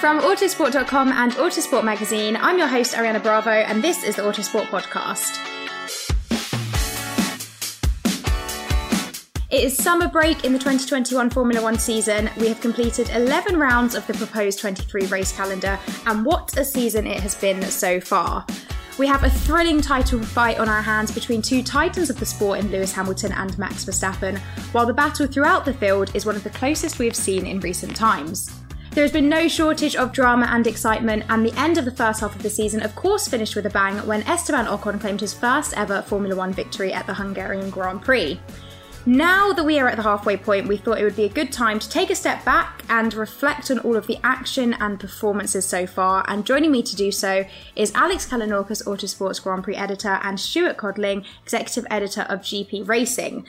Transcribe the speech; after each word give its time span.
From 0.00 0.20
Autosport.com 0.20 1.12
and 1.12 1.32
Autosport 1.32 1.84
Magazine, 1.84 2.36
I'm 2.36 2.58
your 2.58 2.68
host 2.68 2.94
Ariana 2.94 3.22
Bravo, 3.22 3.50
and 3.50 3.82
this 3.82 4.04
is 4.04 4.16
the 4.16 4.22
Autosport 4.22 4.64
Podcast. 4.66 5.38
It 9.50 9.64
is 9.64 9.76
summer 9.76 10.08
break 10.08 10.44
in 10.44 10.52
the 10.52 10.58
2021 10.58 11.30
Formula 11.30 11.62
One 11.62 11.78
season. 11.78 12.28
We 12.38 12.48
have 12.48 12.60
completed 12.60 13.08
11 13.14 13.56
rounds 13.58 13.94
of 13.94 14.06
the 14.06 14.14
proposed 14.14 14.58
23 14.58 15.06
race 15.06 15.32
calendar, 15.32 15.78
and 16.06 16.26
what 16.26 16.54
a 16.58 16.64
season 16.64 17.06
it 17.06 17.20
has 17.20 17.34
been 17.34 17.62
so 17.62 17.98
far. 18.00 18.44
We 18.98 19.06
have 19.06 19.24
a 19.24 19.30
thrilling 19.30 19.80
title 19.80 20.20
fight 20.20 20.58
on 20.58 20.68
our 20.68 20.82
hands 20.82 21.12
between 21.12 21.40
two 21.40 21.62
titans 21.62 22.10
of 22.10 22.20
the 22.20 22.26
sport 22.26 22.58
in 22.58 22.70
Lewis 22.70 22.92
Hamilton 22.92 23.32
and 23.32 23.56
Max 23.58 23.84
Verstappen, 23.84 24.38
while 24.72 24.86
the 24.86 24.92
battle 24.92 25.26
throughout 25.26 25.64
the 25.64 25.74
field 25.74 26.14
is 26.14 26.26
one 26.26 26.36
of 26.36 26.44
the 26.44 26.50
closest 26.50 26.98
we 26.98 27.06
have 27.06 27.16
seen 27.16 27.46
in 27.46 27.60
recent 27.60 27.96
times. 27.96 28.50
There 28.94 29.02
has 29.02 29.10
been 29.10 29.28
no 29.28 29.48
shortage 29.48 29.96
of 29.96 30.12
drama 30.12 30.46
and 30.48 30.68
excitement, 30.68 31.24
and 31.28 31.44
the 31.44 31.58
end 31.58 31.78
of 31.78 31.84
the 31.84 31.90
first 31.90 32.20
half 32.20 32.36
of 32.36 32.44
the 32.44 32.48
season, 32.48 32.80
of 32.80 32.94
course, 32.94 33.26
finished 33.26 33.56
with 33.56 33.66
a 33.66 33.70
bang 33.70 33.96
when 34.06 34.22
Esteban 34.22 34.66
Ocon 34.66 35.00
claimed 35.00 35.20
his 35.20 35.34
first 35.34 35.76
ever 35.76 36.00
Formula 36.02 36.36
One 36.36 36.52
victory 36.52 36.92
at 36.92 37.04
the 37.08 37.14
Hungarian 37.14 37.70
Grand 37.70 38.02
Prix. 38.02 38.40
Now 39.04 39.52
that 39.52 39.64
we 39.64 39.80
are 39.80 39.88
at 39.88 39.96
the 39.96 40.04
halfway 40.04 40.36
point, 40.36 40.68
we 40.68 40.76
thought 40.76 41.00
it 41.00 41.02
would 41.02 41.16
be 41.16 41.24
a 41.24 41.28
good 41.28 41.50
time 41.50 41.80
to 41.80 41.90
take 41.90 42.10
a 42.10 42.14
step 42.14 42.44
back 42.44 42.84
and 42.88 43.12
reflect 43.14 43.68
on 43.72 43.80
all 43.80 43.96
of 43.96 44.06
the 44.06 44.18
action 44.22 44.74
and 44.74 45.00
performances 45.00 45.66
so 45.66 45.88
far. 45.88 46.24
And 46.28 46.46
joining 46.46 46.70
me 46.70 46.84
to 46.84 46.94
do 46.94 47.10
so 47.10 47.44
is 47.74 47.92
Alex 47.96 48.30
Kalinauckas, 48.30 48.86
Autosports 48.86 49.42
Grand 49.42 49.64
Prix 49.64 49.74
editor, 49.74 50.20
and 50.22 50.38
Stuart 50.38 50.76
Codling, 50.76 51.24
executive 51.42 51.84
editor 51.90 52.22
of 52.22 52.42
GP 52.42 52.86
Racing. 52.86 53.44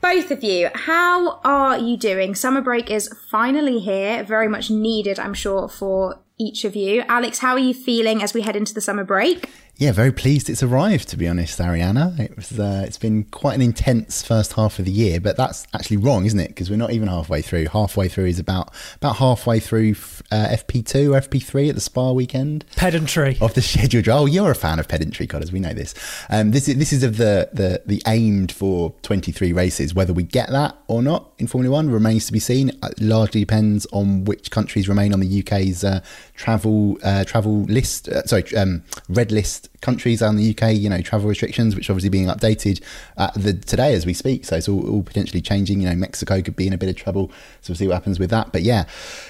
Both 0.00 0.30
of 0.30 0.44
you, 0.44 0.68
how 0.74 1.40
are 1.42 1.76
you 1.76 1.96
doing? 1.96 2.36
Summer 2.36 2.60
break 2.60 2.88
is 2.88 3.12
finally 3.30 3.80
here, 3.80 4.22
very 4.22 4.46
much 4.46 4.70
needed, 4.70 5.18
I'm 5.18 5.34
sure, 5.34 5.68
for 5.68 6.20
each 6.38 6.64
of 6.64 6.76
you. 6.76 7.02
Alex, 7.08 7.40
how 7.40 7.54
are 7.54 7.58
you 7.58 7.74
feeling 7.74 8.22
as 8.22 8.32
we 8.32 8.42
head 8.42 8.54
into 8.54 8.72
the 8.72 8.80
summer 8.80 9.02
break? 9.02 9.50
Yeah, 9.78 9.92
very 9.92 10.10
pleased 10.10 10.50
it's 10.50 10.60
arrived. 10.60 11.08
To 11.10 11.16
be 11.16 11.28
honest, 11.28 11.56
Ariana, 11.60 12.18
it 12.18 12.34
was. 12.34 12.58
Uh, 12.58 12.82
it's 12.84 12.98
been 12.98 13.22
quite 13.22 13.54
an 13.54 13.62
intense 13.62 14.24
first 14.24 14.54
half 14.54 14.80
of 14.80 14.84
the 14.84 14.90
year, 14.90 15.20
but 15.20 15.36
that's 15.36 15.68
actually 15.72 15.98
wrong, 15.98 16.24
isn't 16.24 16.40
it? 16.40 16.48
Because 16.48 16.68
we're 16.68 16.74
not 16.76 16.90
even 16.90 17.06
halfway 17.06 17.42
through. 17.42 17.66
Halfway 17.66 18.08
through 18.08 18.26
is 18.26 18.40
about 18.40 18.74
about 18.96 19.16
halfway 19.16 19.60
through 19.60 19.90
uh, 20.32 20.48
FP 20.50 20.84
two 20.84 21.14
or 21.14 21.20
FP 21.20 21.40
three 21.40 21.68
at 21.68 21.76
the 21.76 21.80
Spa 21.80 22.10
weekend. 22.10 22.64
Pedantry 22.74 23.38
of 23.40 23.54
the 23.54 23.62
schedule. 23.62 24.02
Oh, 24.12 24.26
you're 24.26 24.50
a 24.50 24.56
fan 24.56 24.80
of 24.80 24.88
pedantry, 24.88 25.28
Codders. 25.28 25.52
We 25.52 25.60
know 25.60 25.72
this. 25.72 25.94
Um, 26.28 26.50
this 26.50 26.66
is 26.66 26.76
this 26.76 26.92
is 26.92 27.04
of 27.04 27.16
the 27.16 27.48
the 27.52 27.80
the 27.86 28.02
aimed 28.08 28.50
for 28.50 28.94
twenty 29.02 29.30
three 29.30 29.52
races. 29.52 29.94
Whether 29.94 30.12
we 30.12 30.24
get 30.24 30.50
that 30.50 30.76
or 30.88 31.02
not 31.02 31.30
in 31.38 31.46
Formula 31.46 31.72
One 31.72 31.88
remains 31.88 32.26
to 32.26 32.32
be 32.32 32.40
seen. 32.40 32.70
It 32.82 33.00
largely 33.00 33.42
depends 33.42 33.86
on 33.92 34.24
which 34.24 34.50
countries 34.50 34.88
remain 34.88 35.14
on 35.14 35.20
the 35.20 35.40
UK's 35.40 35.84
uh, 35.84 36.00
travel 36.38 36.96
uh, 37.02 37.24
travel 37.24 37.64
list. 37.64 38.08
Uh, 38.08 38.22
sorry, 38.24 38.44
um, 38.56 38.82
red 39.08 39.30
list 39.30 39.68
countries 39.80 40.22
and 40.22 40.38
the 40.38 40.50
UK, 40.50 40.74
you 40.74 40.88
know, 40.88 41.02
travel 41.02 41.28
restrictions, 41.28 41.76
which 41.76 41.90
are 41.90 41.92
obviously 41.92 42.08
being 42.08 42.28
updated 42.28 42.80
uh, 43.16 43.30
the, 43.36 43.52
today 43.52 43.92
as 43.92 44.06
we 44.06 44.14
speak. 44.14 44.44
So 44.44 44.56
it's 44.56 44.68
all, 44.68 44.88
all, 44.88 45.02
potentially 45.02 45.42
changing. 45.42 45.80
You 45.80 45.90
know, 45.90 45.96
Mexico 45.96 46.40
could 46.40 46.56
be 46.56 46.66
in 46.66 46.72
a 46.72 46.78
bit 46.78 46.88
of 46.88 46.96
trouble. 46.96 47.30
So 47.60 47.72
we'll 47.72 47.76
see 47.76 47.88
what 47.88 47.94
happens 47.94 48.18
with 48.18 48.30
that. 48.30 48.52
But 48.52 48.62
yeah, 48.62 48.84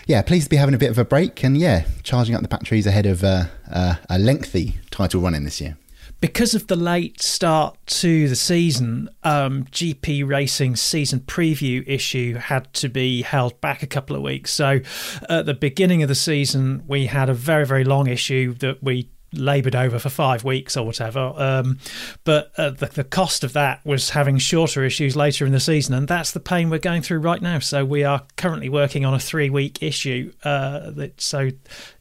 yeah, 0.06 0.22
pleased 0.22 0.44
to 0.44 0.50
be 0.50 0.56
having 0.56 0.74
a 0.74 0.78
bit 0.78 0.91
of 0.91 0.98
a 0.98 1.04
break 1.04 1.42
and 1.42 1.56
yeah, 1.56 1.86
charging 2.02 2.34
up 2.34 2.42
the 2.42 2.48
batteries 2.48 2.86
ahead 2.86 3.06
of 3.06 3.24
uh, 3.24 3.44
uh, 3.72 3.94
a 4.08 4.18
lengthy 4.18 4.78
title 4.91 5.22
run 5.22 5.34
in 5.34 5.44
this 5.44 5.60
year 5.60 5.76
because 6.20 6.54
of 6.54 6.66
the 6.66 6.76
late 6.76 7.22
start 7.22 7.78
to 7.86 8.28
the 8.28 8.36
season, 8.36 9.08
um, 9.22 9.64
GP 9.64 10.26
Racing's 10.26 10.82
season 10.82 11.20
preview 11.20 11.84
issue 11.86 12.34
had 12.34 12.72
to 12.74 12.88
be 12.88 13.22
held 13.22 13.60
back 13.60 13.82
a 13.82 13.86
couple 13.86 14.16
of 14.16 14.22
weeks. 14.22 14.52
So 14.52 14.80
at 15.28 15.46
the 15.46 15.54
beginning 15.54 16.02
of 16.02 16.08
the 16.08 16.14
season, 16.14 16.82
we 16.88 17.06
had 17.06 17.28
a 17.28 17.34
very, 17.34 17.64
very 17.64 17.84
long 17.84 18.08
issue 18.08 18.54
that 18.54 18.82
we 18.82 19.10
laboured 19.32 19.76
over 19.76 19.98
for 19.98 20.08
five 20.08 20.42
weeks 20.42 20.76
or 20.76 20.84
whatever. 20.86 21.32
Um, 21.36 21.78
but 22.24 22.50
uh, 22.56 22.70
the, 22.70 22.86
the 22.86 23.04
cost 23.04 23.44
of 23.44 23.52
that 23.52 23.84
was 23.84 24.10
having 24.10 24.38
shorter 24.38 24.84
issues 24.84 25.16
later 25.16 25.46
in 25.46 25.52
the 25.52 25.60
season, 25.60 25.94
and 25.94 26.08
that's 26.08 26.32
the 26.32 26.40
pain 26.40 26.70
we're 26.70 26.78
going 26.78 27.02
through 27.02 27.18
right 27.18 27.40
now. 27.40 27.58
So 27.58 27.84
we 27.84 28.04
are 28.04 28.26
currently 28.36 28.68
working 28.68 29.04
on 29.04 29.14
a 29.14 29.18
three 29.20 29.50
week 29.50 29.82
issue. 29.82 30.32
Uh, 30.42 30.90
that, 30.92 31.20
so 31.20 31.50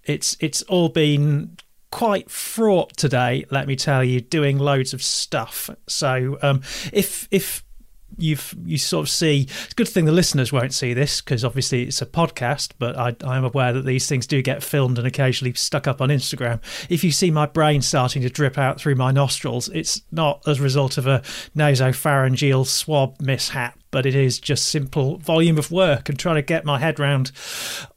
it's 0.06 0.38
it's 0.40 0.62
all 0.64 0.90
been 0.90 1.58
quite 1.92 2.30
fraught 2.30 2.96
today 2.98 3.46
let 3.50 3.68
me 3.68 3.76
tell 3.76 4.04
you 4.04 4.22
doing 4.22 4.58
loads 4.58 4.94
of 4.94 5.02
stuff. 5.04 5.70
So 5.88 6.38
um, 6.42 6.62
if 6.92 7.28
if 7.32 7.64
you've 8.18 8.56
you 8.66 8.78
sort 8.78 9.06
of 9.06 9.10
see 9.10 9.42
it's 9.42 9.74
a 9.74 9.76
good 9.76 9.88
thing 9.88 10.06
the 10.06 10.12
listeners 10.12 10.52
won't 10.52 10.74
see 10.74 10.94
this 10.94 11.22
because 11.22 11.44
obviously 11.44 11.84
it's 11.84 12.02
a 12.02 12.06
podcast 12.06 12.72
but 12.80 12.98
I, 12.98 13.16
i'm 13.26 13.44
aware 13.44 13.74
that 13.74 13.86
these 13.86 14.08
things 14.08 14.26
do 14.26 14.42
get 14.42 14.64
filmed 14.64 14.98
and 14.98 15.06
occasionally 15.06 15.54
stuck 15.56 15.88
up 15.88 16.02
on 16.02 16.10
instagram. 16.10 16.62
If 16.90 17.04
you 17.04 17.12
see 17.12 17.32
my 17.32 17.46
brain 17.46 17.82
starting 17.82 18.22
to 18.22 18.30
drip 18.30 18.58
out 18.58 18.80
through 18.80 18.96
my 18.96 19.12
nostrils 19.12 19.68
it's 19.70 20.02
not 20.12 20.42
as 20.48 20.60
a 20.60 20.64
result 20.64 20.98
of 20.98 21.06
a 21.06 21.22
nasopharyngeal 21.56 22.66
swab 22.66 23.20
mishap 23.20 23.78
but 23.92 24.06
it 24.06 24.16
is 24.16 24.40
just 24.40 24.68
simple 24.68 25.18
volume 25.18 25.58
of 25.58 25.72
work 25.72 26.10
and 26.10 26.18
trying 26.18 26.36
to 26.36 26.42
get 26.42 26.66
my 26.66 26.80
head 26.80 27.00
round 27.00 27.32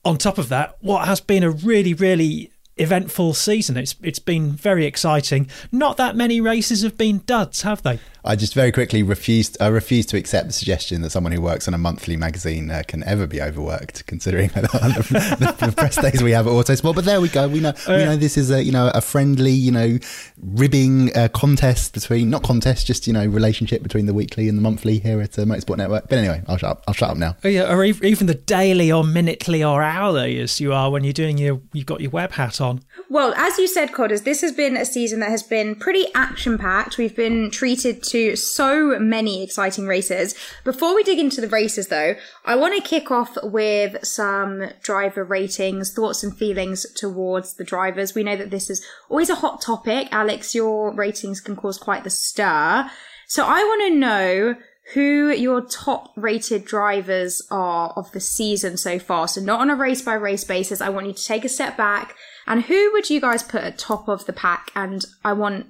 on 0.04 0.16
top 0.16 0.38
of 0.38 0.48
that. 0.48 0.76
What 0.80 1.06
has 1.06 1.20
been 1.20 1.42
a 1.42 1.50
really 1.50 1.94
really 1.94 2.52
eventful 2.80 3.34
season. 3.34 3.76
It's 3.76 3.94
it's 4.02 4.18
been 4.18 4.52
very 4.52 4.86
exciting. 4.86 5.48
Not 5.70 5.96
that 5.98 6.16
many 6.16 6.40
races 6.40 6.82
have 6.82 6.96
been 6.96 7.22
duds, 7.26 7.62
have 7.62 7.82
they? 7.82 7.98
I 8.24 8.36
just 8.36 8.54
very 8.54 8.72
quickly 8.72 9.02
refused. 9.02 9.56
I 9.60 9.68
refuse 9.68 10.06
to 10.06 10.16
accept 10.16 10.46
the 10.46 10.52
suggestion 10.52 11.02
that 11.02 11.10
someone 11.10 11.32
who 11.32 11.40
works 11.40 11.66
on 11.66 11.74
a 11.74 11.78
monthly 11.78 12.16
magazine 12.16 12.70
uh, 12.70 12.82
can 12.86 13.02
ever 13.04 13.26
be 13.26 13.40
overworked, 13.40 14.06
considering 14.06 14.48
the, 14.54 15.56
the, 15.58 15.72
press 15.72 16.00
days 16.00 16.22
we 16.22 16.32
have 16.32 16.46
at 16.46 16.52
Autosport. 16.52 16.94
But 16.94 17.04
there 17.04 17.20
we 17.20 17.28
go. 17.28 17.48
We 17.48 17.60
know. 17.60 17.70
Uh, 17.70 17.96
we 17.96 18.04
know 18.04 18.16
this 18.16 18.36
is 18.36 18.50
a 18.50 18.62
you 18.62 18.72
know 18.72 18.90
a 18.94 19.00
friendly 19.00 19.52
you 19.52 19.72
know 19.72 19.98
ribbing 20.42 21.16
uh, 21.16 21.28
contest 21.28 21.94
between 21.94 22.28
not 22.28 22.42
contest, 22.42 22.86
just 22.86 23.06
you 23.06 23.12
know 23.12 23.26
relationship 23.26 23.82
between 23.82 24.06
the 24.06 24.14
weekly 24.14 24.48
and 24.48 24.58
the 24.58 24.62
monthly 24.62 24.98
here 24.98 25.20
at 25.20 25.38
uh, 25.38 25.42
Motorsport 25.42 25.78
Network. 25.78 26.08
But 26.08 26.18
anyway, 26.18 26.42
I'll 26.46 26.58
shut 26.58 26.70
up. 26.70 26.84
I'll 26.86 26.94
shut 26.94 27.10
up 27.10 27.16
now. 27.16 27.36
Oh, 27.42 27.48
yeah, 27.48 27.72
or 27.72 27.84
even 27.84 28.26
the 28.26 28.34
daily 28.34 28.92
or 28.92 29.02
minutely 29.02 29.64
or 29.64 29.82
hourly 29.82 30.40
as 30.40 30.60
you 30.60 30.72
are 30.72 30.90
when 30.90 31.04
you're 31.04 31.12
doing 31.12 31.38
your 31.38 31.60
you've 31.72 31.86
got 31.86 32.00
your 32.00 32.10
web 32.10 32.32
hat 32.32 32.60
on. 32.60 32.82
Well, 33.08 33.32
as 33.34 33.58
you 33.58 33.66
said, 33.66 33.92
Codders, 33.92 34.22
this 34.22 34.40
has 34.42 34.52
been 34.52 34.76
a 34.76 34.84
season 34.84 35.20
that 35.20 35.30
has 35.30 35.42
been 35.42 35.74
pretty 35.74 36.06
action 36.14 36.58
packed. 36.58 36.98
We've 36.98 37.16
been 37.16 37.50
treated 37.50 38.02
to 38.04 38.09
so 38.36 38.98
many 38.98 39.42
exciting 39.42 39.86
races. 39.86 40.34
Before 40.64 40.94
we 40.94 41.02
dig 41.02 41.18
into 41.18 41.40
the 41.40 41.48
races, 41.48 41.88
though, 41.88 42.14
I 42.44 42.56
want 42.56 42.74
to 42.74 42.88
kick 42.88 43.10
off 43.10 43.36
with 43.42 44.04
some 44.04 44.70
driver 44.82 45.24
ratings, 45.24 45.92
thoughts 45.92 46.22
and 46.22 46.36
feelings 46.36 46.86
towards 46.94 47.54
the 47.54 47.64
drivers. 47.64 48.14
We 48.14 48.24
know 48.24 48.36
that 48.36 48.50
this 48.50 48.70
is 48.70 48.84
always 49.08 49.30
a 49.30 49.36
hot 49.36 49.60
topic. 49.60 50.08
Alex, 50.10 50.54
your 50.54 50.92
ratings 50.94 51.40
can 51.40 51.56
cause 51.56 51.78
quite 51.78 52.04
the 52.04 52.10
stir. 52.10 52.90
So 53.26 53.44
I 53.46 53.62
want 53.62 53.82
to 53.92 53.98
know 53.98 54.54
who 54.94 55.30
your 55.30 55.60
top 55.60 56.12
rated 56.16 56.64
drivers 56.64 57.42
are 57.50 57.90
of 57.90 58.10
the 58.12 58.20
season 58.20 58.76
so 58.76 58.98
far. 58.98 59.28
So 59.28 59.40
not 59.40 59.60
on 59.60 59.70
a 59.70 59.76
race 59.76 60.02
by 60.02 60.14
race 60.14 60.44
basis. 60.44 60.80
I 60.80 60.88
want 60.88 61.06
you 61.06 61.12
to 61.12 61.24
take 61.24 61.44
a 61.44 61.48
step 61.48 61.76
back 61.76 62.16
and 62.46 62.64
who 62.64 62.90
would 62.92 63.08
you 63.08 63.20
guys 63.20 63.44
put 63.44 63.62
at 63.62 63.78
top 63.78 64.08
of 64.08 64.26
the 64.26 64.32
pack? 64.32 64.72
And 64.74 65.04
I 65.24 65.32
want 65.34 65.66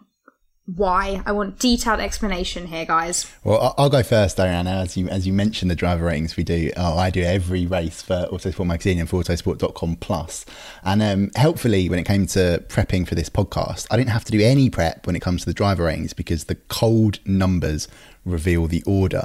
why. 0.76 1.22
I 1.26 1.32
want 1.32 1.58
detailed 1.58 2.00
explanation 2.00 2.66
here, 2.66 2.84
guys. 2.84 3.30
Well, 3.44 3.74
I'll 3.78 3.90
go 3.90 4.02
first, 4.02 4.36
Diana. 4.36 4.70
As 4.70 4.96
you 4.96 5.08
as 5.08 5.26
you 5.26 5.32
mentioned 5.32 5.70
the 5.70 5.74
driver 5.74 6.06
ratings, 6.06 6.36
we 6.36 6.44
do. 6.44 6.70
Oh, 6.76 6.98
I 6.98 7.10
do 7.10 7.22
every 7.22 7.66
race 7.66 8.02
for 8.02 8.28
Autosport 8.30 8.66
Magazine 8.66 8.98
and 8.98 9.08
for 9.08 9.22
Autosport.com 9.22 9.96
Plus. 9.96 10.44
And 10.82 11.02
um, 11.02 11.30
helpfully, 11.36 11.88
when 11.88 11.98
it 11.98 12.04
came 12.04 12.26
to 12.28 12.64
prepping 12.68 13.06
for 13.06 13.14
this 13.14 13.28
podcast, 13.28 13.86
I 13.90 13.96
didn't 13.96 14.10
have 14.10 14.24
to 14.24 14.32
do 14.32 14.40
any 14.40 14.70
prep 14.70 15.06
when 15.06 15.16
it 15.16 15.20
comes 15.20 15.42
to 15.42 15.46
the 15.46 15.54
driver 15.54 15.84
ratings 15.84 16.12
because 16.12 16.44
the 16.44 16.54
cold 16.54 17.20
numbers 17.26 17.88
reveal 18.24 18.66
the 18.66 18.82
order. 18.86 19.24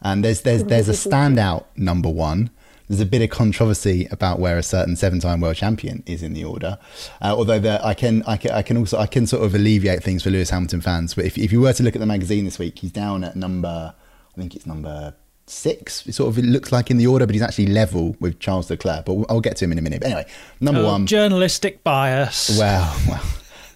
And 0.00 0.24
there's 0.24 0.42
there's 0.42 0.64
there's 0.64 0.88
a 0.88 0.92
standout 0.92 1.64
number 1.76 2.10
one 2.10 2.50
there's 2.88 3.00
a 3.00 3.06
bit 3.06 3.22
of 3.22 3.30
controversy 3.30 4.06
about 4.10 4.38
where 4.38 4.58
a 4.58 4.62
certain 4.62 4.96
seven-time 4.96 5.40
world 5.40 5.56
champion 5.56 6.02
is 6.06 6.22
in 6.22 6.34
the 6.34 6.44
order. 6.44 6.78
Uh, 7.22 7.34
although 7.36 7.58
the, 7.58 7.84
I 7.84 7.94
can, 7.94 8.22
I 8.24 8.36
can, 8.36 8.50
I 8.50 8.62
can 8.62 8.76
also, 8.76 8.98
I 8.98 9.06
can 9.06 9.26
sort 9.26 9.42
of 9.42 9.54
alleviate 9.54 10.02
things 10.02 10.22
for 10.22 10.30
Lewis 10.30 10.50
Hamilton 10.50 10.80
fans. 10.80 11.14
But 11.14 11.24
if, 11.24 11.38
if 11.38 11.52
you 11.52 11.60
were 11.60 11.72
to 11.72 11.82
look 11.82 11.96
at 11.96 12.00
the 12.00 12.06
magazine 12.06 12.44
this 12.44 12.58
week, 12.58 12.78
he's 12.78 12.92
down 12.92 13.24
at 13.24 13.36
number, 13.36 13.94
I 14.34 14.38
think 14.38 14.54
it's 14.54 14.66
number 14.66 15.14
six. 15.46 16.06
It 16.06 16.14
sort 16.14 16.28
of 16.28 16.38
it 16.38 16.44
looks 16.44 16.72
like 16.72 16.90
in 16.90 16.96
the 16.96 17.06
order, 17.06 17.26
but 17.26 17.34
he's 17.34 17.42
actually 17.42 17.66
level 17.68 18.16
with 18.20 18.38
Charles 18.38 18.70
Leclerc. 18.70 19.04
But 19.04 19.24
I'll 19.28 19.40
get 19.40 19.56
to 19.56 19.64
him 19.64 19.72
in 19.72 19.78
a 19.78 19.82
minute. 19.82 20.00
But 20.00 20.06
anyway, 20.06 20.26
number 20.60 20.80
oh, 20.82 20.86
one, 20.86 21.06
journalistic 21.06 21.82
bias. 21.84 22.56
Well, 22.58 22.96
well. 23.08 23.22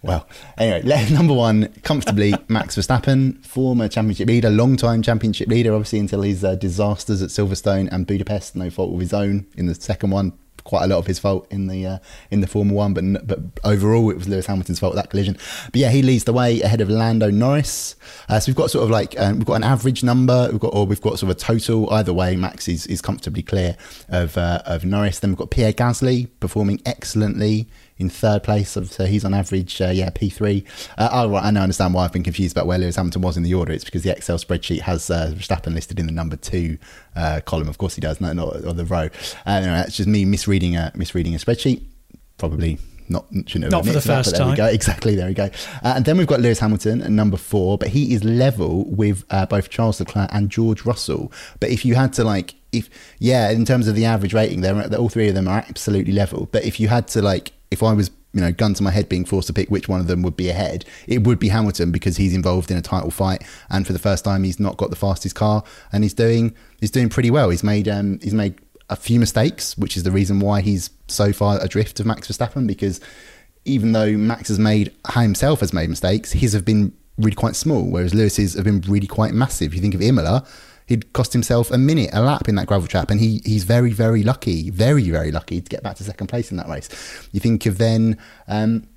Well, 0.02 0.28
anyway, 0.56 1.08
number 1.12 1.34
one, 1.34 1.68
comfortably, 1.82 2.34
Max 2.48 2.76
Verstappen, 2.76 3.44
former 3.44 3.88
championship 3.88 4.28
leader, 4.28 4.50
long-time 4.50 5.02
championship 5.02 5.48
leader, 5.48 5.74
obviously 5.74 5.98
until 5.98 6.22
his 6.22 6.44
uh, 6.44 6.54
disasters 6.54 7.22
at 7.22 7.30
Silverstone 7.30 7.88
and 7.90 8.06
Budapest. 8.06 8.54
No 8.54 8.70
fault 8.70 8.94
of 8.94 9.00
his 9.00 9.12
own 9.12 9.46
in 9.56 9.66
the 9.66 9.74
second 9.74 10.10
one. 10.10 10.32
Quite 10.64 10.84
a 10.84 10.86
lot 10.88 10.98
of 10.98 11.06
his 11.06 11.18
fault 11.18 11.46
in 11.50 11.66
the 11.66 11.86
uh, 11.86 11.98
in 12.30 12.42
the 12.42 12.46
Formula 12.46 12.76
One, 12.76 12.92
but 12.92 13.26
but 13.26 13.38
overall 13.64 14.10
it 14.10 14.18
was 14.18 14.28
Lewis 14.28 14.44
Hamilton's 14.44 14.78
fault 14.78 14.94
that 14.96 15.08
collision. 15.08 15.38
But 15.72 15.76
yeah, 15.76 15.88
he 15.88 16.02
leads 16.02 16.24
the 16.24 16.34
way 16.34 16.60
ahead 16.60 16.82
of 16.82 16.90
Lando 16.90 17.30
Norris. 17.30 17.96
Uh, 18.28 18.38
so 18.38 18.50
we've 18.50 18.56
got 18.56 18.70
sort 18.70 18.84
of 18.84 18.90
like 18.90 19.18
um, 19.18 19.38
we've 19.38 19.46
got 19.46 19.54
an 19.54 19.64
average 19.64 20.04
number, 20.04 20.46
we've 20.50 20.60
got 20.60 20.74
or 20.74 20.84
we've 20.84 21.00
got 21.00 21.18
sort 21.18 21.30
of 21.30 21.30
a 21.30 21.34
total. 21.36 21.88
Either 21.90 22.12
way, 22.12 22.36
Max 22.36 22.68
is, 22.68 22.86
is 22.86 23.00
comfortably 23.00 23.42
clear 23.42 23.78
of 24.10 24.36
uh, 24.36 24.60
of 24.66 24.84
Norris. 24.84 25.20
Then 25.20 25.30
we've 25.30 25.38
got 25.38 25.50
Pierre 25.50 25.72
Gasly 25.72 26.28
performing 26.38 26.82
excellently 26.84 27.66
in 27.98 28.08
third 28.08 28.42
place. 28.42 28.70
So 28.70 29.06
he's 29.06 29.24
on 29.24 29.34
average, 29.34 29.80
uh, 29.80 29.88
yeah, 29.88 30.10
P3. 30.10 30.64
Uh, 30.96 31.08
oh, 31.12 31.30
right, 31.30 31.44
I 31.44 31.50
now 31.50 31.62
understand 31.62 31.94
why 31.94 32.04
I've 32.04 32.12
been 32.12 32.22
confused 32.22 32.56
about 32.56 32.66
where 32.66 32.78
Lewis 32.78 32.96
Hamilton 32.96 33.22
was 33.22 33.36
in 33.36 33.42
the 33.42 33.54
order. 33.54 33.72
It's 33.72 33.84
because 33.84 34.02
the 34.02 34.10
Excel 34.10 34.38
spreadsheet 34.38 34.80
has 34.80 35.10
uh, 35.10 35.32
Verstappen 35.34 35.74
listed 35.74 35.98
in 35.98 36.06
the 36.06 36.12
number 36.12 36.36
two 36.36 36.78
uh, 37.16 37.40
column. 37.44 37.68
Of 37.68 37.78
course 37.78 37.94
he 37.94 38.00
does, 38.00 38.20
no, 38.20 38.32
not 38.32 38.64
on 38.64 38.76
the 38.76 38.84
row. 38.84 39.08
Uh, 39.46 39.50
anyway, 39.50 39.72
that's 39.72 39.96
just 39.96 40.08
me 40.08 40.24
misreading 40.24 40.76
a, 40.76 40.92
misreading 40.94 41.34
a 41.34 41.38
spreadsheet. 41.38 41.84
Probably 42.38 42.78
not 43.10 43.26
shouldn't 43.46 43.64
have 43.64 43.72
not 43.72 43.86
for 43.86 43.92
the 43.92 44.00
first 44.00 44.32
that, 44.32 44.38
time. 44.38 44.54
There 44.54 44.66
we 44.66 44.72
go. 44.72 44.78
Exactly. 44.78 45.14
There 45.14 45.26
we 45.26 45.34
go. 45.34 45.50
Uh, 45.82 45.94
and 45.96 46.04
then 46.04 46.18
we've 46.18 46.26
got 46.26 46.40
Lewis 46.40 46.60
Hamilton 46.60 47.02
at 47.02 47.10
number 47.10 47.36
four, 47.36 47.78
but 47.78 47.88
he 47.88 48.14
is 48.14 48.22
level 48.22 48.84
with 48.84 49.24
uh, 49.30 49.46
both 49.46 49.70
Charles 49.70 49.98
Leclerc 49.98 50.28
and 50.32 50.50
George 50.50 50.84
Russell. 50.84 51.32
But 51.58 51.70
if 51.70 51.84
you 51.84 51.94
had 51.94 52.12
to 52.14 52.24
like, 52.24 52.54
if 52.70 52.88
yeah, 53.18 53.50
in 53.50 53.64
terms 53.64 53.88
of 53.88 53.96
the 53.96 54.04
average 54.04 54.34
rating, 54.34 54.60
they're 54.60 54.94
all 54.94 55.08
three 55.08 55.28
of 55.28 55.34
them 55.34 55.48
are 55.48 55.64
absolutely 55.68 56.12
level. 56.12 56.48
But 56.52 56.64
if 56.64 56.78
you 56.78 56.88
had 56.88 57.08
to 57.08 57.22
like 57.22 57.52
if 57.70 57.82
I 57.82 57.92
was 57.92 58.10
you 58.32 58.40
know 58.40 58.52
gun 58.52 58.74
to 58.74 58.82
my 58.82 58.90
head 58.90 59.08
being 59.08 59.24
forced 59.24 59.46
to 59.46 59.52
pick 59.52 59.70
which 59.70 59.88
one 59.88 60.00
of 60.00 60.06
them 60.06 60.22
would 60.22 60.36
be 60.36 60.50
ahead 60.50 60.84
it 61.06 61.24
would 61.24 61.38
be 61.38 61.48
hamilton 61.48 61.90
because 61.90 62.18
he's 62.18 62.34
involved 62.34 62.70
in 62.70 62.76
a 62.76 62.82
title 62.82 63.10
fight 63.10 63.42
and 63.70 63.86
for 63.86 63.94
the 63.94 63.98
first 63.98 64.22
time 64.22 64.44
he's 64.44 64.60
not 64.60 64.76
got 64.76 64.90
the 64.90 64.96
fastest 64.96 65.34
car 65.34 65.64
and 65.92 66.04
he's 66.04 66.14
doing 66.14 66.54
he's 66.80 66.90
doing 66.90 67.08
pretty 67.08 67.30
well. 67.30 67.50
He's 67.50 67.64
made 67.64 67.88
um 67.88 68.18
he's 68.22 68.34
made 68.34 68.56
a 68.90 68.96
few 68.96 69.20
mistakes 69.20 69.76
which 69.76 69.96
is 69.96 70.02
the 70.02 70.10
reason 70.10 70.40
why 70.40 70.60
he's 70.60 70.90
so 71.08 71.32
far 71.32 71.62
adrift 71.62 72.00
of 72.00 72.06
max 72.06 72.28
verstappen 72.28 72.66
because 72.66 73.00
even 73.64 73.92
though 73.92 74.12
max 74.12 74.48
has 74.48 74.58
made 74.58 74.92
himself 75.12 75.60
has 75.60 75.72
made 75.72 75.90
mistakes 75.90 76.32
his 76.32 76.54
have 76.54 76.64
been 76.64 76.92
really 77.18 77.34
quite 77.34 77.54
small 77.54 77.82
whereas 77.82 78.14
lewis's 78.14 78.54
have 78.54 78.64
been 78.64 78.80
really 78.82 79.06
quite 79.06 79.34
massive. 79.34 79.74
You 79.74 79.80
think 79.80 79.94
of 79.94 80.02
imola 80.02 80.46
he'd 80.88 81.12
cost 81.12 81.32
himself 81.32 81.70
a 81.70 81.78
minute, 81.78 82.10
a 82.12 82.20
lap 82.20 82.48
in 82.48 82.56
that 82.56 82.66
gravel 82.66 82.88
trap, 82.88 83.10
and 83.10 83.20
he 83.20 83.40
he's 83.44 83.64
very 83.64 83.92
very 83.92 84.22
lucky, 84.22 84.70
very 84.70 85.08
very 85.10 85.30
lucky 85.30 85.60
to 85.60 85.68
get 85.68 85.82
back 85.82 85.96
to 85.96 86.04
second 86.04 86.26
place 86.26 86.50
in 86.50 86.56
that 86.56 86.68
race. 86.68 86.88
You 87.32 87.40
think 87.40 87.66
of 87.66 87.78
then. 87.78 88.18
Um, 88.48 88.88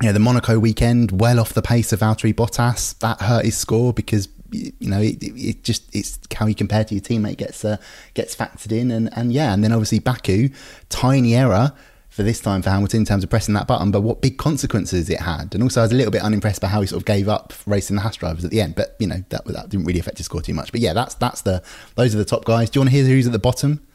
yeah, 0.00 0.12
the 0.12 0.20
Monaco 0.20 0.60
weekend, 0.60 1.20
well 1.20 1.40
off 1.40 1.54
the 1.54 1.62
pace 1.62 1.92
of 1.92 1.98
Valtteri 1.98 2.32
Bottas, 2.32 2.96
that 3.00 3.20
hurt 3.20 3.44
his 3.44 3.56
score 3.56 3.92
because 3.92 4.28
you 4.52 4.72
know 4.80 5.00
it, 5.00 5.16
it 5.20 5.64
just 5.64 5.92
it's 5.94 6.20
how 6.32 6.46
you 6.46 6.54
compare 6.54 6.84
to 6.84 6.94
your 6.94 7.02
teammate 7.02 7.36
gets 7.36 7.64
uh, 7.64 7.78
gets 8.14 8.36
factored 8.36 8.70
in, 8.70 8.92
and 8.92 9.10
and 9.16 9.32
yeah, 9.32 9.52
and 9.52 9.64
then 9.64 9.72
obviously 9.72 9.98
Baku, 9.98 10.50
tiny 10.88 11.34
error, 11.34 11.72
for 12.18 12.24
this 12.24 12.40
time 12.40 12.62
for 12.62 12.70
Hamilton 12.70 13.02
in 13.02 13.04
terms 13.04 13.22
of 13.22 13.30
pressing 13.30 13.54
that 13.54 13.68
button, 13.68 13.92
but 13.92 14.00
what 14.00 14.20
big 14.20 14.38
consequences 14.38 15.08
it 15.08 15.20
had. 15.20 15.54
And 15.54 15.62
also, 15.62 15.82
I 15.82 15.84
was 15.84 15.92
a 15.92 15.94
little 15.94 16.10
bit 16.10 16.20
unimpressed 16.20 16.60
by 16.60 16.66
how 16.66 16.80
he 16.80 16.88
sort 16.88 17.00
of 17.00 17.06
gave 17.06 17.28
up 17.28 17.52
racing 17.64 17.94
the 17.94 18.02
Haas 18.02 18.16
drivers 18.16 18.44
at 18.44 18.50
the 18.50 18.60
end. 18.60 18.74
But 18.74 18.96
you 18.98 19.06
know 19.06 19.22
that 19.28 19.44
that 19.44 19.68
didn't 19.68 19.86
really 19.86 20.00
affect 20.00 20.18
his 20.18 20.26
score 20.26 20.42
too 20.42 20.52
much. 20.52 20.72
But 20.72 20.80
yeah, 20.80 20.94
that's 20.94 21.14
that's 21.14 21.42
the 21.42 21.62
those 21.94 22.16
are 22.16 22.18
the 22.18 22.24
top 22.24 22.44
guys. 22.44 22.70
Do 22.70 22.78
you 22.78 22.80
want 22.80 22.90
to 22.90 22.96
hear 22.96 23.06
who's 23.06 23.28
at 23.28 23.32
the 23.32 23.38
bottom? 23.38 23.86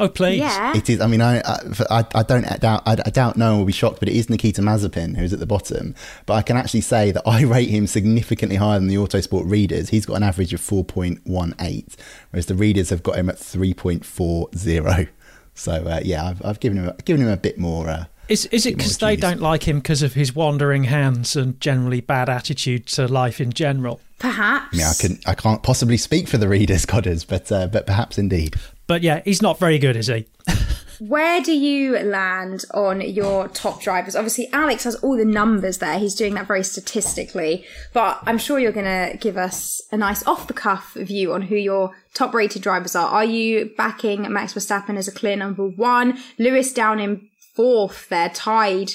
Oh 0.00 0.08
please! 0.08 0.38
Yeah. 0.38 0.74
It 0.74 0.88
is. 0.88 1.02
I 1.02 1.06
mean, 1.06 1.20
I, 1.20 1.42
I, 1.90 2.06
I 2.14 2.22
don't 2.22 2.44
doubt. 2.58 2.84
I, 2.86 2.92
I, 2.92 3.10
doubt 3.10 3.36
no 3.36 3.50
one 3.50 3.58
will 3.58 3.66
be 3.66 3.72
shocked, 3.72 4.00
but 4.00 4.08
it 4.08 4.16
is 4.16 4.30
Nikita 4.30 4.62
Mazepin 4.62 5.18
who's 5.18 5.34
at 5.34 5.40
the 5.40 5.46
bottom. 5.46 5.94
But 6.24 6.34
I 6.34 6.42
can 6.42 6.56
actually 6.56 6.80
say 6.80 7.10
that 7.10 7.22
I 7.26 7.42
rate 7.42 7.68
him 7.68 7.86
significantly 7.86 8.56
higher 8.56 8.78
than 8.78 8.88
the 8.88 8.96
Autosport 8.96 9.48
readers. 9.48 9.90
He's 9.90 10.06
got 10.06 10.14
an 10.14 10.22
average 10.22 10.54
of 10.54 10.62
four 10.62 10.84
point 10.84 11.20
one 11.24 11.54
eight, 11.60 11.96
whereas 12.30 12.46
the 12.46 12.54
readers 12.54 12.88
have 12.88 13.02
got 13.02 13.16
him 13.16 13.28
at 13.28 13.38
three 13.38 13.74
point 13.74 14.06
four 14.06 14.48
zero. 14.56 15.06
So 15.54 15.72
uh, 15.72 16.00
yeah, 16.04 16.24
I've, 16.24 16.44
I've, 16.44 16.60
given 16.60 16.78
him 16.78 16.88
a, 16.88 17.02
given 17.02 17.22
him 17.22 17.28
a 17.28 17.36
bit 17.36 17.58
more. 17.58 17.88
Uh, 17.88 18.04
is 18.28 18.46
is 18.46 18.66
it 18.66 18.76
because 18.76 18.98
they 18.98 19.16
don't 19.16 19.40
like 19.40 19.68
him 19.68 19.78
because 19.78 20.02
of 20.02 20.14
his 20.14 20.34
wandering 20.34 20.84
hands 20.84 21.36
and 21.36 21.60
generally 21.60 22.00
bad 22.00 22.28
attitude 22.28 22.86
to 22.88 23.06
life 23.06 23.40
in 23.40 23.52
general? 23.52 24.00
Perhaps. 24.18 24.76
Yeah, 24.76 24.90
I 24.90 24.94
can 24.94 25.18
I 25.26 25.34
can't 25.34 25.62
possibly 25.62 25.96
speak 25.96 26.28
for 26.28 26.38
the 26.38 26.48
readers, 26.48 26.86
Codders, 26.86 27.24
but 27.24 27.50
uh, 27.52 27.66
but 27.66 27.86
perhaps 27.86 28.18
indeed. 28.18 28.56
But 28.86 29.02
yeah, 29.02 29.22
he's 29.24 29.42
not 29.42 29.58
very 29.58 29.78
good, 29.78 29.96
is 29.96 30.08
he? 30.08 30.26
Where 30.98 31.40
do 31.40 31.52
you 31.52 31.98
land 31.98 32.64
on 32.72 33.00
your 33.00 33.48
top 33.48 33.82
drivers? 33.82 34.16
Obviously, 34.16 34.48
Alex 34.52 34.84
has 34.84 34.94
all 34.96 35.16
the 35.16 35.24
numbers 35.24 35.78
there. 35.78 35.98
He's 35.98 36.14
doing 36.14 36.34
that 36.34 36.46
very 36.46 36.64
statistically, 36.64 37.64
but 37.92 38.20
I'm 38.26 38.38
sure 38.38 38.58
you're 38.58 38.72
going 38.72 38.84
to 39.12 39.16
give 39.18 39.36
us 39.36 39.82
a 39.92 39.96
nice 39.96 40.26
off 40.26 40.46
the 40.46 40.54
cuff 40.54 40.94
view 40.94 41.32
on 41.32 41.42
who 41.42 41.56
your 41.56 41.94
top 42.14 42.34
rated 42.34 42.62
drivers 42.62 42.94
are. 42.94 43.08
Are 43.08 43.24
you 43.24 43.72
backing 43.76 44.30
Max 44.32 44.54
Verstappen 44.54 44.96
as 44.96 45.08
a 45.08 45.12
clear 45.12 45.36
number 45.36 45.68
one? 45.68 46.18
Lewis 46.38 46.72
down 46.72 47.00
in 47.00 47.28
fourth 47.54 48.08
there, 48.08 48.28
tied 48.30 48.92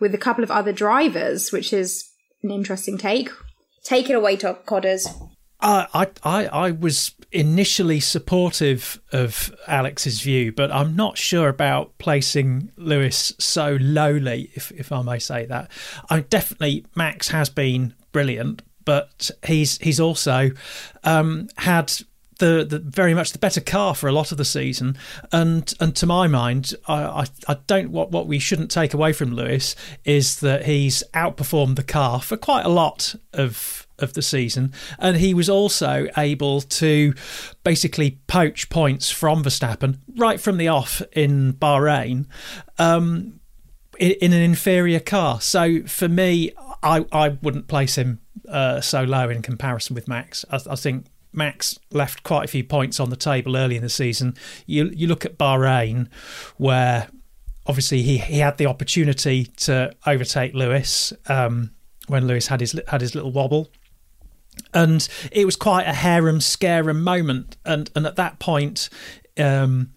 with 0.00 0.14
a 0.14 0.18
couple 0.18 0.42
of 0.42 0.50
other 0.50 0.72
drivers, 0.72 1.52
which 1.52 1.72
is 1.72 2.10
an 2.42 2.50
interesting 2.50 2.98
take. 2.98 3.30
Take 3.84 4.10
it 4.10 4.14
away, 4.14 4.36
Top 4.36 4.66
Codders. 4.66 5.08
Uh, 5.60 5.86
I, 5.92 6.08
I, 6.22 6.46
I 6.46 6.70
was 6.70 7.14
initially 7.32 8.00
supportive 8.00 9.00
of 9.12 9.54
Alex's 9.66 10.20
view, 10.20 10.52
but 10.52 10.72
I'm 10.72 10.96
not 10.96 11.16
sure 11.16 11.48
about 11.48 11.96
placing 11.98 12.72
Lewis 12.76 13.32
so 13.38 13.78
lowly, 13.80 14.50
if, 14.54 14.72
if 14.72 14.90
I 14.90 15.02
may 15.02 15.18
say 15.18 15.46
that. 15.46 15.70
I 16.08 16.20
definitely 16.20 16.84
Max 16.94 17.28
has 17.28 17.48
been 17.48 17.94
brilliant, 18.12 18.62
but 18.84 19.30
he's 19.46 19.78
he's 19.78 20.00
also 20.00 20.50
um, 21.04 21.48
had 21.58 21.92
the, 22.40 22.66
the, 22.68 22.78
very 22.78 23.14
much 23.14 23.32
the 23.32 23.38
better 23.38 23.60
car 23.60 23.94
for 23.94 24.08
a 24.08 24.12
lot 24.12 24.32
of 24.32 24.38
the 24.38 24.44
season. 24.44 24.96
And 25.30 25.72
and 25.78 25.94
to 25.96 26.06
my 26.06 26.26
mind, 26.26 26.74
I, 26.88 27.02
I, 27.02 27.26
I, 27.46 27.56
don't 27.68 27.90
what 27.90 28.10
what 28.10 28.26
we 28.26 28.40
shouldn't 28.40 28.70
take 28.70 28.92
away 28.92 29.12
from 29.12 29.32
Lewis 29.32 29.76
is 30.04 30.40
that 30.40 30.64
he's 30.64 31.04
outperformed 31.14 31.76
the 31.76 31.84
car 31.84 32.20
for 32.20 32.36
quite 32.36 32.64
a 32.64 32.70
lot 32.70 33.14
of 33.32 33.79
of 34.00 34.14
the 34.14 34.22
season, 34.22 34.72
and 34.98 35.16
he 35.16 35.34
was 35.34 35.48
also 35.48 36.06
able 36.16 36.60
to 36.60 37.14
basically 37.64 38.18
poach 38.26 38.68
points 38.70 39.10
from 39.10 39.42
Verstappen 39.42 39.98
right 40.16 40.40
from 40.40 40.56
the 40.56 40.68
off 40.68 41.02
in 41.12 41.52
Bahrain. 41.54 42.26
Um, 42.78 43.40
in, 43.98 44.32
an 44.32 44.40
inferior 44.40 44.98
car. 44.98 45.40
So 45.40 45.82
for 45.82 46.08
me, 46.08 46.52
I, 46.82 47.04
I 47.12 47.28
wouldn't 47.42 47.68
place 47.68 47.96
him 47.96 48.20
uh, 48.48 48.80
so 48.80 49.04
low 49.04 49.28
in 49.28 49.42
comparison 49.42 49.94
with 49.94 50.08
Max. 50.08 50.44
I, 50.50 50.58
I, 50.70 50.76
think 50.76 51.06
Max 51.32 51.78
left 51.90 52.22
quite 52.22 52.44
a 52.44 52.48
few 52.48 52.64
points 52.64 52.98
on 52.98 53.10
the 53.10 53.16
table 53.16 53.56
early 53.56 53.76
in 53.76 53.82
the 53.82 53.90
season. 53.90 54.34
You 54.66 54.86
you 54.86 55.06
look 55.06 55.24
at 55.24 55.38
Bahrain, 55.38 56.08
where 56.56 57.08
obviously 57.66 58.02
he, 58.02 58.18
he 58.18 58.38
had 58.38 58.58
the 58.58 58.66
opportunity 58.66 59.44
to 59.44 59.92
overtake 60.06 60.54
Lewis 60.54 61.12
um, 61.28 61.70
when 62.08 62.26
Lewis 62.26 62.46
had 62.48 62.60
his 62.60 62.80
had 62.88 63.00
his 63.00 63.14
little 63.14 63.30
wobble. 63.30 63.70
And 64.72 65.06
it 65.32 65.44
was 65.44 65.56
quite 65.56 65.86
a 65.86 65.92
harem 65.92 66.40
scarum 66.40 67.02
moment, 67.02 67.56
and 67.64 67.90
and 67.94 68.06
at 68.06 68.16
that 68.16 68.38
point, 68.38 68.88
um, 69.38 69.92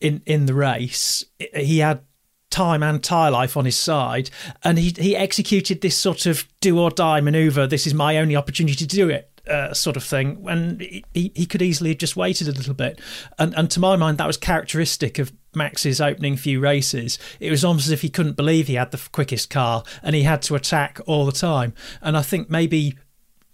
in 0.00 0.22
in 0.26 0.46
the 0.46 0.54
race, 0.54 1.24
he 1.54 1.78
had 1.78 2.02
time 2.50 2.82
and 2.82 3.02
tire 3.02 3.30
life 3.30 3.56
on 3.56 3.64
his 3.64 3.78
side, 3.78 4.30
and 4.62 4.78
he 4.78 4.94
he 4.98 5.16
executed 5.16 5.80
this 5.80 5.96
sort 5.96 6.26
of 6.26 6.46
do 6.60 6.78
or 6.78 6.90
die 6.90 7.20
maneuver. 7.20 7.66
This 7.66 7.86
is 7.86 7.94
my 7.94 8.18
only 8.18 8.36
opportunity 8.36 8.76
to 8.76 8.86
do 8.86 9.08
it. 9.08 9.26
Uh, 9.48 9.72
sort 9.72 9.96
of 9.96 10.04
thing, 10.04 10.44
and 10.48 10.80
he, 10.80 11.02
he 11.12 11.46
could 11.46 11.62
easily 11.62 11.90
have 11.90 11.98
just 11.98 12.14
waited 12.14 12.46
a 12.46 12.52
little 12.52 12.74
bit, 12.74 13.00
and 13.38 13.54
and 13.54 13.70
to 13.70 13.80
my 13.80 13.96
mind 13.96 14.18
that 14.18 14.26
was 14.26 14.36
characteristic 14.36 15.18
of 15.18 15.32
Max's 15.54 16.00
opening 16.00 16.36
few 16.36 16.60
races. 16.60 17.18
It 17.40 17.50
was 17.50 17.64
almost 17.64 17.86
as 17.86 17.92
if 17.92 18.02
he 18.02 18.10
couldn't 18.10 18.36
believe 18.36 18.66
he 18.66 18.74
had 18.74 18.90
the 18.90 19.00
quickest 19.10 19.50
car, 19.50 19.82
and 20.02 20.14
he 20.14 20.22
had 20.22 20.42
to 20.42 20.54
attack 20.54 21.00
all 21.06 21.24
the 21.26 21.32
time. 21.32 21.72
And 22.02 22.16
I 22.16 22.22
think 22.22 22.50
maybe 22.50 22.96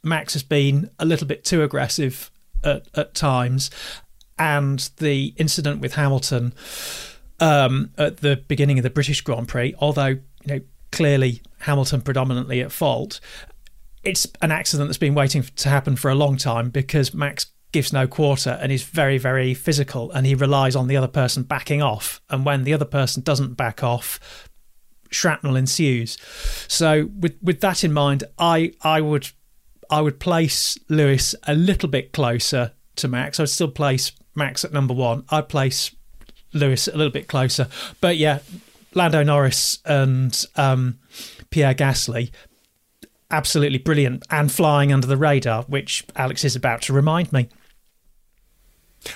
Max 0.03 0.33
has 0.35 0.43
been 0.43 0.91
a 0.99 1.05
little 1.05 1.27
bit 1.27 1.45
too 1.45 1.63
aggressive 1.63 2.31
at, 2.63 2.87
at 2.95 3.15
times, 3.15 3.71
and 4.39 4.91
the 4.99 5.35
incident 5.37 5.81
with 5.81 5.95
Hamilton 5.95 6.53
um, 7.41 7.91
at 7.99 8.19
the 8.19 8.37
beginning 8.49 8.79
of 8.79 8.83
the 8.83 8.91
British 8.91 9.21
Grand 9.21 9.49
Prix, 9.49 9.75
although 9.79 10.07
you 10.07 10.21
know 10.47 10.61
clearly 10.93 11.43
Hamilton 11.61 12.01
predominantly 12.01 12.61
at 12.61 12.73
fault, 12.73 13.21
it's 14.05 14.27
an 14.43 14.53
accident 14.53 14.89
that's 14.89 14.99
been 14.99 15.15
waiting 15.15 15.43
to 15.43 15.69
happen 15.69 15.97
for 15.97 16.11
a 16.11 16.15
long 16.15 16.37
time 16.37 16.71
because 16.71 17.13
Max 17.13 17.47
gives 17.73 17.93
no 17.93 18.07
quarter 18.07 18.59
and 18.63 18.73
is 18.73 18.85
very 18.85 19.19
very 19.19 19.53
physical 19.53 20.11
and 20.13 20.25
he 20.25 20.35
relies 20.35 20.77
on 20.77 20.87
the 20.87 20.97
other 20.97 21.09
person 21.09 21.43
backing 21.43 21.83
off. 21.83 22.21
And 22.31 22.45
when 22.45 22.65
the 22.65 22.73
other 22.73 22.85
person 22.85 23.23
doesn't 23.23 23.55
back 23.55 23.83
off 23.83 24.49
shrapnel 25.11 25.57
ensues. 25.57 26.17
So 26.69 27.11
with 27.19 27.37
with 27.43 27.61
that 27.61 27.85
in 27.85 27.93
mind 27.93 28.25
i 28.39 28.73
i 28.83 29.01
would 29.01 29.31
i 29.91 30.01
would 30.01 30.21
place 30.21 30.79
lewis 30.89 31.35
a 31.47 31.55
little 31.55 31.89
bit 31.89 32.13
closer 32.13 32.73
to 32.97 33.09
max 33.09 33.39
i'd 33.41 33.49
still 33.49 33.71
place 33.71 34.13
max 34.35 34.65
at 34.65 34.73
number 34.73 34.95
1 34.95 35.25
i'd 35.31 35.49
place 35.49 35.93
Lewis 36.57 36.89
a 36.89 36.97
little 36.97 37.13
bit 37.13 37.29
closer. 37.29 37.69
But 38.01 38.17
yeah, 38.17 38.41
Lando 38.95 39.23
Norris 39.23 39.79
and 39.85 40.45
um, 40.57 40.99
Pierre 41.51 41.75
Gasly, 41.75 42.31
absolutely 43.31 43.79
brilliant 43.79 44.25
and 44.31 44.51
flying 44.51 44.93
under 44.93 45.07
the 45.07 45.17
radar, 45.17 45.63
which 45.65 46.05
Alex 46.17 46.45
is 46.45 46.57
about 46.57 46.83
to 46.83 46.93
remind 46.93 47.33
me. 47.33 47.49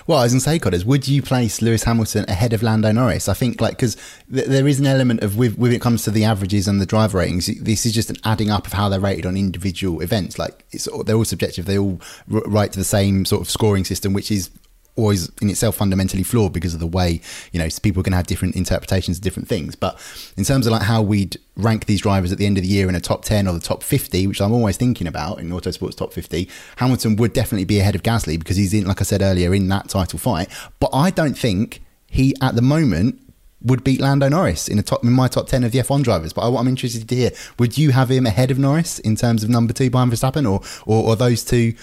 Well, 0.06 0.18
I 0.18 0.22
was 0.24 0.32
going 0.32 0.40
to 0.40 0.44
say, 0.44 0.58
Codders, 0.58 0.84
would 0.84 1.08
you 1.08 1.22
place 1.22 1.62
Lewis 1.62 1.84
Hamilton 1.84 2.24
ahead 2.28 2.52
of 2.52 2.62
Lando 2.62 2.92
Norris? 2.92 3.28
I 3.28 3.34
think, 3.34 3.60
like, 3.60 3.72
because 3.72 3.96
th- 4.32 4.46
there 4.46 4.66
is 4.66 4.80
an 4.80 4.86
element 4.86 5.22
of, 5.22 5.36
with, 5.36 5.58
when 5.58 5.72
it 5.72 5.80
comes 5.80 6.04
to 6.04 6.10
the 6.10 6.24
averages 6.24 6.68
and 6.68 6.80
the 6.80 6.86
driver 6.86 7.18
ratings, 7.18 7.46
this 7.60 7.86
is 7.86 7.92
just 7.92 8.10
an 8.10 8.16
adding 8.24 8.50
up 8.50 8.66
of 8.66 8.72
how 8.72 8.88
they're 8.88 9.00
rated 9.00 9.26
on 9.26 9.36
individual 9.36 10.00
events. 10.00 10.38
Like, 10.38 10.64
it's 10.70 10.88
they're 11.04 11.16
all 11.16 11.24
subjective. 11.24 11.66
They 11.66 11.78
all 11.78 12.00
r- 12.32 12.42
write 12.46 12.72
to 12.72 12.78
the 12.78 12.84
same 12.84 13.24
sort 13.24 13.42
of 13.42 13.50
scoring 13.50 13.84
system, 13.84 14.12
which 14.12 14.30
is 14.30 14.50
always 14.96 15.30
in 15.40 15.48
itself 15.48 15.76
fundamentally 15.76 16.22
flawed 16.22 16.52
because 16.52 16.74
of 16.74 16.80
the 16.80 16.86
way 16.86 17.20
you 17.52 17.58
know 17.58 17.68
people 17.82 18.02
can 18.02 18.12
have 18.12 18.26
different 18.26 18.56
interpretations 18.56 19.18
of 19.18 19.22
different 19.22 19.48
things 19.48 19.74
but 19.74 19.98
in 20.36 20.44
terms 20.44 20.66
of 20.66 20.72
like 20.72 20.82
how 20.82 21.00
we'd 21.00 21.36
rank 21.56 21.86
these 21.86 22.00
drivers 22.00 22.32
at 22.32 22.38
the 22.38 22.46
end 22.46 22.58
of 22.58 22.62
the 22.62 22.68
year 22.68 22.88
in 22.88 22.94
a 22.94 23.00
top 23.00 23.24
10 23.24 23.46
or 23.46 23.52
the 23.52 23.60
top 23.60 23.82
50 23.82 24.26
which 24.26 24.40
i'm 24.40 24.52
always 24.52 24.76
thinking 24.76 25.06
about 25.06 25.38
in 25.38 25.50
autosports 25.50 25.96
top 25.96 26.12
50 26.12 26.48
hamilton 26.76 27.16
would 27.16 27.32
definitely 27.32 27.64
be 27.64 27.80
ahead 27.80 27.94
of 27.94 28.02
gasly 28.02 28.38
because 28.38 28.56
he's 28.56 28.74
in 28.74 28.86
like 28.86 29.00
i 29.00 29.04
said 29.04 29.22
earlier 29.22 29.54
in 29.54 29.68
that 29.68 29.88
title 29.88 30.18
fight 30.18 30.48
but 30.80 30.90
i 30.92 31.10
don't 31.10 31.38
think 31.38 31.82
he 32.06 32.34
at 32.42 32.56
the 32.56 32.62
moment 32.62 33.20
would 33.62 33.84
beat 33.84 34.00
Lando 34.00 34.28
Norris 34.28 34.68
in 34.68 34.78
a 34.78 34.82
top 34.82 35.04
in 35.04 35.12
my 35.12 35.28
top 35.28 35.46
ten 35.46 35.64
of 35.64 35.72
the 35.72 35.78
F1 35.78 36.02
drivers. 36.02 36.32
But 36.32 36.50
what 36.50 36.60
I'm 36.60 36.68
interested 36.68 37.08
to 37.08 37.14
hear: 37.14 37.30
Would 37.58 37.76
you 37.76 37.90
have 37.92 38.10
him 38.10 38.26
ahead 38.26 38.50
of 38.50 38.58
Norris 38.58 38.98
in 38.98 39.16
terms 39.16 39.44
of 39.44 39.50
number 39.50 39.72
two 39.72 39.90
behind 39.90 40.12
Verstappen, 40.12 40.50
or 40.50 40.62
or, 40.86 41.10
or 41.10 41.16
those 41.16 41.44
two 41.44 41.74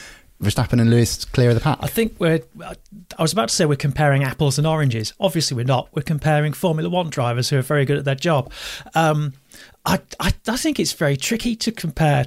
Verstappen 0.41 0.79
and 0.79 0.89
Lewis 0.89 1.25
clear 1.25 1.49
of 1.49 1.55
the 1.55 1.61
pack? 1.61 1.79
I 1.81 1.87
think 1.87 2.15
we're. 2.19 2.41
I 2.63 3.21
was 3.21 3.33
about 3.33 3.49
to 3.49 3.55
say 3.55 3.65
we're 3.65 3.75
comparing 3.75 4.23
apples 4.23 4.57
and 4.57 4.67
oranges. 4.67 5.13
Obviously, 5.19 5.55
we're 5.55 5.65
not. 5.65 5.89
We're 5.93 6.03
comparing 6.03 6.53
Formula 6.53 6.89
One 6.89 7.09
drivers 7.09 7.49
who 7.49 7.57
are 7.57 7.63
very 7.63 7.85
good 7.85 7.97
at 7.97 8.05
their 8.05 8.15
job. 8.15 8.51
Um, 8.93 9.33
I, 9.85 9.99
I, 10.19 10.33
I 10.47 10.57
think 10.57 10.79
it's 10.79 10.93
very 10.93 11.17
tricky 11.17 11.55
to 11.55 11.71
compare 11.71 12.25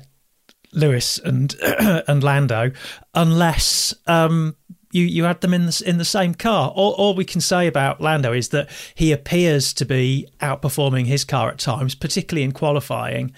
Lewis 0.72 1.18
and 1.18 1.54
and 2.08 2.22
Lando 2.24 2.72
unless 3.14 3.94
um, 4.06 4.56
you 4.92 5.04
you 5.04 5.24
had 5.24 5.40
them 5.40 5.54
in 5.54 5.66
the 5.66 5.82
in 5.86 5.98
the 5.98 6.04
same 6.04 6.34
car. 6.34 6.70
All, 6.70 6.92
all 6.92 7.14
we 7.14 7.24
can 7.24 7.40
say 7.40 7.66
about 7.66 8.00
Lando 8.00 8.32
is 8.32 8.48
that 8.50 8.68
he 8.94 9.12
appears 9.12 9.72
to 9.74 9.84
be 9.84 10.28
outperforming 10.40 11.06
his 11.06 11.24
car 11.24 11.50
at 11.50 11.58
times, 11.58 11.94
particularly 11.94 12.42
in 12.42 12.52
qualifying, 12.52 13.32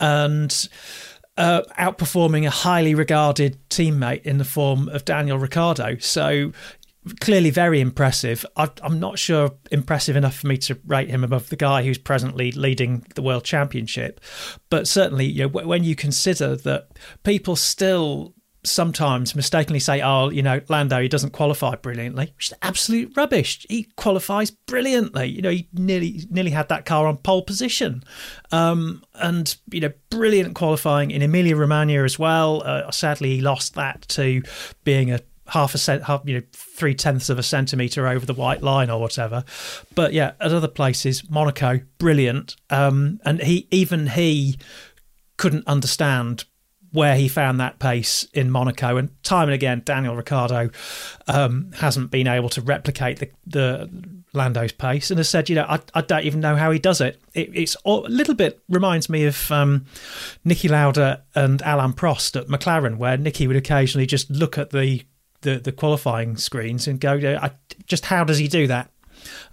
and 0.00 0.68
uh, 1.36 1.62
outperforming 1.78 2.46
a 2.46 2.50
highly 2.50 2.94
regarded 2.94 3.58
teammate 3.68 4.22
in 4.22 4.38
the 4.38 4.44
form 4.44 4.88
of 4.88 5.04
Daniel 5.04 5.38
Ricciardo. 5.38 5.98
So 5.98 6.52
clearly 7.20 7.50
very 7.50 7.80
impressive. 7.80 8.44
I, 8.56 8.68
am 8.82 8.98
not 8.98 9.18
sure 9.18 9.52
impressive 9.70 10.16
enough 10.16 10.36
for 10.36 10.46
me 10.48 10.56
to 10.58 10.78
rate 10.86 11.08
him 11.08 11.22
above 11.22 11.48
the 11.48 11.56
guy 11.56 11.82
who's 11.82 11.98
presently 11.98 12.52
leading 12.52 13.06
the 13.14 13.22
world 13.22 13.44
championship, 13.44 14.20
but 14.70 14.88
certainly 14.88 15.26
you 15.26 15.42
know, 15.42 15.48
when 15.48 15.84
you 15.84 15.94
consider 15.94 16.56
that 16.56 16.88
people 17.22 17.56
still 17.56 18.34
sometimes 18.66 19.34
mistakenly 19.34 19.80
say, 19.80 20.00
"Oh, 20.02 20.30
you 20.30 20.42
know, 20.42 20.60
Lando 20.68 21.00
he 21.00 21.08
doesn't 21.08 21.32
qualify 21.32 21.76
brilliantly," 21.76 22.32
which 22.36 22.48
is 22.48 22.54
absolute 22.62 23.16
rubbish. 23.16 23.66
He 23.68 23.84
qualifies 23.96 24.50
brilliantly. 24.50 25.26
You 25.26 25.42
know, 25.42 25.50
he 25.50 25.68
nearly 25.72 26.24
nearly 26.30 26.50
had 26.50 26.68
that 26.68 26.84
car 26.84 27.06
on 27.06 27.18
pole 27.18 27.42
position, 27.42 28.02
um, 28.52 29.04
and 29.14 29.56
you 29.70 29.80
know, 29.80 29.92
brilliant 30.10 30.54
qualifying 30.54 31.10
in 31.10 31.22
Emilia 31.22 31.56
Romagna 31.56 32.04
as 32.04 32.18
well. 32.18 32.62
Uh, 32.64 32.90
sadly, 32.90 33.36
he 33.36 33.40
lost 33.40 33.74
that 33.74 34.02
to 34.08 34.42
being 34.84 35.12
a 35.12 35.20
half 35.48 35.74
a 35.74 35.78
cent, 35.78 36.04
half, 36.04 36.22
you 36.24 36.34
know, 36.34 36.42
three 36.52 36.94
tenths 36.94 37.28
of 37.28 37.38
a 37.38 37.42
centimeter 37.42 38.06
over 38.08 38.26
the 38.26 38.34
white 38.34 38.62
line 38.62 38.90
or 38.90 39.00
whatever. 39.00 39.44
But 39.94 40.12
yeah, 40.12 40.32
at 40.40 40.52
other 40.52 40.68
places, 40.68 41.28
Monaco, 41.30 41.80
brilliant, 41.98 42.56
um, 42.70 43.20
and 43.24 43.40
he 43.40 43.68
even 43.70 44.08
he 44.08 44.58
couldn't 45.36 45.66
understand 45.66 46.44
where 46.96 47.14
he 47.14 47.28
found 47.28 47.60
that 47.60 47.78
pace 47.78 48.26
in 48.32 48.50
Monaco. 48.50 48.96
And 48.96 49.10
time 49.22 49.48
and 49.48 49.52
again, 49.52 49.82
Daniel 49.84 50.16
Ricciardo 50.16 50.70
um, 51.28 51.70
hasn't 51.76 52.10
been 52.10 52.26
able 52.26 52.48
to 52.48 52.62
replicate 52.62 53.18
the, 53.18 53.28
the 53.46 53.90
Lando's 54.32 54.72
pace 54.72 55.10
and 55.10 55.18
has 55.18 55.28
said, 55.28 55.50
you 55.50 55.56
know, 55.56 55.66
I, 55.68 55.78
I 55.92 56.00
don't 56.00 56.24
even 56.24 56.40
know 56.40 56.56
how 56.56 56.70
he 56.70 56.78
does 56.78 57.02
it. 57.02 57.20
it 57.34 57.50
it's 57.52 57.76
a 57.84 57.90
little 57.90 58.34
bit 58.34 58.62
reminds 58.70 59.10
me 59.10 59.26
of 59.26 59.52
um, 59.52 59.84
Niki 60.46 60.70
Lauda 60.70 61.22
and 61.34 61.60
Alain 61.66 61.92
Prost 61.92 62.34
at 62.40 62.46
McLaren, 62.46 62.96
where 62.96 63.18
Niki 63.18 63.46
would 63.46 63.56
occasionally 63.56 64.06
just 64.06 64.30
look 64.30 64.56
at 64.56 64.70
the 64.70 65.04
the, 65.42 65.58
the 65.58 65.72
qualifying 65.72 66.38
screens 66.38 66.88
and 66.88 66.98
go, 66.98 67.12
I, 67.40 67.50
just 67.86 68.06
how 68.06 68.24
does 68.24 68.38
he 68.38 68.48
do 68.48 68.66
that? 68.68 68.90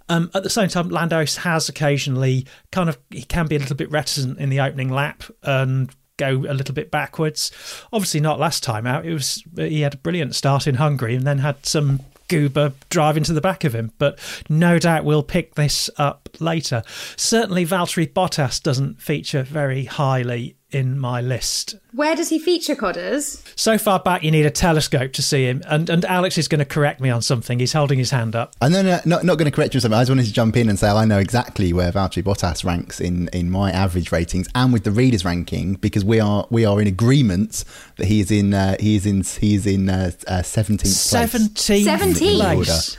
Um, 0.08 0.30
at 0.32 0.42
the 0.44 0.50
same 0.50 0.68
time, 0.68 0.88
Lando 0.88 1.22
has 1.22 1.68
occasionally 1.68 2.46
kind 2.72 2.88
of 2.88 2.98
he 3.10 3.22
can 3.22 3.46
be 3.48 3.56
a 3.56 3.58
little 3.58 3.76
bit 3.76 3.90
reticent 3.90 4.38
in 4.38 4.48
the 4.48 4.60
opening 4.60 4.88
lap 4.88 5.24
and 5.42 5.94
go 6.16 6.44
a 6.48 6.54
little 6.54 6.74
bit 6.74 6.90
backwards. 6.90 7.50
Obviously, 7.92 8.20
not 8.20 8.38
last 8.38 8.62
time 8.62 8.86
out. 8.86 9.06
It 9.06 9.12
was 9.12 9.42
he 9.56 9.80
had 9.80 9.94
a 9.94 9.98
brilliant 9.98 10.34
start 10.34 10.66
in 10.66 10.76
Hungary 10.76 11.14
and 11.14 11.26
then 11.26 11.38
had 11.38 11.64
some 11.66 12.00
goober 12.28 12.72
drive 12.88 13.16
into 13.16 13.32
the 13.32 13.40
back 13.40 13.64
of 13.64 13.74
him. 13.74 13.92
But 13.98 14.18
no 14.48 14.78
doubt 14.78 15.04
we'll 15.04 15.22
pick 15.22 15.54
this 15.54 15.90
up 15.96 16.28
later. 16.40 16.82
Certainly, 17.16 17.66
Valtteri 17.66 18.12
Bottas 18.12 18.62
doesn't 18.62 19.00
feature 19.00 19.42
very 19.42 19.84
highly 19.84 20.56
in 20.74 20.98
my 20.98 21.20
list. 21.20 21.76
Where 21.92 22.16
does 22.16 22.28
he 22.28 22.38
feature, 22.38 22.74
Codders? 22.74 23.42
So 23.56 23.78
far 23.78 24.00
back, 24.00 24.22
you 24.22 24.30
need 24.30 24.46
a 24.46 24.50
telescope 24.50 25.12
to 25.12 25.22
see 25.22 25.44
him. 25.44 25.62
And 25.66 25.88
and 25.88 26.04
Alex 26.04 26.38
is 26.38 26.48
going 26.48 26.58
to 26.58 26.64
correct 26.64 27.00
me 27.00 27.10
on 27.10 27.22
something. 27.22 27.58
He's 27.58 27.72
holding 27.72 27.98
his 27.98 28.10
hand 28.10 28.34
up. 28.34 28.54
And 28.60 28.74
then, 28.74 28.86
uh, 28.86 29.00
not, 29.04 29.24
not 29.24 29.38
going 29.38 29.50
to 29.50 29.54
correct 29.54 29.74
you 29.74 29.78
on 29.78 29.82
something. 29.82 29.98
I 29.98 30.02
just 30.02 30.10
wanted 30.10 30.26
to 30.26 30.32
jump 30.32 30.56
in 30.56 30.68
and 30.68 30.78
say 30.78 30.88
I 30.88 31.04
know 31.04 31.18
exactly 31.18 31.72
where 31.72 31.92
Valtteri 31.92 32.22
Bottas 32.22 32.64
ranks 32.64 33.00
in, 33.00 33.28
in 33.28 33.50
my 33.50 33.70
average 33.70 34.10
ratings 34.12 34.48
and 34.54 34.72
with 34.72 34.84
the 34.84 34.90
readers 34.90 35.24
ranking 35.24 35.74
because 35.74 36.04
we 36.04 36.20
are 36.20 36.46
we 36.50 36.64
are 36.64 36.80
in 36.80 36.86
agreement 36.86 37.64
that 37.96 38.06
he 38.06 38.20
is 38.20 38.30
in 38.30 38.54
uh, 38.54 38.76
he 38.80 38.96
is 38.96 39.06
in 39.06 39.22
he 39.22 39.54
is 39.54 39.66
in 39.66 39.88
uh, 39.88 40.10
uh, 40.26 40.42
seventeenth 40.42 40.94
seventeenth 40.94 41.84
seventeenth 41.84 42.42
place. 42.42 42.98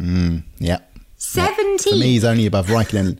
Mm, 0.00 0.42
yeah. 0.58 0.78
Seventeenth. 1.16 1.82
For 1.82 1.96
me, 1.96 2.12
he's 2.12 2.24
only 2.24 2.46
above 2.46 2.66
Raikkonen. 2.66 3.18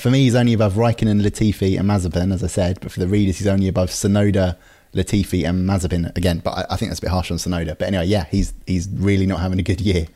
For 0.00 0.10
me, 0.10 0.24
he's 0.24 0.34
only 0.34 0.54
above 0.54 0.74
Raikkonen, 0.74 1.22
Latifi, 1.22 1.78
and 1.78 1.88
Mazepin, 1.88 2.32
as 2.32 2.42
I 2.42 2.48
said. 2.48 2.80
But 2.80 2.90
for 2.90 2.98
the 2.98 3.06
readers, 3.06 3.38
he's 3.38 3.46
only 3.46 3.68
above 3.68 3.90
Tsunoda, 3.90 4.56
Latifi 4.92 5.48
and 5.48 5.68
Mazepin 5.68 6.16
again. 6.16 6.40
But 6.40 6.50
I, 6.50 6.66
I 6.70 6.76
think 6.76 6.90
that's 6.90 6.98
a 6.98 7.02
bit 7.02 7.10
harsh 7.10 7.30
on 7.30 7.36
Tsunoda. 7.36 7.78
But 7.78 7.88
anyway, 7.88 8.06
yeah, 8.06 8.24
he's 8.24 8.54
he's 8.66 8.88
really 8.88 9.26
not 9.26 9.40
having 9.40 9.60
a 9.60 9.62
good 9.62 9.80
year. 9.80 10.06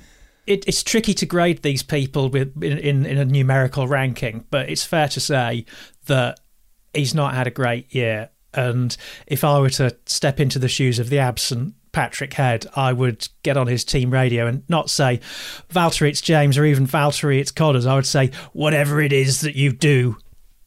It, 0.46 0.66
it's 0.66 0.82
tricky 0.82 1.14
to 1.14 1.26
grade 1.26 1.62
these 1.62 1.84
people 1.84 2.28
with 2.28 2.60
in, 2.62 2.78
in, 2.78 3.06
in 3.06 3.18
a 3.18 3.24
numerical 3.24 3.86
ranking, 3.86 4.44
but 4.50 4.68
it's 4.68 4.84
fair 4.84 5.06
to 5.08 5.20
say 5.20 5.64
that 6.06 6.40
he's 6.92 7.14
not 7.14 7.34
had 7.34 7.46
a 7.46 7.50
great 7.50 7.94
year. 7.94 8.30
And 8.52 8.96
if 9.28 9.44
I 9.44 9.60
were 9.60 9.70
to 9.70 9.96
step 10.06 10.40
into 10.40 10.58
the 10.58 10.68
shoes 10.68 10.98
of 10.98 11.08
the 11.10 11.20
absent 11.20 11.74
Patrick 11.92 12.32
Head, 12.34 12.66
I 12.74 12.92
would 12.92 13.28
get 13.42 13.56
on 13.56 13.66
his 13.66 13.84
team 13.84 14.10
radio 14.10 14.46
and 14.46 14.62
not 14.68 14.90
say, 14.90 15.20
Valtteri, 15.70 16.08
it's 16.08 16.20
James, 16.20 16.56
or 16.58 16.64
even 16.64 16.86
Valtteri, 16.86 17.38
it's 17.38 17.50
Codders. 17.50 17.86
I 17.86 17.94
would 17.94 18.06
say, 18.06 18.30
whatever 18.52 19.00
it 19.00 19.12
is 19.12 19.42
that 19.42 19.56
you 19.56 19.72
do, 19.72 20.16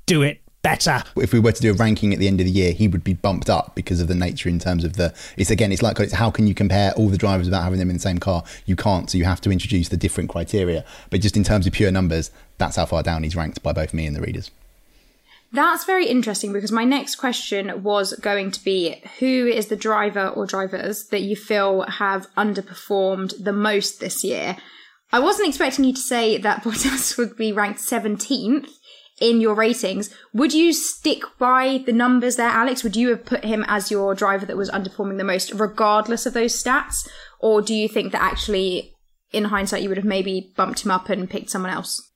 do 0.06 0.22
it 0.22 0.42
better. 0.62 1.04
If 1.16 1.32
we 1.32 1.40
were 1.40 1.52
to 1.52 1.62
do 1.62 1.72
a 1.72 1.74
ranking 1.76 2.12
at 2.12 2.20
the 2.20 2.28
end 2.28 2.40
of 2.40 2.46
the 2.46 2.52
year, 2.52 2.74
he 2.74 2.88
would 2.88 3.04
be 3.04 3.14
bumped 3.14 3.50
up 3.50 3.76
because 3.76 4.00
of 4.02 4.08
the 4.08 4.16
nature 4.16 4.50
in 4.50 4.60
terms 4.60 4.84
of 4.84 4.94
the. 4.94 5.14
It's 5.38 5.52
again, 5.52 5.72
it's 5.72 5.84
like 5.84 6.00
it's 6.00 6.14
how 6.14 6.32
can 6.32 6.48
you 6.48 6.56
compare 6.56 6.92
all 6.94 7.10
the 7.10 7.18
drivers 7.18 7.46
without 7.48 7.64
having 7.64 7.80
them 7.80 7.90
in 7.90 7.96
the 7.96 8.02
same 8.02 8.18
car? 8.18 8.44
You 8.66 8.76
can't, 8.76 9.10
so 9.10 9.18
you 9.18 9.26
have 9.26 9.42
to 9.42 9.52
introduce 9.52 9.90
the 9.90 9.98
different 9.98 10.30
criteria. 10.30 10.84
But 11.10 11.22
just 11.22 11.38
in 11.38 11.44
terms 11.44 11.68
of 11.68 11.74
pure 11.74 11.92
numbers, 11.92 12.32
that's 12.58 12.78
how 12.78 12.86
far 12.86 13.04
down 13.04 13.24
he's 13.24 13.36
ranked 13.36 13.62
by 13.62 13.74
both 13.74 13.94
me 13.94 14.08
and 14.08 14.16
the 14.16 14.22
readers. 14.22 14.50
That's 15.56 15.86
very 15.86 16.08
interesting 16.08 16.52
because 16.52 16.74
my 16.74 16.84
next 16.84 17.16
question 17.16 17.82
was 17.82 18.12
going 18.20 18.52
to 18.52 18.62
be 18.62 19.02
who 19.20 19.48
is 19.48 19.68
the 19.68 19.78
driver 19.78 20.28
or 20.28 20.46
drivers 20.46 21.08
that 21.08 21.22
you 21.22 21.38
feel 21.38 21.84
have 21.84 22.28
underperformed 22.36 23.42
the 23.42 23.54
most 23.54 24.02
this 24.02 24.22
year? 24.22 24.58
I 25.14 25.20
wasn't 25.20 25.48
expecting 25.48 25.86
you 25.86 25.94
to 25.94 26.00
say 26.02 26.38
that 26.38 26.62
Bottas 26.66 27.18
would 27.18 27.38
be 27.38 27.54
ranked 27.54 27.80
17th 27.80 28.68
in 29.22 29.40
your 29.40 29.56
ratings. 29.56 30.14
Would 30.34 30.54
you 30.54 30.74
stick 30.74 31.24
by 31.40 31.82
the 31.86 31.94
numbers 31.94 32.36
there, 32.36 32.50
Alex? 32.50 32.84
Would 32.84 32.98
you 32.98 33.08
have 33.12 33.24
put 33.24 33.46
him 33.46 33.64
as 33.70 33.90
your 33.90 34.14
driver 34.14 34.46
that 34.46 34.58
was 34.58 34.70
underperforming 34.72 35.18
the 35.18 35.24
most, 35.24 35.54
regardless 35.54 36.26
of 36.26 36.34
those 36.34 36.62
stats? 36.62 37.08
Or 37.40 37.62
do 37.62 37.74
you 37.74 37.88
think 37.88 38.12
that 38.12 38.22
actually, 38.22 38.94
in 39.32 39.46
hindsight, 39.46 39.84
you 39.84 39.88
would 39.88 39.98
have 39.98 40.04
maybe 40.04 40.54
bumped 40.58 40.84
him 40.84 40.92
up 40.92 41.08
and 41.08 41.30
picked 41.30 41.50
someone 41.50 41.72
else? 41.72 42.12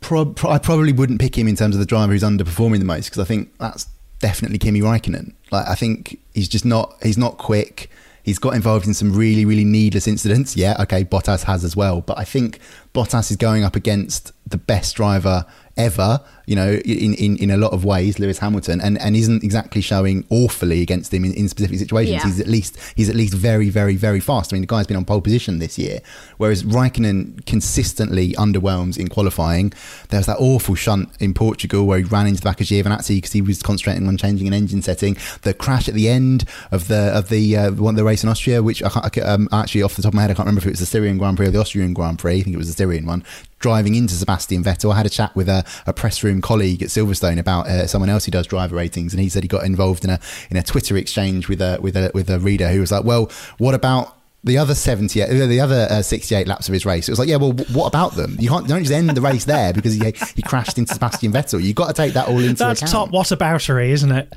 Pro- 0.00 0.34
I 0.48 0.58
probably 0.58 0.92
wouldn't 0.92 1.20
pick 1.20 1.36
him 1.36 1.48
in 1.48 1.56
terms 1.56 1.74
of 1.74 1.80
the 1.80 1.86
driver 1.86 2.12
who's 2.12 2.22
underperforming 2.22 2.78
the 2.78 2.84
most 2.84 3.06
because 3.06 3.20
I 3.20 3.24
think 3.24 3.56
that's 3.58 3.86
definitely 4.18 4.58
Kimi 4.58 4.80
Raikkonen. 4.80 5.34
Like 5.50 5.68
I 5.68 5.74
think 5.74 6.18
he's 6.32 6.48
just 6.48 6.64
not 6.64 6.96
he's 7.02 7.18
not 7.18 7.38
quick. 7.38 7.90
He's 8.22 8.38
got 8.38 8.54
involved 8.54 8.86
in 8.86 8.94
some 8.94 9.14
really 9.14 9.44
really 9.44 9.64
needless 9.64 10.06
incidents. 10.06 10.56
Yeah, 10.56 10.76
okay, 10.80 11.04
Bottas 11.04 11.44
has 11.44 11.64
as 11.64 11.76
well, 11.76 12.00
but 12.00 12.18
I 12.18 12.24
think 12.24 12.58
Bottas 12.94 13.30
is 13.30 13.36
going 13.36 13.64
up 13.64 13.76
against 13.76 14.32
the 14.48 14.56
best 14.56 14.96
driver 14.96 15.44
ever, 15.76 16.20
you 16.46 16.56
know, 16.56 16.72
in, 16.84 17.14
in, 17.14 17.36
in 17.36 17.50
a 17.50 17.56
lot 17.56 17.72
of 17.72 17.84
ways, 17.84 18.18
Lewis 18.18 18.38
Hamilton, 18.38 18.80
and, 18.80 18.98
and 19.00 19.16
isn't 19.16 19.42
exactly 19.42 19.80
showing 19.80 20.24
awfully 20.30 20.82
against 20.82 21.12
him 21.12 21.24
in, 21.24 21.32
in 21.34 21.48
specific 21.48 21.78
situations. 21.78 22.22
Yeah. 22.22 22.24
He's 22.24 22.40
at 22.40 22.46
least 22.46 22.78
he's 22.94 23.08
at 23.08 23.16
least 23.16 23.34
very, 23.34 23.68
very, 23.68 23.96
very 23.96 24.20
fast. 24.20 24.52
I 24.52 24.54
mean, 24.54 24.62
the 24.62 24.66
guy's 24.66 24.86
been 24.86 24.96
on 24.96 25.04
pole 25.04 25.20
position 25.20 25.58
this 25.58 25.78
year, 25.78 26.00
whereas 26.36 26.62
Raikkonen 26.62 27.44
consistently 27.46 28.32
underwhelms 28.32 28.98
in 28.98 29.08
qualifying. 29.08 29.72
There 30.08 30.18
was 30.18 30.26
that 30.26 30.38
awful 30.38 30.74
shunt 30.74 31.10
in 31.20 31.34
Portugal 31.34 31.86
where 31.86 31.98
he 31.98 32.04
ran 32.04 32.26
into 32.26 32.40
the 32.40 32.48
back 32.48 32.60
of 32.60 32.66
Giovinazzi 32.66 33.16
because 33.16 33.32
he 33.32 33.42
was 33.42 33.62
concentrating 33.62 34.06
on 34.08 34.16
changing 34.16 34.46
an 34.46 34.54
engine 34.54 34.82
setting. 34.82 35.16
The 35.42 35.54
crash 35.54 35.88
at 35.88 35.94
the 35.94 36.08
end 36.08 36.44
of 36.70 36.88
the 36.88 37.12
of 37.16 37.28
the 37.28 37.56
uh, 37.56 37.70
one 37.72 37.94
the 37.94 38.04
race 38.04 38.22
in 38.22 38.28
Austria, 38.28 38.62
which 38.62 38.82
I, 38.82 39.10
I 39.14 39.20
um, 39.20 39.48
actually 39.52 39.82
off 39.82 39.94
the 39.94 40.02
top 40.02 40.10
of 40.10 40.14
my 40.14 40.22
head 40.22 40.30
I 40.30 40.34
can't 40.34 40.46
remember 40.46 40.60
if 40.60 40.66
it 40.66 40.70
was 40.70 40.80
the 40.80 40.86
Styrian 40.86 41.18
Grand 41.18 41.36
Prix 41.36 41.46
or 41.46 41.50
the 41.50 41.60
Austrian 41.60 41.94
Grand 41.94 42.18
Prix. 42.18 42.40
I 42.40 42.42
think 42.42 42.54
it 42.54 42.58
was 42.58 42.68
the 42.68 42.74
Styrian 42.74 43.06
one 43.06 43.24
driving 43.64 43.94
into 43.94 44.12
Sebastian 44.12 44.62
Vettel. 44.62 44.92
I 44.92 44.96
had 44.98 45.06
a 45.06 45.08
chat 45.08 45.34
with 45.34 45.48
a, 45.48 45.64
a 45.86 45.94
press 45.94 46.22
room 46.22 46.33
colleague 46.40 46.82
at 46.82 46.88
Silverstone 46.88 47.38
about 47.38 47.66
uh, 47.66 47.86
someone 47.86 48.10
else 48.10 48.24
who 48.24 48.30
does 48.30 48.46
driver 48.46 48.76
ratings, 48.76 49.12
and 49.12 49.20
he 49.20 49.28
said 49.28 49.42
he 49.42 49.48
got 49.48 49.64
involved 49.64 50.04
in 50.04 50.10
a 50.10 50.20
in 50.50 50.56
a 50.56 50.62
Twitter 50.62 50.96
exchange 50.96 51.48
with 51.48 51.60
a 51.60 51.78
with 51.82 51.96
a 51.96 52.10
with 52.14 52.30
a 52.30 52.38
reader 52.38 52.68
who 52.68 52.80
was 52.80 52.92
like, 52.92 53.04
"Well, 53.04 53.30
what 53.58 53.74
about?" 53.74 54.16
the 54.44 54.58
other 54.58 54.74
78 54.74 55.24
uh, 55.24 55.46
the 55.46 55.58
other 55.58 55.86
uh, 55.88 56.02
68 56.02 56.46
laps 56.46 56.68
of 56.68 56.74
his 56.74 56.84
race 56.84 57.08
it 57.08 57.12
was 57.12 57.18
like 57.18 57.28
yeah 57.28 57.36
well 57.36 57.52
what 57.72 57.86
about 57.86 58.14
them 58.14 58.36
you 58.38 58.50
can't 58.50 58.68
don't 58.68 58.82
just 58.82 58.92
end 58.92 59.08
the 59.08 59.20
race 59.22 59.46
there 59.46 59.72
because 59.72 59.94
he, 59.94 60.04
he 60.36 60.42
crashed 60.42 60.76
into 60.76 60.92
Sebastian 60.92 61.32
Vettel 61.32 61.62
you've 61.62 61.74
got 61.74 61.86
to 61.86 61.94
take 61.94 62.12
that 62.12 62.28
all 62.28 62.38
into 62.38 62.56
that's 62.56 62.82
account 62.82 63.10
that's 63.10 63.30
top 63.30 63.38
whataboutery 63.38 63.88
isn't 63.88 64.12
it 64.12 64.30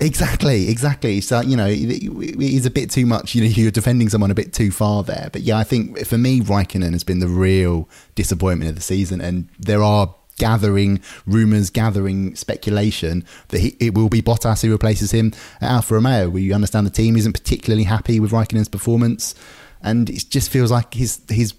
Exactly, 0.00 0.68
exactly. 0.68 1.20
So 1.20 1.40
you 1.40 1.56
know, 1.56 1.68
he's 1.68 2.66
a 2.66 2.70
bit 2.70 2.90
too 2.90 3.06
much. 3.06 3.34
You 3.34 3.42
know, 3.42 3.48
you're 3.48 3.70
defending 3.70 4.08
someone 4.08 4.30
a 4.30 4.34
bit 4.34 4.52
too 4.52 4.70
far 4.70 5.04
there. 5.04 5.28
But 5.32 5.42
yeah, 5.42 5.58
I 5.58 5.64
think 5.64 6.04
for 6.06 6.18
me, 6.18 6.40
Raikkonen 6.40 6.92
has 6.92 7.04
been 7.04 7.20
the 7.20 7.28
real 7.28 7.88
disappointment 8.14 8.68
of 8.68 8.74
the 8.74 8.82
season, 8.82 9.20
and 9.20 9.48
there 9.58 9.82
are 9.82 10.12
gathering 10.42 11.00
rumours, 11.24 11.70
gathering 11.70 12.34
speculation 12.34 13.24
that 13.50 13.60
he, 13.60 13.76
it 13.78 13.94
will 13.94 14.08
be 14.08 14.20
Bottas 14.20 14.60
who 14.60 14.72
replaces 14.72 15.12
him 15.12 15.32
at 15.60 15.70
Alfa 15.70 15.94
Romeo. 15.94 16.28
We 16.28 16.52
understand 16.52 16.84
the 16.84 16.90
team 16.90 17.16
isn't 17.16 17.32
particularly 17.32 17.84
happy 17.84 18.18
with 18.18 18.32
Raikkonen's 18.32 18.68
performance, 18.68 19.36
and 19.84 20.10
it 20.10 20.24
just 20.30 20.50
feels 20.50 20.72
like 20.72 20.94
his 20.94 21.20
his 21.28 21.54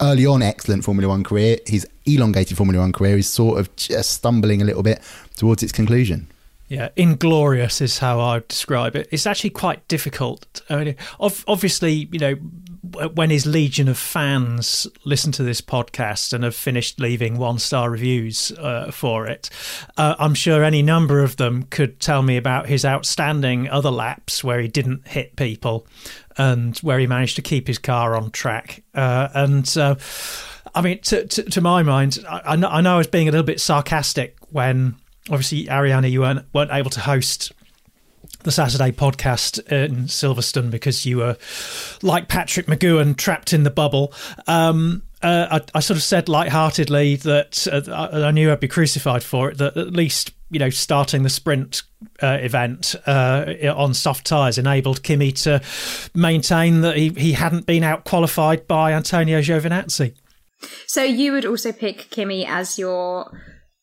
early 0.00 0.26
on 0.26 0.42
excellent 0.42 0.84
Formula 0.84 1.08
One 1.08 1.24
career, 1.24 1.58
his 1.66 1.88
elongated 2.06 2.56
Formula 2.56 2.80
One 2.80 2.92
career 2.92 3.18
is 3.18 3.28
sort 3.28 3.58
of 3.58 3.74
just 3.74 4.10
stumbling 4.10 4.62
a 4.62 4.64
little 4.64 4.84
bit 4.84 5.02
towards 5.34 5.64
its 5.64 5.72
conclusion. 5.72 6.28
Yeah, 6.68 6.90
inglorious 6.94 7.80
is 7.80 7.98
how 7.98 8.20
I 8.20 8.34
would 8.34 8.46
describe 8.46 8.94
it. 8.94 9.08
It's 9.10 9.26
actually 9.26 9.50
quite 9.50 9.88
difficult. 9.88 10.62
I 10.70 10.84
mean, 10.84 10.96
obviously, 11.18 12.08
you 12.12 12.20
know, 12.20 12.36
when 12.82 13.30
his 13.30 13.46
legion 13.46 13.88
of 13.88 13.98
fans 13.98 14.86
listen 15.04 15.32
to 15.32 15.42
this 15.42 15.60
podcast 15.60 16.32
and 16.32 16.44
have 16.44 16.54
finished 16.54 16.98
leaving 16.98 17.36
one 17.36 17.58
star 17.58 17.90
reviews 17.90 18.52
uh, 18.52 18.90
for 18.90 19.26
it, 19.26 19.50
uh, 19.96 20.14
I'm 20.18 20.34
sure 20.34 20.64
any 20.64 20.82
number 20.82 21.20
of 21.22 21.36
them 21.36 21.64
could 21.64 22.00
tell 22.00 22.22
me 22.22 22.36
about 22.36 22.68
his 22.68 22.84
outstanding 22.84 23.68
other 23.68 23.90
laps 23.90 24.42
where 24.42 24.60
he 24.60 24.68
didn't 24.68 25.06
hit 25.08 25.36
people 25.36 25.86
and 26.38 26.78
where 26.78 26.98
he 26.98 27.06
managed 27.06 27.36
to 27.36 27.42
keep 27.42 27.66
his 27.66 27.78
car 27.78 28.16
on 28.16 28.30
track. 28.30 28.82
Uh, 28.94 29.28
and 29.34 29.76
uh, 29.76 29.96
I 30.74 30.80
mean, 30.80 31.00
to, 31.00 31.26
to, 31.26 31.42
to, 31.42 31.60
my 31.60 31.82
mind, 31.82 32.24
I, 32.28 32.40
I, 32.46 32.56
know, 32.56 32.68
I 32.68 32.96
was 32.96 33.08
being 33.08 33.28
a 33.28 33.30
little 33.30 33.46
bit 33.46 33.60
sarcastic 33.60 34.36
when 34.50 34.96
obviously, 35.28 35.66
Ariana, 35.66 36.10
you 36.10 36.20
weren't 36.20 36.46
weren't 36.54 36.70
able 36.72 36.90
to 36.90 37.00
host 37.00 37.52
the 38.42 38.52
Saturday 38.52 38.92
podcast 38.92 39.58
in 39.70 40.04
Silverstone 40.04 40.70
because 40.70 41.04
you 41.04 41.18
were 41.18 41.36
like 42.02 42.28
Patrick 42.28 42.66
McGoohan 42.66 43.16
trapped 43.16 43.52
in 43.52 43.64
the 43.64 43.70
bubble. 43.70 44.12
Um, 44.46 45.02
uh, 45.22 45.60
I, 45.60 45.78
I, 45.78 45.80
sort 45.80 45.98
of 45.98 46.02
said 46.02 46.28
lightheartedly 46.28 47.16
that 47.16 47.66
uh, 47.70 48.24
I 48.26 48.30
knew 48.30 48.50
I'd 48.50 48.60
be 48.60 48.68
crucified 48.68 49.22
for 49.22 49.50
it. 49.50 49.58
That 49.58 49.76
at 49.76 49.92
least 49.92 50.32
you 50.50 50.58
know 50.58 50.70
starting 50.70 51.22
the 51.22 51.30
sprint 51.30 51.82
uh, 52.22 52.38
event 52.40 52.94
uh, 53.06 53.54
on 53.76 53.92
soft 53.92 54.26
tyres 54.26 54.56
enabled 54.56 55.02
Kimi 55.02 55.32
to 55.32 55.60
maintain 56.14 56.80
that 56.80 56.96
he, 56.96 57.10
he 57.10 57.32
hadn't 57.32 57.66
been 57.66 57.84
out 57.84 58.04
qualified 58.04 58.66
by 58.66 58.92
Antonio 58.92 59.40
Giovinazzi. 59.40 60.14
So 60.86 61.02
you 61.02 61.32
would 61.32 61.44
also 61.44 61.72
pick 61.72 62.08
Kimi 62.10 62.46
as 62.46 62.78
your 62.78 63.30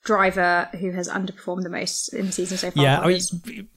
driver 0.03 0.69
who 0.79 0.91
has 0.91 1.07
underperformed 1.09 1.63
the 1.63 1.69
most 1.69 2.13
in 2.13 2.27
the 2.27 2.31
season 2.31 2.57
so 2.57 2.71
far. 2.71 2.83
Yeah, 2.83 2.99
I 2.99 3.07
mean, 3.07 3.67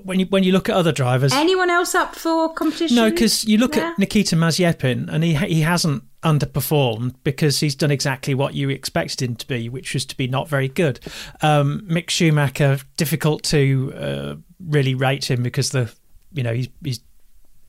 when 0.00 0.20
you 0.20 0.26
when 0.26 0.42
you 0.42 0.52
look 0.52 0.68
at 0.68 0.74
other 0.74 0.92
drivers, 0.92 1.32
anyone 1.32 1.70
else 1.70 1.94
up 1.94 2.14
for 2.14 2.52
competition? 2.52 2.96
No, 2.96 3.10
because 3.10 3.44
you 3.44 3.58
look 3.58 3.76
at 3.76 3.98
Nikita 3.98 4.36
Mazepin, 4.36 5.08
and 5.08 5.24
he 5.24 5.34
he 5.34 5.60
hasn't 5.60 6.04
underperformed 6.22 7.14
because 7.22 7.60
he's 7.60 7.74
done 7.74 7.90
exactly 7.90 8.34
what 8.34 8.54
you 8.54 8.70
expected 8.70 9.22
him 9.22 9.36
to 9.36 9.46
be, 9.46 9.68
which 9.68 9.94
was 9.94 10.06
to 10.06 10.16
be 10.16 10.26
not 10.26 10.48
very 10.48 10.68
good. 10.68 10.98
Um, 11.42 11.86
Mick 11.88 12.10
Schumacher, 12.10 12.78
difficult 12.96 13.42
to 13.44 13.92
uh, 13.96 14.34
really 14.66 14.94
rate 14.94 15.30
him 15.30 15.42
because 15.42 15.70
the 15.70 15.92
you 16.32 16.42
know 16.42 16.54
he's 16.54 16.68
he's 16.82 17.00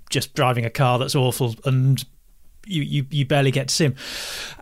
just 0.09 0.33
driving 0.33 0.65
a 0.65 0.69
car 0.69 0.99
that's 0.99 1.15
awful 1.15 1.55
and 1.65 2.05
you, 2.65 2.81
you, 2.81 3.05
you 3.09 3.25
barely 3.25 3.51
get 3.51 3.69
to 3.69 3.73
see 3.73 3.85
him. 3.85 3.95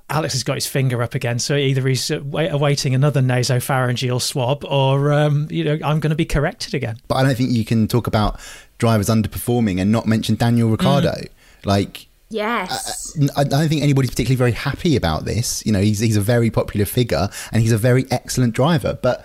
Alex 0.10 0.34
has 0.34 0.44
got 0.44 0.56
his 0.56 0.68
finger 0.68 1.02
up 1.02 1.16
again, 1.16 1.40
so 1.40 1.56
either 1.56 1.88
he's 1.88 2.12
awaiting 2.12 2.94
another 2.94 3.22
nasopharyngeal 3.22 4.22
swab, 4.22 4.64
or 4.66 5.12
um, 5.14 5.48
you 5.50 5.64
know, 5.64 5.74
I'm 5.84 6.00
going 6.00 6.12
to 6.12 6.16
be 6.16 6.26
corrected 6.26 6.74
again. 6.74 6.98
But 7.08 7.16
I 7.16 7.24
don't 7.24 7.36
think 7.36 7.52
you 7.52 7.66
can 7.66 7.88
talk 7.88 8.06
about 8.06 8.40
drivers 8.78 9.08
underperforming 9.08 9.80
and 9.80 9.92
not 9.92 10.06
mention 10.06 10.36
Daniel 10.36 10.70
Ricciardo. 10.70 11.12
Mm. 11.12 11.30
Like, 11.66 12.08
Yes. 12.30 13.16
I, 13.36 13.42
I, 13.42 13.44
don't 13.44 13.70
think 13.70 13.84
anybody's 13.84 14.10
particularly 14.10 14.38
very 14.38 14.52
happy 14.54 14.96
about 14.96 15.26
this. 15.26 15.64
You 15.68 15.72
know, 15.72 15.80
he's 15.80 16.00
he's 16.00 16.18
a 16.18 16.22
very 16.22 16.50
popular 16.50 16.86
figure 16.86 17.30
and 17.52 17.62
he's 17.62 17.72
a 17.72 17.78
very 17.78 18.06
excellent 18.10 18.54
driver, 18.54 18.98
but 19.00 19.24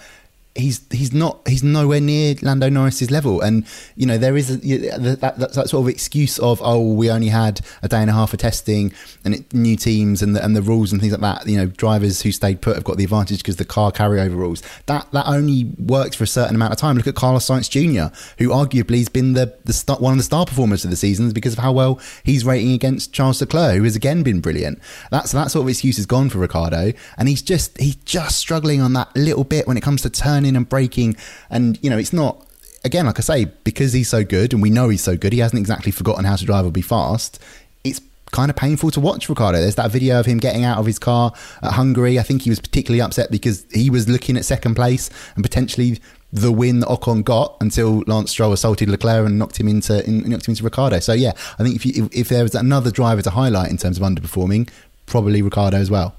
he's 0.58 0.84
he's 0.90 1.12
not 1.12 1.40
he's 1.46 1.62
nowhere 1.62 2.00
near 2.00 2.34
Lando 2.42 2.68
Norris's 2.68 3.10
level, 3.10 3.40
and 3.40 3.64
you 3.96 4.06
know 4.06 4.18
there 4.18 4.36
is 4.36 4.50
a, 4.50 4.56
that, 4.98 5.20
that, 5.20 5.38
that, 5.38 5.68
sort 5.68 5.74
of 5.74 5.88
excuse 5.88 6.38
of 6.40 6.60
oh 6.62 6.92
we 6.92 7.10
only 7.10 7.28
had 7.28 7.60
a 7.82 7.88
day 7.88 7.98
and 7.98 8.10
a 8.10 8.12
half 8.12 8.32
of 8.32 8.40
testing 8.40 8.92
and 9.24 9.34
it, 9.36 9.54
new 9.54 9.76
teams 9.76 10.20
and 10.20 10.34
the, 10.34 10.44
and 10.44 10.56
the 10.56 10.62
rules 10.62 10.92
and 10.92 11.00
things 11.00 11.12
like 11.12 11.20
that. 11.20 11.48
You 11.48 11.58
know 11.58 11.66
drivers 11.66 12.22
who 12.22 12.32
stayed 12.32 12.60
put 12.60 12.74
have 12.74 12.84
got 12.84 12.96
the 12.96 13.04
advantage 13.04 13.38
because 13.38 13.56
the 13.56 13.64
car 13.64 13.92
carryover 13.92 14.36
rules. 14.36 14.62
That 14.86 15.10
that 15.12 15.26
only 15.28 15.64
works 15.78 16.16
for 16.16 16.24
a 16.24 16.28
certain 16.28 16.56
amount 16.56 16.72
of 16.72 16.78
time. 16.78 16.96
Look 16.96 17.06
at 17.06 17.14
Carlos 17.14 17.46
Sainz 17.46 17.70
Jr., 17.70 18.14
who 18.38 18.50
arguably 18.50 18.98
has 18.98 19.08
been 19.08 19.34
the 19.34 19.56
the 19.64 19.72
star, 19.72 19.96
one 19.98 20.12
of 20.12 20.18
the 20.18 20.24
star 20.24 20.44
performers 20.44 20.84
of 20.84 20.90
the 20.90 20.96
seasons 20.96 21.32
because 21.32 21.52
of 21.52 21.60
how 21.60 21.72
well 21.72 22.00
he's 22.24 22.44
rating 22.44 22.72
against 22.72 23.12
Charles 23.12 23.40
Leclerc, 23.40 23.76
who 23.76 23.84
has 23.84 23.94
again 23.94 24.22
been 24.22 24.40
brilliant. 24.40 24.80
That's 25.10 25.32
that 25.32 25.50
sort 25.50 25.64
of 25.64 25.68
excuse 25.68 25.98
is 25.98 26.06
gone 26.06 26.30
for 26.30 26.38
Ricciardo, 26.38 26.92
and 27.16 27.28
he's 27.28 27.42
just 27.42 27.78
he's 27.78 27.96
just 27.96 28.38
struggling 28.38 28.80
on 28.80 28.92
that 28.94 29.14
little 29.14 29.44
bit 29.44 29.68
when 29.68 29.76
it 29.76 29.82
comes 29.82 30.02
to 30.02 30.10
turning 30.10 30.47
and 30.56 30.68
braking. 30.68 31.16
And, 31.50 31.78
you 31.82 31.90
know, 31.90 31.98
it's 31.98 32.12
not 32.12 32.46
again, 32.84 33.06
like 33.06 33.18
I 33.18 33.22
say, 33.22 33.44
because 33.64 33.92
he's 33.92 34.08
so 34.08 34.24
good 34.24 34.52
and 34.52 34.62
we 34.62 34.70
know 34.70 34.88
he's 34.88 35.02
so 35.02 35.16
good, 35.16 35.32
he 35.32 35.40
hasn't 35.40 35.58
exactly 35.58 35.92
forgotten 35.92 36.24
how 36.24 36.36
to 36.36 36.44
drive 36.44 36.64
or 36.64 36.70
be 36.70 36.82
fast. 36.82 37.42
It's 37.84 38.00
kind 38.30 38.50
of 38.50 38.56
painful 38.56 38.90
to 38.92 39.00
watch 39.00 39.28
Ricciardo. 39.28 39.58
There's 39.58 39.76
that 39.76 39.90
video 39.90 40.20
of 40.20 40.26
him 40.26 40.38
getting 40.38 40.64
out 40.64 40.78
of 40.78 40.86
his 40.86 40.98
car 40.98 41.32
at 41.62 41.72
Hungary. 41.72 42.18
I 42.18 42.22
think 42.22 42.42
he 42.42 42.50
was 42.50 42.60
particularly 42.60 43.00
upset 43.00 43.30
because 43.30 43.66
he 43.72 43.90
was 43.90 44.08
looking 44.08 44.36
at 44.36 44.44
second 44.44 44.74
place 44.74 45.10
and 45.34 45.44
potentially 45.44 46.00
the 46.30 46.52
win 46.52 46.80
that 46.80 46.88
Ocon 46.88 47.24
got 47.24 47.56
until 47.60 48.04
Lance 48.06 48.30
Stroll 48.30 48.52
assaulted 48.52 48.88
Leclerc 48.88 49.26
and 49.26 49.38
knocked 49.38 49.58
him 49.58 49.66
into 49.66 50.04
in, 50.06 50.28
knocked 50.28 50.46
him 50.46 50.52
into 50.52 50.64
Ricciardo. 50.64 51.00
So 51.00 51.14
yeah, 51.14 51.32
I 51.58 51.62
think 51.62 51.74
if 51.74 51.86
you, 51.86 52.04
if, 52.04 52.14
if 52.14 52.28
there 52.28 52.42
was 52.42 52.54
another 52.54 52.90
driver 52.90 53.22
to 53.22 53.30
highlight 53.30 53.70
in 53.70 53.78
terms 53.78 53.98
of 53.98 54.02
underperforming, 54.02 54.68
probably 55.06 55.40
Ricciardo 55.40 55.78
as 55.78 55.90
well. 55.90 56.14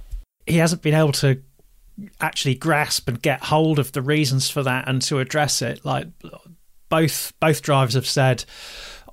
He 0.48 0.58
hasn't 0.58 0.82
been 0.82 0.96
able 0.96 1.12
to 1.14 1.40
actually 2.22 2.56
grasp 2.56 3.08
and 3.08 3.22
get 3.22 3.44
hold 3.46 3.80
of 3.80 3.92
the 3.92 4.02
reasons 4.02 4.50
for 4.50 4.64
that 4.64 4.88
and 4.88 5.02
to 5.04 5.20
address 5.20 5.62
it. 5.62 5.84
Like 5.86 6.08
both 6.90 7.34
both 7.40 7.62
drivers 7.62 7.94
have 7.94 8.08
said 8.08 8.46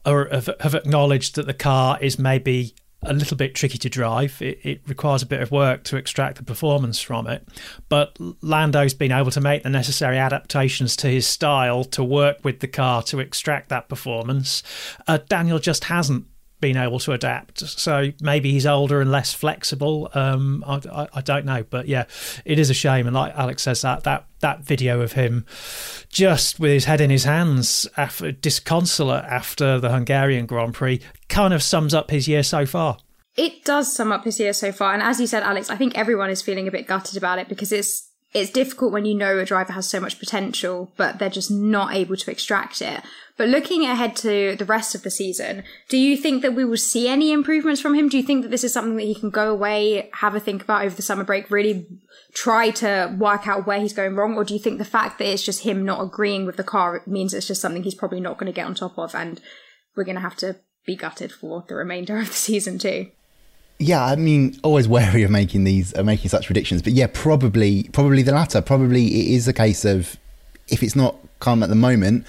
or 0.05 0.29
have, 0.31 0.51
have 0.61 0.75
acknowledged 0.75 1.35
that 1.37 1.47
the 1.47 1.55
car 1.55 1.99
is 2.01 2.19
maybe 2.19 2.75
a 3.03 3.13
little 3.13 3.37
bit 3.37 3.55
tricky 3.55 3.79
to 3.79 3.89
drive. 3.89 4.41
It, 4.41 4.59
it, 4.65 4.81
requires 4.89 5.23
a 5.23 5.27
bit 5.27 5.41
of 5.41 5.51
work 5.51 5.85
to 5.85 5.97
extract 5.97 6.39
the 6.39 6.43
performance 6.43 7.01
from 7.01 7.27
it. 7.27 7.47
But 7.89 8.17
Lando's 8.41 8.95
been 8.95 9.13
able 9.13 9.31
to 9.33 9.41
make 9.41 9.63
the 9.63 9.69
necessary 9.69 10.19
adaptations 10.19 10.97
to 10.97 11.09
his 11.09 11.27
style 11.27 11.85
to 11.85 12.03
work 12.03 12.39
with 12.43 12.61
the 12.61 12.69
car 12.69 13.03
to 13.05 13.21
extract 13.21 13.69
that 13.69 13.89
performance. 13.89 14.63
Uh, 15.07 15.19
Daniel 15.29 15.59
just 15.59 15.85
hasn't 15.85 16.27
been 16.67 16.83
able 16.83 16.99
to 16.99 17.13
adapt. 17.13 17.61
So 17.61 18.13
maybe 18.21 18.51
he's 18.51 18.67
older 18.67 19.01
and 19.01 19.13
less 19.13 19.33
flexible. 19.33 20.11
Um, 20.15 20.65
I, 20.67 20.81
I, 20.93 21.09
I, 21.15 21.21
don't 21.21 21.45
know, 21.45 21.63
but 21.63 21.87
yeah, 21.87 22.07
it 22.45 22.59
is 22.59 22.71
a 22.71 22.75
shame. 22.75 23.07
And 23.07 23.15
like 23.15 23.33
Alex 23.37 23.63
says, 23.63 23.83
that 23.83 24.03
that 24.03 24.27
that 24.41 24.65
video 24.65 25.01
of 25.01 25.13
him 25.13 25.47
just 26.09 26.59
with 26.59 26.73
his 26.73 26.85
head 26.85 27.01
in 27.01 27.11
his 27.11 27.23
hands, 27.23 27.87
after, 27.97 28.33
disconsolate 28.33 29.25
after 29.25 29.79
the 29.79 29.91
Hungarian 29.91 30.47
Grand 30.47 30.75
Prix, 30.75 31.01
kind 31.29 31.55
of 31.55 31.63
sums 31.63 31.95
up 31.95 32.11
his 32.11 32.27
year 32.27 32.43
so 32.43 32.67
far. 32.67 32.99
It 33.37 33.65
does 33.65 33.95
sum 33.95 34.11
up 34.11 34.25
his 34.25 34.41
year 34.41 34.53
so 34.53 34.73
far, 34.73 34.93
and 34.93 35.03
as 35.03 35.21
you 35.21 35.29
said, 35.29 35.45
Alex, 35.45 35.71
I 35.71 35.77
think 35.77 35.97
everyone 35.97 36.31
is 36.31 36.43
feeling 36.43 36.67
a 36.67 36.73
bit 36.73 36.89
gutted 36.89 37.17
about 37.17 37.39
it 37.39 37.49
because 37.49 37.71
it's 37.71 38.11
it's 38.33 38.51
difficult 38.51 38.93
when 38.93 39.05
you 39.07 39.15
know 39.15 39.39
a 39.39 39.45
driver 39.45 39.73
has 39.73 39.89
so 39.89 40.01
much 40.01 40.19
potential, 40.19 40.93
but 40.97 41.19
they're 41.19 41.31
just 41.31 41.51
not 41.51 41.95
able 41.95 42.17
to 42.17 42.31
extract 42.31 42.83
it. 42.83 43.03
But 43.37 43.49
looking 43.49 43.85
ahead 43.85 44.17
to 44.17 44.57
the 44.57 44.65
rest 44.65 44.95
of 44.95 45.03
the 45.03 45.11
season, 45.11 45.63
do 45.89 45.97
you 45.97 46.17
think 46.17 46.43
that 46.43 46.55
we 46.55 46.65
will 46.65 46.77
see 46.77 47.09
any 47.09 47.33
improvements 47.33 47.81
from 47.81 47.95
him? 47.95 48.09
Do 48.09 48.17
you 48.17 48.23
think 48.23 48.43
that 48.43 48.51
this 48.51 48.65
is 48.65 48.73
something 48.73 48.97
that 48.97 49.05
he 49.05 49.15
can 49.15 49.31
go 49.31 49.51
away, 49.51 50.11
have 50.15 50.35
a 50.35 50.41
think 50.41 50.63
about 50.63 50.85
over 50.85 50.95
the 50.95 51.03
summer 51.03 51.25
break, 51.25 51.51
really 51.51 51.87
try 52.35 52.71
to 52.71 53.15
work 53.19 53.47
out 53.47 53.67
where 53.67 53.81
he's 53.81 53.93
going 53.93 54.17
wrong? 54.17 54.37
Or 54.37 54.45
do 54.45 54.55
you 54.55 54.61
think 54.61 54.79
the 54.79 54.85
fact 54.85 55.19
that 55.19 55.29
it's 55.29 55.43
just 55.43 55.63
him 55.63 55.85
not 55.85 56.03
agreeing 56.03 56.47
with 56.47 56.57
the 56.57 56.65
car 56.65 57.03
means 57.07 57.33
it's 57.33 57.47
just 57.47 57.61
something 57.61 57.83
he's 57.83 57.95
probably 57.95 58.21
not 58.21 58.39
going 58.39 58.53
to 58.53 58.57
get 58.57 58.67
on 58.67 58.75
top 58.75 58.99
of 58.99 59.15
and 59.15 59.41
we're 59.97 60.05
going 60.05 60.17
to 60.17 60.23
have 60.23 60.37
to 60.37 60.57
be 60.87 60.97
gutted 60.97 61.33
for 61.33 61.65
the 61.69 61.75
remainder 61.75 62.19
of 62.19 62.29
the 62.29 62.35
season 62.35 62.79
too? 62.79 63.11
Yeah, 63.79 64.05
I 64.05 64.17
mean, 64.17 64.59
always 64.63 64.89
wary 64.97 65.23
of 65.23 65.31
making 65.31 65.65
these, 65.65 65.93
of 65.93 66.07
making 66.07 66.31
such 66.31 66.47
predictions. 66.47 66.83
But 66.83 66.93
yeah, 66.93 67.09
probably, 67.13 67.85
probably 67.93 68.23
the 68.23 68.33
latter. 68.33 68.61
Probably 68.61 69.07
it 69.07 69.35
is 69.35 69.49
a 69.49 69.53
case 69.53 69.85
of 69.85 70.17
if 70.69 70.83
it's 70.83 70.97
not 70.97 71.17
calm 71.41 71.63
at 71.63 71.69
the 71.69 71.75
moment, 71.75 72.27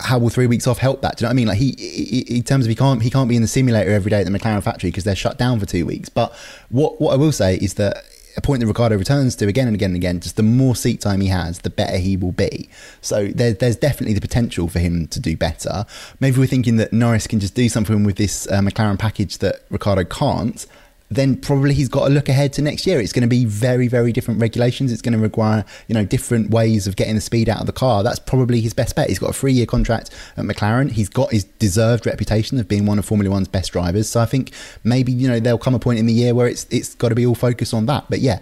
how 0.00 0.18
will 0.18 0.28
three 0.28 0.46
weeks 0.46 0.66
off 0.66 0.78
help 0.78 1.02
that? 1.02 1.16
Do 1.16 1.22
you 1.22 1.26
know 1.26 1.30
what 1.30 1.32
I 1.32 1.36
mean? 1.36 1.48
Like 1.48 1.58
he, 1.58 1.74
he, 1.78 2.36
in 2.36 2.42
terms 2.42 2.66
of 2.66 2.68
he 2.68 2.76
can't 2.76 3.02
he 3.02 3.10
can't 3.10 3.28
be 3.28 3.36
in 3.36 3.42
the 3.42 3.48
simulator 3.48 3.90
every 3.90 4.10
day 4.10 4.20
at 4.20 4.26
the 4.26 4.36
McLaren 4.36 4.62
factory 4.62 4.90
because 4.90 5.04
they're 5.04 5.16
shut 5.16 5.38
down 5.38 5.58
for 5.58 5.66
two 5.66 5.84
weeks. 5.84 6.08
But 6.08 6.32
what 6.68 7.00
what 7.00 7.12
I 7.12 7.16
will 7.16 7.32
say 7.32 7.56
is 7.56 7.74
that 7.74 8.04
a 8.38 8.40
point 8.40 8.60
that 8.60 8.66
Ricciardo 8.66 8.96
returns 8.96 9.34
to 9.36 9.48
again 9.48 9.66
and 9.66 9.74
again 9.74 9.90
and 9.90 9.96
again, 9.96 10.20
just 10.20 10.36
the 10.36 10.42
more 10.44 10.76
seat 10.76 11.00
time 11.00 11.20
he 11.20 11.28
has, 11.28 11.58
the 11.58 11.70
better 11.70 11.98
he 11.98 12.16
will 12.16 12.32
be. 12.32 12.70
So 13.00 13.26
there, 13.26 13.52
there's 13.52 13.76
definitely 13.76 14.14
the 14.14 14.20
potential 14.20 14.68
for 14.68 14.78
him 14.78 15.08
to 15.08 15.20
do 15.20 15.36
better. 15.36 15.84
Maybe 16.20 16.38
we're 16.38 16.46
thinking 16.46 16.76
that 16.76 16.92
Norris 16.92 17.26
can 17.26 17.40
just 17.40 17.54
do 17.54 17.68
something 17.68 18.04
with 18.04 18.16
this 18.16 18.46
uh, 18.46 18.60
McLaren 18.60 18.98
package 18.98 19.38
that 19.38 19.64
Ricciardo 19.70 20.04
can't 20.04 20.66
then 21.10 21.36
probably 21.36 21.74
he's 21.74 21.88
got 21.88 22.08
to 22.08 22.12
look 22.12 22.28
ahead 22.28 22.52
to 22.54 22.62
next 22.62 22.86
year. 22.86 23.00
It's 23.00 23.12
going 23.12 23.22
to 23.22 23.28
be 23.28 23.44
very, 23.44 23.88
very 23.88 24.12
different 24.12 24.40
regulations. 24.40 24.92
It's 24.92 25.02
going 25.02 25.14
to 25.14 25.18
require, 25.18 25.64
you 25.86 25.94
know, 25.94 26.04
different 26.04 26.50
ways 26.50 26.86
of 26.86 26.96
getting 26.96 27.14
the 27.14 27.20
speed 27.20 27.48
out 27.48 27.60
of 27.60 27.66
the 27.66 27.72
car. 27.72 28.02
That's 28.02 28.18
probably 28.18 28.60
his 28.60 28.74
best 28.74 28.94
bet. 28.94 29.08
He's 29.08 29.18
got 29.18 29.30
a 29.30 29.32
three 29.32 29.52
year 29.52 29.66
contract 29.66 30.10
at 30.36 30.44
McLaren. 30.44 30.90
He's 30.90 31.08
got 31.08 31.32
his 31.32 31.44
deserved 31.44 32.06
reputation 32.06 32.58
of 32.58 32.68
being 32.68 32.84
one 32.84 32.98
of 32.98 33.06
Formula 33.06 33.30
One's 33.30 33.48
best 33.48 33.72
drivers. 33.72 34.08
So 34.08 34.20
I 34.20 34.26
think 34.26 34.52
maybe, 34.84 35.12
you 35.12 35.28
know, 35.28 35.40
there'll 35.40 35.58
come 35.58 35.74
a 35.74 35.78
point 35.78 35.98
in 35.98 36.06
the 36.06 36.12
year 36.12 36.34
where 36.34 36.46
it's 36.46 36.66
it's 36.70 36.94
got 36.94 37.08
to 37.08 37.14
be 37.14 37.24
all 37.24 37.34
focused 37.34 37.72
on 37.72 37.86
that. 37.86 38.04
But 38.10 38.20
yeah, 38.20 38.40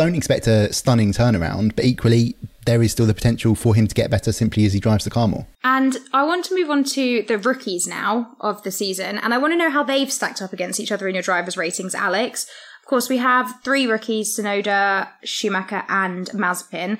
don't 0.00 0.14
expect 0.14 0.46
a 0.46 0.72
stunning 0.72 1.12
turnaround, 1.12 1.76
but 1.76 1.84
equally, 1.84 2.34
there 2.64 2.82
is 2.82 2.90
still 2.90 3.04
the 3.04 3.12
potential 3.12 3.54
for 3.54 3.74
him 3.74 3.86
to 3.86 3.94
get 3.94 4.10
better 4.10 4.32
simply 4.32 4.64
as 4.64 4.72
he 4.72 4.80
drives 4.80 5.04
the 5.04 5.10
car 5.10 5.28
more. 5.28 5.46
And 5.62 5.98
I 6.14 6.24
want 6.24 6.46
to 6.46 6.54
move 6.54 6.70
on 6.70 6.84
to 6.84 7.22
the 7.28 7.36
rookies 7.36 7.86
now 7.86 8.34
of 8.40 8.62
the 8.62 8.70
season, 8.70 9.18
and 9.18 9.34
I 9.34 9.38
want 9.38 9.52
to 9.52 9.58
know 9.58 9.68
how 9.68 9.82
they've 9.82 10.10
stacked 10.10 10.40
up 10.40 10.54
against 10.54 10.80
each 10.80 10.90
other 10.90 11.06
in 11.06 11.14
your 11.14 11.22
drivers' 11.22 11.58
ratings, 11.58 11.94
Alex. 11.94 12.46
Of 12.82 12.88
course, 12.88 13.10
we 13.10 13.18
have 13.18 13.62
three 13.62 13.86
rookies 13.86 14.38
Tsunoda, 14.38 15.08
Schumacher, 15.22 15.84
and 15.88 16.28
Mazepin. 16.30 16.98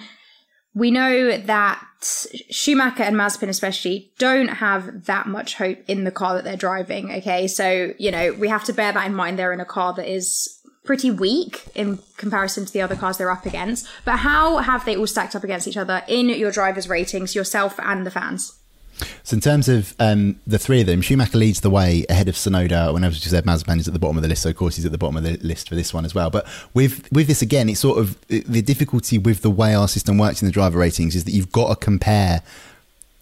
We 0.75 0.91
know 0.91 1.39
that 1.39 1.83
Schumacher 2.03 3.03
and 3.03 3.17
Mazepin, 3.17 3.49
especially, 3.49 4.13
don't 4.19 4.49
have 4.49 5.07
that 5.07 5.27
much 5.27 5.55
hope 5.55 5.79
in 5.89 6.05
the 6.05 6.11
car 6.11 6.35
that 6.35 6.45
they're 6.45 6.57
driving. 6.57 7.11
Okay, 7.11 7.49
so, 7.49 7.95
you 7.99 8.11
know, 8.11 8.35
we 8.35 8.49
have 8.49 8.65
to 8.65 8.75
bear 8.75 8.93
that 8.93 9.07
in 9.07 9.15
mind. 9.15 9.39
They're 9.39 9.55
in 9.55 9.61
a 9.61 9.65
car 9.65 9.95
that 9.95 10.07
is 10.07 10.60
pretty 10.85 11.11
weak 11.11 11.65
in 11.75 11.99
comparison 12.17 12.65
to 12.65 12.73
the 12.73 12.81
other 12.81 12.97
cars 12.97 13.19
they're 13.19 13.31
up 13.31 13.47
against. 13.47 13.87
But 14.05 14.19
how 14.19 14.59
have 14.59 14.85
they 14.85 14.97
all 14.97 15.07
stacked 15.07 15.37
up 15.37 15.45
against 15.45 15.69
each 15.69 15.77
other 15.77 16.03
in 16.09 16.29
your 16.29 16.51
drivers' 16.51 16.89
ratings, 16.89 17.35
yourself 17.35 17.79
and 17.81 18.07
the 18.07 18.11
fans? 18.11 18.57
So 19.23 19.35
in 19.35 19.41
terms 19.41 19.69
of 19.69 19.95
um, 19.99 20.41
the 20.47 20.59
three 20.59 20.81
of 20.81 20.87
them, 20.87 21.01
Schumacher 21.01 21.39
leads 21.39 21.61
the 21.61 21.71
way 21.71 22.05
ahead 22.09 22.29
of 22.29 22.35
Tsunoda. 22.35 22.93
Whenever 22.93 23.15
you 23.15 23.21
said 23.21 23.45
Mazepin 23.45 23.79
is 23.79 23.89
at 23.89 23.95
the 23.95 24.01
bottom 24.01 24.17
of 24.17 24.23
the 24.23 24.29
list, 24.29 24.43
so 24.43 24.51
of 24.51 24.57
course 24.57 24.77
he's 24.77 24.85
at 24.85 24.93
the 24.93 24.99
bottom 24.99 25.17
of 25.17 25.23
the 25.23 25.39
list 25.39 25.69
for 25.69 25.75
this 25.75 25.95
one 25.95 26.05
as 26.05 26.15
well. 26.15 26.31
But 26.31 26.47
with 26.75 27.11
with 27.13 27.27
this 27.27 27.43
again, 27.43 27.69
it's 27.69 27.81
sort 27.81 27.99
of 27.99 28.21
the 28.29 28.63
difficulty 28.63 29.19
with 29.19 29.43
the 29.43 29.51
way 29.51 29.75
our 29.75 29.89
system 29.89 30.19
works 30.19 30.43
in 30.43 30.47
the 30.47 30.53
driver 30.53 30.79
ratings 30.79 31.17
is 31.17 31.25
that 31.25 31.33
you've 31.33 31.53
got 31.53 31.69
to 31.69 31.77
compare 31.77 32.43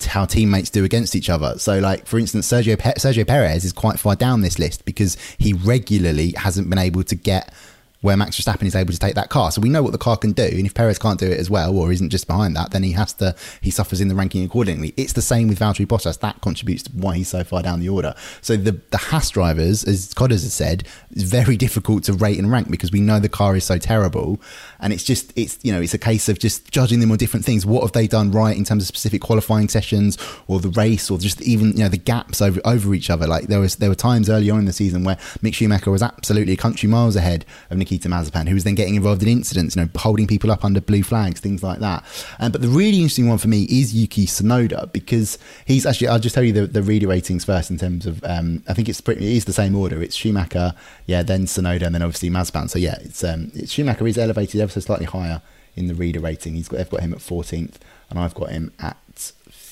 how 0.06 0.24
teammates 0.24 0.70
do 0.70 0.84
against 0.84 1.14
each 1.16 1.30
other. 1.30 1.58
So, 1.58 1.78
like 1.78 2.06
for 2.06 2.18
instance, 2.18 2.46
Sergio 2.50 2.76
Sergio 2.76 3.26
Perez 3.26 3.64
is 3.64 3.72
quite 3.72 3.98
far 3.98 4.16
down 4.16 4.40
this 4.40 4.58
list 4.58 4.84
because 4.84 5.16
he 5.38 5.52
regularly 5.52 6.32
hasn't 6.36 6.70
been 6.70 6.78
able 6.78 7.04
to 7.04 7.14
get 7.14 7.52
where 8.00 8.16
Max 8.16 8.40
Verstappen 8.40 8.66
is 8.66 8.76
able 8.76 8.92
to 8.92 8.98
take 8.98 9.16
that 9.16 9.28
car. 9.28 9.50
So 9.50 9.60
we 9.60 9.68
know 9.68 9.82
what 9.82 9.90
the 9.90 9.98
car 9.98 10.16
can 10.16 10.32
do. 10.32 10.44
And 10.44 10.66
if 10.66 10.74
Perez 10.74 10.98
can't 10.98 11.18
do 11.18 11.26
it 11.26 11.38
as 11.38 11.50
well, 11.50 11.76
or 11.76 11.90
isn't 11.90 12.10
just 12.10 12.28
behind 12.28 12.54
that, 12.54 12.70
then 12.70 12.84
he 12.84 12.92
has 12.92 13.12
to, 13.14 13.34
he 13.60 13.70
suffers 13.70 14.00
in 14.00 14.06
the 14.08 14.14
ranking 14.14 14.44
accordingly. 14.44 14.94
It's 14.96 15.14
the 15.14 15.22
same 15.22 15.48
with 15.48 15.58
Valtteri 15.58 15.86
Bottas. 15.86 16.20
That 16.20 16.40
contributes 16.40 16.84
to 16.84 16.92
why 16.92 17.16
he's 17.16 17.28
so 17.28 17.42
far 17.42 17.62
down 17.62 17.80
the 17.80 17.88
order. 17.88 18.14
So 18.40 18.56
the, 18.56 18.80
the 18.90 18.98
Haas 18.98 19.30
drivers, 19.30 19.82
as 19.82 20.14
Codders 20.14 20.44
has 20.44 20.54
said, 20.54 20.86
is 21.10 21.24
very 21.24 21.56
difficult 21.68 22.04
to 22.04 22.12
rate 22.12 22.38
and 22.38 22.50
rank 22.50 22.70
because 22.70 22.92
we 22.92 23.00
know 23.00 23.18
the 23.18 23.28
car 23.28 23.56
is 23.56 23.64
so 23.64 23.78
terrible. 23.78 24.40
And 24.78 24.92
it's 24.92 25.02
just, 25.02 25.32
it's, 25.36 25.58
you 25.64 25.72
know, 25.72 25.80
it's 25.80 25.94
a 25.94 25.98
case 25.98 26.28
of 26.28 26.38
just 26.38 26.70
judging 26.70 27.00
them 27.00 27.10
on 27.10 27.16
different 27.16 27.44
things. 27.44 27.66
What 27.66 27.82
have 27.82 27.92
they 27.92 28.06
done 28.06 28.30
right 28.30 28.56
in 28.56 28.64
terms 28.64 28.84
of 28.84 28.86
specific 28.86 29.22
qualifying 29.22 29.68
sessions 29.68 30.16
or 30.46 30.60
the 30.60 30.68
race 30.70 31.10
or 31.10 31.18
just 31.18 31.42
even, 31.42 31.72
you 31.72 31.82
know, 31.82 31.88
the 31.88 31.98
gaps 31.98 32.40
over, 32.40 32.60
over 32.64 32.94
each 32.94 33.10
other? 33.10 33.26
Like 33.26 33.48
there 33.48 33.58
was, 33.58 33.76
there 33.76 33.88
were 33.88 33.96
times 33.96 34.30
early 34.30 34.50
on 34.50 34.60
in 34.60 34.64
the 34.66 34.72
season 34.72 35.02
where 35.02 35.16
Mick 35.42 35.54
Schumacher 35.54 35.90
was 35.90 36.02
absolutely 36.02 36.52
a 36.52 36.56
country 36.56 36.88
miles 36.88 37.16
ahead 37.16 37.44
of 37.70 37.87
Nikita 37.88 38.08
Mazepin, 38.08 38.46
who 38.48 38.54
was 38.54 38.64
then 38.64 38.74
getting 38.74 38.96
involved 38.96 39.22
in 39.22 39.28
incidents, 39.28 39.74
you 39.74 39.82
know, 39.82 39.88
holding 39.96 40.26
people 40.26 40.50
up 40.50 40.62
under 40.64 40.80
blue 40.80 41.02
flags, 41.02 41.40
things 41.40 41.62
like 41.62 41.78
that. 41.78 42.04
Um, 42.38 42.52
but 42.52 42.60
the 42.60 42.68
really 42.68 42.98
interesting 42.98 43.28
one 43.28 43.38
for 43.38 43.48
me 43.48 43.62
is 43.64 43.94
Yuki 43.94 44.26
Tsunoda 44.26 44.92
because 44.92 45.38
he's 45.64 45.86
actually, 45.86 46.08
I'll 46.08 46.18
just 46.18 46.34
tell 46.34 46.44
you 46.44 46.52
the, 46.52 46.66
the 46.66 46.82
reader 46.82 47.08
ratings 47.08 47.44
first 47.44 47.70
in 47.70 47.78
terms 47.78 48.04
of, 48.04 48.22
um, 48.24 48.62
I 48.68 48.74
think 48.74 48.90
it's 48.90 49.00
pretty, 49.00 49.24
it 49.26 49.36
is 49.38 49.46
the 49.46 49.54
same 49.54 49.74
order. 49.74 50.02
It's 50.02 50.14
Schumacher, 50.14 50.74
yeah, 51.06 51.22
then 51.22 51.46
Tsunoda, 51.46 51.82
and 51.82 51.94
then 51.94 52.02
obviously 52.02 52.28
Mazepin. 52.28 52.68
So 52.68 52.78
yeah, 52.78 52.98
it's, 53.00 53.24
um, 53.24 53.50
it's 53.54 53.72
Schumacher 53.72 54.06
is 54.06 54.18
elevated 54.18 54.60
ever 54.60 54.70
so 54.70 54.80
slightly 54.80 55.06
higher 55.06 55.40
in 55.74 55.86
the 55.86 55.94
reader 55.94 56.20
rating. 56.20 56.54
He's 56.54 56.68
got, 56.68 56.76
they've 56.76 56.90
got 56.90 57.00
him 57.00 57.14
at 57.14 57.20
14th, 57.20 57.76
and 58.10 58.18
I've 58.18 58.34
got 58.34 58.50
him 58.50 58.72
at 58.80 58.98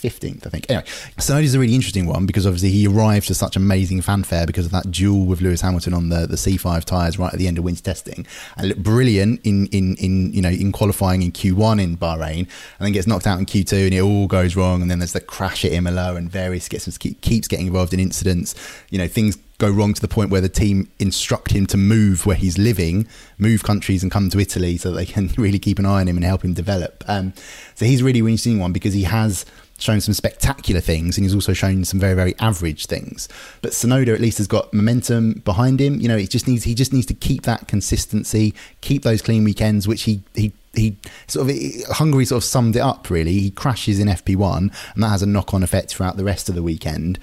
15th, 0.06 0.46
I 0.46 0.50
think. 0.50 0.66
Anyway, 0.68 0.84
Tsunoda's 1.18 1.54
a 1.54 1.58
really 1.58 1.74
interesting 1.74 2.06
one 2.06 2.26
because 2.26 2.46
obviously 2.46 2.70
he 2.70 2.86
arrived 2.86 3.26
to 3.28 3.34
such 3.34 3.56
amazing 3.56 4.00
fanfare 4.02 4.46
because 4.46 4.66
of 4.66 4.72
that 4.72 4.90
duel 4.90 5.26
with 5.26 5.40
Lewis 5.40 5.60
Hamilton 5.60 5.94
on 5.94 6.08
the, 6.08 6.26
the 6.26 6.36
C5 6.36 6.84
tyres 6.84 7.18
right 7.18 7.32
at 7.32 7.38
the 7.38 7.48
end 7.48 7.58
of 7.58 7.64
winter 7.64 7.82
testing 7.82 8.26
and 8.56 8.68
looked 8.68 8.82
brilliant 8.82 9.40
in, 9.44 9.66
in, 9.68 9.96
in, 9.96 10.32
you 10.32 10.42
know, 10.42 10.48
in 10.48 10.72
qualifying 10.72 11.22
in 11.22 11.32
Q1 11.32 11.82
in 11.82 11.96
Bahrain 11.96 12.38
and 12.38 12.48
then 12.80 12.92
gets 12.92 13.06
knocked 13.06 13.26
out 13.26 13.38
in 13.38 13.46
Q2 13.46 13.86
and 13.86 13.94
it 13.94 14.00
all 14.00 14.26
goes 14.26 14.56
wrong 14.56 14.82
and 14.82 14.90
then 14.90 15.00
there's 15.00 15.12
the 15.12 15.20
crash 15.20 15.64
at 15.64 15.72
Imola 15.72 16.14
and 16.14 16.30
various 16.30 16.68
gets 16.68 16.86
keeps 16.98 17.48
getting 17.48 17.66
involved 17.66 17.92
in 17.92 18.00
incidents. 18.00 18.54
You 18.90 18.98
know, 18.98 19.08
things 19.08 19.36
go 19.58 19.70
wrong 19.70 19.94
to 19.94 20.00
the 20.00 20.08
point 20.08 20.30
where 20.30 20.40
the 20.40 20.48
team 20.48 20.90
instruct 20.98 21.50
him 21.50 21.66
to 21.66 21.76
move 21.76 22.26
where 22.26 22.36
he's 22.36 22.58
living, 22.58 23.08
move 23.38 23.62
countries 23.62 24.02
and 24.02 24.12
come 24.12 24.28
to 24.30 24.38
Italy 24.38 24.76
so 24.76 24.92
they 24.92 25.06
can 25.06 25.28
really 25.38 25.58
keep 25.58 25.78
an 25.78 25.86
eye 25.86 26.00
on 26.00 26.08
him 26.08 26.16
and 26.16 26.24
help 26.24 26.44
him 26.44 26.54
develop. 26.54 27.04
Um, 27.08 27.32
so 27.74 27.84
he's 27.84 28.02
really 28.02 28.20
interesting 28.20 28.58
one 28.58 28.72
because 28.72 28.94
he 28.94 29.04
has 29.04 29.46
shown 29.78 30.00
some 30.00 30.14
spectacular 30.14 30.80
things 30.80 31.16
and 31.16 31.24
he's 31.24 31.34
also 31.34 31.52
shown 31.52 31.84
some 31.84 32.00
very 32.00 32.14
very 32.14 32.34
average 32.38 32.86
things 32.86 33.28
but 33.62 33.72
Tsunoda 33.72 34.14
at 34.14 34.20
least 34.20 34.38
has 34.38 34.46
got 34.46 34.72
momentum 34.72 35.42
behind 35.44 35.80
him 35.80 36.00
you 36.00 36.08
know 36.08 36.16
he 36.16 36.26
just 36.26 36.48
needs 36.48 36.64
he 36.64 36.74
just 36.74 36.92
needs 36.92 37.06
to 37.06 37.14
keep 37.14 37.42
that 37.42 37.68
consistency 37.68 38.54
keep 38.80 39.02
those 39.02 39.22
clean 39.22 39.44
weekends 39.44 39.86
which 39.86 40.02
he 40.02 40.22
he 40.34 40.52
he 40.74 40.96
sort 41.26 41.48
of 41.48 41.56
Hungary 41.96 42.24
sort 42.24 42.38
of 42.38 42.44
summed 42.44 42.76
it 42.76 42.80
up 42.80 43.08
really 43.10 43.32
he 43.32 43.50
crashes 43.50 43.98
in 43.98 44.08
FP1 44.08 44.72
and 44.94 45.02
that 45.02 45.08
has 45.08 45.22
a 45.22 45.26
knock 45.26 45.54
on 45.54 45.62
effect 45.62 45.90
throughout 45.90 46.16
the 46.16 46.24
rest 46.24 46.48
of 46.48 46.54
the 46.54 46.62
weekend 46.62 47.18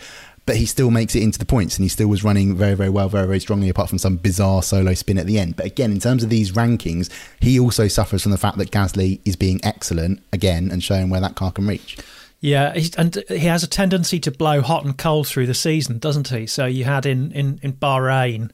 but 0.46 0.58
he 0.58 0.66
still 0.66 0.92
makes 0.92 1.16
it 1.16 1.24
into 1.24 1.40
the 1.40 1.46
points 1.46 1.78
and 1.78 1.84
he 1.84 1.90
still 1.90 2.08
was 2.08 2.24
running 2.24 2.56
very, 2.56 2.74
very 2.74 2.90
well, 2.90 3.08
very, 3.08 3.26
very 3.26 3.40
strongly, 3.40 3.70
apart 3.70 3.90
from 3.90 3.98
some 3.98 4.18
bizarre 4.18 4.62
solo 4.62 4.94
spin 4.94 5.18
at 5.18 5.26
the 5.26 5.40
end. 5.40 5.56
But 5.56 5.66
again, 5.66 5.92
in 5.92 6.00
terms 6.00 6.24
of 6.24 6.30
these 6.30 6.52
rankings, 6.52 7.10
he 7.40 7.60
also 7.60 7.88
suffers 7.88 8.24
from 8.24 8.32
the 8.32 8.38
fact 8.38 8.58
that 8.58 8.72
Gasly 8.72 9.22
is 9.24 9.36
being 9.36 9.62
excellent 9.64 10.22
again 10.34 10.70
and 10.70 10.84
showing 10.84 11.10
where 11.10 11.22
that 11.22 11.36
car 11.36 11.52
can 11.52 11.68
reach. 11.68 11.98
Yeah, 12.44 12.78
and 12.98 13.24
he 13.30 13.40
has 13.40 13.64
a 13.64 13.70
tendency 13.70 14.20
to 14.20 14.30
blow 14.30 14.62
hot 14.62 14.84
and 14.84 14.98
cold 14.98 15.28
through 15.28 15.48
the 15.48 15.54
season, 15.54 15.98
doesn't 15.98 16.28
he? 16.28 16.46
So 16.46 16.66
you 16.66 16.84
had 16.84 17.06
in, 17.06 17.32
in, 17.32 17.58
in 17.64 17.72
Bahrain 17.72 18.52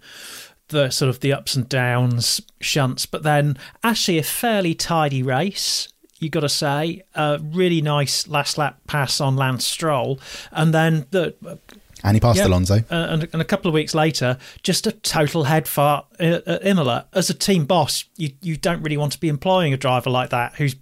the 0.67 0.91
sort 0.91 1.09
of 1.09 1.21
the 1.21 1.33
ups 1.33 1.55
and 1.55 1.67
downs, 1.67 2.39
shunts, 2.61 3.07
but 3.07 3.23
then 3.23 3.57
actually 3.83 4.19
a 4.19 4.23
fairly 4.23 4.75
tidy 4.75 5.23
race 5.23 5.87
you 6.19 6.29
got 6.29 6.41
to 6.41 6.49
say. 6.49 7.01
A 7.15 7.39
really 7.41 7.81
nice 7.81 8.27
last 8.27 8.59
lap 8.59 8.79
pass 8.85 9.19
on 9.19 9.35
Lance 9.35 9.65
Stroll, 9.65 10.19
and 10.51 10.71
then 10.71 11.07
the. 11.09 11.33
And 12.03 12.15
he 12.15 12.21
passed 12.21 12.37
yeah, 12.37 12.47
Alonso. 12.47 12.75
Uh, 12.91 13.07
and, 13.09 13.27
and, 13.33 13.41
a 13.41 13.45
couple 13.45 13.69
of 13.69 13.73
weeks 13.73 13.95
later, 13.95 14.37
just 14.61 14.85
a 14.85 14.91
total 14.91 15.45
head 15.45 15.67
fart 15.67 16.05
at 16.19 16.63
Imola. 16.63 17.07
As 17.11 17.29
a 17.29 17.33
team 17.33 17.65
boss, 17.65 18.05
you, 18.17 18.33
you 18.41 18.55
don't 18.55 18.83
really 18.83 18.97
want 18.97 19.13
to 19.13 19.19
be 19.19 19.29
employing 19.29 19.73
a 19.73 19.77
driver 19.77 20.09
like 20.09 20.29
that 20.29 20.55
who's 20.55 20.75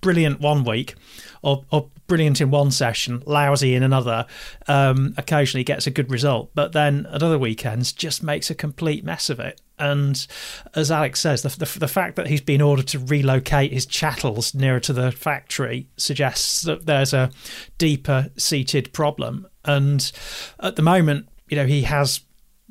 brilliant 0.00 0.40
one 0.40 0.64
week 0.64 0.94
or, 1.42 1.64
or 1.70 1.88
brilliant 2.06 2.40
in 2.40 2.50
one 2.50 2.70
session, 2.70 3.22
lousy 3.26 3.74
in 3.74 3.82
another, 3.82 4.26
um, 4.68 5.14
occasionally 5.16 5.64
gets 5.64 5.86
a 5.86 5.90
good 5.90 6.10
result, 6.10 6.50
but 6.54 6.72
then 6.72 7.06
at 7.12 7.22
other 7.22 7.38
weekends 7.38 7.92
just 7.92 8.22
makes 8.22 8.50
a 8.50 8.54
complete 8.54 9.04
mess 9.04 9.30
of 9.30 9.40
it. 9.40 9.60
And 9.78 10.26
as 10.74 10.90
Alex 10.90 11.20
says, 11.20 11.42
the, 11.42 11.48
the, 11.48 11.78
the, 11.80 11.88
fact 11.88 12.14
that 12.16 12.28
he's 12.28 12.40
been 12.40 12.62
ordered 12.62 12.86
to 12.88 12.98
relocate 13.00 13.72
his 13.72 13.86
chattels 13.86 14.54
nearer 14.54 14.78
to 14.80 14.92
the 14.92 15.10
factory 15.10 15.88
suggests 15.96 16.62
that 16.62 16.86
there's 16.86 17.12
a 17.12 17.30
deeper 17.76 18.30
seated 18.36 18.92
problem. 18.92 19.48
And 19.64 20.12
at 20.60 20.76
the 20.76 20.82
moment, 20.82 21.28
you 21.48 21.56
know, 21.56 21.66
he 21.66 21.82
has 21.82 22.20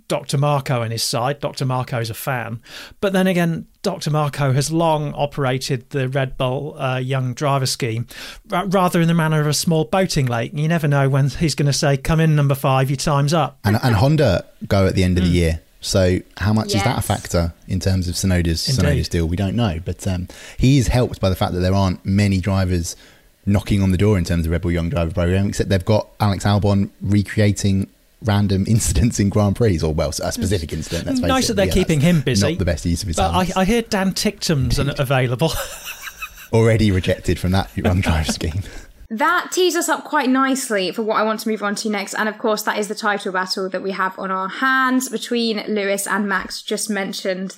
Dr. 0.07 0.37
Marko 0.37 0.81
on 0.81 0.91
his 0.91 1.03
side. 1.03 1.39
Dr. 1.39 1.65
Marko 1.65 1.99
is 1.99 2.09
a 2.09 2.13
fan. 2.13 2.61
But 3.01 3.13
then 3.13 3.27
again, 3.27 3.67
Dr. 3.81 4.11
Marko 4.11 4.53
has 4.53 4.71
long 4.71 5.13
operated 5.13 5.89
the 5.89 6.07
Red 6.07 6.37
Bull 6.37 6.79
uh, 6.79 6.97
Young 6.97 7.33
Driver 7.33 7.65
Scheme 7.65 8.07
rather 8.49 9.01
in 9.01 9.07
the 9.07 9.13
manner 9.13 9.41
of 9.41 9.47
a 9.47 9.53
small 9.53 9.85
boating 9.85 10.25
lake. 10.25 10.51
You 10.53 10.67
never 10.67 10.87
know 10.87 11.09
when 11.09 11.29
he's 11.29 11.55
going 11.55 11.67
to 11.67 11.73
say, 11.73 11.97
come 11.97 12.19
in, 12.19 12.35
number 12.35 12.55
five, 12.55 12.89
your 12.89 12.97
time's 12.97 13.33
up. 13.33 13.59
And, 13.63 13.77
and 13.81 13.95
Honda 13.95 14.45
go 14.67 14.87
at 14.87 14.95
the 14.95 15.03
end 15.03 15.17
of 15.17 15.23
mm. 15.23 15.27
the 15.27 15.33
year. 15.33 15.61
So 15.81 16.19
how 16.37 16.53
much 16.53 16.67
yes. 16.69 16.77
is 16.77 16.83
that 16.83 16.97
a 16.97 17.01
factor 17.01 17.53
in 17.67 17.81
terms 17.81 18.07
of 18.07 18.15
Tsunoda's 18.15 18.65
Tsunoda's 18.65 19.09
deal? 19.09 19.27
We 19.27 19.35
don't 19.35 19.55
know, 19.55 19.79
but 19.83 20.07
um, 20.07 20.29
he 20.57 20.77
is 20.77 20.87
helped 20.87 21.19
by 21.19 21.29
the 21.29 21.35
fact 21.35 21.53
that 21.53 21.59
there 21.59 21.73
aren't 21.73 22.05
many 22.05 22.39
drivers 22.39 22.95
knocking 23.45 23.81
on 23.81 23.91
the 23.91 23.97
door 23.97 24.17
in 24.17 24.23
terms 24.23 24.45
of 24.45 24.51
Red 24.53 24.61
Bull 24.61 24.71
Young 24.71 24.89
Driver 24.89 25.11
Program, 25.11 25.47
except 25.47 25.69
they've 25.69 25.83
got 25.83 26.07
Alex 26.21 26.45
Albon 26.45 26.89
recreating 27.01 27.89
random 28.23 28.65
incidents 28.67 29.19
in 29.19 29.29
Grand 29.29 29.55
Prix, 29.55 29.79
or 29.81 29.93
well, 29.93 30.09
a 30.09 30.31
specific 30.31 30.73
incident. 30.73 31.05
That's 31.05 31.19
nice 31.19 31.47
that 31.47 31.55
they're 31.55 31.65
yeah, 31.67 31.73
keeping 31.73 31.99
him 31.99 32.21
busy. 32.21 32.51
Not 32.51 32.59
the 32.59 32.65
best 32.65 32.86
use 32.86 33.01
of 33.01 33.07
his 33.07 33.17
but 33.17 33.31
I, 33.31 33.62
I, 33.62 33.65
hear 33.65 33.81
Dan 33.81 34.13
Ticktum's 34.13 34.79
available. 34.79 35.51
Already 36.53 36.91
rejected 36.91 37.39
from 37.39 37.51
that 37.51 37.75
young 37.75 38.01
drive 38.01 38.27
scheme. 38.27 38.63
That 39.09 39.51
tees 39.51 39.75
us 39.75 39.89
up 39.89 40.03
quite 40.03 40.29
nicely 40.29 40.91
for 40.91 41.03
what 41.03 41.17
I 41.17 41.23
want 41.23 41.41
to 41.41 41.49
move 41.49 41.62
on 41.62 41.75
to 41.75 41.89
next. 41.89 42.15
And 42.15 42.27
of 42.27 42.38
course, 42.38 42.63
that 42.63 42.79
is 42.79 42.88
the 42.88 42.95
title 42.95 43.31
battle 43.31 43.69
that 43.69 43.83
we 43.83 43.91
have 43.91 44.17
on 44.17 44.31
our 44.31 44.49
hands 44.49 45.09
between 45.09 45.63
Lewis 45.67 46.07
and 46.07 46.27
Max. 46.27 46.62
Just 46.62 46.89
mentioned 46.89 47.55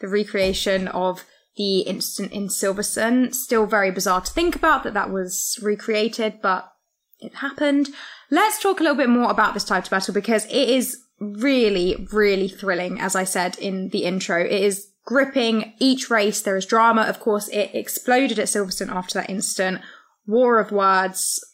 the 0.00 0.08
recreation 0.08 0.86
of 0.88 1.24
the 1.56 1.80
incident 1.80 2.32
in 2.32 2.46
Silverstone. 2.46 3.34
Still 3.34 3.66
very 3.66 3.90
bizarre 3.90 4.20
to 4.20 4.32
think 4.32 4.54
about 4.54 4.84
that 4.84 4.94
that 4.94 5.10
was 5.10 5.58
recreated, 5.62 6.40
but 6.40 6.70
it 7.20 7.34
happened. 7.36 7.88
Let's 8.30 8.60
talk 8.60 8.80
a 8.80 8.82
little 8.82 8.96
bit 8.96 9.08
more 9.08 9.30
about 9.30 9.54
this 9.54 9.64
title 9.64 9.90
battle 9.90 10.14
because 10.14 10.44
it 10.46 10.68
is 10.68 10.98
really, 11.18 12.06
really 12.12 12.48
thrilling, 12.48 13.00
as 13.00 13.16
I 13.16 13.24
said 13.24 13.58
in 13.58 13.88
the 13.88 14.04
intro. 14.04 14.40
It 14.40 14.62
is 14.62 14.88
gripping 15.04 15.72
each 15.78 16.10
race. 16.10 16.42
There 16.42 16.56
is 16.56 16.66
drama. 16.66 17.02
Of 17.02 17.20
course, 17.20 17.48
it 17.48 17.70
exploded 17.74 18.38
at 18.38 18.46
Silverstone 18.46 18.94
after 18.94 19.18
that 19.18 19.30
incident 19.30 19.80
war 20.26 20.60
of 20.60 20.70
words 20.70 21.44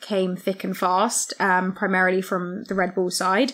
came 0.00 0.36
thick 0.36 0.62
and 0.62 0.76
fast, 0.76 1.34
um, 1.40 1.72
primarily 1.72 2.22
from 2.22 2.64
the 2.64 2.74
Red 2.74 2.94
Bull 2.94 3.10
side. 3.10 3.52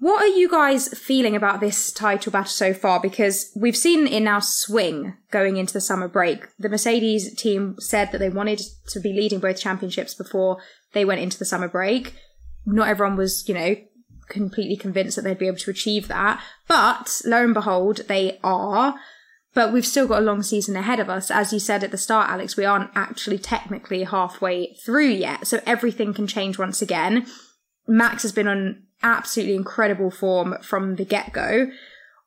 What 0.00 0.22
are 0.22 0.34
you 0.34 0.48
guys 0.48 0.88
feeling 0.88 1.36
about 1.36 1.60
this 1.60 1.92
title 1.92 2.32
battle 2.32 2.48
so 2.48 2.72
far? 2.72 3.00
Because 3.00 3.52
we've 3.54 3.76
seen 3.76 4.06
it 4.06 4.20
now 4.20 4.40
swing 4.40 5.12
going 5.30 5.58
into 5.58 5.74
the 5.74 5.80
summer 5.80 6.08
break. 6.08 6.46
The 6.58 6.70
Mercedes 6.70 7.34
team 7.34 7.76
said 7.78 8.10
that 8.10 8.18
they 8.18 8.30
wanted 8.30 8.62
to 8.88 8.98
be 8.98 9.12
leading 9.12 9.40
both 9.40 9.60
championships 9.60 10.14
before 10.14 10.56
they 10.94 11.04
went 11.04 11.20
into 11.20 11.38
the 11.38 11.44
summer 11.44 11.68
break. 11.68 12.14
Not 12.64 12.88
everyone 12.88 13.18
was, 13.18 13.46
you 13.46 13.54
know, 13.54 13.76
completely 14.30 14.76
convinced 14.76 15.16
that 15.16 15.22
they'd 15.22 15.38
be 15.38 15.48
able 15.48 15.58
to 15.58 15.70
achieve 15.70 16.08
that. 16.08 16.42
But 16.66 17.20
lo 17.26 17.44
and 17.44 17.52
behold, 17.52 17.98
they 18.08 18.38
are. 18.42 18.94
But 19.52 19.70
we've 19.70 19.86
still 19.86 20.06
got 20.06 20.22
a 20.22 20.24
long 20.24 20.42
season 20.42 20.76
ahead 20.76 21.00
of 21.00 21.10
us. 21.10 21.30
As 21.30 21.52
you 21.52 21.58
said 21.58 21.84
at 21.84 21.90
the 21.90 21.98
start, 21.98 22.30
Alex, 22.30 22.56
we 22.56 22.64
aren't 22.64 22.90
actually 22.94 23.38
technically 23.38 24.04
halfway 24.04 24.72
through 24.76 25.08
yet. 25.08 25.46
So 25.46 25.60
everything 25.66 26.14
can 26.14 26.26
change 26.26 26.58
once 26.58 26.80
again. 26.80 27.26
Max 27.86 28.22
has 28.22 28.32
been 28.32 28.48
on 28.48 28.84
absolutely 29.02 29.54
incredible 29.54 30.10
form 30.10 30.56
from 30.62 30.96
the 30.96 31.04
get 31.04 31.32
go. 31.32 31.70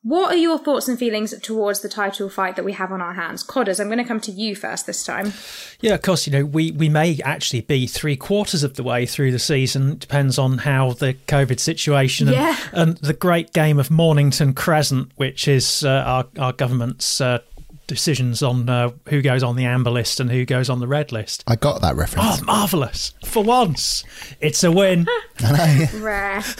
What 0.06 0.34
are 0.34 0.38
your 0.38 0.60
thoughts 0.60 0.90
and 0.90 1.00
feelings 1.00 1.34
towards 1.40 1.80
the 1.80 1.88
title 1.88 2.30
fight 2.30 2.58
that 2.58 2.66
we 2.66 2.74
have 2.74 2.92
on 2.92 3.00
our 3.00 3.14
hands? 3.14 3.42
Codders, 3.42 3.80
I'm 3.80 3.88
going 3.88 4.00
to 4.00 4.04
come 4.04 4.20
to 4.22 4.34
you 4.34 4.54
first 4.54 4.86
this 4.86 5.06
time. 5.06 5.32
Yeah, 5.80 5.94
of 5.94 6.02
course, 6.02 6.28
you 6.28 6.34
know, 6.34 6.44
we, 6.44 6.72
we 6.72 6.90
may 6.90 7.22
actually 7.24 7.62
be 7.62 7.88
three 7.88 8.18
quarters 8.18 8.64
of 8.64 8.74
the 8.74 8.84
way 8.84 9.06
through 9.06 9.32
the 9.32 9.40
season. 9.40 9.94
It 9.94 10.00
depends 10.00 10.38
on 10.38 10.58
how 10.58 10.92
the 10.92 11.14
COVID 11.28 11.58
situation 11.58 12.28
and, 12.28 12.36
yeah. 12.36 12.58
and 12.74 12.98
the 12.98 13.14
great 13.14 13.54
game 13.54 13.80
of 13.80 13.90
Mornington 13.90 14.54
Crescent, 14.54 15.10
which 15.16 15.48
is 15.48 15.86
uh, 15.86 16.04
our, 16.06 16.26
our 16.38 16.52
government's 16.52 17.22
uh, 17.22 17.40
decisions 17.88 18.42
on 18.42 18.70
uh, 18.70 18.92
who 19.10 19.22
goes 19.22 19.44
on 19.44 19.56
the 19.56 19.66
amber 19.66 19.92
list 19.92 20.20
and 20.20 20.32
who 20.32 20.46
goes 20.46 20.70
on 20.70 20.80
the 20.80 20.88
red 20.88 21.12
list. 21.12 21.44
I 21.48 21.56
got 21.56 21.82
that 21.82 21.96
reference. 21.96 22.42
Oh, 22.42 22.46
marvellous. 22.46 23.14
For 23.26 23.44
once, 23.44 24.04
it's 24.40 24.64
a 24.64 24.72
win. 24.72 25.08
Rare. 25.94 26.44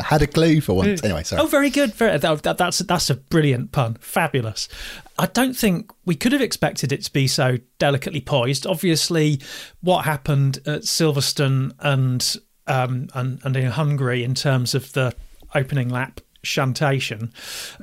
I 0.00 0.02
had 0.02 0.22
a 0.22 0.26
clue 0.26 0.60
for 0.60 0.74
once. 0.74 1.04
Anyway, 1.04 1.22
sorry. 1.22 1.42
Oh, 1.42 1.46
very 1.46 1.70
good. 1.70 1.94
Very, 1.94 2.18
that, 2.18 2.42
that, 2.42 2.58
that's 2.58 2.78
that's 2.80 3.10
a 3.10 3.14
brilliant 3.14 3.70
pun. 3.70 3.94
Fabulous. 4.00 4.68
I 5.18 5.26
don't 5.26 5.56
think 5.56 5.92
we 6.04 6.16
could 6.16 6.32
have 6.32 6.40
expected 6.40 6.90
it 6.90 7.02
to 7.04 7.12
be 7.12 7.28
so 7.28 7.58
delicately 7.78 8.20
poised. 8.20 8.66
Obviously, 8.66 9.40
what 9.82 10.04
happened 10.04 10.58
at 10.66 10.82
Silverstone 10.82 11.72
and 11.78 12.36
um, 12.66 13.08
and 13.14 13.40
and 13.44 13.56
in 13.56 13.70
Hungary 13.70 14.24
in 14.24 14.34
terms 14.34 14.74
of 14.74 14.92
the 14.94 15.14
opening 15.54 15.88
lap 15.88 16.20
shuntation 16.44 17.32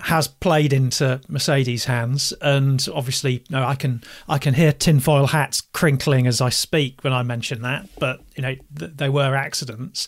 has 0.04 0.28
played 0.28 0.74
into 0.74 1.22
Mercedes' 1.28 1.86
hands, 1.86 2.34
and 2.42 2.86
obviously, 2.94 3.34
you 3.34 3.58
know, 3.58 3.66
I 3.66 3.76
can 3.76 4.04
I 4.28 4.38
can 4.38 4.54
hear 4.54 4.72
tinfoil 4.72 5.28
hats 5.28 5.62
crinkling 5.62 6.28
as 6.28 6.42
I 6.42 6.50
speak 6.50 7.04
when 7.04 7.14
I 7.14 7.24
mention 7.24 7.62
that. 7.64 7.90
But 8.00 8.22
you 8.36 8.42
know, 8.42 8.56
th- 8.78 8.92
they 8.96 9.10
were 9.10 9.36
accidents. 9.36 10.08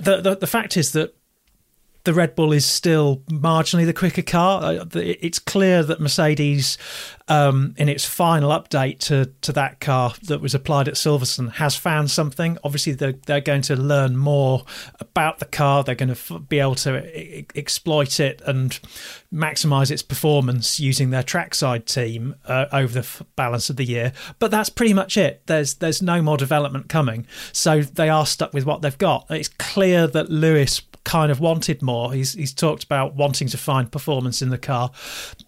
The, 0.00 0.20
the 0.20 0.36
the 0.36 0.46
fact 0.46 0.76
is 0.76 0.92
that 0.92 1.14
the 2.04 2.14
Red 2.14 2.34
Bull 2.34 2.52
is 2.52 2.66
still 2.66 3.18
marginally 3.28 3.86
the 3.86 3.92
quicker 3.92 4.22
car. 4.22 4.80
It's 4.94 5.38
clear 5.38 5.82
that 5.84 6.00
Mercedes, 6.00 6.76
um, 7.28 7.74
in 7.78 7.88
its 7.88 8.04
final 8.04 8.50
update 8.50 8.98
to, 9.00 9.26
to 9.42 9.52
that 9.52 9.78
car 9.78 10.14
that 10.24 10.40
was 10.40 10.54
applied 10.54 10.88
at 10.88 10.94
Silverstone, 10.94 11.52
has 11.52 11.76
found 11.76 12.10
something. 12.10 12.58
Obviously, 12.64 12.94
they're, 12.94 13.14
they're 13.26 13.40
going 13.40 13.62
to 13.62 13.76
learn 13.76 14.16
more 14.16 14.64
about 14.98 15.38
the 15.38 15.44
car. 15.44 15.84
They're 15.84 15.94
going 15.94 16.14
to 16.14 16.38
be 16.40 16.58
able 16.58 16.74
to 16.76 17.44
exploit 17.56 18.18
it 18.18 18.42
and 18.46 18.78
maximize 19.32 19.90
its 19.90 20.02
performance 20.02 20.80
using 20.80 21.10
their 21.10 21.22
trackside 21.22 21.86
team 21.86 22.34
uh, 22.46 22.66
over 22.72 22.92
the 22.94 23.00
f- 23.00 23.22
balance 23.36 23.70
of 23.70 23.76
the 23.76 23.84
year. 23.84 24.12
But 24.40 24.50
that's 24.50 24.68
pretty 24.68 24.92
much 24.94 25.16
it. 25.16 25.42
There's 25.46 25.74
there's 25.74 26.02
no 26.02 26.20
more 26.20 26.36
development 26.36 26.88
coming, 26.88 27.26
so 27.52 27.82
they 27.82 28.08
are 28.08 28.26
stuck 28.26 28.52
with 28.52 28.66
what 28.66 28.82
they've 28.82 28.98
got. 28.98 29.26
It's 29.30 29.48
clear 29.48 30.06
that 30.08 30.28
Lewis 30.28 30.82
kind 31.04 31.32
of 31.32 31.40
wanted 31.40 31.82
more. 31.82 32.12
He's 32.12 32.34
he's 32.34 32.52
talked 32.52 32.84
about 32.84 33.14
wanting 33.14 33.48
to 33.48 33.58
find 33.58 33.90
performance 33.90 34.42
in 34.42 34.50
the 34.50 34.58
car, 34.58 34.90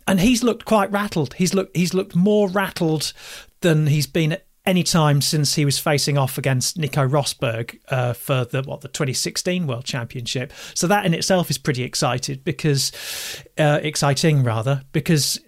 and 0.06 0.20
he's 0.20 0.42
looked 0.42 0.64
quite 0.64 0.90
rattled. 0.90 1.34
He's 1.34 1.54
looked 1.54 1.76
he's 1.76 1.94
looked 1.94 2.14
more 2.14 2.48
rattled 2.48 3.12
than 3.60 3.86
he's 3.86 4.06
been 4.06 4.32
at 4.32 4.46
any 4.66 4.82
time 4.82 5.20
since 5.20 5.54
he 5.54 5.64
was 5.64 5.78
facing 5.78 6.16
off 6.16 6.38
against 6.38 6.78
Nico 6.78 7.06
Rosberg 7.06 7.78
uh, 7.88 8.14
for 8.14 8.44
the 8.44 8.62
what 8.62 8.80
the 8.80 8.88
2016 8.88 9.66
World 9.66 9.84
Championship. 9.84 10.52
So 10.74 10.86
that 10.86 11.04
in 11.04 11.14
itself 11.14 11.50
is 11.50 11.58
pretty 11.58 11.82
excited 11.82 12.44
because 12.44 12.92
uh, 13.58 13.80
exciting 13.82 14.42
rather 14.42 14.82
because 14.92 15.38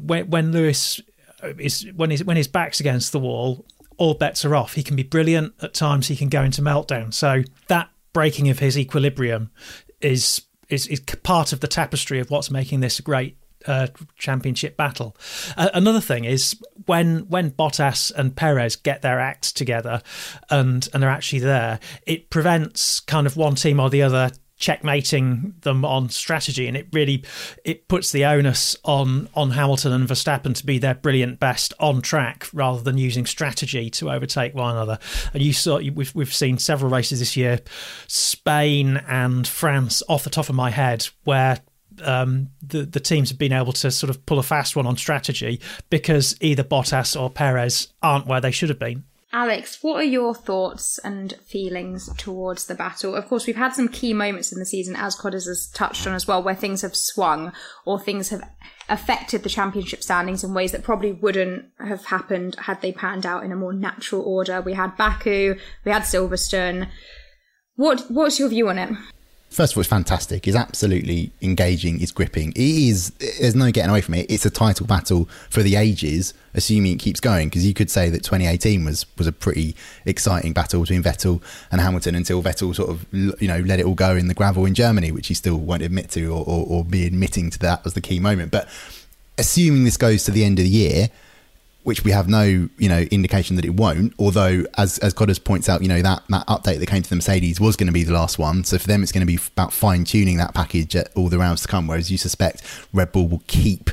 when 0.00 0.30
when 0.30 0.52
Lewis 0.52 1.00
is 1.58 1.86
when 1.94 2.10
his 2.10 2.24
when 2.24 2.36
his 2.36 2.48
back's 2.48 2.80
against 2.80 3.12
the 3.12 3.18
wall 3.18 3.66
all 3.96 4.14
bets 4.14 4.44
are 4.44 4.54
off. 4.54 4.74
He 4.74 4.82
can 4.82 4.96
be 4.96 5.02
brilliant 5.02 5.54
at 5.62 5.74
times. 5.74 6.08
He 6.08 6.16
can 6.16 6.28
go 6.28 6.42
into 6.42 6.62
meltdown. 6.62 7.14
So 7.14 7.42
that 7.68 7.90
breaking 8.14 8.48
of 8.48 8.60
his 8.60 8.78
equilibrium 8.78 9.50
is 10.00 10.40
is, 10.70 10.86
is 10.86 11.00
part 11.00 11.52
of 11.52 11.60
the 11.60 11.68
tapestry 11.68 12.18
of 12.20 12.30
what's 12.30 12.50
making 12.50 12.80
this 12.80 12.98
a 12.98 13.02
great 13.02 13.36
uh, 13.66 13.88
championship 14.16 14.76
battle. 14.76 15.16
Uh, 15.56 15.68
another 15.74 16.00
thing 16.00 16.24
is 16.24 16.58
when 16.86 17.28
when 17.28 17.50
Bottas 17.50 18.12
and 18.14 18.34
Perez 18.34 18.76
get 18.76 19.02
their 19.02 19.20
acts 19.20 19.52
together 19.52 20.02
and 20.50 20.88
and 20.92 21.02
they're 21.02 21.10
actually 21.10 21.40
there, 21.40 21.80
it 22.06 22.30
prevents 22.30 23.00
kind 23.00 23.26
of 23.26 23.36
one 23.36 23.54
team 23.54 23.80
or 23.80 23.90
the 23.90 24.02
other 24.02 24.30
checkmating 24.64 25.52
them 25.60 25.84
on 25.84 26.08
strategy 26.08 26.66
and 26.66 26.74
it 26.74 26.88
really 26.90 27.22
it 27.66 27.86
puts 27.86 28.12
the 28.12 28.24
onus 28.24 28.74
on 28.82 29.28
on 29.34 29.50
Hamilton 29.50 29.92
and 29.92 30.08
Verstappen 30.08 30.54
to 30.54 30.64
be 30.64 30.78
their 30.78 30.94
brilliant 30.94 31.38
best 31.38 31.74
on 31.78 32.00
track 32.00 32.48
rather 32.54 32.80
than 32.80 32.96
using 32.96 33.26
strategy 33.26 33.90
to 33.90 34.10
overtake 34.10 34.54
one 34.54 34.74
another 34.74 34.98
and 35.34 35.42
you 35.42 35.52
saw 35.52 35.78
we've 35.78 36.14
we've 36.14 36.32
seen 36.32 36.56
several 36.56 36.90
races 36.90 37.18
this 37.18 37.36
year 37.36 37.60
Spain 38.06 38.96
and 39.06 39.46
France 39.46 40.02
off 40.08 40.24
the 40.24 40.30
top 40.30 40.48
of 40.48 40.54
my 40.54 40.70
head 40.70 41.06
where 41.24 41.60
um, 42.02 42.48
the 42.66 42.86
the 42.86 43.00
teams 43.00 43.28
have 43.28 43.38
been 43.38 43.52
able 43.52 43.74
to 43.74 43.90
sort 43.90 44.08
of 44.08 44.24
pull 44.24 44.38
a 44.38 44.42
fast 44.42 44.76
one 44.76 44.86
on 44.86 44.96
strategy 44.96 45.60
because 45.90 46.36
either 46.40 46.64
Bottas 46.64 47.20
or 47.20 47.28
Perez 47.28 47.88
aren't 48.02 48.26
where 48.26 48.40
they 48.40 48.50
should 48.50 48.70
have 48.70 48.78
been. 48.78 49.04
Alex, 49.34 49.82
what 49.82 49.96
are 49.96 50.04
your 50.04 50.32
thoughts 50.32 50.98
and 50.98 51.32
feelings 51.44 52.08
towards 52.16 52.66
the 52.66 52.74
battle? 52.76 53.16
Of 53.16 53.26
course, 53.26 53.48
we've 53.48 53.56
had 53.56 53.74
some 53.74 53.88
key 53.88 54.14
moments 54.14 54.52
in 54.52 54.60
the 54.60 54.64
season, 54.64 54.94
as 54.94 55.16
Codders 55.16 55.48
has 55.48 55.66
touched 55.66 56.06
on 56.06 56.14
as 56.14 56.28
well, 56.28 56.40
where 56.40 56.54
things 56.54 56.82
have 56.82 56.94
swung 56.94 57.52
or 57.84 57.98
things 57.98 58.28
have 58.28 58.48
affected 58.88 59.42
the 59.42 59.48
championship 59.48 60.04
standings 60.04 60.44
in 60.44 60.54
ways 60.54 60.70
that 60.70 60.84
probably 60.84 61.10
wouldn't 61.10 61.64
have 61.80 62.04
happened 62.04 62.54
had 62.60 62.80
they 62.80 62.92
panned 62.92 63.26
out 63.26 63.42
in 63.42 63.50
a 63.50 63.56
more 63.56 63.72
natural 63.72 64.22
order. 64.22 64.62
We 64.62 64.74
had 64.74 64.96
Baku, 64.96 65.56
we 65.84 65.90
had 65.90 66.02
Silverstone. 66.02 66.88
What 67.74 68.08
What's 68.08 68.38
your 68.38 68.50
view 68.50 68.68
on 68.68 68.78
it? 68.78 68.96
First 69.54 69.72
of 69.72 69.76
all, 69.76 69.82
it's 69.82 69.88
fantastic. 69.88 70.48
It's 70.48 70.56
absolutely 70.56 71.30
engaging. 71.40 72.00
It's 72.02 72.10
gripping. 72.10 72.50
It 72.50 72.58
is. 72.58 73.10
There's 73.40 73.54
no 73.54 73.70
getting 73.70 73.90
away 73.90 74.00
from 74.00 74.14
it. 74.14 74.26
It's 74.28 74.44
a 74.44 74.50
title 74.50 74.86
battle 74.86 75.26
for 75.48 75.62
the 75.62 75.76
ages, 75.76 76.34
assuming 76.54 76.92
it 76.92 76.98
keeps 76.98 77.20
going. 77.20 77.48
Because 77.48 77.64
you 77.64 77.72
could 77.72 77.88
say 77.88 78.10
that 78.10 78.24
2018 78.24 78.84
was 78.84 79.06
was 79.16 79.26
a 79.26 79.32
pretty 79.32 79.76
exciting 80.04 80.52
battle 80.52 80.80
between 80.80 81.02
Vettel 81.02 81.40
and 81.70 81.80
Hamilton 81.80 82.16
until 82.16 82.42
Vettel 82.42 82.74
sort 82.74 82.90
of 82.90 83.06
you 83.12 83.48
know 83.48 83.60
let 83.60 83.78
it 83.78 83.86
all 83.86 83.94
go 83.94 84.16
in 84.16 84.26
the 84.26 84.34
gravel 84.34 84.66
in 84.66 84.74
Germany, 84.74 85.12
which 85.12 85.28
he 85.28 85.34
still 85.34 85.56
won't 85.56 85.82
admit 85.82 86.10
to 86.10 86.26
or, 86.26 86.44
or, 86.44 86.66
or 86.66 86.84
be 86.84 87.06
admitting 87.06 87.50
to 87.50 87.58
that 87.60 87.84
was 87.84 87.94
the 87.94 88.00
key 88.00 88.18
moment. 88.18 88.50
But 88.50 88.68
assuming 89.38 89.84
this 89.84 89.96
goes 89.96 90.24
to 90.24 90.30
the 90.32 90.44
end 90.44 90.58
of 90.58 90.64
the 90.64 90.70
year 90.70 91.08
which 91.84 92.02
we 92.02 92.10
have 92.10 92.28
no, 92.28 92.42
you 92.42 92.88
know, 92.88 93.00
indication 93.10 93.56
that 93.56 93.64
it 93.64 93.74
won't. 93.74 94.14
Although, 94.18 94.64
as 94.76 94.98
as 94.98 95.14
Codders 95.14 95.38
points 95.38 95.68
out, 95.68 95.82
you 95.82 95.88
know 95.88 96.02
that 96.02 96.24
that 96.28 96.46
update 96.46 96.80
that 96.80 96.86
came 96.88 97.02
to 97.02 97.08
the 97.08 97.16
Mercedes 97.16 97.60
was 97.60 97.76
going 97.76 97.86
to 97.86 97.92
be 97.92 98.02
the 98.02 98.12
last 98.12 98.38
one. 98.38 98.64
So 98.64 98.78
for 98.78 98.86
them, 98.86 99.02
it's 99.02 99.12
going 99.12 99.26
to 99.26 99.26
be 99.26 99.38
about 99.56 99.72
fine 99.72 100.04
tuning 100.04 100.38
that 100.38 100.54
package 100.54 100.96
at 100.96 101.10
all 101.14 101.28
the 101.28 101.38
rounds 101.38 101.62
to 101.62 101.68
come. 101.68 101.86
Whereas 101.86 102.10
you 102.10 102.18
suspect 102.18 102.62
Red 102.92 103.12
Bull 103.12 103.28
will 103.28 103.42
keep 103.46 103.90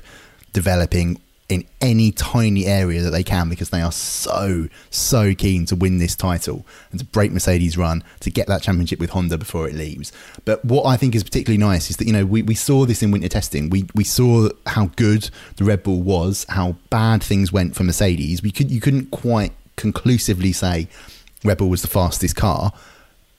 developing 0.54 1.22
in 1.52 1.66
any 1.82 2.14
tiny 2.14 2.66
area 2.66 3.02
that 3.02 3.10
they 3.10 3.24
can 3.24 3.50
because 3.50 3.72
they 3.72 3.82
are 3.82 3.92
so 3.92 4.70
so 4.90 5.36
keen 5.36 5.66
to 5.66 5.76
win 5.76 5.98
this 5.98 6.16
title 6.16 6.66
and 6.92 7.00
to 7.00 7.06
break 7.06 7.30
Mercedes 7.32 7.78
run 7.78 8.04
to 8.22 8.32
get 8.32 8.48
that 8.48 8.62
championship 8.62 9.00
with 9.00 9.10
Honda 9.10 9.38
before 9.38 9.68
it 9.68 9.76
leaves. 9.76 10.14
But 10.46 10.64
what 10.64 10.86
I 10.86 10.96
think 10.96 11.14
is 11.14 11.26
particularly 11.26 11.58
nice 11.58 11.90
is 11.90 11.98
that 11.98 12.08
you 12.08 12.14
know 12.14 12.26
we, 12.26 12.42
we 12.42 12.56
saw 12.56 12.86
this 12.86 13.04
in 13.04 13.12
winter 13.12 13.28
testing. 13.28 13.70
We 13.70 13.86
we 13.94 14.06
saw 14.06 14.48
how 14.66 14.88
good 14.96 15.30
the 15.58 15.66
Red 15.66 15.84
Bull 15.84 16.02
was, 16.02 16.46
how 16.48 16.78
bad 16.90 17.22
things 17.22 17.52
went 17.52 17.76
for 17.76 17.84
Mercedes. 17.84 18.42
We 18.42 18.52
could 18.52 18.72
you 18.72 18.80
couldn't 18.80 19.12
quite 19.12 19.52
conclusively 19.76 20.54
say 20.54 20.88
Red 21.44 21.58
Bull 21.58 21.70
was 21.70 21.82
the 21.82 21.90
fastest 21.90 22.38
car 22.38 22.72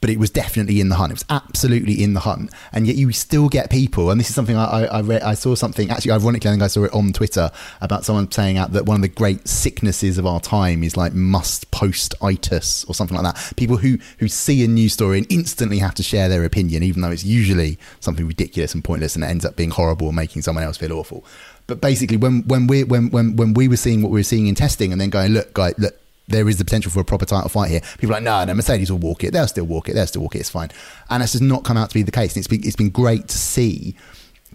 but 0.02 0.10
it 0.10 0.18
was 0.18 0.30
definitely 0.30 0.80
in 0.80 0.88
the 0.88 0.96
hunt. 0.96 1.12
It 1.12 1.14
was 1.14 1.24
absolutely 1.30 2.02
in 2.02 2.12
the 2.12 2.20
hunt, 2.20 2.50
and 2.72 2.86
yet 2.86 2.96
you 2.96 3.10
still 3.12 3.48
get 3.48 3.70
people. 3.70 4.10
And 4.10 4.20
this 4.20 4.28
is 4.28 4.34
something 4.34 4.56
I 4.56 4.64
I, 4.64 4.84
I, 4.84 5.00
read, 5.00 5.22
I 5.22 5.34
saw 5.34 5.54
something 5.54 5.90
actually 5.90 6.10
ironically. 6.10 6.50
I 6.50 6.52
think 6.52 6.62
I 6.62 6.66
saw 6.66 6.84
it 6.84 6.92
on 6.92 7.12
Twitter 7.12 7.50
about 7.80 8.04
someone 8.04 8.30
saying 8.30 8.58
out 8.58 8.72
that 8.72 8.84
one 8.84 8.96
of 8.96 9.02
the 9.02 9.08
great 9.08 9.46
sicknesses 9.46 10.18
of 10.18 10.26
our 10.26 10.40
time 10.40 10.82
is 10.82 10.96
like 10.96 11.14
must 11.14 11.70
post 11.70 12.14
itis 12.20 12.84
or 12.84 12.94
something 12.94 13.16
like 13.16 13.32
that. 13.32 13.56
People 13.56 13.76
who 13.76 13.98
who 14.18 14.26
see 14.26 14.64
a 14.64 14.68
news 14.68 14.92
story 14.92 15.18
and 15.18 15.26
instantly 15.30 15.78
have 15.78 15.94
to 15.94 16.02
share 16.02 16.28
their 16.28 16.44
opinion, 16.44 16.82
even 16.82 17.00
though 17.00 17.10
it's 17.10 17.24
usually 17.24 17.78
something 18.00 18.26
ridiculous 18.26 18.74
and 18.74 18.82
pointless, 18.82 19.14
and 19.14 19.24
it 19.24 19.28
ends 19.28 19.44
up 19.44 19.54
being 19.54 19.70
horrible 19.70 20.08
and 20.08 20.16
making 20.16 20.42
someone 20.42 20.64
else 20.64 20.76
feel 20.76 20.92
awful. 20.92 21.24
But 21.68 21.80
basically, 21.80 22.16
when 22.16 22.42
when 22.48 22.66
we 22.66 22.82
when 22.82 23.10
when 23.10 23.36
when 23.36 23.54
we 23.54 23.68
were 23.68 23.76
seeing 23.76 24.02
what 24.02 24.10
we 24.10 24.18
were 24.18 24.24
seeing 24.24 24.48
in 24.48 24.56
testing, 24.56 24.90
and 24.90 25.00
then 25.00 25.10
going, 25.10 25.32
look, 25.32 25.54
guy, 25.54 25.74
look, 25.78 25.96
there 26.32 26.48
is 26.48 26.56
the 26.56 26.64
potential 26.64 26.90
for 26.90 27.00
a 27.00 27.04
proper 27.04 27.24
title 27.24 27.48
fight 27.48 27.70
here. 27.70 27.80
People 27.98 28.10
are 28.10 28.14
like, 28.14 28.24
no, 28.24 28.44
no, 28.44 28.54
Mercedes 28.54 28.90
will 28.90 28.98
walk 28.98 29.22
it. 29.24 29.32
They'll 29.32 29.46
still 29.46 29.64
walk 29.64 29.88
it. 29.88 29.94
They'll 29.94 30.06
still 30.06 30.22
walk 30.22 30.34
it. 30.34 30.40
It's 30.40 30.50
fine. 30.50 30.70
And 31.10 31.22
that's 31.22 31.32
just 31.32 31.42
not 31.42 31.64
come 31.64 31.76
out 31.76 31.90
to 31.90 31.94
be 31.94 32.02
the 32.02 32.10
case. 32.10 32.34
And 32.34 32.40
it's 32.40 32.48
been, 32.48 32.64
it's 32.64 32.76
been 32.76 32.90
great 32.90 33.28
to 33.28 33.38
see 33.38 33.96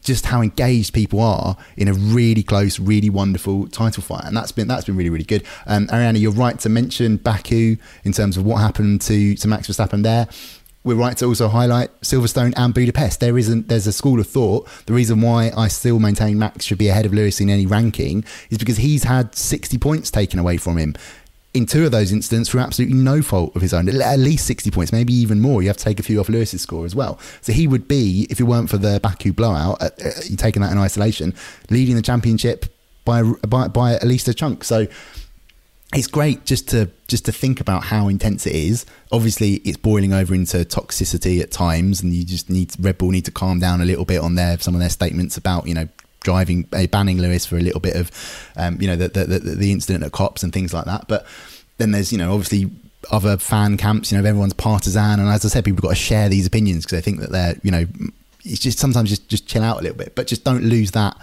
just 0.02 0.26
how 0.26 0.42
engaged 0.42 0.94
people 0.94 1.20
are 1.22 1.58
in 1.76 1.88
a 1.88 1.94
really 1.94 2.44
close, 2.44 2.80
really 2.80 3.10
wonderful 3.10 3.68
title 3.68 4.04
fight, 4.04 4.26
and 4.26 4.36
that's 4.36 4.52
been 4.52 4.68
that's 4.68 4.86
been 4.86 4.96
really 4.96 5.10
really 5.10 5.26
good. 5.26 5.44
Um, 5.66 5.88
Ariana, 5.88 6.20
you're 6.20 6.32
right 6.32 6.58
to 6.60 6.70
mention 6.70 7.18
Baku 7.18 7.78
in 8.04 8.13
terms 8.13 8.38
of 8.38 8.46
what 8.46 8.58
happened 8.58 9.02
to 9.02 9.36
to 9.36 9.48
Max 9.48 9.68
Verstappen 9.68 10.04
there. 10.04 10.28
We're 10.84 10.96
right 10.96 11.18
to 11.18 11.26
also 11.26 11.50
highlight 11.50 11.90
Silverstone 12.00 12.54
and 12.56 12.74
Budapest. 12.74 13.20
There 13.20 13.38
isn't 13.38 13.68
there's 13.68 13.88
a 13.88 13.92
school 13.92 14.22
of 14.22 14.28
thought. 14.28 14.70
The 14.86 14.94
reason 14.94 15.20
why 15.20 15.52
I 15.58 15.68
still 15.68 16.00
maintain 16.00 16.40
Max 16.40 16.63
should 16.63 16.78
be 16.78 16.88
ahead 16.88 17.06
of 17.06 17.13
Lewis 17.13 17.42
in 17.42 17.50
any 17.50 17.66
ranking 17.66 18.24
is 18.50 18.58
because 18.58 18.78
he's 18.78 19.04
had 19.04 19.36
60 19.36 19.78
points 19.80 20.10
taken 20.10 20.40
away 20.40 20.56
from 20.56 20.78
him 20.78 20.96
in 21.54 21.66
two 21.66 21.86
of 21.86 21.92
those 21.92 22.12
instances 22.12 22.50
for 22.50 22.60
absolutely 22.60 22.96
no 22.96 23.22
fault 23.22 23.56
of 23.56 23.62
his 23.62 23.74
own, 23.74 23.90
at 23.90 24.20
least 24.20 24.46
60 24.46 24.70
points, 24.72 24.92
maybe 24.92 25.14
even 25.14 25.40
more. 25.40 25.62
You 25.62 25.70
have 25.70 25.78
to 25.78 25.84
take 25.84 26.00
a 26.00 26.04
few 26.04 26.20
off 26.20 26.30
Lewis's 26.30 26.62
score 26.62 26.86
as 26.86 26.96
well. 26.96 27.20
So 27.42 27.52
he 27.52 27.68
would 27.68 27.88
be, 27.88 28.28
if 28.30 28.40
it 28.40 28.44
weren't 28.44 28.70
for 28.70 28.78
the 28.78 29.00
Baku 29.02 29.34
blowout, 29.34 29.82
uh, 29.82 29.90
uh, 30.06 30.12
taking 30.38 30.62
that 30.62 30.72
in 30.72 30.78
isolation, 30.78 31.34
leading 31.70 31.96
the 31.96 32.02
championship 32.02 32.66
by, 33.06 33.24
by, 33.24 33.70
by 33.70 33.94
at 33.94 34.04
least 34.04 34.28
a 34.28 34.34
chunk. 34.34 34.64
So 34.64 34.88
it's 35.94 36.08
great 36.08 36.46
just 36.46 36.68
to 36.70 36.90
just 37.08 37.26
to 37.26 37.32
think 37.32 37.62
about 37.62 37.86
how 37.86 38.10
intense 38.10 38.46
it 38.46 38.54
is. 38.54 38.86
Obviously, 39.12 39.56
it's 39.64 39.78
boiling 39.78 40.12
over 40.12 40.36
into 40.36 40.58
toxicity 40.58 41.42
at 41.42 41.50
times, 41.50 42.02
and 42.02 42.14
you 42.14 42.26
just 42.26 42.50
need 42.50 42.74
Red 42.78 42.98
Bull 42.98 43.12
need 43.12 43.24
to 43.26 43.32
calm 43.32 43.60
down 43.60 43.80
a 43.80 43.86
little 43.86 44.04
bit 44.04 44.20
on 44.20 44.36
their 44.36 44.60
some 44.60 44.74
of 44.74 44.82
their 44.82 44.90
statements 44.90 45.38
about 45.38 45.66
you 45.66 45.74
know 45.74 45.88
driving, 46.28 46.68
uh, 46.74 46.86
banning 46.88 47.20
Lewis 47.20 47.46
for 47.46 47.56
a 47.56 47.62
little 47.62 47.80
bit 47.80 47.96
of, 47.96 48.12
um, 48.58 48.82
you 48.82 48.88
know, 48.88 48.98
the, 48.98 49.08
the, 49.08 49.24
the, 49.24 49.40
the 49.40 49.72
incident 49.72 50.04
at 50.04 50.12
Copse 50.12 50.44
and 50.44 50.52
things 50.52 50.74
like 50.74 50.84
that. 50.84 51.08
But 51.08 51.26
then 51.78 51.92
there's, 51.92 52.12
you 52.12 52.18
know, 52.18 52.34
obviously 52.34 52.70
other 53.12 53.38
fan 53.38 53.78
camps, 53.78 54.12
you 54.12 54.18
know, 54.18 54.28
everyone's 54.28 54.54
partisan. 54.54 55.22
And 55.22 55.30
as 55.30 55.46
I 55.46 55.48
said, 55.48 55.63
people 55.63 55.82
got 55.82 55.96
to 55.96 55.96
share 55.96 56.28
these 56.28 56.46
opinions 56.46 56.84
because 56.84 56.98
they 56.98 57.02
think 57.02 57.22
that 57.22 57.32
they're, 57.32 57.56
you 57.63 57.72
know, 57.72 57.86
it's 58.44 58.60
just 58.60 58.78
sometimes 58.78 59.08
just, 59.08 59.30
just 59.30 59.48
chill 59.48 59.63
out 59.63 59.80
a 59.80 59.84
little 59.84 59.98
bit, 59.98 60.16
but 60.16 60.28
just 60.28 60.44
don't 60.44 60.63
lose 60.63 60.92
that 60.92 61.16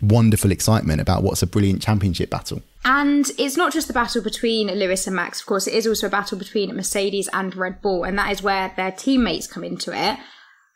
wonderful 0.00 0.52
excitement 0.52 1.00
about 1.00 1.24
what's 1.24 1.42
a 1.42 1.46
brilliant 1.48 1.82
championship 1.82 2.30
battle. 2.30 2.62
And 2.84 3.28
it's 3.36 3.56
not 3.56 3.72
just 3.72 3.88
the 3.88 3.92
battle 3.92 4.22
between 4.22 4.68
Lewis 4.68 5.08
and 5.08 5.16
Max, 5.16 5.40
of 5.40 5.46
course, 5.46 5.66
it 5.66 5.74
is 5.74 5.88
also 5.88 6.06
a 6.06 6.10
battle 6.10 6.38
between 6.38 6.72
Mercedes 6.76 7.28
and 7.32 7.56
Red 7.56 7.82
Bull, 7.82 8.04
and 8.04 8.16
that 8.16 8.30
is 8.30 8.42
where 8.42 8.72
their 8.76 8.92
teammates 8.92 9.48
come 9.48 9.64
into 9.64 9.90
it. 9.92 10.18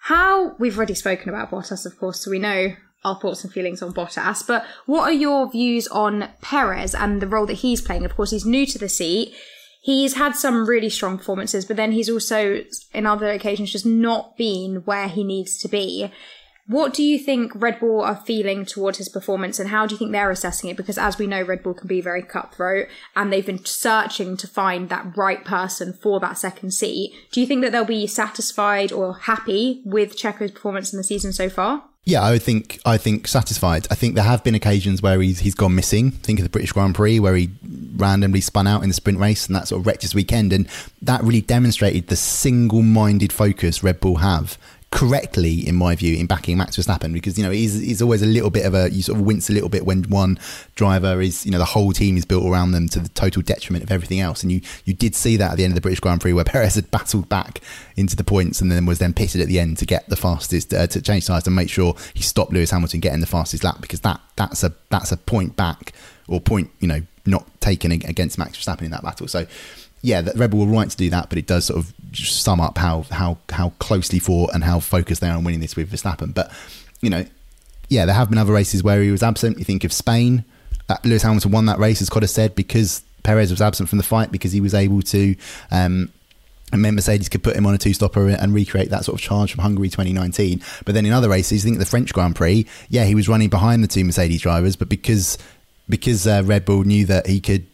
How 0.00 0.56
we've 0.58 0.76
already 0.76 0.94
spoken 0.94 1.28
about 1.28 1.50
Bottas, 1.50 1.86
of 1.86 1.98
course, 1.98 2.24
so 2.24 2.30
we 2.30 2.38
know 2.38 2.74
our 3.06 3.18
thoughts 3.20 3.44
and 3.44 3.52
feelings 3.52 3.82
on 3.82 3.94
Bottas. 3.94 4.46
But 4.46 4.66
what 4.84 5.08
are 5.08 5.12
your 5.12 5.50
views 5.50 5.86
on 5.88 6.28
Perez 6.42 6.94
and 6.94 7.22
the 7.22 7.26
role 7.26 7.46
that 7.46 7.54
he's 7.54 7.80
playing? 7.80 8.04
Of 8.04 8.16
course, 8.16 8.32
he's 8.32 8.44
new 8.44 8.66
to 8.66 8.78
the 8.78 8.88
seat. 8.88 9.34
He's 9.80 10.14
had 10.14 10.34
some 10.34 10.66
really 10.66 10.90
strong 10.90 11.16
performances, 11.16 11.64
but 11.64 11.76
then 11.76 11.92
he's 11.92 12.10
also, 12.10 12.64
in 12.92 13.06
other 13.06 13.30
occasions, 13.30 13.70
just 13.70 13.86
not 13.86 14.36
been 14.36 14.82
where 14.84 15.08
he 15.08 15.22
needs 15.22 15.56
to 15.58 15.68
be. 15.68 16.10
What 16.68 16.92
do 16.92 17.04
you 17.04 17.16
think 17.16 17.52
Red 17.54 17.78
Bull 17.78 18.00
are 18.00 18.16
feeling 18.16 18.64
toward 18.64 18.96
his 18.96 19.08
performance 19.08 19.60
and 19.60 19.68
how 19.68 19.86
do 19.86 19.94
you 19.94 19.98
think 20.00 20.10
they're 20.10 20.32
assessing 20.32 20.68
it? 20.68 20.76
Because 20.76 20.98
as 20.98 21.16
we 21.16 21.28
know, 21.28 21.42
Red 21.42 21.62
Bull 21.62 21.74
can 21.74 21.86
be 21.86 22.00
very 22.00 22.22
cutthroat 22.22 22.88
and 23.14 23.32
they've 23.32 23.46
been 23.46 23.64
searching 23.64 24.36
to 24.38 24.48
find 24.48 24.88
that 24.88 25.16
right 25.16 25.44
person 25.44 25.92
for 25.92 26.18
that 26.18 26.38
second 26.38 26.72
seat. 26.72 27.12
Do 27.30 27.40
you 27.40 27.46
think 27.46 27.62
that 27.62 27.70
they'll 27.70 27.84
be 27.84 28.08
satisfied 28.08 28.90
or 28.90 29.14
happy 29.14 29.82
with 29.84 30.16
Checo's 30.16 30.50
performance 30.50 30.92
in 30.92 30.96
the 30.96 31.04
season 31.04 31.32
so 31.32 31.48
far? 31.48 31.84
Yeah, 32.08 32.24
I 32.24 32.38
think 32.38 32.80
I 32.86 32.98
think 32.98 33.26
satisfied. 33.26 33.88
I 33.90 33.96
think 33.96 34.14
there 34.14 34.22
have 34.22 34.44
been 34.44 34.54
occasions 34.54 35.02
where 35.02 35.20
he's 35.20 35.40
he's 35.40 35.56
gone 35.56 35.74
missing. 35.74 36.12
Think 36.12 36.38
of 36.38 36.44
the 36.44 36.48
British 36.48 36.70
Grand 36.70 36.94
Prix 36.94 37.18
where 37.18 37.34
he 37.34 37.50
randomly 37.96 38.40
spun 38.40 38.68
out 38.68 38.84
in 38.84 38.88
the 38.88 38.94
sprint 38.94 39.18
race 39.18 39.48
and 39.48 39.56
that 39.56 39.66
sort 39.66 39.80
of 39.80 39.86
wrecked 39.88 40.02
his 40.02 40.14
weekend, 40.14 40.52
and 40.52 40.68
that 41.02 41.20
really 41.24 41.40
demonstrated 41.40 42.06
the 42.06 42.14
single-minded 42.14 43.32
focus 43.32 43.82
Red 43.82 43.98
Bull 43.98 44.16
have 44.18 44.56
correctly, 44.90 45.66
in 45.66 45.74
my 45.74 45.94
view, 45.96 46.16
in 46.16 46.26
backing 46.26 46.56
Max 46.56 46.76
Verstappen 46.76 47.12
because 47.12 47.36
you 47.36 47.44
know 47.44 47.50
he's, 47.50 47.80
he's 47.80 48.00
always 48.00 48.22
a 48.22 48.26
little 48.26 48.50
bit 48.50 48.64
of 48.64 48.74
a 48.74 48.90
you 48.90 49.02
sort 49.02 49.18
of 49.18 49.26
wince 49.26 49.50
a 49.50 49.52
little 49.52 49.68
bit 49.68 49.84
when 49.84 50.04
one 50.04 50.38
driver 50.74 51.20
is 51.20 51.44
you 51.44 51.52
know 51.52 51.58
the 51.58 51.64
whole 51.64 51.92
team 51.92 52.16
is 52.16 52.24
built 52.24 52.44
around 52.44 52.72
them 52.72 52.88
to 52.88 53.00
the 53.00 53.08
total 53.10 53.42
detriment 53.42 53.84
of 53.84 53.90
everything 53.90 54.20
else, 54.20 54.42
and 54.42 54.52
you 54.52 54.60
you 54.84 54.94
did 54.94 55.14
see 55.14 55.36
that 55.36 55.52
at 55.52 55.56
the 55.56 55.64
end 55.64 55.72
of 55.72 55.74
the 55.74 55.80
British 55.80 56.00
Grand 56.00 56.20
Prix 56.20 56.32
where 56.32 56.44
Perez 56.44 56.76
had 56.76 56.90
battled 56.90 57.28
back 57.28 57.60
into 57.96 58.16
the 58.16 58.24
points 58.24 58.60
and 58.60 58.70
then 58.70 58.86
was 58.86 58.98
then 58.98 59.12
pitted 59.12 59.40
at 59.40 59.48
the 59.48 59.58
end 59.58 59.78
to 59.78 59.86
get 59.86 60.08
the 60.08 60.16
fastest 60.16 60.72
uh, 60.72 60.86
to 60.86 61.02
change 61.02 61.24
sides 61.24 61.46
and 61.46 61.56
make 61.56 61.70
sure 61.70 61.94
he 62.14 62.22
stopped 62.22 62.52
Lewis 62.52 62.70
Hamilton 62.70 63.00
getting 63.00 63.20
the 63.20 63.26
fastest 63.26 63.64
lap 63.64 63.80
because 63.80 64.00
that 64.00 64.20
that's 64.36 64.62
a 64.62 64.72
that's 64.90 65.12
a 65.12 65.16
point 65.16 65.56
back 65.56 65.92
or 66.28 66.40
point 66.40 66.70
you 66.80 66.88
know 66.88 67.02
not 67.26 67.60
taken 67.60 67.90
against 67.92 68.38
Max 68.38 68.56
Verstappen 68.56 68.82
in 68.82 68.90
that 68.92 69.02
battle. 69.02 69.26
So 69.28 69.46
yeah, 70.06 70.20
the 70.20 70.32
Red 70.38 70.52
Bull 70.52 70.64
were 70.64 70.72
right 70.72 70.88
to 70.88 70.96
do 70.96 71.10
that, 71.10 71.28
but 71.28 71.36
it 71.36 71.48
does 71.48 71.64
sort 71.64 71.80
of 71.80 71.92
sum 72.14 72.60
up 72.60 72.78
how 72.78 73.02
how 73.10 73.38
how 73.50 73.70
closely 73.80 74.20
fought 74.20 74.50
and 74.54 74.62
how 74.62 74.78
focused 74.78 75.20
they 75.20 75.28
are 75.28 75.36
on 75.36 75.42
winning 75.42 75.58
this 75.58 75.74
with 75.74 75.90
Verstappen. 75.90 76.32
But 76.32 76.52
you 77.00 77.10
know, 77.10 77.26
yeah, 77.88 78.06
there 78.06 78.14
have 78.14 78.30
been 78.30 78.38
other 78.38 78.52
races 78.52 78.84
where 78.84 79.02
he 79.02 79.10
was 79.10 79.24
absent. 79.24 79.58
You 79.58 79.64
think 79.64 79.82
of 79.82 79.92
Spain. 79.92 80.44
Uh, 80.88 80.96
Lewis 81.04 81.24
Hamilton 81.24 81.50
won 81.50 81.66
that 81.66 81.80
race, 81.80 82.00
as 82.00 82.08
Cotter 82.08 82.28
said, 82.28 82.54
because 82.54 83.02
Perez 83.24 83.50
was 83.50 83.60
absent 83.60 83.88
from 83.88 83.98
the 83.98 84.04
fight 84.04 84.30
because 84.30 84.52
he 84.52 84.60
was 84.60 84.74
able 84.74 85.02
to. 85.02 85.34
Um, 85.72 86.12
and 86.72 86.82
Mercedes 86.82 87.28
could 87.28 87.42
put 87.42 87.56
him 87.56 87.66
on 87.66 87.74
a 87.74 87.78
two 87.78 87.92
stopper 87.92 88.28
and 88.28 88.54
recreate 88.54 88.90
that 88.90 89.04
sort 89.04 89.20
of 89.20 89.24
charge 89.24 89.52
from 89.52 89.62
Hungary 89.62 89.88
2019. 89.88 90.62
But 90.84 90.94
then 90.94 91.04
in 91.04 91.12
other 91.12 91.28
races, 91.28 91.64
I 91.64 91.64
think 91.64 91.78
the 91.78 91.86
French 91.86 92.12
Grand 92.12 92.36
Prix, 92.36 92.66
yeah, 92.88 93.04
he 93.04 93.14
was 93.16 93.28
running 93.28 93.48
behind 93.48 93.82
the 93.82 93.88
two 93.88 94.04
Mercedes 94.04 94.42
drivers, 94.42 94.76
but 94.76 94.88
because 94.88 95.36
because 95.88 96.26
uh, 96.26 96.42
Red 96.44 96.64
Bull 96.64 96.84
knew 96.84 97.06
that 97.06 97.26
he 97.26 97.40
could 97.40 97.66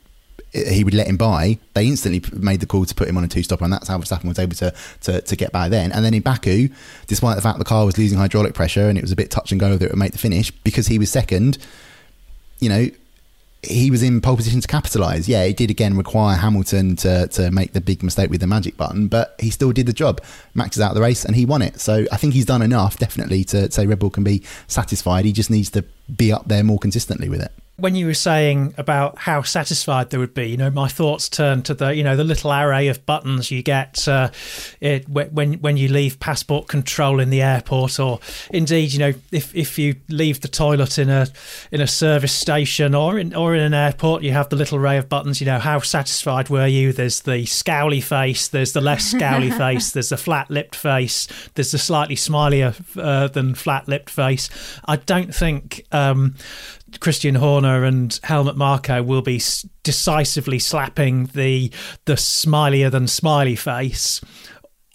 he 0.52 0.84
would 0.84 0.94
let 0.94 1.06
him 1.06 1.16
by, 1.16 1.58
they 1.74 1.86
instantly 1.86 2.22
made 2.32 2.60
the 2.60 2.66
call 2.66 2.84
to 2.84 2.94
put 2.94 3.08
him 3.08 3.16
on 3.16 3.24
a 3.24 3.28
two 3.28 3.42
stopper, 3.42 3.64
and 3.64 3.72
that's 3.72 3.88
how 3.88 3.98
Verstappen 3.98 4.24
was 4.24 4.38
able 4.38 4.54
to, 4.56 4.72
to, 5.00 5.20
to 5.22 5.36
get 5.36 5.50
by 5.50 5.68
then. 5.68 5.92
And 5.92 6.04
then 6.04 6.12
in 6.12 6.22
Baku, 6.22 6.68
despite 7.06 7.36
the 7.36 7.42
fact 7.42 7.58
the 7.58 7.64
car 7.64 7.86
was 7.86 7.96
losing 7.96 8.18
hydraulic 8.18 8.54
pressure 8.54 8.88
and 8.88 8.98
it 8.98 9.02
was 9.02 9.12
a 9.12 9.16
bit 9.16 9.30
touch 9.30 9.50
and 9.50 9.60
go 9.60 9.70
whether 9.70 9.86
it 9.86 9.92
would 9.92 9.98
make 9.98 10.12
the 10.12 10.18
finish, 10.18 10.50
because 10.50 10.88
he 10.88 10.98
was 10.98 11.10
second, 11.10 11.58
you 12.60 12.68
know, 12.68 12.88
he 13.62 13.92
was 13.92 14.02
in 14.02 14.20
pole 14.20 14.36
position 14.36 14.60
to 14.60 14.68
capitalise. 14.68 15.28
Yeah, 15.28 15.44
it 15.44 15.56
did 15.56 15.70
again 15.70 15.96
require 15.96 16.36
Hamilton 16.36 16.96
to, 16.96 17.28
to 17.28 17.50
make 17.50 17.72
the 17.72 17.80
big 17.80 18.02
mistake 18.02 18.28
with 18.28 18.40
the 18.40 18.46
magic 18.46 18.76
button, 18.76 19.06
but 19.06 19.36
he 19.38 19.50
still 19.50 19.72
did 19.72 19.86
the 19.86 19.92
job. 19.92 20.20
Max 20.52 20.76
is 20.76 20.82
out 20.82 20.90
of 20.90 20.96
the 20.96 21.00
race 21.00 21.24
and 21.24 21.36
he 21.36 21.46
won 21.46 21.62
it. 21.62 21.80
So 21.80 22.04
I 22.10 22.16
think 22.16 22.34
he's 22.34 22.44
done 22.44 22.60
enough, 22.60 22.98
definitely, 22.98 23.44
to 23.44 23.70
say 23.70 23.86
Red 23.86 24.00
Bull 24.00 24.10
can 24.10 24.24
be 24.24 24.42
satisfied. 24.66 25.24
He 25.24 25.32
just 25.32 25.48
needs 25.48 25.70
to 25.70 25.84
be 26.14 26.32
up 26.32 26.48
there 26.48 26.64
more 26.64 26.78
consistently 26.78 27.28
with 27.28 27.40
it 27.40 27.52
when 27.82 27.96
you 27.96 28.06
were 28.06 28.14
saying 28.14 28.72
about 28.78 29.18
how 29.18 29.42
satisfied 29.42 30.10
they 30.10 30.16
would 30.16 30.32
be, 30.32 30.48
you 30.48 30.56
know, 30.56 30.70
my 30.70 30.86
thoughts 30.86 31.28
turned 31.28 31.64
to 31.64 31.74
the, 31.74 31.92
you 31.92 32.04
know, 32.04 32.14
the 32.14 32.22
little 32.22 32.52
array 32.52 32.86
of 32.86 33.04
buttons 33.06 33.50
you 33.50 33.60
get 33.60 34.06
uh, 34.06 34.30
it, 34.80 35.08
when 35.08 35.54
when 35.54 35.76
you 35.76 35.88
leave 35.88 36.20
passport 36.20 36.68
control 36.68 37.18
in 37.18 37.28
the 37.30 37.42
airport, 37.42 37.98
or 37.98 38.20
indeed, 38.50 38.92
you 38.92 39.00
know, 39.00 39.12
if, 39.32 39.52
if 39.52 39.80
you 39.80 39.96
leave 40.08 40.42
the 40.42 40.48
toilet 40.48 40.96
in 40.96 41.10
a 41.10 41.26
in 41.72 41.80
a 41.80 41.88
service 41.88 42.32
station 42.32 42.94
or 42.94 43.18
in 43.18 43.34
or 43.34 43.52
in 43.56 43.60
an 43.60 43.74
airport, 43.74 44.22
you 44.22 44.30
have 44.30 44.48
the 44.48 44.56
little 44.56 44.78
array 44.78 44.96
of 44.96 45.08
buttons. 45.08 45.40
You 45.40 45.46
know, 45.46 45.58
how 45.58 45.80
satisfied 45.80 46.50
were 46.50 46.68
you? 46.68 46.92
There's 46.92 47.22
the 47.22 47.42
scowly 47.46 48.00
face, 48.00 48.46
there's 48.46 48.74
the 48.74 48.80
less 48.80 49.12
scowly 49.12 49.52
face, 49.58 49.90
there's 49.90 50.10
the 50.10 50.16
flat 50.16 50.48
lipped 50.52 50.76
face, 50.76 51.26
there's 51.54 51.72
the 51.72 51.78
slightly 51.78 52.14
smilier 52.14 52.76
uh, 52.96 53.26
than 53.26 53.56
flat 53.56 53.88
lipped 53.88 54.10
face. 54.10 54.48
I 54.84 54.94
don't 54.94 55.34
think 55.34 55.84
um, 55.90 56.36
Christian 57.00 57.36
Horner 57.36 57.84
and 57.84 58.18
Helmut 58.22 58.56
Marko 58.56 59.02
will 59.02 59.22
be 59.22 59.40
decisively 59.82 60.58
slapping 60.58 61.26
the 61.26 61.72
the 62.04 62.14
smilier 62.14 62.90
than 62.90 63.08
smiley 63.08 63.56
face, 63.56 64.20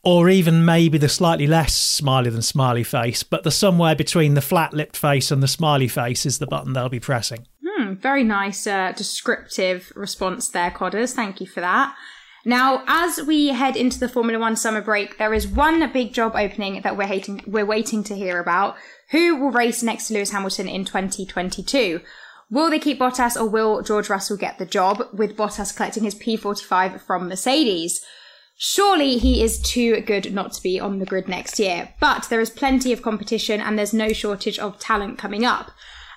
or 0.04 0.30
even 0.30 0.64
maybe 0.64 0.98
the 0.98 1.10
slightly 1.10 1.48
less 1.48 1.76
smiley 1.76 2.30
than 2.30 2.42
smiley 2.42 2.84
face, 2.84 3.24
but 3.24 3.44
the 3.44 3.52
somewhere 3.52 3.96
between 3.96 4.34
the 4.34 4.42
flat 4.42 4.74
lipped 4.74 4.96
face 4.96 5.32
and 5.32 5.44
the 5.44 5.48
smiley 5.48 5.88
face 5.88 6.26
is 6.26 6.40
the 6.40 6.48
button 6.48 6.74
they'll 6.74 6.90
be 6.90 7.00
pressing. 7.00 7.48
Hmm, 7.66 7.96
very 7.96 8.24
nice 8.24 8.66
uh, 8.66 8.94
descriptive 8.96 9.92
response 9.96 10.50
there, 10.50 10.72
Codders. 10.72 11.14
Thank 11.14 11.42
you 11.42 11.48
for 11.48 11.60
that. 11.62 11.96
Now, 12.46 12.84
as 12.88 13.22
we 13.24 13.48
head 13.48 13.76
into 13.76 14.00
the 14.00 14.08
Formula 14.08 14.40
One 14.40 14.56
summer 14.56 14.82
break, 14.82 15.18
there 15.18 15.34
is 15.34 15.46
one 15.46 15.92
big 15.92 16.14
job 16.14 16.34
opening 16.34 16.82
that 16.84 16.96
we're 16.96 17.08
hating, 17.08 17.44
we're 17.46 17.66
waiting 17.66 18.06
to 18.06 18.16
hear 18.16 18.40
about. 18.40 18.78
Who 19.12 19.38
will 19.38 19.52
race 19.52 19.82
next 19.82 20.08
to 20.08 20.14
Lewis 20.14 20.32
Hamilton 20.32 20.68
in 20.68 20.84
2022? 20.84 22.02
Will 22.50 22.70
they 22.70 22.80
keep 22.80 23.00
Bottas 23.00 23.40
or 23.40 23.46
will 23.46 23.82
George 23.82 24.10
Russell 24.10 24.38
get 24.38 24.58
the 24.58 24.66
job 24.66 25.08
with 25.14 25.38
Bottas 25.38 25.76
collecting 25.76 26.04
his 26.04 26.16
P45 26.16 27.00
from 27.02 27.30
Mercedes? 27.30 28.04
Surely 28.58 29.18
he 29.18 29.44
is 29.44 29.62
too 29.62 30.02
good 30.02 30.34
not 30.34 30.52
to 30.54 30.64
be 30.64 30.80
on 30.80 31.00
the 31.00 31.06
grid 31.06 31.28
next 31.28 31.60
year, 31.60 31.94
but 32.00 32.28
there 32.30 32.42
is 32.42 32.50
plenty 32.50 32.92
of 32.92 33.02
competition 33.02 33.62
and 33.62 33.78
there's 33.78 33.94
no 33.94 34.12
shortage 34.12 34.60
of 34.60 34.80
talent 34.80 35.18
coming 35.18 35.46
up. 35.46 35.72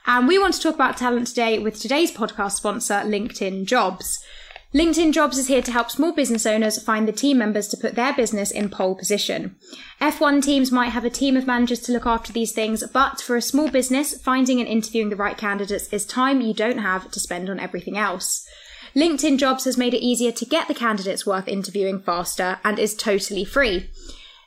And 0.07 0.27
we 0.27 0.39
want 0.39 0.55
to 0.55 0.61
talk 0.61 0.75
about 0.75 0.97
talent 0.97 1.29
today 1.29 1.59
with 1.59 1.79
today's 1.79 2.11
podcast 2.11 2.53
sponsor, 2.53 2.95
LinkedIn 2.95 3.67
Jobs. 3.67 4.25
LinkedIn 4.73 5.13
Jobs 5.13 5.37
is 5.37 5.49
here 5.49 5.63
to 5.63 5.73
help 5.73 5.91
small 5.91 6.13
business 6.13 6.47
owners 6.47 6.81
find 6.81 7.09
the 7.09 7.13
team 7.13 7.39
members 7.39 7.67
to 7.67 7.77
put 7.77 7.97
their 7.97 8.13
business 8.13 8.53
in 8.53 8.69
pole 8.69 8.95
position. 8.95 9.57
F1 10.01 10.45
teams 10.45 10.71
might 10.71 10.91
have 10.91 11.05
a 11.05 11.11
team 11.11 11.37
of 11.37 11.45
managers 11.45 11.81
to 11.81 11.93
look 11.93 12.07
after 12.07 12.33
these 12.33 12.53
things, 12.53 12.87
but 12.93 13.21
for 13.21 13.35
a 13.35 13.43
small 13.43 13.69
business, 13.69 14.17
finding 14.17 14.61
and 14.61 14.69
interviewing 14.69 15.11
the 15.11 15.17
right 15.17 15.37
candidates 15.37 15.89
is 15.93 16.07
time 16.07 16.41
you 16.41 16.55
don't 16.55 16.79
have 16.79 17.11
to 17.11 17.19
spend 17.19 17.51
on 17.51 17.59
everything 17.59 17.99
else. 17.99 18.47
LinkedIn 18.95 19.39
Jobs 19.39 19.65
has 19.65 19.77
made 19.77 19.93
it 19.93 20.05
easier 20.05 20.31
to 20.31 20.45
get 20.45 20.69
the 20.69 20.75
candidates 20.75 21.27
worth 21.27 21.49
interviewing 21.49 21.99
faster 21.99 22.61
and 22.65 22.79
is 22.79 22.95
totally 22.95 23.45
free. 23.45 23.91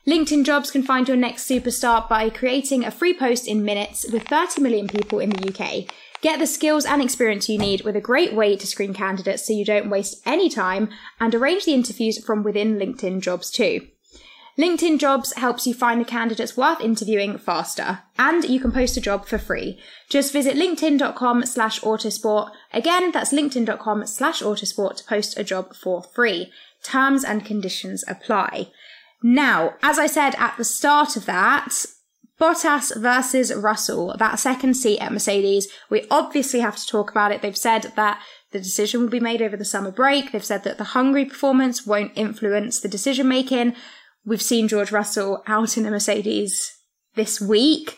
LinkedIn 0.08 0.46
Jobs 0.46 0.72
can 0.72 0.84
find 0.84 1.06
your 1.06 1.18
next 1.18 1.50
superstar 1.50 2.08
by 2.08 2.30
creating 2.30 2.86
a 2.86 2.92
free 2.92 3.14
post 3.14 3.46
in 3.46 3.66
minutes 3.66 4.06
with 4.10 4.26
30 4.30 4.62
million 4.62 4.88
people 4.88 5.20
in 5.20 5.32
the 5.32 5.50
UK. 5.50 5.94
Get 6.24 6.40
the 6.40 6.48
skills 6.48 6.86
and 6.86 7.02
experience 7.02 7.50
you 7.50 7.58
need 7.58 7.82
with 7.82 7.98
a 7.98 8.02
great 8.02 8.34
way 8.34 8.56
to 8.56 8.66
screen 8.66 8.94
candidates 8.94 9.46
so 9.46 9.52
you 9.52 9.66
don't 9.66 9.90
waste 9.90 10.22
any 10.26 10.50
time 10.50 10.90
and 11.20 11.36
arrange 11.36 11.66
the 11.66 11.74
interviews 11.74 12.24
from 12.24 12.44
within 12.44 12.78
LinkedIn 12.78 13.20
Jobs 13.20 13.52
too. 13.52 13.90
LinkedIn 14.58 15.00
Jobs 15.00 15.34
helps 15.34 15.68
you 15.68 15.74
find 15.74 16.00
the 16.00 16.06
candidates 16.06 16.56
worth 16.56 16.80
interviewing 16.80 17.38
faster, 17.38 18.04
and 18.18 18.46
you 18.46 18.62
can 18.62 18.72
post 18.72 18.96
a 18.96 19.02
job 19.02 19.26
for 19.26 19.38
free. 19.38 19.78
Just 20.10 20.32
visit 20.32 20.56
linkedin.com 20.56 21.46
slash 21.46 21.82
autosport. 21.82 22.52
Again, 22.72 23.12
that's 23.12 23.34
linkedin.com 23.34 24.08
slash 24.08 24.42
autosport 24.42 24.96
to 24.98 25.04
post 25.04 25.38
a 25.38 25.44
job 25.44 25.76
for 25.76 26.04
free. 26.04 26.54
Terms 26.84 27.26
and 27.26 27.44
conditions 27.44 28.02
apply. 28.08 28.70
Now, 29.22 29.74
as 29.82 30.00
I 30.00 30.08
said 30.08 30.36
at 30.38 30.56
the 30.58 30.64
start 30.64 31.18
of 31.18 31.26
that, 31.26 31.86
Bottas 32.40 32.96
versus 33.00 33.54
Russell, 33.54 34.16
that 34.18 34.40
second 34.40 34.74
seat 34.74 35.00
at 35.00 35.14
Mercedes. 35.14 35.68
We 35.90 36.06
obviously 36.10 36.62
have 36.62 36.76
to 36.78 36.88
talk 36.88 37.12
about 37.12 37.32
it. 37.32 37.42
They've 37.42 37.56
said 37.56 37.94
that 37.96 38.22
the 38.52 38.60
decision 38.60 39.02
will 39.02 39.10
be 39.10 39.20
made 39.20 39.42
over 39.42 39.56
the 39.56 39.66
summer 39.66 39.92
break. 39.92 40.32
They've 40.32 40.44
said 40.44 40.64
that 40.64 40.78
the 40.78 40.84
Hungary 40.84 41.26
performance 41.26 41.86
won't 41.86 42.12
influence 42.16 42.80
the 42.80 42.88
decision 42.88 43.28
making. 43.28 43.76
We've 44.26 44.42
seen 44.42 44.68
George 44.68 44.92
Russell 44.92 45.44
out 45.48 45.78
in 45.78 45.86
a 45.86 45.92
Mercedes 45.92 46.72
this 47.16 47.40
week. 47.40 47.98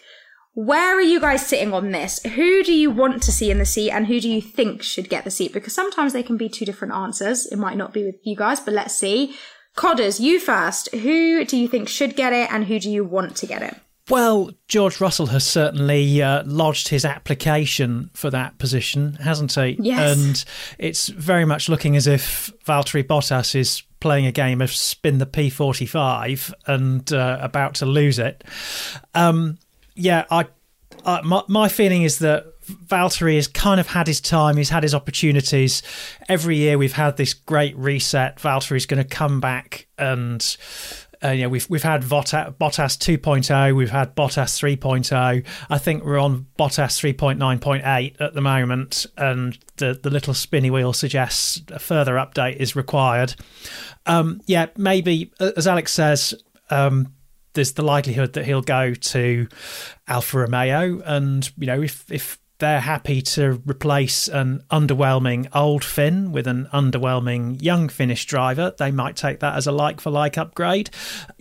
Where 0.53 0.97
are 0.97 1.01
you 1.01 1.19
guys 1.19 1.45
sitting 1.45 1.73
on 1.73 1.91
this? 1.91 2.23
Who 2.23 2.63
do 2.63 2.73
you 2.73 2.89
want 2.89 3.21
to 3.23 3.31
see 3.31 3.51
in 3.51 3.59
the 3.59 3.65
seat 3.65 3.91
and 3.91 4.07
who 4.07 4.21
do 4.21 4.29
you 4.29 4.41
think 4.41 4.81
should 4.81 5.09
get 5.09 5.25
the 5.25 5.31
seat? 5.31 5.51
Because 5.51 5.75
sometimes 5.75 6.13
they 6.13 6.23
can 6.23 6.37
be 6.37 6.47
two 6.47 6.65
different 6.65 6.93
answers. 6.93 7.45
It 7.45 7.57
might 7.57 7.77
not 7.77 7.93
be 7.93 8.05
with 8.05 8.15
you 8.23 8.37
guys, 8.37 8.61
but 8.61 8.73
let's 8.73 8.95
see. 8.95 9.35
Codders, 9.75 10.21
you 10.21 10.39
first. 10.39 10.93
Who 10.95 11.43
do 11.43 11.57
you 11.57 11.67
think 11.67 11.89
should 11.89 12.15
get 12.15 12.31
it 12.31 12.51
and 12.53 12.65
who 12.65 12.79
do 12.79 12.89
you 12.89 13.03
want 13.03 13.35
to 13.37 13.45
get 13.45 13.61
it? 13.61 13.75
Well, 14.09 14.51
George 14.67 15.01
Russell 15.01 15.27
has 15.27 15.43
certainly 15.43 16.21
uh, 16.21 16.43
lodged 16.45 16.89
his 16.89 17.05
application 17.05 18.11
for 18.13 18.29
that 18.29 18.59
position, 18.59 19.13
hasn't 19.15 19.53
he? 19.53 19.77
Yes. 19.79 20.17
And 20.17 20.45
it's 20.77 21.07
very 21.07 21.43
much 21.43 21.69
looking 21.69 21.95
as 21.95 22.05
if 22.05 22.51
Valtteri 22.65 23.03
Bottas 23.03 23.55
is 23.55 23.81
playing 23.99 24.27
a 24.27 24.31
game 24.31 24.61
of 24.61 24.69
spin 24.71 25.17
the 25.17 25.25
P45 25.25 26.53
and 26.67 27.11
uh, 27.11 27.39
about 27.41 27.73
to 27.75 27.87
lose 27.87 28.19
it. 28.19 28.43
Um, 29.15 29.57
yeah, 29.95 30.25
I, 30.29 30.45
I 31.03 31.21
my, 31.21 31.41
my 31.47 31.67
feeling 31.67 32.03
is 32.03 32.19
that 32.19 32.45
Valtteri 32.65 33.35
has 33.35 33.47
kind 33.47 33.79
of 33.79 33.87
had 33.87 34.07
his 34.07 34.19
time. 34.19 34.57
He's 34.57 34.69
had 34.69 34.83
his 34.83 34.95
opportunities. 34.95 35.83
Every 36.27 36.57
year 36.57 36.77
we've 36.77 36.93
had 36.93 37.17
this 37.17 37.33
great 37.33 37.75
reset. 37.77 38.37
Valtteri's 38.37 38.85
going 38.85 39.01
to 39.01 39.09
come 39.09 39.39
back 39.39 39.87
and 39.97 40.57
uh, 41.25 41.31
you 41.31 41.43
know, 41.43 41.49
we've 41.49 41.69
we've 41.69 41.83
had 41.83 42.03
Bottas, 42.03 42.55
Bottas 42.57 42.97
2.0, 42.97 43.75
we've 43.75 43.89
had 43.89 44.15
Bottas 44.15 44.77
3.0. 44.77 45.45
I 45.69 45.77
think 45.77 46.03
we're 46.03 46.19
on 46.19 46.47
Bottas 46.59 47.15
3.9.8 47.15 48.21
at 48.21 48.33
the 48.33 48.41
moment, 48.41 49.05
and 49.17 49.57
the 49.77 49.99
the 50.01 50.09
little 50.09 50.33
spinny 50.33 50.69
wheel 50.69 50.93
suggests 50.93 51.61
a 51.71 51.79
further 51.79 52.15
update 52.15 52.57
is 52.57 52.75
required. 52.75 53.35
Um, 54.05 54.41
yeah, 54.45 54.67
maybe 54.77 55.31
as 55.39 55.67
Alex 55.67 55.93
says. 55.93 56.33
Um, 56.69 57.13
there's 57.53 57.71
the 57.71 57.83
likelihood 57.83 58.33
that 58.33 58.43
he'll 58.43 58.61
go 58.61 58.93
to 58.93 59.47
Alfa 60.09 60.39
Romeo, 60.39 61.01
and 61.05 61.49
you 61.57 61.67
know 61.67 61.81
if 61.81 62.11
if 62.11 62.37
they're 62.59 62.79
happy 62.79 63.21
to 63.21 63.61
replace 63.65 64.27
an 64.27 64.63
underwhelming 64.71 65.47
old 65.53 65.83
Finn 65.83 66.31
with 66.31 66.47
an 66.47 66.67
underwhelming 66.71 67.61
young 67.61 67.89
Finnish 67.89 68.25
driver. 68.25 68.73
They 68.77 68.91
might 68.91 69.15
take 69.15 69.41
that 69.41 69.55
as 69.55 69.67
a 69.67 69.71
like 69.71 69.99
for 69.99 70.09
like 70.09 70.37
upgrade, 70.37 70.89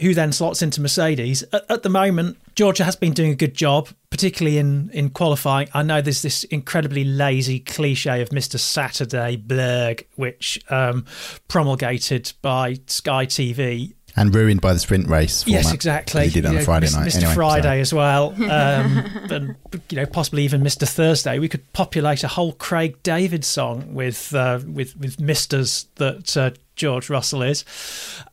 who 0.00 0.14
then 0.14 0.32
slots 0.32 0.60
into 0.60 0.80
Mercedes. 0.80 1.44
At, 1.52 1.70
at, 1.70 1.82
the 1.84 1.88
moment, 1.88 2.38
Georgia 2.56 2.84
has 2.84 2.96
been 2.96 3.12
doing 3.12 3.30
a 3.30 3.36
good 3.36 3.54
job, 3.54 3.88
particularly 4.10 4.58
in, 4.58 4.90
in 4.90 5.10
qualifying. 5.10 5.68
I 5.72 5.82
know 5.84 6.00
there's 6.00 6.22
this 6.22 6.42
incredibly 6.44 7.04
lazy 7.04 7.60
cliche 7.60 8.20
of 8.20 8.30
Mr. 8.30 8.58
Saturday 8.58 9.36
blurg, 9.36 10.04
which 10.16 10.60
um, 10.68 11.04
promulgated 11.46 12.32
by 12.42 12.78
Sky 12.86 13.26
TV 13.26 13.94
and 14.16 14.34
ruined 14.34 14.60
by 14.60 14.72
the 14.72 14.78
sprint 14.78 15.08
race. 15.08 15.42
Format, 15.42 15.64
yes, 15.64 15.72
exactly. 15.72 16.24
He 16.24 16.30
did 16.30 16.44
it 16.44 16.48
on 16.48 16.54
you 16.54 16.60
a 16.60 16.62
Friday 16.62 16.86
know, 16.90 17.00
night. 17.00 17.08
Mr. 17.08 17.16
Anyway, 17.16 17.34
Friday 17.34 17.62
sorry. 17.62 17.80
as 17.80 17.94
well, 17.94 18.26
um, 18.32 19.30
and 19.30 19.56
you 19.90 19.96
know 19.96 20.06
possibly 20.06 20.44
even 20.44 20.62
Mr. 20.62 20.88
Thursday. 20.88 21.38
We 21.38 21.48
could 21.48 21.70
populate 21.72 22.22
a 22.24 22.28
whole 22.28 22.52
Craig 22.52 23.02
David 23.02 23.44
song 23.44 23.94
with 23.94 24.34
uh, 24.34 24.60
with 24.66 24.96
with 24.96 25.20
Misters 25.20 25.86
that 25.96 26.36
uh, 26.36 26.50
George 26.76 27.10
Russell 27.10 27.42
is. 27.42 27.64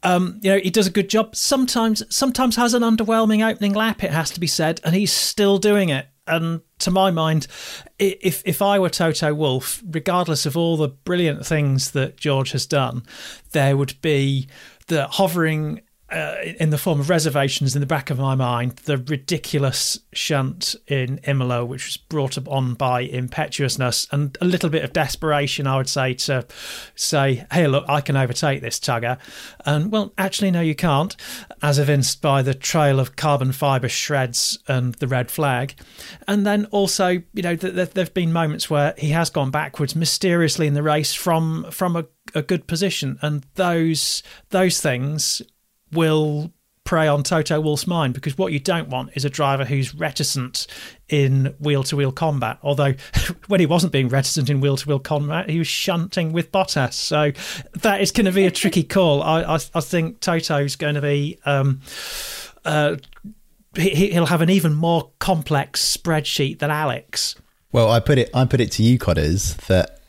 Um, 0.03 0.39
you 0.41 0.51
know 0.51 0.59
he 0.59 0.69
does 0.69 0.88
a 0.88 0.91
good 0.91 1.09
job. 1.09 1.36
Sometimes 1.36 2.03
sometimes 2.13 2.55
has 2.55 2.73
an 2.73 2.84
underwhelming 2.84 3.47
opening 3.47 3.73
lap. 3.73 4.03
It 4.03 4.11
has 4.11 4.32
to 4.32 4.39
be 4.39 4.47
said, 4.47 4.79
and 4.84 4.95
he's 4.95 5.11
still 5.11 5.57
doing 5.57 5.89
it. 5.89 6.07
And 6.27 6.61
to 6.79 6.91
my 6.91 7.09
mind, 7.09 7.47
if 7.97 8.43
if 8.45 8.61
I 8.61 8.77
were 8.77 8.89
Toto 8.89 9.34
Wolff, 9.34 9.84
regardless 9.89 10.45
of 10.45 10.55
all 10.55 10.77
the 10.77 10.88
brilliant 10.88 11.45
things 11.45 11.91
that 11.91 12.17
George 12.17 12.51
has 12.51 12.65
done, 12.65 13.03
there 13.51 13.75
would 13.75 13.99
be 14.01 14.47
the 14.92 15.08
hovering 15.08 15.82
uh, 16.12 16.36
in 16.59 16.70
the 16.72 16.78
form 16.78 16.99
of 16.99 17.09
reservations 17.09 17.76
in 17.76 17.80
the 17.80 17.86
back 17.88 18.09
of 18.09 18.20
my 18.20 18.36
mind, 18.36 18.74
the 18.86 18.97
ridiculous 18.97 19.99
shunt 20.14 20.76
in 20.88 21.20
Imola, 21.20 21.64
which 21.64 21.86
was 21.86 21.97
brought 21.97 22.38
up 22.38 22.49
on 22.49 22.74
by 22.74 23.01
impetuousness 23.01 24.07
and 24.12 24.38
a 24.41 24.45
little 24.45 24.70
bit 24.70 24.84
of 24.84 24.91
desperation, 24.91 25.68
I 25.68 25.78
would 25.78 25.89
say, 25.89 26.14
to 26.16 26.45
say, 26.95 27.45
hey, 27.51 27.68
look, 27.68 27.86
I 27.88 28.01
can 28.01 28.18
overtake 28.18 28.62
this 28.62 28.80
tugger. 28.80 29.20
And, 29.66 29.91
well, 29.91 30.14
actually, 30.18 30.51
no, 30.51 30.62
you 30.62 30.76
can't, 30.76 31.16
as 31.62 31.80
evinced 31.80 32.22
by 32.22 32.41
the 32.41 32.53
trail 32.53 32.99
of 32.99 33.16
carbon 33.16 33.51
fibre 33.51 33.89
shreds 33.89 34.59
and 34.68 34.95
the 34.95 35.07
red 35.07 35.32
flag. 35.32 35.76
And 36.28 36.45
then 36.45 36.66
also, 36.66 37.22
you 37.34 37.41
know, 37.41 37.55
th- 37.55 37.74
th- 37.74 37.91
there 37.91 38.03
have 38.03 38.14
been 38.14 38.34
moments 38.34 38.70
where 38.70 38.93
he 38.97 39.09
has 39.09 39.30
gone 39.30 39.51
backwards 39.51 39.95
mysteriously 39.95 40.68
in 40.68 40.74
the 40.74 40.84
race 40.84 41.14
from 41.14 41.68
from 41.72 41.95
a, 41.95 42.05
a 42.36 42.41
good 42.41 42.68
position. 42.68 43.18
And 43.22 43.45
those 43.55 44.24
those 44.49 44.82
things 44.82 45.41
will 45.92 46.52
prey 46.84 47.08
on 47.08 47.24
Toto 47.24 47.62
Wolff's 47.62 47.88
mind 47.88 48.14
because 48.14 48.38
what 48.38 48.52
you 48.52 48.60
don't 48.60 48.89
want 48.89 49.12
is 49.16 49.24
a 49.24 49.30
driver 49.30 49.64
who's 49.64 49.96
reticent 49.96 50.68
in 51.08 51.54
wheel 51.60 51.84
to 51.84 51.96
wheel 51.96 52.12
combat. 52.12 52.58
Although, 52.64 52.96
when 53.48 53.60
he 53.60 53.66
wasn't 53.66 53.94
being 53.94 54.10
reticent 54.10 54.50
in 54.50 54.60
wheel 54.60 54.76
to 54.78 54.88
wheel 54.88 55.00
combat, 55.00 55.50
he 55.50 55.58
was 55.58 55.68
shunting 55.68 56.34
with 56.34 56.52
Bottas. 56.52 56.94
So 56.94 57.32
that 57.80 58.02
is 58.02 58.12
going 58.12 58.26
to 58.26 58.32
be 58.32 58.46
a 58.46 58.52
tricky 58.52 58.84
call. 58.96 59.24
I, 59.24 59.42
I, 59.44 59.60
I 59.74 59.82
think 59.82 60.20
Toto's 60.20 60.76
going 60.76 60.96
to 60.96 61.02
be. 61.02 61.39
Um, 61.46 61.82
uh, 62.66 62.98
he, 63.76 64.12
he'll 64.12 64.26
have 64.26 64.42
an 64.42 64.50
even 64.50 64.74
more 64.74 65.12
complex 65.20 65.96
spreadsheet 65.96 66.60
than 66.60 66.72
Alex. 66.72 67.36
Well, 67.72 67.89
I 67.89 68.02
put 68.02 68.18
it. 68.18 68.30
I 68.34 68.44
put 68.44 68.60
it 68.60 68.72
to 68.74 68.84
you, 68.84 69.00
Codders, 69.00 69.56
that. 69.68 70.01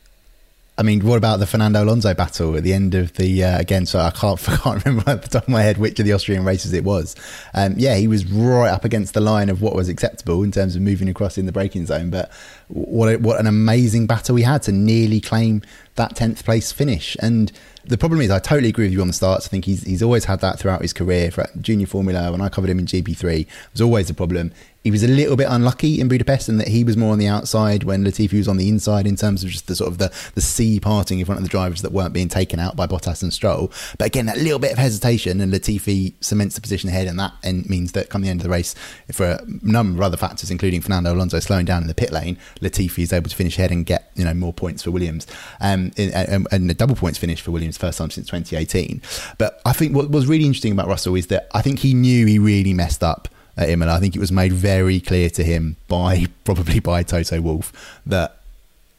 I 0.75 0.81
mean, 0.81 1.05
what 1.05 1.17
about 1.17 1.39
the 1.39 1.45
Fernando 1.45 1.83
Alonso 1.83 2.15
battle 2.15 2.57
at 2.57 2.63
the 2.63 2.73
end 2.73 2.95
of 2.95 3.13
the 3.13 3.43
uh, 3.43 3.59
again? 3.59 3.85
So 3.85 3.99
I 3.99 4.09
can't, 4.09 4.39
I 4.49 4.57
can't 4.57 4.83
remember 4.83 5.11
at 5.11 5.21
the 5.21 5.29
top 5.29 5.43
of 5.43 5.49
my 5.49 5.61
head 5.61 5.77
which 5.77 5.99
of 5.99 6.05
the 6.05 6.13
Austrian 6.13 6.43
races 6.43 6.73
it 6.73 6.83
was. 6.83 7.15
Um, 7.53 7.75
yeah, 7.77 7.95
he 7.95 8.07
was 8.07 8.25
right 8.25 8.69
up 8.69 8.83
against 8.83 9.13
the 9.13 9.21
line 9.21 9.49
of 9.49 9.61
what 9.61 9.75
was 9.75 9.87
acceptable 9.87 10.41
in 10.41 10.51
terms 10.51 10.75
of 10.75 10.81
moving 10.81 11.09
across 11.09 11.37
in 11.37 11.45
the 11.45 11.51
braking 11.51 11.85
zone. 11.85 12.09
But 12.09 12.31
what 12.69 13.21
what 13.21 13.39
an 13.39 13.45
amazing 13.45 14.07
battle 14.07 14.33
we 14.33 14.41
had 14.41 14.63
to 14.63 14.71
nearly 14.71 15.21
claim 15.21 15.61
that 15.95 16.15
tenth 16.15 16.43
place 16.43 16.71
finish. 16.71 17.15
And 17.19 17.51
the 17.85 17.97
problem 17.97 18.21
is, 18.21 18.31
I 18.31 18.39
totally 18.39 18.69
agree 18.69 18.85
with 18.85 18.93
you 18.93 19.01
on 19.01 19.07
the 19.07 19.13
starts. 19.13 19.45
I 19.45 19.49
think 19.49 19.65
he's 19.65 19.83
he's 19.83 20.01
always 20.01 20.25
had 20.25 20.39
that 20.39 20.57
throughout 20.57 20.81
his 20.81 20.93
career. 20.93 21.29
For 21.29 21.47
junior 21.61 21.85
Formula, 21.85 22.31
when 22.31 22.41
I 22.41 22.49
covered 22.49 22.71
him 22.71 22.79
in 22.79 22.87
GP3, 22.87 23.41
it 23.41 23.47
was 23.73 23.81
always 23.81 24.09
a 24.09 24.13
problem. 24.15 24.51
He 24.83 24.91
was 24.91 25.01
a 25.01 25.07
little 25.07 25.37
bit 25.37 25.47
unlucky 25.49 26.01
in 26.01 26.09
Budapest, 26.09 26.49
in 26.49 26.57
that 26.57 26.67
he 26.67 26.83
was 26.83 26.97
more 26.97 27.13
on 27.13 27.19
the 27.19 27.27
outside 27.27 27.83
when 27.83 28.03
Latifi 28.03 28.37
was 28.37 28.49
on 28.49 28.57
the 28.57 28.67
inside 28.67 29.07
in 29.07 29.15
terms 29.15 29.43
of 29.43 29.49
just 29.49 29.67
the 29.67 29.75
sort 29.75 29.89
of 29.89 29.97
the 29.97 30.11
the 30.35 30.41
sea 30.41 30.79
parting 30.79 31.19
in 31.19 31.25
front 31.25 31.39
of 31.39 31.43
the 31.43 31.49
drivers 31.49 31.81
that 31.83 31.93
weren't 31.93 32.13
being 32.13 32.27
taken 32.27 32.59
out 32.59 32.75
by 32.75 32.85
Bottas 32.85 33.23
and 33.23 33.33
Stroll. 33.33 33.71
But 33.97 34.07
again, 34.07 34.25
that 34.25 34.37
little 34.37 34.59
bit 34.59 34.73
of 34.73 34.77
hesitation, 34.77 35.39
and 35.39 35.53
Latifi 35.53 36.13
cements 36.19 36.55
the 36.55 36.61
position 36.61 36.89
ahead, 36.89 37.07
and 37.07 37.17
that 37.17 37.33
and 37.43 37.67
means 37.69 37.93
that 37.93 38.09
come 38.09 38.23
the 38.23 38.29
end 38.29 38.41
of 38.41 38.43
the 38.43 38.49
race, 38.49 38.75
for 39.11 39.25
a 39.25 39.45
number 39.61 40.01
of 40.01 40.05
other 40.05 40.17
factors, 40.17 40.51
including 40.51 40.81
Fernando 40.81 41.13
Alonso 41.13 41.39
slowing 41.39 41.65
down 41.65 41.81
in 41.81 41.87
the 41.87 41.95
pit 41.95 42.11
lane, 42.11 42.37
Latifi 42.61 43.03
is 43.03 43.13
able 43.13 43.29
to 43.29 43.35
finish 43.35 43.57
ahead 43.57 43.71
and 43.71 43.85
get 43.85 44.11
you 44.15 44.25
know 44.25 44.33
more 44.33 44.51
points 44.51 44.83
for 44.83 44.91
Williams, 44.91 45.27
um, 45.61 45.91
and, 45.97 46.45
and 46.51 46.69
a 46.69 46.73
double 46.73 46.95
points 46.95 47.17
finish 47.17 47.39
for 47.39 47.51
Williams 47.51 47.77
first 47.77 47.97
time 47.97 48.09
since 48.09 48.27
2018. 48.27 49.01
But 49.37 49.61
I 49.65 49.71
think 49.71 49.95
what 49.95 50.11
was 50.11 50.27
really 50.27 50.45
interesting 50.45 50.73
about 50.73 50.87
Russell 50.87 51.15
is 51.15 51.27
that 51.27 51.47
I 51.53 51.61
think 51.61 51.79
he 51.79 51.93
knew 51.93 52.25
he 52.25 52.37
really 52.37 52.73
messed 52.73 53.01
up 53.01 53.29
at. 53.57 53.89
I 53.89 53.99
think 53.99 54.15
it 54.15 54.19
was 54.19 54.31
made 54.31 54.53
very 54.53 54.99
clear 54.99 55.29
to 55.31 55.43
him 55.43 55.77
by 55.87 56.25
probably 56.43 56.79
by 56.79 57.03
Toto 57.03 57.41
Wolff 57.41 57.99
that 58.05 58.39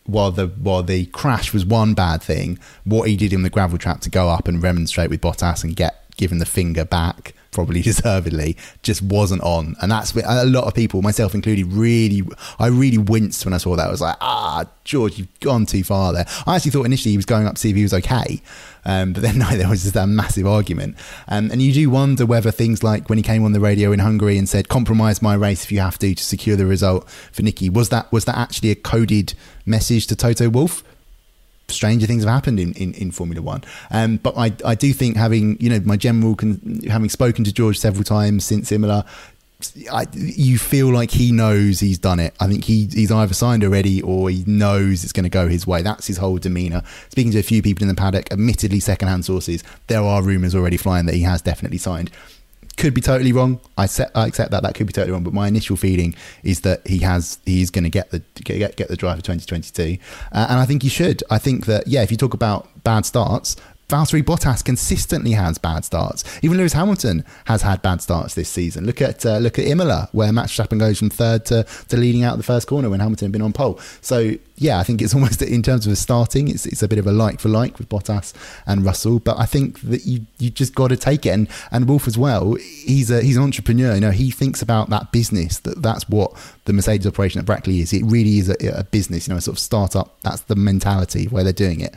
while 0.07 0.30
the 0.30 0.48
while 0.48 0.82
the 0.82 1.07
crash 1.07 1.52
was 1.52 1.64
one 1.64 1.94
bad 1.94 2.22
thing, 2.22 2.59
what 2.84 3.09
he 3.09 3.16
did 3.16 3.32
in 3.32 3.42
the 3.42 3.50
gravel 3.50 3.78
trap 3.78 4.00
to 4.02 4.11
go 4.11 4.28
up 4.28 4.48
and 4.48 4.62
remonstrate 4.62 5.11
with 5.11 5.20
Bottas 5.20 5.64
and 5.64 5.74
get 5.74 6.03
given 6.16 6.38
the 6.38 6.46
finger 6.46 6.84
back, 6.84 7.34
probably 7.50 7.82
deservedly, 7.82 8.56
just 8.82 9.02
wasn't 9.02 9.42
on. 9.42 9.76
And 9.80 9.90
that's 9.90 10.14
a 10.14 10.44
lot 10.44 10.64
of 10.64 10.74
people, 10.74 11.02
myself 11.02 11.34
included, 11.34 11.66
really 11.72 12.22
I 12.58 12.66
really 12.68 12.98
winced 12.98 13.44
when 13.44 13.54
I 13.54 13.58
saw 13.58 13.76
that. 13.76 13.86
I 13.86 13.90
was 13.90 14.00
like, 14.00 14.16
ah, 14.20 14.64
George, 14.84 15.18
you've 15.18 15.40
gone 15.40 15.66
too 15.66 15.84
far 15.84 16.12
there. 16.12 16.26
I 16.46 16.56
actually 16.56 16.72
thought 16.72 16.84
initially 16.84 17.12
he 17.12 17.18
was 17.18 17.26
going 17.26 17.46
up 17.46 17.54
to 17.54 17.60
see 17.60 17.70
if 17.70 17.76
he 17.76 17.82
was 17.82 17.94
okay. 17.94 18.42
Um, 18.84 19.12
but 19.12 19.22
then 19.22 19.38
no, 19.38 19.48
there 19.56 19.68
was 19.68 19.82
just 19.82 19.94
that 19.94 20.06
massive 20.06 20.46
argument. 20.46 20.96
Um, 21.28 21.50
and 21.50 21.62
you 21.62 21.72
do 21.72 21.90
wonder 21.90 22.26
whether 22.26 22.50
things 22.50 22.82
like 22.82 23.08
when 23.08 23.18
he 23.18 23.22
came 23.22 23.44
on 23.44 23.52
the 23.52 23.60
radio 23.60 23.92
in 23.92 24.00
Hungary 24.00 24.38
and 24.38 24.48
said, 24.48 24.68
compromise 24.68 25.22
my 25.22 25.34
race 25.34 25.64
if 25.64 25.72
you 25.72 25.80
have 25.80 25.98
to 25.98 26.14
to 26.14 26.22
secure 26.22 26.56
the 26.56 26.66
result 26.66 27.08
for 27.32 27.42
Nikki, 27.42 27.70
was 27.70 27.88
that 27.88 28.10
was 28.12 28.24
that 28.26 28.36
actually 28.36 28.70
a 28.70 28.74
coded 28.74 29.34
message 29.64 30.06
to 30.08 30.16
Toto 30.16 30.48
Wolff? 30.48 30.82
Stranger 31.68 32.06
things 32.06 32.24
have 32.24 32.32
happened 32.32 32.60
in, 32.60 32.72
in, 32.74 32.94
in 32.94 33.10
Formula 33.10 33.42
One. 33.42 33.62
Um, 33.90 34.16
but 34.16 34.36
I, 34.36 34.52
I 34.64 34.74
do 34.74 34.92
think 34.92 35.16
having, 35.16 35.56
you 35.60 35.70
know, 35.70 35.80
my 35.84 35.96
general, 35.96 36.34
con- 36.34 36.80
having 36.88 37.08
spoken 37.08 37.44
to 37.44 37.52
George 37.52 37.78
several 37.78 38.04
times 38.04 38.44
since 38.44 38.70
Imola, 38.72 39.04
I, 39.90 40.06
you 40.12 40.58
feel 40.58 40.92
like 40.92 41.10
he 41.10 41.32
knows 41.32 41.80
he's 41.80 41.98
done 41.98 42.20
it. 42.20 42.34
I 42.40 42.46
think 42.48 42.64
he 42.64 42.86
he's 42.92 43.10
either 43.10 43.32
signed 43.34 43.64
already 43.64 44.02
or 44.02 44.28
he 44.28 44.44
knows 44.46 45.04
it's 45.04 45.12
going 45.12 45.24
to 45.24 45.30
go 45.30 45.48
his 45.48 45.66
way. 45.66 45.80
That's 45.80 46.06
his 46.06 46.18
whole 46.18 46.38
demeanour. 46.38 46.82
Speaking 47.08 47.32
to 47.32 47.38
a 47.38 47.42
few 47.42 47.62
people 47.62 47.82
in 47.82 47.88
the 47.88 47.94
paddock, 47.94 48.30
admittedly 48.32 48.80
secondhand 48.80 49.24
sources, 49.24 49.64
there 49.86 50.02
are 50.02 50.22
rumours 50.22 50.54
already 50.54 50.76
flying 50.76 51.06
that 51.06 51.14
he 51.14 51.22
has 51.22 51.40
definitely 51.40 51.78
signed. 51.78 52.10
Could 52.76 52.92
be 52.92 53.00
totally 53.00 53.32
wrong. 53.32 53.60
I, 53.78 53.86
set, 53.86 54.10
I 54.14 54.26
accept 54.26 54.50
that. 54.50 54.62
That 54.62 54.74
could 54.74 54.86
be 54.86 54.92
totally 54.92 55.12
wrong. 55.12 55.22
But 55.22 55.32
my 55.32 55.46
initial 55.46 55.76
feeling 55.76 56.14
is 56.42 56.62
that 56.62 56.86
he 56.86 56.98
has 56.98 57.38
he's 57.44 57.70
going 57.70 57.84
to 57.84 57.90
get 57.90 58.10
the 58.10 58.20
get, 58.42 58.76
get 58.76 58.88
the 58.88 58.96
drive 58.96 59.16
for 59.16 59.22
2022, 59.22 59.98
uh, 60.32 60.46
and 60.50 60.58
I 60.58 60.66
think 60.66 60.82
he 60.82 60.88
should. 60.88 61.22
I 61.30 61.38
think 61.38 61.66
that 61.66 61.86
yeah, 61.86 62.02
if 62.02 62.10
you 62.10 62.16
talk 62.16 62.34
about 62.34 62.68
bad 62.82 63.06
starts, 63.06 63.56
Valtteri 63.95 64.24
Bottas 64.24 64.64
consistently 64.64 65.30
has 65.30 65.57
bad 65.57 65.84
starts. 65.84 66.24
Even 66.42 66.57
Lewis 66.57 66.72
Hamilton 66.72 67.24
has 67.45 67.62
had 67.62 67.80
bad 67.80 68.03
starts 68.03 68.34
this 68.34 68.49
season. 68.49 68.86
Look 68.86 69.01
at 69.01 69.24
uh, 69.24 69.38
look 69.38 69.57
at 69.57 69.66
Imola, 69.66 70.09
where 70.11 70.32
Max 70.32 70.51
Verstappen 70.51 70.80
goes 70.80 70.99
from 70.99 71.11
third 71.11 71.47
to, 71.47 71.62
to 71.62 71.97
leading 71.97 72.24
out 72.24 72.36
the 72.36 72.42
first 72.42 72.66
corner 72.66 72.90
when 72.90 72.99
Hamilton 72.99 73.26
had 73.26 73.32
been 73.32 73.40
on 73.40 73.53
pole. 73.53 73.78
So 74.01 74.32
yeah, 74.57 74.80
I 74.80 74.82
think 74.82 75.01
it's 75.01 75.14
almost 75.18 75.40
in 75.42 75.62
terms 75.62 75.86
of 75.86 75.97
starting, 75.97 76.49
it's 76.49 76.66
it's 76.66 76.82
a 76.82 76.88
bit 76.88 76.99
of 76.99 77.07
a 77.07 77.12
like 77.12 77.38
for 77.38 77.49
like 77.49 77.78
with 77.78 77.88
Bottas 77.88 78.32
and 78.66 78.84
Russell. 78.84 79.20
But 79.20 79.38
I 79.38 79.47
think 79.47 79.80
that 79.82 80.05
you 80.05 80.26
you 80.38 80.51
just 80.51 80.74
got 80.74 80.88
to 80.88 80.97
take 80.97 81.24
it. 81.24 81.30
And 81.30 81.49
and 81.70 81.86
Wolff 81.86 82.09
as 82.09 82.18
well, 82.18 82.55
he's 82.55 83.12
a 83.12 83.22
he's 83.22 83.36
an 83.36 83.45
entrepreneur. 83.45 83.95
You 83.95 84.01
know, 84.01 84.11
he 84.11 84.32
thinks 84.32 84.61
about 84.61 84.90
that 84.90 85.12
business. 85.12 85.61
That 85.61 85.82
that's 85.82 86.09
what 86.09 86.32
the 86.64 86.72
Mercedes 86.72 87.07
operation 87.07 87.38
at 87.38 87.47
Brackley 87.47 87.78
is. 87.78 87.92
It 87.92 88.03
really 88.07 88.38
is 88.38 88.49
a, 88.49 88.57
a 88.76 88.82
business. 88.82 89.28
You 89.28 89.34
know, 89.34 89.38
a 89.38 89.40
sort 89.40 89.57
of 89.57 89.61
startup. 89.61 90.20
That's 90.22 90.40
the 90.40 90.57
mentality 90.57 91.26
where 91.26 91.45
they're 91.45 91.53
doing 91.53 91.80
it 91.80 91.95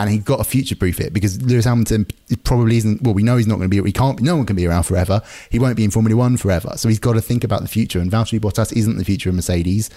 and 0.00 0.08
he's 0.08 0.22
got 0.22 0.38
to 0.38 0.44
future 0.44 0.74
proof 0.74 0.98
it 0.98 1.12
because 1.12 1.42
Lewis 1.42 1.66
Hamilton 1.66 2.06
probably 2.42 2.78
isn't. 2.78 3.02
Well, 3.02 3.12
we 3.12 3.22
know 3.22 3.36
he's 3.36 3.46
not 3.46 3.56
going 3.56 3.70
to 3.70 3.82
be. 3.82 3.86
He 3.86 3.92
can't. 3.92 4.18
No 4.22 4.34
one 4.34 4.46
can 4.46 4.56
be 4.56 4.66
around 4.66 4.84
forever. 4.84 5.20
He 5.50 5.58
won't 5.58 5.76
be 5.76 5.84
in 5.84 5.90
Formula 5.90 6.16
One 6.16 6.38
forever. 6.38 6.72
So 6.76 6.88
he's 6.88 6.98
got 6.98 7.12
to 7.12 7.20
think 7.20 7.44
about 7.44 7.60
the 7.60 7.68
future. 7.68 8.00
And 8.00 8.10
Valtteri 8.10 8.40
Bottas 8.40 8.74
isn't 8.74 8.96
the 8.96 9.04
future 9.04 9.28
of 9.28 9.34
Mercedes. 9.34 9.90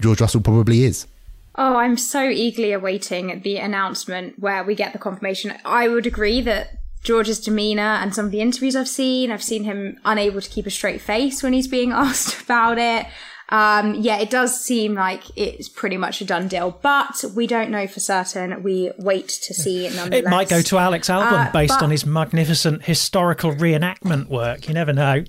George 0.00 0.20
Russell 0.20 0.40
probably 0.40 0.82
is. 0.82 1.06
Oh, 1.54 1.76
I'm 1.76 1.96
so 1.96 2.28
eagerly 2.28 2.72
awaiting 2.72 3.40
the 3.42 3.58
announcement 3.58 4.40
where 4.40 4.64
we 4.64 4.74
get 4.74 4.92
the 4.92 4.98
confirmation. 4.98 5.54
I 5.64 5.86
would 5.86 6.06
agree 6.06 6.40
that 6.40 6.78
George's 7.04 7.38
demeanour 7.38 7.82
and 7.82 8.12
some 8.12 8.26
of 8.26 8.32
the 8.32 8.40
interviews 8.40 8.74
I've 8.74 8.88
seen, 8.88 9.30
I've 9.30 9.44
seen 9.44 9.62
him 9.62 10.00
unable 10.04 10.40
to 10.40 10.50
keep 10.50 10.66
a 10.66 10.70
straight 10.70 11.00
face 11.00 11.40
when 11.40 11.52
he's 11.52 11.68
being 11.68 11.92
asked 11.92 12.42
about 12.42 12.78
it. 12.78 13.06
Um, 13.48 13.94
yeah, 13.94 14.16
it 14.18 14.28
does 14.30 14.60
seem 14.60 14.94
like 14.94 15.22
it's 15.36 15.68
pretty 15.68 15.96
much 15.96 16.20
a 16.20 16.24
done 16.24 16.48
deal, 16.48 16.78
but 16.82 17.24
we 17.34 17.46
don't 17.46 17.70
know 17.70 17.86
for 17.86 18.00
certain. 18.00 18.62
We 18.62 18.90
wait 18.98 19.28
to 19.28 19.54
see 19.54 19.84
nonetheless. 19.88 20.12
It 20.12 20.24
might 20.26 20.48
go 20.48 20.62
to 20.62 20.78
Alex 20.78 21.08
Albon 21.08 21.48
Uh, 21.48 21.52
based 21.52 21.74
but- 21.78 21.82
on 21.84 21.90
his 21.90 22.04
magnificent 22.04 22.84
historical 22.84 23.52
reenactment 23.52 24.28
work. 24.28 24.66
You 24.68 24.74
never 24.74 24.92
know. 24.92 25.24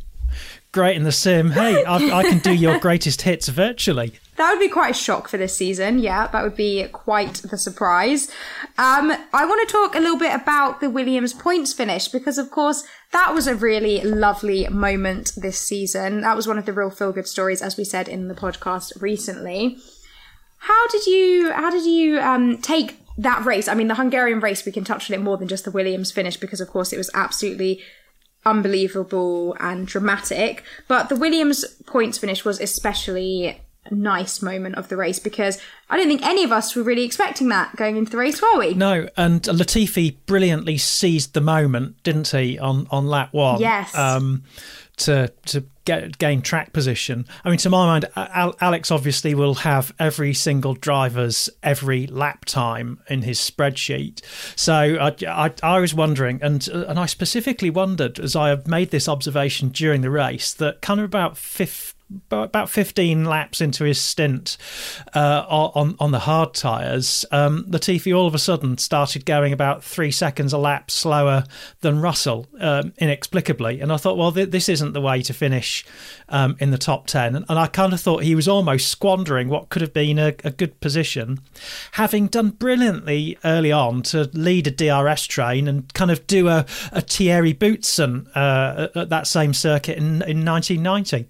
Great 0.72 0.96
in 0.98 1.04
the 1.04 1.12
sim. 1.12 1.52
Hey, 1.52 1.84
I, 1.86 1.96
I 2.20 2.24
can 2.24 2.40
do 2.40 2.54
your 2.54 2.78
greatest 2.80 3.22
hits 3.22 3.48
virtually. 3.48 4.14
That 4.38 4.52
would 4.52 4.60
be 4.60 4.70
quite 4.70 4.92
a 4.92 4.94
shock 4.94 5.28
for 5.28 5.38
this 5.38 5.58
season. 5.58 5.98
Yeah, 5.98 6.28
that 6.28 6.44
would 6.44 6.56
be 6.56 6.88
quite 6.92 7.36
the 7.36 7.58
surprise. 7.58 8.30
Um, 8.78 9.12
I 9.34 9.46
want 9.46 9.68
to 9.68 9.74
talk 9.74 9.96
a 9.96 10.00
little 10.00 10.18
bit 10.18 10.34
about 10.34 10.80
the 10.80 10.92
Williams 10.92 11.34
points 11.34 11.74
finish 11.74 12.08
because, 12.08 12.38
of 12.38 12.52
course, 12.52 12.84
that 13.14 13.34
was 13.34 13.48
a 13.48 13.56
really 13.56 14.00
lovely 14.02 14.68
moment 14.68 15.34
this 15.36 15.60
season. 15.60 16.22
That 16.22 16.36
was 16.36 16.48
one 16.48 16.60
of 16.60 16.68
the 16.68 16.74
real 16.74 16.92
feel 16.92 17.12
good 17.12 17.28
stories, 17.28 17.64
as 17.64 17.78
we 17.78 17.84
said 17.84 18.08
in 18.08 18.28
the 18.28 18.36
podcast 18.36 19.02
recently. 19.02 19.78
How 20.60 20.88
did 20.88 21.08
you 21.08 21.52
how 21.52 21.72
did 21.72 21.86
you 21.86 22.20
um, 22.20 22.60
take 22.60 23.00
that 23.18 23.44
race? 23.44 23.68
I 23.68 23.74
mean, 23.74 23.88
the 23.88 23.96
Hungarian 23.96 24.40
race 24.40 24.66
we 24.66 24.72
can 24.72 24.84
touch 24.84 25.10
on 25.10 25.16
it 25.16 25.24
more 25.24 25.38
than 25.38 25.48
just 25.48 25.66
the 25.66 25.72
Williams 25.72 26.12
finish 26.12 26.38
because, 26.38 26.62
of 26.62 26.68
course, 26.68 26.94
it 26.94 26.98
was 26.98 27.10
absolutely 27.16 27.82
unbelievable 28.46 29.56
and 29.60 29.88
dramatic. 29.88 30.64
But 30.88 31.10
the 31.10 31.16
Williams 31.16 31.66
points 31.88 32.20
finish 32.20 32.46
was 32.46 32.60
especially 32.60 33.62
nice 33.92 34.42
moment 34.42 34.76
of 34.76 34.90
the 34.90 34.98
race 34.98 35.20
because 35.20 35.60
I 35.90 35.98
don't 35.98 36.08
think 36.08 36.24
any 36.24 36.44
of 36.44 36.52
us 36.52 36.76
were 36.76 36.84
really 36.84 37.04
expecting 37.04 37.50
that 37.50 37.76
going 37.76 37.98
into 37.98 38.12
the 38.12 38.18
race, 38.18 38.42
were 38.42 38.58
we? 38.58 38.74
No, 38.74 39.08
and 39.18 39.42
Latifi 39.44 40.16
brilliantly 40.26 40.78
seized 40.78 41.34
the 41.34 41.42
moment, 41.42 42.02
didn't 42.04 42.28
he, 42.30 42.60
on, 42.60 42.88
on 42.92 43.08
lap 43.08 43.34
one? 43.34 43.60
Yes. 43.60 43.96
Um, 43.96 44.44
to 44.98 45.32
to 45.46 45.64
get 45.86 46.18
gain 46.18 46.42
track 46.42 46.74
position. 46.74 47.26
I 47.46 47.50
mean, 47.50 47.60
to 47.60 47.70
my 47.70 47.86
mind, 47.86 48.06
Alex 48.16 48.92
obviously 48.92 49.34
will 49.34 49.56
have 49.56 49.94
every 50.00 50.34
single 50.34 50.74
driver's 50.74 51.50
every 51.64 52.08
lap 52.08 52.46
time 52.46 53.00
in 53.10 53.22
his 53.22 53.40
spreadsheet. 53.40 54.22
So 54.56 54.74
I, 54.74 55.16
I, 55.28 55.54
I 55.64 55.80
was 55.80 55.94
wondering, 55.94 56.40
and 56.42 56.68
and 56.68 57.00
I 57.00 57.06
specifically 57.06 57.70
wondered 57.70 58.20
as 58.20 58.36
I 58.36 58.50
have 58.50 58.68
made 58.68 58.92
this 58.92 59.08
observation 59.08 59.70
during 59.70 60.02
the 60.02 60.10
race 60.10 60.54
that 60.56 60.82
kind 60.82 61.00
of 61.00 61.06
about 61.06 61.38
fifth 61.38 61.94
about 62.32 62.70
15 62.70 63.26
laps 63.26 63.60
into 63.60 63.84
his 63.84 64.00
stint 64.00 64.58
uh, 65.14 65.46
on 65.50 65.96
on 66.00 66.12
the 66.12 66.20
hard 66.20 66.54
tyres, 66.54 67.26
um, 67.32 67.66
Latifi 67.66 68.16
all 68.16 68.28
of 68.28 68.36
a 68.36 68.40
sudden 68.40 68.78
started 68.78 69.26
going 69.26 69.52
about 69.52 69.84
three 69.84 70.12
seconds 70.12 70.54
a 70.54 70.58
lap 70.58 70.90
slower 70.90 71.44
than 71.82 72.00
Russell, 72.02 72.48
um, 72.60 72.94
inexplicably. 72.98 73.82
And 73.82 73.92
I 73.92 73.98
thought, 73.98 74.18
well, 74.18 74.32
th- 74.32 74.52
this 74.52 74.70
isn't 74.70 74.94
the 74.94 75.02
way 75.02 75.22
to 75.22 75.34
finish 75.34 75.86
um, 76.30 76.56
in 76.60 76.72
the 76.72 76.78
top 76.78 77.08
10. 77.08 77.36
And, 77.36 77.46
and, 77.50 77.60
I 77.60 77.68
kind 77.68 77.94
of 77.94 78.00
thought 78.00 78.24
he 78.24 78.36
was 78.36 78.48
almost 78.48 78.88
squandering 78.88 79.50
what 79.50 79.70
could 79.70 79.82
have 79.82 79.94
been 79.94 80.20
a, 80.20 80.34
a 80.44 80.52
good 80.52 80.80
position, 80.80 81.40
having 81.94 82.28
done 82.28 82.52
brilliantly 82.52 83.38
early 83.44 83.72
on 83.72 84.02
to 84.04 84.30
lead 84.34 84.68
a 84.68 84.72
DRS 84.72 85.26
train 85.26 85.68
and 85.68 85.94
kind 85.94 86.12
of 86.12 86.26
do 86.28 86.48
a, 86.48 86.66
a 86.92 87.02
Thierry 87.02 87.54
Boutsen 87.54 88.28
uh, 88.36 88.88
at 88.96 89.10
that 89.10 89.28
same 89.28 89.54
circuit 89.54 89.98
in, 89.98 90.22
in 90.24 90.46
1990. 90.46 91.28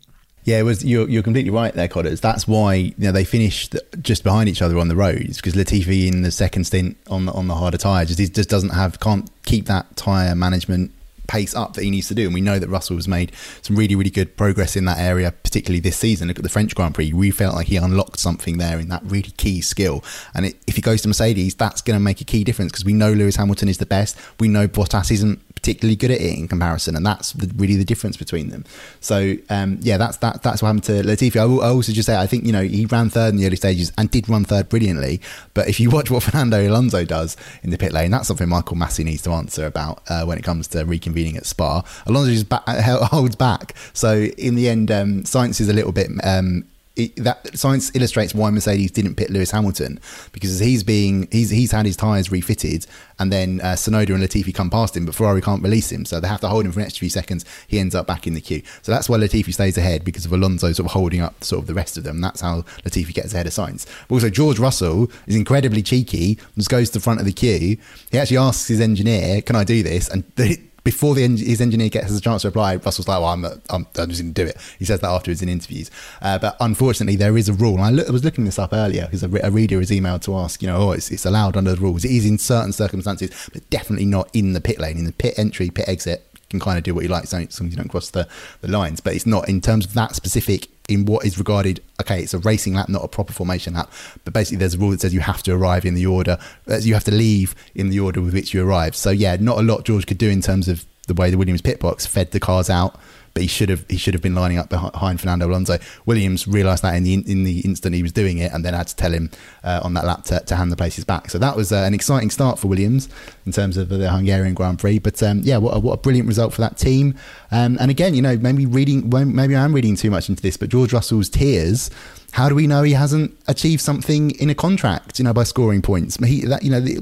Yeah, 0.47 0.59
it 0.59 0.63
was 0.63 0.85
you're, 0.85 1.09
you're 1.09 1.23
completely 1.23 1.51
right 1.51 1.73
there, 1.73 1.89
Codders. 1.89 2.21
That's 2.21 2.47
why 2.47 2.75
you 2.75 2.93
know 2.97 3.11
they 3.11 3.25
finished 3.25 3.75
just 4.01 4.23
behind 4.23 4.47
each 4.47 4.61
other 4.61 4.79
on 4.79 4.87
the 4.87 4.95
roads 4.95 5.35
because 5.35 5.55
Latifi 5.55 6.07
in 6.07 6.21
the 6.21 6.31
second 6.31 6.63
stint 6.63 6.95
on 7.09 7.25
the, 7.25 7.33
on 7.33 7.47
the 7.47 7.55
harder 7.55 7.77
tyre 7.77 8.05
just 8.05 8.33
just 8.33 8.49
doesn't 8.49 8.69
have 8.69 9.01
can't 9.01 9.29
keep 9.43 9.65
that 9.65 9.97
tyre 9.97 10.33
management 10.35 10.91
pace 11.27 11.53
up 11.53 11.73
that 11.73 11.83
he 11.83 11.91
needs 11.91 12.07
to 12.07 12.15
do. 12.15 12.23
And 12.23 12.33
we 12.33 12.39
know 12.39 12.59
that 12.59 12.69
Russell 12.69 12.95
has 12.95 13.09
made 13.09 13.33
some 13.61 13.75
really, 13.75 13.93
really 13.93 14.09
good 14.09 14.37
progress 14.37 14.77
in 14.77 14.85
that 14.85 14.99
area, 14.99 15.33
particularly 15.33 15.81
this 15.81 15.97
season. 15.97 16.29
Look 16.29 16.39
at 16.39 16.43
the 16.43 16.49
French 16.49 16.73
Grand 16.73 16.95
Prix. 16.95 17.11
We 17.11 17.29
felt 17.29 17.53
like 17.53 17.67
he 17.67 17.75
unlocked 17.75 18.17
something 18.17 18.57
there 18.57 18.79
in 18.79 18.87
that 18.87 19.03
really 19.03 19.31
key 19.31 19.59
skill. 19.59 20.01
And 20.33 20.45
it, 20.45 20.55
if 20.65 20.77
he 20.77 20.81
goes 20.81 21.01
to 21.01 21.09
Mercedes, 21.09 21.55
that's 21.55 21.81
going 21.81 21.99
to 21.99 22.03
make 22.03 22.21
a 22.21 22.23
key 22.23 22.45
difference 22.45 22.71
because 22.71 22.85
we 22.85 22.93
know 22.93 23.11
Lewis 23.11 23.35
Hamilton 23.35 23.67
is 23.67 23.79
the 23.79 23.85
best. 23.85 24.17
We 24.39 24.47
know 24.47 24.69
Bottas 24.69 25.11
isn't 25.11 25.41
particularly 25.68 25.97
good 25.97 26.11
at 26.11 26.22
it 26.22 26.38
in 26.38 26.47
comparison, 26.47 26.95
and 26.95 27.05
that's 27.05 27.34
the, 27.34 27.51
really 27.57 27.76
the 27.76 27.84
difference 27.84 28.15
between 28.15 28.49
them. 28.49 28.63
So 29.01 29.36
um, 29.49 29.80
yeah, 29.82 29.97
that's 29.97 30.15
that, 30.18 30.41
that's 30.41 30.61
what 30.61 30.68
happened 30.68 30.86
to 30.86 31.03
Latifi. 31.03 31.38
I 31.38 31.45
will 31.45 31.61
I 31.61 31.68
also 31.68 31.91
just 31.91 32.05
say 32.05 32.15
I 32.15 32.26
think 32.26 32.45
you 32.45 32.53
know 32.53 32.61
he 32.61 32.86
ran 32.86 33.09
third 33.09 33.34
in 33.34 33.36
the 33.36 33.45
early 33.45 33.57
stages 33.57 33.91
and 33.97 34.09
did 34.09 34.30
run 34.30 34.45
third 34.45 34.70
brilliantly, 34.70 35.20
but 35.53 35.68
if 35.68 35.82
you 35.82 35.89
watch 35.97 36.09
what 36.09 36.24
Fernando 36.24 36.65
Alonso 36.65 37.03
does 37.03 37.36
in 37.63 37.72
the 37.72 37.78
pit 37.78 37.91
lane, 37.91 38.11
that's 38.11 38.30
something 38.30 38.47
Michael 38.47 38.78
Masi 38.78 39.03
needs 39.03 39.22
to 39.24 39.32
answer 39.32 39.65
about 39.65 40.01
uh, 40.09 40.24
when 40.24 40.38
it 40.38 40.43
comes 40.45 40.68
to 40.70 40.86
reconvening 40.86 41.36
at 41.36 41.45
Spa. 41.45 41.84
Alonso 42.05 42.32
just 42.32 42.47
back, 42.47 42.63
holds 42.68 43.36
back, 43.36 43.76
so 43.91 44.13
in 44.38 44.55
the 44.55 44.70
end, 44.70 44.89
um, 44.89 45.24
Sainz 45.24 45.59
is 45.59 45.68
a 45.68 45.74
little 45.74 45.91
bit. 45.91 46.09
Um, 46.24 46.63
it, 46.97 47.15
that 47.17 47.43
Sainz 47.53 47.95
illustrates 47.95 48.33
why 48.33 48.49
Mercedes 48.49 48.91
didn't 48.91 49.15
pit 49.15 49.29
Lewis 49.29 49.51
Hamilton 49.51 49.99
because 50.31 50.59
he's 50.59 50.83
being 50.83 51.27
he's 51.31 51.49
he's 51.49 51.71
had 51.71 51.85
his 51.85 51.95
tyres 51.95 52.31
refitted 52.31 52.85
and 53.19 53.31
then 53.31 53.61
uh, 53.61 53.73
Tsunoda 53.73 54.13
and 54.13 54.23
Latifi 54.23 54.53
come 54.53 54.69
past 54.69 54.95
him, 54.95 55.05
but 55.05 55.15
Ferrari 55.15 55.41
can't 55.41 55.63
release 55.63 55.91
him, 55.91 56.05
so 56.05 56.19
they 56.19 56.27
have 56.27 56.41
to 56.41 56.47
hold 56.47 56.65
him 56.65 56.71
for 56.71 56.79
an 56.79 56.85
extra 56.85 56.99
few 56.99 57.09
seconds. 57.09 57.45
He 57.67 57.79
ends 57.79 57.95
up 57.95 58.05
back 58.05 58.27
in 58.27 58.33
the 58.33 58.41
queue, 58.41 58.61
so 58.81 58.91
that's 58.91 59.09
why 59.09 59.17
Latifi 59.17 59.53
stays 59.53 59.77
ahead 59.77 60.03
because 60.03 60.25
of 60.25 60.33
Alonso 60.33 60.71
sort 60.71 60.85
of 60.85 60.91
holding 60.91 61.21
up 61.21 61.43
sort 61.43 61.61
of 61.61 61.67
the 61.67 61.73
rest 61.73 61.97
of 61.97 62.03
them. 62.03 62.21
That's 62.21 62.41
how 62.41 62.61
Latifi 62.83 63.13
gets 63.13 63.33
ahead 63.33 63.47
of 63.47 63.53
Sainz. 63.53 63.85
Also 64.09 64.29
George 64.29 64.59
Russell 64.59 65.11
is 65.25 65.35
incredibly 65.35 65.81
cheeky, 65.81 66.37
just 66.55 66.69
goes 66.69 66.89
to 66.89 66.99
the 66.99 67.03
front 67.03 67.19
of 67.19 67.25
the 67.25 67.33
queue. 67.33 67.77
He 68.11 68.17
actually 68.19 68.37
asks 68.37 68.67
his 68.67 68.81
engineer, 68.81 69.41
"Can 69.41 69.55
I 69.55 69.63
do 69.63 69.83
this?" 69.83 70.09
and 70.09 70.23
before 70.88 71.15
the, 71.15 71.27
his 71.27 71.59
engineer 71.59 71.89
gets 71.89 72.17
a 72.17 72.21
chance 72.21 72.43
to 72.43 72.47
reply, 72.47 72.77
Russell's 72.77 73.09
like, 73.09 73.19
well, 73.19 73.31
I'm, 73.31 73.43
I'm, 73.43 73.85
I'm 73.97 74.07
just 74.07 74.21
going 74.21 74.33
to 74.33 74.43
do 74.45 74.47
it. 74.47 74.55
He 74.79 74.85
says 74.85 75.01
that 75.01 75.09
afterwards 75.09 75.41
in 75.41 75.49
interviews. 75.49 75.91
Uh, 76.21 76.39
but 76.39 76.55
unfortunately, 76.61 77.17
there 77.17 77.38
is 77.38 77.49
a 77.49 77.53
rule. 77.53 77.81
I, 77.81 77.89
look, 77.89 78.07
I 78.07 78.11
was 78.11 78.23
looking 78.23 78.45
this 78.45 78.57
up 78.57 78.71
earlier 78.71 79.03
because 79.03 79.21
a, 79.21 79.29
a, 79.45 79.51
reader 79.51 79.79
has 79.79 79.89
emailed 79.89 80.21
to 80.21 80.38
ask, 80.38 80.61
you 80.61 80.67
know, 80.69 80.77
oh, 80.77 80.91
it's, 80.93 81.11
it's 81.11 81.25
allowed 81.25 81.57
under 81.57 81.75
the 81.75 81.81
rules. 81.81 82.05
It 82.05 82.11
is 82.11 82.25
in 82.25 82.38
certain 82.38 82.71
circumstances, 82.71 83.49
but 83.51 83.69
definitely 83.69 84.05
not 84.05 84.29
in 84.33 84.53
the 84.53 84.61
pit 84.61 84.79
lane. 84.79 84.97
In 84.97 85.03
the 85.03 85.11
pit 85.11 85.33
entry, 85.38 85.69
pit 85.69 85.89
exit, 85.89 86.25
can 86.49 86.61
kind 86.61 86.77
of 86.77 86.85
do 86.85 86.95
what 86.95 87.03
you 87.03 87.09
like, 87.09 87.25
so, 87.25 87.45
so 87.49 87.65
you 87.65 87.75
don't 87.75 87.89
cross 87.89 88.09
the, 88.11 88.25
the 88.61 88.69
lines. 88.69 89.01
But 89.01 89.13
it's 89.13 89.25
not 89.25 89.49
in 89.49 89.59
terms 89.59 89.85
of 89.85 89.93
that 89.95 90.15
specific 90.15 90.69
in 90.88 91.05
what 91.05 91.25
is 91.25 91.38
regarded 91.38 91.81
okay 91.99 92.21
it's 92.21 92.33
a 92.33 92.39
racing 92.39 92.73
lap 92.73 92.88
not 92.89 93.03
a 93.03 93.07
proper 93.07 93.33
formation 93.33 93.73
lap. 93.73 93.91
But 94.23 94.33
basically 94.33 94.57
there's 94.57 94.75
a 94.75 94.77
rule 94.77 94.91
that 94.91 95.01
says 95.01 95.13
you 95.13 95.19
have 95.19 95.43
to 95.43 95.53
arrive 95.53 95.85
in 95.85 95.93
the 95.93 96.05
order 96.05 96.38
you 96.81 96.93
have 96.93 97.03
to 97.05 97.13
leave 97.13 97.55
in 97.75 97.89
the 97.89 97.99
order 97.99 98.21
with 98.21 98.33
which 98.33 98.53
you 98.53 98.65
arrived. 98.65 98.95
So 98.95 99.09
yeah 99.09 99.38
not 99.39 99.57
a 99.57 99.61
lot 99.61 99.85
george 99.85 100.05
could 100.07 100.17
do 100.17 100.29
in 100.29 100.41
terms 100.41 100.67
of 100.67 100.85
the 101.07 101.13
way 101.13 101.31
the 101.31 101.38
Williams 101.38 101.61
pit 101.61 101.79
box 101.79 102.05
fed 102.05 102.31
the 102.31 102.39
cars 102.39 102.69
out 102.69 102.99
but 103.38 103.43
he 103.43 103.47
should 103.47 103.69
have 103.69 103.85
he 103.88 103.97
should 103.97 104.15
have 104.15 104.23
been 104.23 104.33
lining 104.33 104.57
up 104.57 104.67
behind 104.67 105.21
Fernando 105.21 105.47
Alonso. 105.47 105.77
Williams 106.07 106.47
realised 106.47 106.81
that 106.81 106.95
in 106.95 107.03
the 107.03 107.13
in 107.13 107.43
the 107.43 107.59
instant 107.59 107.93
he 107.93 108.01
was 108.01 108.11
doing 108.11 108.39
it, 108.39 108.51
and 108.51 108.65
then 108.65 108.73
had 108.73 108.88
to 108.88 108.95
tell 108.95 109.11
him 109.13 109.29
uh, 109.63 109.79
on 109.83 109.93
that 109.93 110.05
lap 110.05 110.23
to, 110.23 110.39
to, 110.39 110.55
hand 110.55 110.71
the 110.71 110.75
places 110.75 111.05
back. 111.05 111.29
So 111.29 111.38
that 111.38 111.55
was 111.55 111.71
uh, 111.71 111.83
an 111.85 111.93
exciting 111.93 112.31
start 112.31 112.57
for 112.57 112.67
Williams 112.67 113.07
in 113.45 113.51
terms 113.51 113.77
of 113.77 113.89
the 113.89 114.09
Hungarian 114.09 114.55
Grand 114.55 114.79
Prix. 114.79 114.97
But 114.97 115.21
um, 115.21 115.41
yeah, 115.43 115.57
what 115.57 115.77
a, 115.77 115.79
what 115.79 115.93
a 115.93 115.97
brilliant 115.97 116.27
result 116.27 116.51
for 116.51 116.61
that 116.61 116.79
team. 116.79 117.13
Um, 117.51 117.77
and 117.79 117.91
again, 117.91 118.15
you 118.15 118.23
know, 118.23 118.38
maybe 118.38 118.65
reading 118.65 119.07
maybe 119.07 119.55
I 119.55 119.63
am 119.63 119.71
reading 119.71 119.95
too 119.95 120.09
much 120.09 120.29
into 120.29 120.41
this, 120.41 120.57
but 120.57 120.69
George 120.69 120.91
Russell's 120.91 121.29
tears 121.29 121.91
how 122.31 122.49
do 122.49 122.55
we 122.55 122.67
know 122.67 122.83
he 122.83 122.93
hasn't 122.93 123.35
achieved 123.47 123.81
something 123.81 124.31
in 124.31 124.49
a 124.49 124.55
contract? 124.55 125.17
You 125.17 125.25
know, 125.25 125.33
by 125.33 125.43
scoring 125.43 125.81
points. 125.81 126.17
He, 126.17 126.41
that 126.45 126.61
you 126.61 126.69
know, 126.69 126.81
the, 126.81 126.95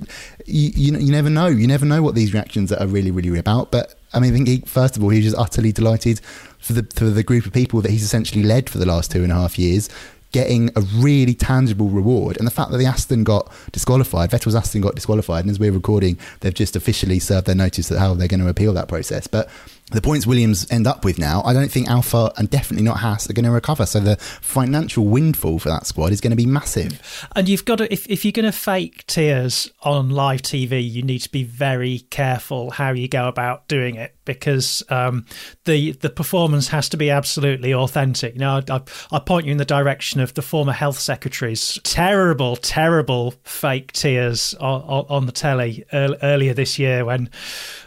you, 0.45 0.71
you, 0.75 0.97
you 0.99 1.11
never 1.11 1.29
know. 1.29 1.47
You 1.47 1.67
never 1.67 1.85
know 1.85 2.01
what 2.03 2.15
these 2.15 2.33
reactions 2.33 2.71
are 2.71 2.87
really 2.87 3.11
really 3.11 3.37
about. 3.39 3.71
But 3.71 3.95
I 4.15 4.19
mean, 4.19 4.31
I 4.31 4.35
think 4.35 4.47
he, 4.47 4.61
first 4.61 4.97
of 4.97 5.03
all, 5.03 5.09
he 5.09 5.19
was 5.19 5.25
just 5.25 5.37
utterly 5.37 5.71
delighted 5.71 6.21
for 6.57 6.73
the 6.73 6.87
for 6.95 7.05
the 7.05 7.23
group 7.23 7.45
of 7.45 7.53
people 7.53 7.81
that 7.81 7.91
he's 7.91 8.03
essentially 8.03 8.43
led 8.43 8.69
for 8.69 8.77
the 8.77 8.85
last 8.85 9.11
two 9.11 9.23
and 9.23 9.31
a 9.31 9.35
half 9.35 9.59
years, 9.59 9.89
getting 10.31 10.69
a 10.75 10.81
really 10.81 11.33
tangible 11.33 11.89
reward. 11.89 12.37
And 12.37 12.47
the 12.47 12.51
fact 12.51 12.71
that 12.71 12.77
the 12.77 12.85
Aston 12.85 13.23
got 13.23 13.51
disqualified, 13.71 14.31
Vettel's 14.31 14.55
Aston 14.55 14.81
got 14.81 14.95
disqualified, 14.95 15.43
and 15.43 15.51
as 15.51 15.59
we're 15.59 15.71
recording, 15.71 16.17
they've 16.39 16.53
just 16.53 16.75
officially 16.75 17.19
served 17.19 17.47
their 17.47 17.55
notice 17.55 17.89
that 17.89 17.99
how 17.99 18.13
they're 18.13 18.27
going 18.27 18.39
to 18.39 18.47
appeal 18.47 18.73
that 18.73 18.87
process. 18.87 19.27
But 19.27 19.49
the 19.91 20.01
points 20.01 20.25
Williams 20.25 20.65
end 20.71 20.87
up 20.87 21.05
with 21.05 21.19
now, 21.19 21.43
I 21.45 21.53
don't 21.53 21.71
think 21.71 21.87
Alfa 21.87 22.31
and 22.37 22.49
definitely 22.49 22.83
not 22.83 22.97
Haas 22.97 23.29
are 23.29 23.33
going 23.33 23.45
to 23.45 23.51
recover. 23.51 23.85
So 23.85 23.99
the 23.99 24.15
financial 24.15 25.05
windfall 25.05 25.59
for 25.59 25.69
that 25.69 25.85
squad 25.85 26.11
is 26.11 26.21
going 26.21 26.31
to 26.31 26.37
be 26.37 26.47
massive. 26.47 27.27
And 27.35 27.47
you've 27.47 27.65
got 27.65 27.77
to, 27.77 27.93
if, 27.93 28.09
if 28.09 28.25
you're 28.25 28.31
going 28.31 28.45
to 28.45 28.51
fake 28.51 29.05
tears 29.05 29.71
on 29.83 30.09
live 30.09 30.41
TV, 30.41 30.89
you 30.89 31.03
need 31.03 31.19
to 31.19 31.31
be 31.31 31.43
very 31.43 31.99
careful 32.09 32.71
how 32.71 32.91
you 32.91 33.07
go 33.07 33.27
about 33.27 33.67
doing 33.67 33.95
it 33.95 34.14
because 34.25 34.83
um, 34.89 35.25
the 35.65 35.91
the 35.93 36.09
performance 36.09 36.67
has 36.69 36.89
to 36.89 36.97
be 36.97 37.09
absolutely 37.09 37.73
authentic. 37.73 38.35
Now, 38.35 38.61
I, 38.69 38.81
I, 39.11 39.19
point 39.19 39.45
you 39.45 39.51
in 39.51 39.57
the 39.57 39.65
direction 39.65 40.19
of 40.19 40.33
the 40.33 40.41
former 40.41 40.71
health 40.71 40.99
secretary's 40.99 41.79
terrible, 41.83 42.55
terrible 42.55 43.35
fake 43.43 43.91
tears 43.93 44.53
on, 44.55 45.05
on 45.09 45.25
the 45.25 45.31
telly 45.31 45.85
earlier 45.93 46.53
this 46.53 46.77
year 46.77 47.05
when 47.05 47.29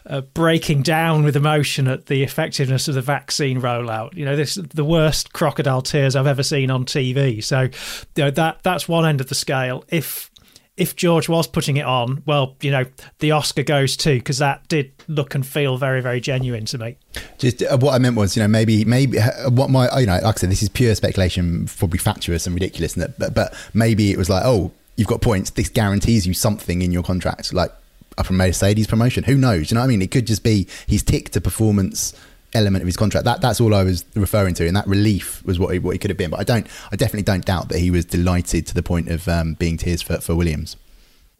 uh, 0.07 0.23
breaking 0.23 0.83
down 0.83 1.25
with 1.25 1.37
emotion 1.37 1.89
at 1.89 2.07
the 2.07 2.23
effectiveness 2.23 2.89
of 2.89 2.95
the 2.95 3.03
vaccine 3.03 3.61
rollout. 3.61 4.15
You 4.15 4.25
know, 4.25 4.37
this 4.37 4.55
the 4.55 4.85
worst 4.85 5.33
crocodile 5.33 5.83
tears 5.83 6.17
I've 6.17 6.27
ever 6.27 6.43
seen 6.43 6.71
on 6.71 6.85
TV. 6.85 7.43
So, 7.43 7.63
you 7.63 8.25
know, 8.25 8.31
that 8.31 8.63
that's 8.63 8.89
one 8.89 9.07
end 9.07 9.21
of 9.21 9.29
the 9.29 9.35
scale. 9.35 9.85
If 9.89 10.31
if 10.79 10.95
George 10.97 11.29
was 11.29 11.47
putting 11.47 11.77
it 11.77 11.85
on, 11.85 12.23
well, 12.25 12.57
you 12.63 12.71
know, 12.71 12.85
the 13.19 13.33
Oscar 13.33 13.63
goes 13.63 13.97
too 13.97 14.15
because 14.15 14.39
that 14.39 14.67
did 14.69 14.93
look 15.09 15.35
and 15.35 15.47
feel 15.47 15.77
very, 15.77 16.01
very 16.01 16.21
genuine 16.21 16.65
to 16.67 16.79
me. 16.79 16.97
Just 17.39 17.63
uh, 17.63 17.77
what 17.77 17.95
I 17.95 17.99
meant 17.99 18.17
was, 18.17 18.37
you 18.37 18.43
know, 18.43 18.49
maybe, 18.49 18.85
maybe 18.85 19.19
uh, 19.19 19.51
what 19.51 19.71
my, 19.71 19.89
you 19.99 20.07
know, 20.07 20.15
like 20.23 20.25
I 20.25 20.33
said, 20.33 20.51
this 20.51 20.63
is 20.63 20.69
pure 20.69 20.95
speculation, 20.95 21.67
probably 21.67 21.99
fatuous 21.99 22.47
and 22.47 22.55
ridiculous, 22.55 22.97
and 22.97 23.13
but, 23.19 23.35
but 23.35 23.55
maybe 23.75 24.13
it 24.13 24.17
was 24.17 24.31
like, 24.31 24.45
oh, 24.45 24.73
you've 24.97 25.09
got 25.09 25.21
points. 25.21 25.51
This 25.51 25.69
guarantees 25.69 26.27
you 26.27 26.35
something 26.35 26.81
in 26.81 26.93
your 26.93 27.03
contract, 27.03 27.53
like 27.53 27.73
a 28.17 28.33
Mercedes 28.33 28.87
promotion. 28.87 29.25
Who 29.25 29.37
knows? 29.37 29.71
You 29.71 29.77
know 29.77 29.81
what 29.81 29.87
I 29.87 29.89
mean? 29.89 30.03
It 30.03 30.11
could 30.11 30.27
just 30.27 30.43
be 30.43 30.67
he's 30.87 31.03
ticked 31.03 31.37
a 31.37 31.41
performance 31.41 32.15
element 32.59 32.83
of 32.83 32.87
his 32.87 32.97
contract. 32.97 33.25
That 33.25 33.41
that's 33.41 33.61
all 33.61 33.75
I 33.75 33.85
was 33.85 34.05
referring 34.15 34.55
to, 34.55 34.67
and 34.67 34.77
that 34.77 34.87
relief 34.87 35.43
was 35.45 35.59
what 35.59 35.73
he, 35.73 35.79
what 35.79 35.93
he 35.93 35.99
could 35.99 36.11
have 36.11 36.19
been. 36.19 36.31
But 36.31 36.41
I 36.41 36.45
don't, 36.45 36.67
I 36.93 36.97
definitely 36.97 37.23
don't 37.23 37.45
doubt 37.45 37.69
that 37.71 37.79
he 37.79 37.91
was 37.91 38.05
delighted 38.05 38.67
to 38.67 38.75
the 38.75 38.83
point 38.83 39.09
of 39.09 39.29
um, 39.29 39.55
being 39.55 39.77
tears 39.77 40.03
for 40.03 40.19
for 40.19 40.35
Williams. 40.35 40.77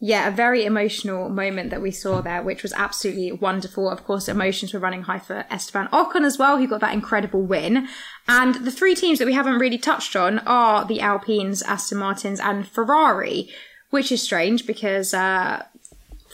Yeah, 0.01 0.29
a 0.29 0.31
very 0.31 0.63
emotional 0.63 1.27
moment 1.27 1.71
that 1.71 1.81
we 1.81 1.91
saw 1.91 2.21
there, 2.21 2.41
which 2.41 2.63
was 2.63 2.71
absolutely 2.71 3.33
wonderful. 3.33 3.89
Of 3.89 4.05
course, 4.05 4.29
emotions 4.29 4.73
were 4.73 4.79
running 4.79 5.01
high 5.01 5.19
for 5.19 5.45
Esteban 5.51 5.89
Ocon 5.91 6.23
as 6.23 6.37
well, 6.37 6.57
who 6.57 6.69
got 6.69 6.79
that 6.79 6.93
incredible 6.93 7.41
win. 7.41 7.85
And 8.25 8.55
the 8.55 8.71
three 8.71 8.95
teams 8.95 9.19
that 9.19 9.25
we 9.25 9.33
haven't 9.33 9.59
really 9.59 9.77
touched 9.77 10.15
on 10.15 10.39
are 10.39 10.85
the 10.85 11.01
Alpines, 11.01 11.61
Aston 11.63 11.97
Martins, 11.97 12.39
and 12.39 12.65
Ferrari, 12.65 13.49
which 13.89 14.09
is 14.09 14.23
strange 14.23 14.65
because 14.65 15.13
uh, 15.13 15.65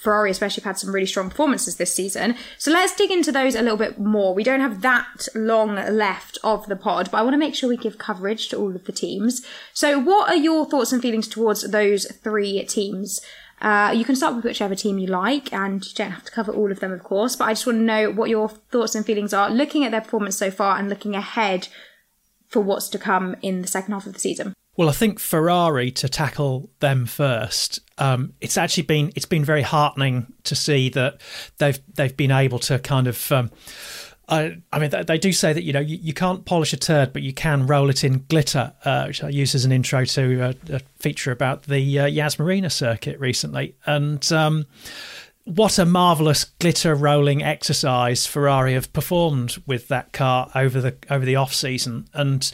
Ferrari 0.06 0.32
especially 0.32 0.62
have 0.62 0.76
had 0.76 0.80
some 0.80 0.94
really 0.94 1.08
strong 1.08 1.30
performances 1.30 1.76
this 1.76 1.94
season. 1.94 2.36
So 2.58 2.72
let's 2.72 2.96
dig 2.96 3.12
into 3.12 3.32
those 3.32 3.56
a 3.56 3.62
little 3.62 3.78
bit 3.78 4.00
more. 4.00 4.34
We 4.34 4.44
don't 4.44 4.62
have 4.62 4.82
that 4.82 5.28
long 5.34 5.76
left 5.76 6.38
of 6.44 6.68
the 6.68 6.76
pod, 6.76 7.10
but 7.12 7.18
I 7.18 7.24
want 7.24 7.34
to 7.34 7.40
make 7.40 7.56
sure 7.56 7.68
we 7.68 7.76
give 7.76 7.98
coverage 7.98 8.48
to 8.50 8.58
all 8.58 8.76
of 8.76 8.86
the 8.86 8.92
teams. 8.92 9.46
So 9.74 10.00
what 10.00 10.30
are 10.30 10.36
your 10.36 10.66
thoughts 10.66 10.94
and 10.94 11.02
feelings 11.02 11.28
towards 11.28 11.64
those 11.64 12.06
three 12.24 12.64
teams? 12.66 13.20
Uh, 13.62 13.92
you 13.96 14.06
can 14.06 14.16
start 14.16 14.36
with 14.36 14.46
whichever 14.46 14.76
team 14.76 15.00
you 15.00 15.08
like, 15.08 15.52
and 15.52 15.84
you 15.84 15.94
don't 15.96 16.12
have 16.12 16.26
to 16.26 16.32
cover 16.32 16.52
all 16.52 16.72
of 16.72 16.82
them, 16.82 16.92
of 16.92 17.04
course. 17.04 17.36
But 17.36 17.46
I 17.46 17.54
just 17.54 17.66
want 17.66 17.80
to 17.80 17.84
know 17.84 18.12
what 18.12 18.30
your 18.30 18.50
thoughts 18.50 18.94
and 18.94 19.06
feelings 19.06 19.34
are 19.34 19.50
looking 19.50 19.84
at 19.84 19.92
their 19.92 20.02
performance 20.02 20.38
so 20.38 20.52
far 20.52 20.78
and 20.78 20.88
looking 20.88 21.16
ahead 21.16 21.68
for 22.48 22.60
what's 22.60 22.90
to 22.90 23.00
come 23.00 23.36
in 23.42 23.64
the 23.64 23.68
second 23.68 23.94
half 23.94 24.06
of 24.06 24.14
the 24.14 24.20
season. 24.20 24.54
Well, 24.78 24.90
I 24.90 24.92
think 24.92 25.20
Ferrari 25.20 25.92
to 25.92 26.10
tackle 26.10 26.70
them 26.80 27.06
first. 27.06 27.80
Um, 27.98 28.34
it's 28.42 28.58
actually 28.58 28.84
been 28.84 29.12
it's 29.16 29.26
been 29.26 29.46
very 29.46 29.62
heartening 29.62 30.34
to 30.44 30.56
see 30.56 30.90
that 30.90 31.22
they've 31.58 31.80
they've 31.94 32.16
been 32.16 32.32
able 32.32 32.60
to 32.60 32.80
kind 32.80 33.08
of. 33.08 33.32
Um, 33.32 33.52
I, 34.28 34.58
I 34.74 34.80
mean, 34.80 34.90
they 35.06 35.20
do 35.20 35.32
say 35.32 35.54
that 35.54 35.64
you 35.64 35.72
know 35.72 35.80
you, 35.80 35.98
you, 36.02 36.14
can't 36.14 36.46
polish 36.46 36.74
a 36.74 36.78
turd, 36.78 37.14
but 37.14 37.22
you 37.22 37.32
can 37.32 37.68
roll 37.68 37.92
it 37.92 38.04
in 38.04 38.26
glitter, 38.28 38.74
uh, 38.84 39.06
which 39.06 39.24
I 39.24 39.30
used 39.30 39.54
as 39.54 39.66
an 39.66 39.72
intro 39.72 40.04
to 40.04 40.42
a, 40.42 40.76
a 40.76 40.80
feature 40.98 41.32
about 41.32 41.64
the 41.64 42.00
uh, 42.00 42.06
Yas 42.08 42.40
Marina 42.40 42.72
circuit 42.72 43.20
recently. 43.20 43.76
And 43.86 44.30
um, 44.32 44.66
what 45.44 45.78
a 45.78 45.86
marvelous 45.86 46.46
glitter 46.46 46.96
rolling 46.96 47.44
exercise 47.44 48.26
Ferrari 48.26 48.74
have 48.74 48.92
performed 48.94 49.62
with 49.68 49.90
that 49.90 50.12
car 50.12 50.50
over 50.56 50.82
the 50.82 50.98
over 51.12 51.24
the 51.24 51.36
off 51.36 51.54
season, 51.54 52.08
and 52.14 52.52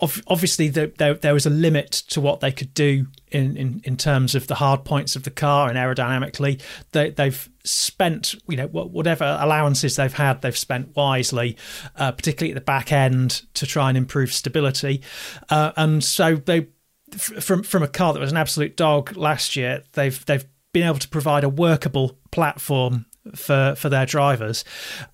obviously 0.00 0.68
the, 0.68 0.92
there, 0.98 1.14
there 1.14 1.34
was 1.34 1.46
a 1.46 1.50
limit 1.50 1.90
to 1.90 2.20
what 2.20 2.40
they 2.40 2.52
could 2.52 2.72
do 2.74 3.06
in, 3.28 3.56
in, 3.56 3.80
in 3.84 3.96
terms 3.96 4.34
of 4.34 4.46
the 4.46 4.54
hard 4.54 4.84
points 4.84 5.16
of 5.16 5.24
the 5.24 5.30
car 5.30 5.68
and 5.68 5.76
aerodynamically. 5.76 6.60
They, 6.92 7.10
they've 7.10 7.48
spent, 7.64 8.34
you 8.48 8.56
know, 8.56 8.68
whatever 8.68 9.36
allowances 9.40 9.96
they've 9.96 10.12
had, 10.12 10.42
they've 10.42 10.56
spent 10.56 10.94
wisely, 10.94 11.56
uh, 11.96 12.12
particularly 12.12 12.52
at 12.52 12.54
the 12.54 12.60
back 12.60 12.92
end 12.92 13.42
to 13.54 13.66
try 13.66 13.88
and 13.88 13.98
improve 13.98 14.32
stability. 14.32 15.02
Uh, 15.50 15.72
and 15.76 16.02
so 16.02 16.36
they, 16.36 16.68
from 17.16 17.62
from 17.62 17.82
a 17.82 17.88
car 17.88 18.12
that 18.12 18.20
was 18.20 18.30
an 18.30 18.36
absolute 18.36 18.76
dog 18.76 19.16
last 19.16 19.56
year, 19.56 19.82
they've 19.94 20.24
they've 20.26 20.44
been 20.72 20.86
able 20.86 20.98
to 20.98 21.08
provide 21.08 21.42
a 21.42 21.48
workable 21.48 22.18
platform 22.30 23.06
for 23.34 23.74
for 23.76 23.88
their 23.88 24.06
drivers. 24.06 24.64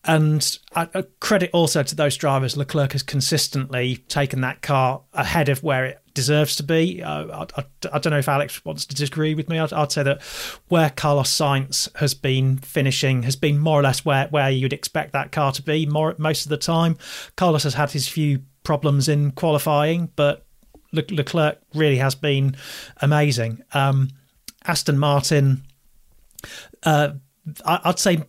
And 0.05 0.59
I, 0.74 0.86
credit 1.20 1.50
also 1.52 1.82
to 1.82 1.94
those 1.94 2.16
drivers. 2.16 2.57
Leclerc 2.57 2.92
has 2.92 3.02
consistently 3.02 3.96
taken 4.09 4.40
that 4.42 4.62
car 4.62 5.02
ahead 5.12 5.48
of 5.48 5.62
where 5.62 5.84
it 5.86 6.00
deserves 6.14 6.57
to 6.57 6.62
be. 6.62 7.02
Uh, 7.02 7.26
I, 7.26 7.61
I, 7.61 7.64
I, 7.92 7.98
don't 7.98 8.12
know 8.12 8.18
if 8.18 8.28
Alex 8.28 8.64
wants 8.64 8.86
to 8.86 8.94
disagree 8.94 9.34
with 9.34 9.48
me. 9.48 9.59
I'd, 9.59 9.72
I'd, 9.72 9.90
say 9.90 10.05
that 10.05 10.22
where 10.68 10.90
Carlos 10.90 11.30
Sainz 11.30 11.94
has 11.96 12.14
been 12.14 12.59
finishing 12.59 13.24
has 13.24 13.36
been 13.36 13.59
more 13.59 13.80
or 13.80 13.82
less 13.82 14.05
where, 14.05 14.28
where 14.28 14.50
you'd 14.50 14.72
expect 14.72 15.12
that 15.12 15.32
car 15.32 15.52
to 15.52 15.62
be 15.62 15.86
more 15.86 16.14
most 16.18 16.46
of 16.46 16.50
the 16.50 16.57
time. 16.57 16.96
Carlos 17.36 17.64
has 17.64 17.74
had 17.74 17.90
his 17.90 18.09
few 18.09 18.42
problems 18.62 19.09
in 19.09 19.32
qualifying, 19.32 20.09
but 20.14 20.46
Le- 20.92 21.02
Leclerc 21.11 21.59
really 21.74 21.98
has 21.98 22.14
been 22.14 22.57
amazing. 23.02 23.62
Um, 23.72 24.09
Aston 24.64 24.98
Martin. 24.98 25.64
Uh, 26.82 27.14
I'd 27.64 27.99
say 27.99 28.24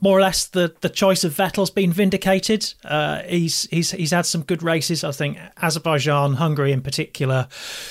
more 0.00 0.16
or 0.16 0.20
less 0.20 0.46
the, 0.46 0.74
the 0.80 0.88
choice 0.88 1.24
of 1.24 1.34
Vettel's 1.34 1.70
been 1.70 1.92
vindicated. 1.92 2.72
Uh, 2.84 3.22
he's 3.22 3.64
he's 3.70 3.90
he's 3.90 4.12
had 4.12 4.26
some 4.26 4.42
good 4.42 4.62
races. 4.62 5.02
I 5.02 5.12
think 5.12 5.38
Azerbaijan, 5.60 6.34
Hungary 6.34 6.72
in 6.72 6.82
particular, 6.82 7.48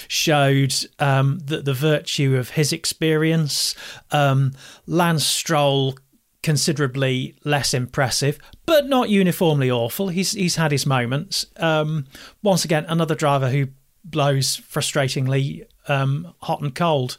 showed 0.07 0.74
um, 0.99 1.39
the, 1.43 1.62
the 1.62 1.74
virtue 1.74 2.38
of 2.38 2.51
his 2.51 2.72
experience. 2.72 3.76
Um, 4.12 4.53
Lance 4.88 5.26
Stroll 5.26 5.97
considerably 6.43 7.36
less 7.43 7.74
impressive, 7.74 8.39
but 8.66 8.88
not 8.88 9.09
uniformly 9.09 9.70
awful. 9.70 10.07
He's 10.07 10.32
he's 10.32 10.55
had 10.55 10.72
his 10.72 10.86
moments. 10.86 11.45
Um, 11.57 12.05
once 12.41 12.64
again, 12.64 12.86
another 12.88 13.16
driver 13.16 13.49
who 13.49 13.68
blows 14.03 14.57
frustratingly 14.57 15.66
um, 15.88 16.34
hot 16.41 16.62
and 16.62 16.74
cold. 16.74 17.18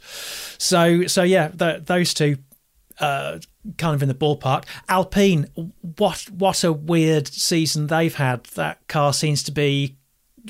So 0.57 1.05
so 1.05 1.21
yeah, 1.21 1.49
those 1.53 2.13
two 2.15 2.37
uh, 2.99 3.39
kind 3.77 3.95
of 3.95 4.01
in 4.01 4.09
the 4.09 4.15
ballpark. 4.15 4.65
Alpine, 4.89 5.47
what 5.97 6.29
what 6.29 6.63
a 6.63 6.71
weird 6.73 7.27
season 7.27 7.87
they've 7.87 8.15
had. 8.15 8.45
That 8.55 8.87
car 8.87 9.13
seems 9.13 9.43
to 9.43 9.51
be 9.51 9.97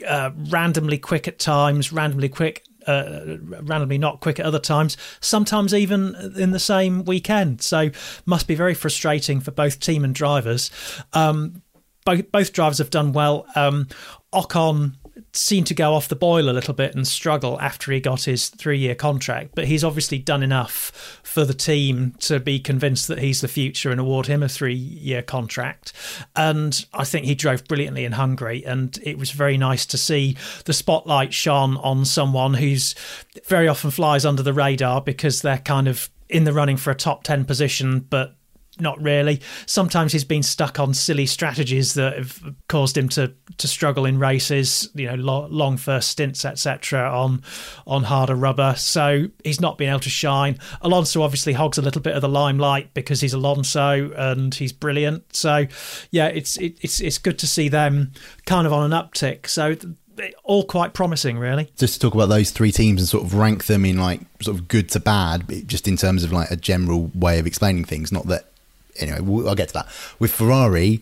uh, 0.07 0.31
randomly 0.49 0.97
quick 0.97 1.27
at 1.27 1.39
times, 1.39 1.93
randomly 1.93 2.29
quick, 2.29 2.65
uh, 2.87 3.37
randomly 3.61 3.97
not 3.97 4.19
quick 4.19 4.39
at 4.39 4.45
other 4.45 4.59
times. 4.59 4.97
Sometimes 5.21 5.73
even 5.73 6.15
in 6.37 6.51
the 6.51 6.59
same 6.59 7.05
weekend. 7.05 7.61
So 7.61 7.91
must 8.25 8.47
be 8.47 8.55
very 8.55 8.73
frustrating 8.73 9.39
for 9.39 9.51
both 9.51 9.79
team 9.79 10.03
and 10.03 10.15
drivers. 10.15 10.71
Um, 11.13 11.61
both 12.05 12.31
both 12.31 12.53
drivers 12.53 12.79
have 12.79 12.89
done 12.89 13.13
well. 13.13 13.45
Um, 13.55 13.87
Ocon 14.33 14.95
seemed 15.35 15.65
to 15.67 15.73
go 15.73 15.95
off 15.95 16.07
the 16.07 16.15
boil 16.15 16.49
a 16.49 16.51
little 16.51 16.73
bit 16.73 16.93
and 16.93 17.07
struggle 17.07 17.59
after 17.59 17.91
he 17.91 17.99
got 17.99 18.23
his 18.23 18.49
three 18.49 18.77
year 18.77 18.93
contract, 18.93 19.51
but 19.55 19.65
he's 19.65 19.83
obviously 19.83 20.19
done 20.19 20.43
enough 20.43 21.19
for 21.23 21.43
the 21.43 21.53
team 21.53 22.13
to 22.19 22.39
be 22.39 22.59
convinced 22.59 23.07
that 23.07 23.19
he's 23.19 23.41
the 23.41 23.47
future 23.47 23.89
and 23.89 23.99
award 23.99 24.27
him 24.27 24.43
a 24.43 24.49
three 24.49 24.75
year 24.75 25.21
contract. 25.23 25.91
And 26.35 26.85
I 26.93 27.03
think 27.03 27.25
he 27.25 27.35
drove 27.35 27.65
brilliantly 27.65 28.05
in 28.05 28.13
Hungary, 28.13 28.63
and 28.63 28.97
it 29.03 29.17
was 29.17 29.31
very 29.31 29.57
nice 29.57 29.85
to 29.87 29.97
see 29.97 30.37
the 30.65 30.73
spotlight 30.73 31.33
shone 31.33 31.77
on 31.77 32.05
someone 32.05 32.53
who's 32.53 32.93
very 33.45 33.67
often 33.67 33.91
flies 33.91 34.25
under 34.25 34.43
the 34.43 34.53
radar 34.53 35.01
because 35.01 35.41
they're 35.41 35.57
kind 35.57 35.87
of 35.87 36.09
in 36.29 36.43
the 36.43 36.53
running 36.53 36.77
for 36.77 36.91
a 36.91 36.95
top 36.95 37.23
10 37.23 37.45
position, 37.45 37.99
but 38.01 38.35
not 38.79 39.01
really. 39.01 39.41
Sometimes 39.65 40.11
he's 40.11 40.23
been 40.23 40.43
stuck 40.43 40.79
on 40.79 40.93
silly 40.93 41.25
strategies 41.25 41.93
that 41.93 42.17
have 42.17 42.55
caused 42.67 42.97
him 42.97 43.09
to 43.09 43.33
to 43.57 43.67
struggle 43.67 44.05
in 44.05 44.17
races. 44.17 44.89
You 44.95 45.07
know, 45.07 45.15
lo- 45.15 45.47
long 45.47 45.77
first 45.77 46.09
stints, 46.09 46.43
etc. 46.45 47.09
On 47.09 47.43
on 47.85 48.03
harder 48.03 48.35
rubber. 48.35 48.75
So 48.77 49.27
he's 49.43 49.61
not 49.61 49.77
been 49.77 49.89
able 49.89 49.99
to 50.01 50.09
shine. 50.09 50.57
Alonso 50.81 51.21
obviously 51.21 51.53
hogs 51.53 51.77
a 51.77 51.81
little 51.81 52.01
bit 52.01 52.15
of 52.15 52.21
the 52.21 52.29
limelight 52.29 52.93
because 52.93 53.21
he's 53.21 53.33
Alonso 53.33 54.11
and 54.11 54.53
he's 54.53 54.73
brilliant. 54.73 55.35
So 55.35 55.65
yeah, 56.11 56.27
it's 56.27 56.57
it, 56.57 56.77
it's 56.81 56.99
it's 56.99 57.17
good 57.17 57.39
to 57.39 57.47
see 57.47 57.69
them 57.69 58.11
kind 58.45 58.65
of 58.65 58.73
on 58.73 58.91
an 58.91 58.99
uptick. 58.99 59.47
So 59.47 59.75
all 60.43 60.63
quite 60.63 60.93
promising, 60.93 61.37
really. 61.37 61.71
Just 61.77 61.95
to 61.95 61.99
talk 61.99 62.13
about 62.13 62.29
those 62.29 62.51
three 62.51 62.71
teams 62.71 63.01
and 63.01 63.07
sort 63.07 63.23
of 63.23 63.33
rank 63.33 63.65
them 63.65 63.85
in 63.85 63.97
like 63.97 64.21
sort 64.41 64.57
of 64.57 64.67
good 64.67 64.89
to 64.89 64.99
bad, 64.99 65.67
just 65.67 65.87
in 65.87 65.97
terms 65.97 66.23
of 66.23 66.31
like 66.31 66.51
a 66.51 66.55
general 66.55 67.11
way 67.15 67.39
of 67.39 67.47
explaining 67.47 67.85
things. 67.85 68.11
Not 68.11 68.27
that 68.27 68.52
anyway, 68.97 69.17
I'll 69.47 69.55
get 69.55 69.69
to 69.69 69.73
that. 69.75 69.87
With 70.19 70.31
Ferrari, 70.31 71.01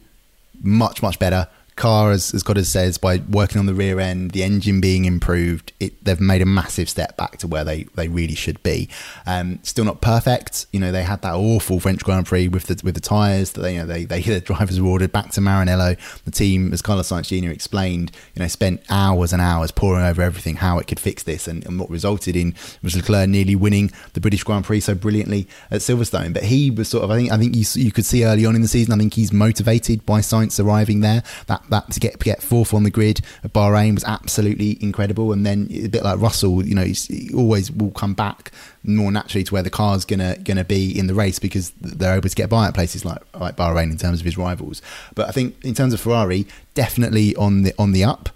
much 0.62 1.02
much 1.02 1.20
better 1.20 1.48
car, 1.76 2.12
as, 2.12 2.34
as 2.34 2.44
Goddard 2.44 2.66
says, 2.66 2.98
by 2.98 3.22
working 3.30 3.60
on 3.60 3.66
the 3.66 3.74
rear 3.74 4.00
end, 4.00 4.32
the 4.32 4.44
engine 4.44 4.82
being 4.82 5.06
improved, 5.06 5.72
it, 5.80 6.04
they've 6.04 6.20
made 6.20 6.42
a 6.42 6.46
massive 6.46 6.90
step 6.90 7.18
back 7.18 7.38
to 7.38 7.48
where 7.48 7.64
they, 7.64 7.84
they 7.96 8.08
really 8.08 8.36
should 8.36 8.62
be. 8.64 8.90
Um, 9.26 9.60
still 9.64 9.86
not 9.86 10.02
perfect. 10.02 10.68
You 10.72 10.80
know, 10.80 10.92
they 10.92 11.04
had 11.04 11.22
that 11.22 11.34
awful 11.34 11.80
French 11.80 12.04
Grand 12.04 12.26
Prix 12.26 12.48
with 12.48 12.66
the 12.66 12.80
with 12.84 12.96
the 12.96 13.02
tyres 13.02 13.54
that 13.54 13.62
they, 13.62 13.76
you 13.76 13.80
know, 13.80 13.86
they, 13.86 14.06
they 14.06 14.22
the 14.22 14.42
drivers 14.42 14.80
were 14.80 14.90
ordered 14.90 15.12
back 15.12 15.32
to 15.32 15.42
Maranello. 15.42 15.98
The 16.24 16.32
team, 16.32 16.74
as 16.74 16.82
Carlos 16.82 17.10
Sainz 17.10 17.28
Jr. 17.28 17.52
explained, 17.52 18.12
you 18.36 18.42
know, 18.42 18.48
spent 18.48 18.84
hours 18.90 19.34
and 19.34 19.42
hours 19.42 19.72
poring 19.72 20.06
over 20.06 20.22
everything, 20.22 20.58
how 20.58 20.78
it 20.78 20.88
could 20.88 21.00
fix 21.00 21.24
this, 21.24 21.48
and, 21.48 21.66
and 21.66 21.80
what 21.80 21.90
resulted 21.90 22.36
in 22.36 22.54
was 22.84 22.96
Leclerc 22.96 23.30
nearly 23.30 23.56
winning 23.56 23.92
the 24.14 24.22
British 24.22 24.44
Grand 24.44 24.66
Prix 24.66 24.82
so 24.82 24.96
brilliantly 24.96 25.48
at 25.70 25.82
Silverstone. 25.82 26.34
But 26.34 26.44
he 26.44 26.70
was 26.70 26.90
sort 26.90 27.04
of, 27.04 27.12
I 27.12 27.18
think, 27.18 27.32
I 27.32 27.38
think 27.38 27.56
you, 27.56 27.66
you 27.76 27.92
could 27.92 28.06
see 28.06 28.26
early 28.26 28.46
on 28.46 28.56
in 28.56 28.62
the 28.62 28.68
season, 28.68 28.94
I 28.94 28.98
think 28.98 29.14
he's 29.14 29.34
motivated 29.34 30.06
by 30.06 30.20
Sainz 30.20 30.64
arriving 30.64 31.00
there. 31.00 31.24
That 31.48 31.64
that 31.72 31.92
to 31.92 32.00
get 32.00 32.20
get 32.20 32.42
fourth 32.42 32.74
on 32.74 32.84
the 32.84 32.92
grid 32.92 33.22
at 33.44 33.52
Bahrain 33.52 33.96
was 33.96 34.04
absolutely 34.04 34.78
incredible. 34.82 35.34
And 35.34 35.46
then 35.46 35.68
a 35.72 35.88
bit 35.88 36.04
like 36.04 36.20
Russell, 36.20 36.66
you 36.66 36.76
know, 36.76 36.84
he 36.84 37.32
always 37.34 37.72
will 37.72 37.92
come 37.92 38.14
back 38.14 38.52
more 38.84 39.12
naturally 39.12 39.44
to 39.44 39.54
where 39.54 39.64
the 39.64 39.70
car's 39.70 40.06
gonna 40.06 40.38
gonna 40.44 40.64
be 40.64 40.98
in 40.98 41.08
the 41.08 41.14
race 41.14 41.40
because 41.40 41.72
they're 41.82 42.16
able 42.16 42.30
to 42.30 42.36
get 42.36 42.50
by 42.50 42.68
at 42.68 42.74
places 42.74 43.04
like 43.04 43.22
like 43.34 43.56
Bahrain 43.56 43.92
in 43.92 43.98
terms 43.98 44.20
of 44.20 44.26
his 44.26 44.38
rivals. 44.38 44.82
But 45.16 45.28
I 45.28 45.32
think 45.32 45.56
in 45.66 45.74
terms 45.74 45.94
of 45.94 46.00
Ferrari, 46.00 46.46
definitely 46.76 47.36
on 47.36 47.64
the 47.64 47.74
on 47.80 47.92
the 47.92 48.04
up 48.04 48.30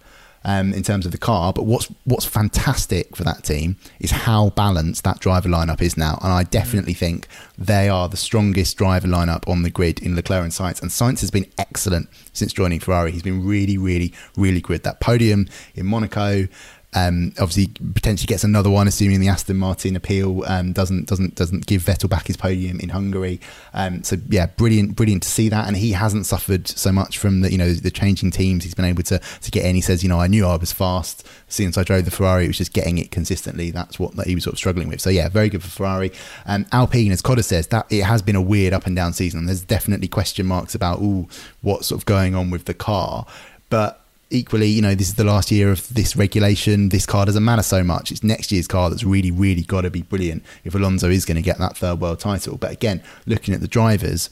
um, 0.46 0.74
in 0.74 0.84
terms 0.84 1.06
of 1.06 1.12
the 1.12 1.18
car. 1.18 1.52
But 1.52 1.66
what's 1.66 1.88
what's 2.06 2.26
fantastic 2.26 3.16
for 3.16 3.24
that 3.26 3.44
team 3.44 3.76
is 4.00 4.12
how 4.12 4.52
balanced 4.52 5.04
that 5.04 5.20
driver 5.20 5.50
lineup 5.50 5.82
is 5.82 5.98
now, 5.98 6.18
and 6.24 6.32
I 6.32 6.44
definitely 6.44 6.94
think 6.94 7.28
they 7.58 7.90
are 7.90 8.08
the 8.08 8.18
strongest 8.18 8.78
driver 8.78 9.08
lineup 9.08 9.48
on 9.50 9.64
the 9.64 9.70
grid 9.70 10.00
in 10.02 10.16
Leclerc 10.16 10.44
and 10.44 10.52
Sainz. 10.54 10.82
And 10.82 10.92
Sainz 10.92 11.20
has 11.22 11.32
been 11.32 11.48
excellent 11.58 12.08
since 12.32 12.54
joining 12.54 12.80
Ferrari. 12.80 13.12
He's 13.12 13.24
been 13.24 13.46
really, 13.46 13.78
really, 13.78 14.14
really 14.38 14.62
good. 14.62 14.84
That 14.84 15.02
podium 15.02 15.48
in 15.74 15.86
Monaco. 15.86 16.48
Um, 16.96 17.34
obviously, 17.40 17.68
potentially 17.94 18.28
gets 18.28 18.46
another 18.46 18.70
one, 18.70 18.88
assuming 18.88 19.20
the 19.20 19.28
Aston 19.28 19.58
Martin 19.58 19.96
appeal 19.96 20.44
um, 20.48 20.72
doesn't 20.72 21.08
doesn't 21.08 21.36
doesn't 21.36 21.66
give 21.66 21.84
Vettel 21.84 22.10
back 22.10 22.28
his 22.28 22.38
podium 22.38 22.80
in 22.80 22.90
Hungary. 22.90 23.42
Um, 23.74 24.02
so 24.04 24.16
yeah, 24.30 24.48
brilliant, 24.48 24.96
brilliant 24.96 25.24
to 25.24 25.30
see 25.30 25.50
that, 25.50 25.68
and 25.68 25.76
he 25.76 25.92
hasn't 25.92 26.26
suffered 26.26 26.68
so 26.68 26.94
much 26.94 27.18
from 27.18 27.42
the 27.42 27.52
you 27.52 27.58
know 27.58 27.74
the 27.74 27.92
changing 27.92 28.32
teams. 28.32 28.64
He's 28.64 28.74
been 28.74 28.86
able 28.86 29.04
to 29.04 29.20
to 29.20 29.52
get 29.52 29.66
in. 29.66 29.76
He 29.76 29.82
says, 29.82 30.04
you 30.04 30.10
know, 30.10 30.20
I 30.20 30.28
knew 30.28 30.46
I 30.46 30.56
was 30.56 30.72
fast 30.72 31.28
since 31.50 31.78
I 31.78 31.84
drove 31.84 32.06
the 32.06 32.12
Ferrari. 32.12 32.46
It 32.46 32.48
was 32.48 32.58
just 32.58 32.74
getting 32.74 32.98
it 32.98 33.12
consistently. 33.12 33.72
That's 33.72 34.00
what 34.00 34.14
he 34.26 34.34
was 34.34 34.46
sort 34.46 34.54
of 34.54 34.58
struggling 34.58 34.88
with. 34.88 35.02
So 35.02 35.10
yeah, 35.10 35.28
very 35.28 35.50
good 35.50 35.64
for 35.64 35.70
Ferrari. 35.70 36.12
Um, 36.46 36.66
Alpine, 36.72 37.12
as 37.12 37.22
Cotter 37.22 37.44
says, 37.44 37.68
that 37.68 37.88
it 37.90 38.04
has 38.04 38.22
been 38.22 38.38
a 38.38 38.42
weird 38.42 38.74
up 38.74 38.86
and 38.86 38.96
down 38.96 39.12
season. 39.12 39.46
There's 39.48 39.64
definitely 39.64 40.08
question 40.08 40.46
marks 40.46 40.74
about 40.74 41.00
all 41.00 41.30
what's 41.62 41.88
sort 41.88 42.00
of 42.00 42.06
going 42.06 42.36
on 42.36 42.52
with 42.52 42.66
the 42.66 42.74
car, 42.74 43.26
but 43.70 44.05
equally, 44.30 44.68
you 44.68 44.82
know, 44.82 44.96
this 44.96 45.08
is 45.08 45.16
the 45.16 45.24
last 45.24 45.52
year 45.52 45.72
of 45.72 45.94
this 45.94 46.16
regulation. 46.16 46.90
This 46.90 47.06
car 47.06 47.26
doesn't 47.26 47.44
matter 47.44 47.64
so 47.64 47.84
much. 47.84 48.12
It's 48.12 48.24
next 48.24 48.52
year's 48.52 48.68
car 48.68 48.90
that's 48.90 49.04
really, 49.04 49.32
really 49.32 49.64
got 49.64 49.82
to 49.82 49.90
be 49.90 50.02
brilliant 50.02 50.44
if 50.64 50.76
Alonso 50.76 51.10
is 51.10 51.26
going 51.26 51.36
to 51.36 51.42
get 51.42 51.58
that 51.60 51.78
third 51.78 52.00
world 52.02 52.20
title. 52.20 52.58
But 52.58 52.72
again, 52.72 53.02
looking 53.26 53.54
at 53.54 53.62
the 53.62 53.68
drivers, 53.68 54.30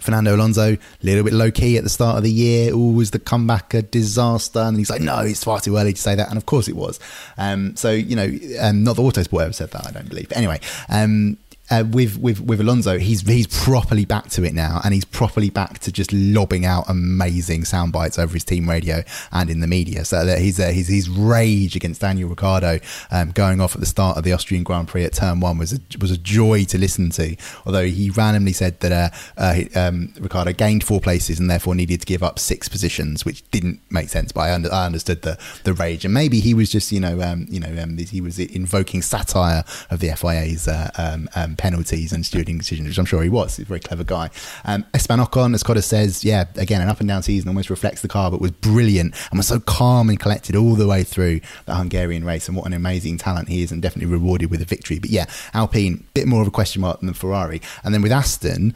Fernando 0.00 0.34
Alonso, 0.34 0.72
a 0.74 0.78
little 1.02 1.24
bit 1.24 1.32
low 1.32 1.50
key 1.50 1.76
at 1.76 1.84
the 1.84 1.90
start 1.90 2.16
of 2.16 2.22
the 2.24 2.30
year. 2.30 2.72
always 2.74 3.12
the 3.12 3.18
comeback 3.18 3.72
a 3.74 3.82
disaster? 3.82 4.58
And 4.58 4.76
he's 4.76 4.90
like, 4.90 5.00
no, 5.00 5.20
it's 5.20 5.44
far 5.44 5.60
too 5.60 5.76
early 5.76 5.92
to 5.92 6.00
say 6.00 6.14
that. 6.14 6.28
And 6.28 6.36
of 6.36 6.46
course 6.46 6.68
it 6.68 6.76
was. 6.76 6.98
Um, 7.38 7.76
so, 7.76 7.90
you 7.90 8.16
know, 8.16 8.30
um, 8.60 8.84
not 8.84 8.96
the 8.96 9.02
Autosport 9.02 9.44
ever 9.44 9.52
said 9.52 9.70
that, 9.70 9.86
I 9.86 9.90
don't 9.90 10.08
believe. 10.08 10.28
But 10.28 10.38
anyway, 10.38 10.60
um, 10.88 11.36
uh, 11.72 11.84
with 11.84 12.18
with 12.18 12.38
with 12.40 12.60
Alonso, 12.60 12.98
he's 12.98 13.22
he's 13.22 13.46
properly 13.46 14.04
back 14.04 14.28
to 14.30 14.44
it 14.44 14.52
now, 14.52 14.80
and 14.84 14.92
he's 14.92 15.06
properly 15.06 15.48
back 15.48 15.78
to 15.78 15.90
just 15.90 16.12
lobbing 16.12 16.66
out 16.66 16.84
amazing 16.86 17.64
sound 17.64 17.92
bites 17.92 18.18
over 18.18 18.34
his 18.34 18.44
team 18.44 18.68
radio 18.68 19.02
and 19.32 19.48
in 19.48 19.60
the 19.60 19.66
media. 19.66 20.04
So 20.04 20.26
that 20.26 20.38
he's 20.38 20.60
uh, 20.60 20.68
his 20.68 20.88
his 20.88 21.08
rage 21.08 21.74
against 21.74 22.02
Daniel 22.02 22.28
Ricciardo 22.28 22.78
um, 23.10 23.30
going 23.30 23.62
off 23.62 23.74
at 23.74 23.80
the 23.80 23.86
start 23.86 24.18
of 24.18 24.24
the 24.24 24.34
Austrian 24.34 24.64
Grand 24.64 24.86
Prix 24.88 25.04
at 25.04 25.14
Turn 25.14 25.40
One 25.40 25.56
was 25.56 25.72
a, 25.72 25.78
was 25.98 26.10
a 26.10 26.18
joy 26.18 26.64
to 26.64 26.76
listen 26.76 27.08
to. 27.10 27.36
Although 27.64 27.86
he 27.86 28.10
randomly 28.10 28.52
said 28.52 28.78
that 28.80 28.92
uh, 28.92 29.40
uh, 29.40 29.62
um, 29.74 30.12
Ricciardo 30.20 30.52
gained 30.52 30.84
four 30.84 31.00
places 31.00 31.40
and 31.40 31.50
therefore 31.50 31.74
needed 31.74 32.00
to 32.02 32.06
give 32.06 32.22
up 32.22 32.38
six 32.38 32.68
positions, 32.68 33.24
which 33.24 33.50
didn't 33.50 33.80
make 33.90 34.10
sense. 34.10 34.30
But 34.30 34.42
I, 34.42 34.54
under, 34.54 34.70
I 34.70 34.84
understood 34.84 35.22
the 35.22 35.38
the 35.64 35.72
rage, 35.72 36.04
and 36.04 36.12
maybe 36.12 36.40
he 36.40 36.52
was 36.52 36.70
just 36.70 36.92
you 36.92 37.00
know 37.00 37.22
um, 37.22 37.46
you 37.48 37.60
know 37.60 37.82
um, 37.82 37.96
he 37.96 38.20
was 38.20 38.38
invoking 38.38 39.00
satire 39.00 39.64
of 39.90 40.00
the 40.00 40.14
FIA's 40.14 40.68
uh, 40.68 40.90
um, 40.98 41.30
um, 41.34 41.56
penalties 41.62 42.12
and 42.12 42.24
stewarding 42.24 42.58
decisions, 42.58 42.88
which 42.88 42.98
I'm 42.98 43.04
sure 43.04 43.22
he 43.22 43.28
was. 43.28 43.56
He's 43.56 43.64
a 43.64 43.68
very 43.68 43.78
clever 43.78 44.02
guy. 44.02 44.30
Um, 44.64 44.84
Ocon, 44.92 45.54
as 45.54 45.62
Cotter 45.62 45.80
says, 45.80 46.24
yeah, 46.24 46.46
again, 46.56 46.82
an 46.82 46.88
up 46.88 46.98
and 46.98 47.08
down 47.08 47.22
season 47.22 47.48
almost 47.48 47.70
reflects 47.70 48.02
the 48.02 48.08
car, 48.08 48.32
but 48.32 48.40
was 48.40 48.50
brilliant 48.50 49.14
and 49.30 49.38
was 49.38 49.46
so 49.46 49.60
calm 49.60 50.08
and 50.08 50.18
collected 50.18 50.56
all 50.56 50.74
the 50.74 50.88
way 50.88 51.04
through 51.04 51.40
the 51.66 51.76
Hungarian 51.76 52.24
race. 52.24 52.48
And 52.48 52.56
what 52.56 52.66
an 52.66 52.72
amazing 52.72 53.16
talent 53.16 53.48
he 53.48 53.62
is, 53.62 53.70
and 53.70 53.80
definitely 53.80 54.12
rewarded 54.12 54.50
with 54.50 54.60
a 54.60 54.64
victory. 54.64 54.98
But 54.98 55.10
yeah, 55.10 55.26
Alpine, 55.54 56.04
bit 56.14 56.26
more 56.26 56.42
of 56.42 56.48
a 56.48 56.50
question 56.50 56.82
mark 56.82 56.98
than 56.98 57.14
Ferrari. 57.14 57.62
And 57.84 57.94
then 57.94 58.02
with 58.02 58.10
Aston, 58.10 58.74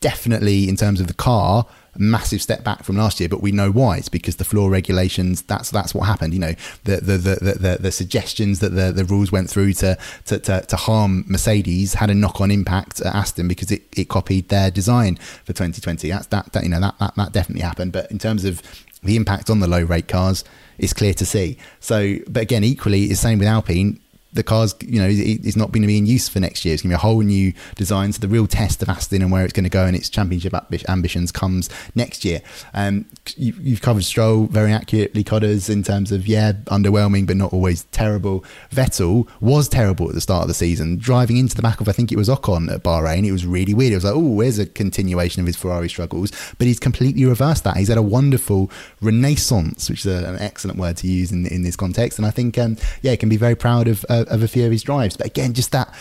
definitely 0.00 0.68
in 0.68 0.76
terms 0.76 1.00
of 1.00 1.06
the 1.06 1.14
car, 1.14 1.64
massive 1.96 2.40
step 2.40 2.64
back 2.64 2.84
from 2.84 2.96
last 2.96 3.20
year, 3.20 3.28
but 3.28 3.40
we 3.40 3.52
know 3.52 3.70
why. 3.70 3.98
It's 3.98 4.08
because 4.08 4.36
the 4.36 4.44
floor 4.44 4.70
regulations. 4.70 5.42
That's 5.42 5.70
that's 5.70 5.94
what 5.94 6.06
happened. 6.06 6.32
You 6.34 6.40
know, 6.40 6.54
the 6.84 6.96
the 6.96 7.16
the 7.16 7.58
the, 7.58 7.78
the 7.80 7.92
suggestions 7.92 8.60
that 8.60 8.70
the, 8.70 8.92
the 8.92 9.04
rules 9.04 9.32
went 9.32 9.50
through 9.50 9.72
to, 9.74 9.98
to 10.26 10.38
to, 10.38 10.60
to 10.62 10.76
harm 10.76 11.24
Mercedes 11.26 11.94
had 11.94 12.10
a 12.10 12.14
knock 12.14 12.40
on 12.40 12.50
impact 12.50 13.00
at 13.00 13.14
Aston 13.14 13.48
because 13.48 13.70
it, 13.70 13.82
it 13.96 14.08
copied 14.08 14.48
their 14.48 14.70
design 14.70 15.16
for 15.16 15.52
2020. 15.52 16.08
That's 16.10 16.26
that, 16.26 16.52
that 16.52 16.62
you 16.62 16.68
know 16.68 16.80
that, 16.80 16.98
that 16.98 17.14
that 17.16 17.32
definitely 17.32 17.62
happened. 17.62 17.92
But 17.92 18.10
in 18.10 18.18
terms 18.18 18.44
of 18.44 18.62
the 19.02 19.16
impact 19.16 19.50
on 19.50 19.60
the 19.60 19.66
low 19.66 19.82
rake 19.82 20.08
cars, 20.08 20.44
it's 20.78 20.92
clear 20.92 21.14
to 21.14 21.26
see. 21.26 21.58
So, 21.80 22.16
but 22.28 22.42
again, 22.42 22.64
equally, 22.64 23.04
it's 23.04 23.20
same 23.20 23.38
with 23.38 23.48
Alpine 23.48 24.00
the 24.32 24.42
car's 24.42 24.74
you 24.80 25.00
know 25.00 25.08
is 25.08 25.56
not 25.56 25.72
going 25.72 25.82
to 25.82 25.88
be 25.88 25.98
in 25.98 26.06
use 26.06 26.28
for 26.28 26.40
next 26.40 26.64
year. 26.64 26.74
It's 26.74 26.82
going 26.82 26.90
to 26.90 26.96
be 26.96 26.98
a 26.98 26.98
whole 26.98 27.20
new 27.20 27.52
design. 27.74 28.12
So 28.12 28.20
the 28.20 28.28
real 28.28 28.46
test 28.46 28.82
of 28.82 28.88
Aston 28.88 29.22
and 29.22 29.32
where 29.32 29.44
it's 29.44 29.52
going 29.52 29.64
to 29.64 29.70
go 29.70 29.84
and 29.84 29.96
its 29.96 30.08
championship 30.08 30.54
ambitions 30.88 31.32
comes 31.32 31.68
next 31.94 32.24
year. 32.24 32.40
Um, 32.74 33.06
you, 33.36 33.52
have 33.72 33.82
covered 33.82 34.04
Stroll 34.04 34.46
very 34.46 34.72
accurately, 34.72 35.24
Codders, 35.24 35.68
in 35.68 35.82
terms 35.82 36.12
of 36.12 36.26
yeah, 36.26 36.52
underwhelming 36.66 37.26
but 37.26 37.36
not 37.36 37.52
always 37.52 37.84
terrible. 37.84 38.44
Vettel 38.70 39.28
was 39.40 39.68
terrible 39.68 40.08
at 40.08 40.14
the 40.14 40.20
start 40.20 40.42
of 40.42 40.48
the 40.48 40.54
season, 40.54 40.96
driving 40.98 41.36
into 41.36 41.56
the 41.56 41.62
back 41.62 41.80
of 41.80 41.88
I 41.88 41.92
think 41.92 42.12
it 42.12 42.16
was 42.16 42.28
Ocon 42.28 42.72
at 42.72 42.82
Bahrain. 42.82 43.26
It 43.26 43.32
was 43.32 43.46
really 43.46 43.74
weird. 43.74 43.92
It 43.92 43.96
was 43.96 44.04
like 44.04 44.14
oh, 44.14 44.18
where's 44.18 44.58
a 44.58 44.66
continuation 44.66 45.40
of 45.40 45.46
his 45.46 45.56
Ferrari 45.56 45.88
struggles? 45.88 46.30
But 46.58 46.66
he's 46.66 46.78
completely 46.78 47.24
reversed 47.24 47.64
that. 47.64 47.76
He's 47.76 47.88
had 47.88 47.98
a 47.98 48.02
wonderful 48.02 48.70
renaissance, 49.00 49.90
which 49.90 50.06
is 50.06 50.06
a, 50.06 50.28
an 50.28 50.38
excellent 50.38 50.78
word 50.78 50.96
to 50.98 51.08
use 51.08 51.32
in 51.32 51.46
in 51.46 51.62
this 51.62 51.76
context. 51.76 52.18
And 52.18 52.26
I 52.26 52.30
think 52.30 52.58
um, 52.58 52.76
yeah, 53.02 53.10
he 53.12 53.16
can 53.16 53.28
be 53.28 53.36
very 53.36 53.56
proud 53.56 53.88
of. 53.88 54.04
Uh, 54.08 54.19
of 54.28 54.42
a 54.42 54.48
few 54.48 54.64
of 54.64 54.72
his 54.72 54.82
drives. 54.82 55.16
But 55.16 55.26
again, 55.26 55.54
just 55.54 55.72
that 55.72 55.92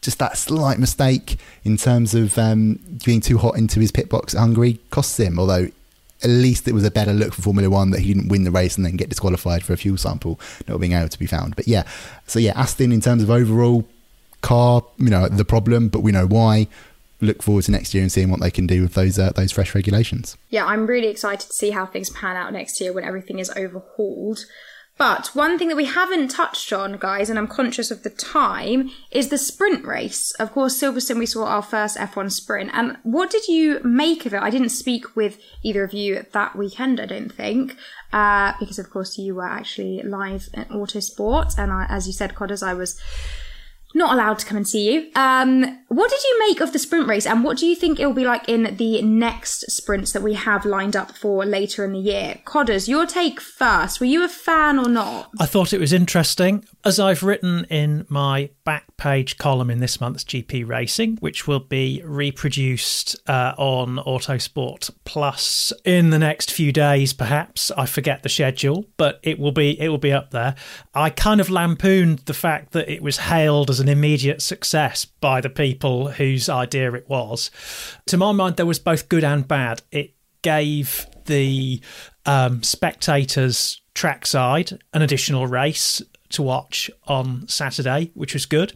just 0.00 0.18
that 0.18 0.36
slight 0.36 0.78
mistake 0.78 1.38
in 1.64 1.76
terms 1.76 2.14
of 2.14 2.36
um, 2.36 2.80
being 3.04 3.20
too 3.20 3.38
hot 3.38 3.56
into 3.56 3.78
his 3.78 3.92
pit 3.92 4.08
box 4.08 4.34
at 4.34 4.40
Hungary 4.40 4.80
costs 4.90 5.18
him. 5.18 5.38
Although 5.38 5.68
at 6.22 6.30
least 6.30 6.68
it 6.68 6.72
was 6.72 6.84
a 6.84 6.90
better 6.90 7.12
look 7.12 7.34
for 7.34 7.42
Formula 7.42 7.70
One 7.70 7.90
that 7.90 8.00
he 8.00 8.12
didn't 8.12 8.28
win 8.28 8.44
the 8.44 8.50
race 8.50 8.76
and 8.76 8.84
then 8.84 8.96
get 8.96 9.08
disqualified 9.08 9.62
for 9.64 9.72
a 9.72 9.76
fuel 9.76 9.96
sample 9.96 10.38
not 10.68 10.78
being 10.78 10.92
able 10.92 11.08
to 11.08 11.18
be 11.18 11.26
found. 11.26 11.56
But 11.56 11.66
yeah, 11.66 11.84
so 12.26 12.38
yeah, 12.38 12.52
Aston 12.56 12.92
in 12.92 13.00
terms 13.00 13.22
of 13.22 13.30
overall 13.30 13.86
car, 14.40 14.84
you 14.98 15.10
know, 15.10 15.28
the 15.28 15.44
problem, 15.44 15.88
but 15.88 16.00
we 16.00 16.12
know 16.12 16.26
why. 16.26 16.68
Look 17.20 17.40
forward 17.40 17.62
to 17.64 17.70
next 17.70 17.94
year 17.94 18.02
and 18.02 18.10
seeing 18.10 18.30
what 18.30 18.40
they 18.40 18.50
can 18.50 18.66
do 18.66 18.82
with 18.82 18.94
those 18.94 19.16
uh, 19.16 19.30
those 19.30 19.52
fresh 19.52 19.76
regulations. 19.76 20.36
Yeah, 20.50 20.66
I'm 20.66 20.88
really 20.88 21.06
excited 21.06 21.46
to 21.46 21.52
see 21.52 21.70
how 21.70 21.86
things 21.86 22.10
pan 22.10 22.36
out 22.36 22.52
next 22.52 22.80
year 22.80 22.92
when 22.92 23.04
everything 23.04 23.38
is 23.38 23.48
overhauled. 23.50 24.44
But 24.98 25.28
one 25.34 25.58
thing 25.58 25.68
that 25.68 25.76
we 25.76 25.86
haven't 25.86 26.28
touched 26.28 26.72
on, 26.72 26.98
guys, 26.98 27.30
and 27.30 27.38
I'm 27.38 27.48
conscious 27.48 27.90
of 27.90 28.02
the 28.02 28.10
time, 28.10 28.90
is 29.10 29.28
the 29.28 29.38
sprint 29.38 29.84
race. 29.84 30.32
Of 30.32 30.52
course, 30.52 30.80
Silverstone, 30.80 31.18
we 31.18 31.26
saw 31.26 31.44
our 31.46 31.62
first 31.62 31.96
F1 31.96 32.30
sprint. 32.30 32.70
And 32.72 32.98
what 33.02 33.30
did 33.30 33.48
you 33.48 33.80
make 33.82 34.26
of 34.26 34.34
it? 34.34 34.42
I 34.42 34.50
didn't 34.50 34.68
speak 34.68 35.16
with 35.16 35.40
either 35.62 35.82
of 35.82 35.92
you 35.92 36.24
that 36.32 36.54
weekend, 36.54 37.00
I 37.00 37.06
don't 37.06 37.32
think, 37.32 37.76
uh, 38.12 38.52
because 38.60 38.78
of 38.78 38.90
course 38.90 39.18
you 39.18 39.34
were 39.34 39.48
actually 39.48 40.02
live 40.02 40.48
at 40.54 40.68
Autosport. 40.68 41.58
And 41.58 41.72
I, 41.72 41.86
as 41.88 42.06
you 42.06 42.12
said, 42.12 42.34
Codders, 42.34 42.62
I 42.62 42.74
was 42.74 43.00
not 43.94 44.14
allowed 44.14 44.38
to 44.40 44.46
come 44.46 44.56
and 44.56 44.68
see 44.68 44.92
you. 44.92 45.10
Um, 45.14 45.78
what 45.88 46.10
did 46.10 46.22
you 46.22 46.38
make 46.48 46.60
of 46.60 46.72
the 46.72 46.78
sprint 46.78 47.06
race, 47.06 47.26
and 47.26 47.44
what 47.44 47.58
do 47.58 47.66
you 47.66 47.76
think 47.76 48.00
it 48.00 48.06
will 48.06 48.14
be 48.14 48.24
like 48.24 48.48
in 48.48 48.76
the 48.76 49.02
next 49.02 49.70
sprints 49.70 50.12
that 50.12 50.22
we 50.22 50.34
have 50.34 50.64
lined 50.64 50.96
up 50.96 51.16
for 51.16 51.44
later 51.44 51.84
in 51.84 51.92
the 51.92 51.98
year? 51.98 52.40
Codders, 52.44 52.88
your 52.88 53.04
take 53.04 53.40
first. 53.40 54.00
Were 54.00 54.06
you 54.06 54.24
a 54.24 54.28
fan 54.28 54.78
or 54.78 54.88
not? 54.88 55.30
I 55.38 55.46
thought 55.46 55.72
it 55.72 55.80
was 55.80 55.92
interesting. 55.92 56.64
As 56.84 56.98
I've 56.98 57.22
written 57.22 57.66
in 57.68 58.06
my 58.08 58.50
back 58.64 58.96
page 58.96 59.36
column 59.36 59.70
in 59.70 59.80
this 59.80 60.00
month's 60.00 60.24
GP 60.24 60.66
Racing, 60.66 61.18
which 61.20 61.46
will 61.46 61.60
be 61.60 62.02
reproduced 62.04 63.16
uh, 63.28 63.52
on 63.58 63.96
Autosport 63.96 64.90
Plus 65.04 65.72
in 65.84 66.10
the 66.10 66.18
next 66.18 66.50
few 66.50 66.72
days, 66.72 67.12
perhaps. 67.12 67.70
I 67.72 67.84
forget 67.84 68.22
the 68.22 68.28
schedule, 68.28 68.86
but 68.96 69.20
it 69.22 69.38
will 69.38 69.52
be 69.52 69.78
it 69.78 69.88
will 69.88 69.98
be 69.98 70.12
up 70.12 70.30
there. 70.30 70.54
I 70.94 71.10
kind 71.10 71.40
of 71.40 71.50
lampooned 71.50 72.20
the 72.20 72.34
fact 72.34 72.72
that 72.72 72.90
it 72.90 73.02
was 73.02 73.18
hailed 73.18 73.68
as 73.68 73.81
an 73.82 73.88
immediate 73.88 74.40
success 74.40 75.04
by 75.04 75.40
the 75.40 75.50
people 75.50 76.12
whose 76.12 76.48
idea 76.48 76.92
it 76.94 77.08
was. 77.08 77.50
To 78.06 78.16
my 78.16 78.32
mind, 78.32 78.56
there 78.56 78.64
was 78.64 78.78
both 78.78 79.08
good 79.08 79.24
and 79.24 79.46
bad. 79.46 79.82
It 79.90 80.14
gave 80.40 81.06
the 81.26 81.80
um, 82.24 82.62
spectators 82.62 83.80
trackside 83.94 84.78
an 84.94 85.02
additional 85.02 85.46
race 85.46 86.00
to 86.30 86.42
watch 86.42 86.90
on 87.06 87.46
Saturday, 87.46 88.10
which 88.14 88.32
was 88.32 88.46
good. 88.46 88.72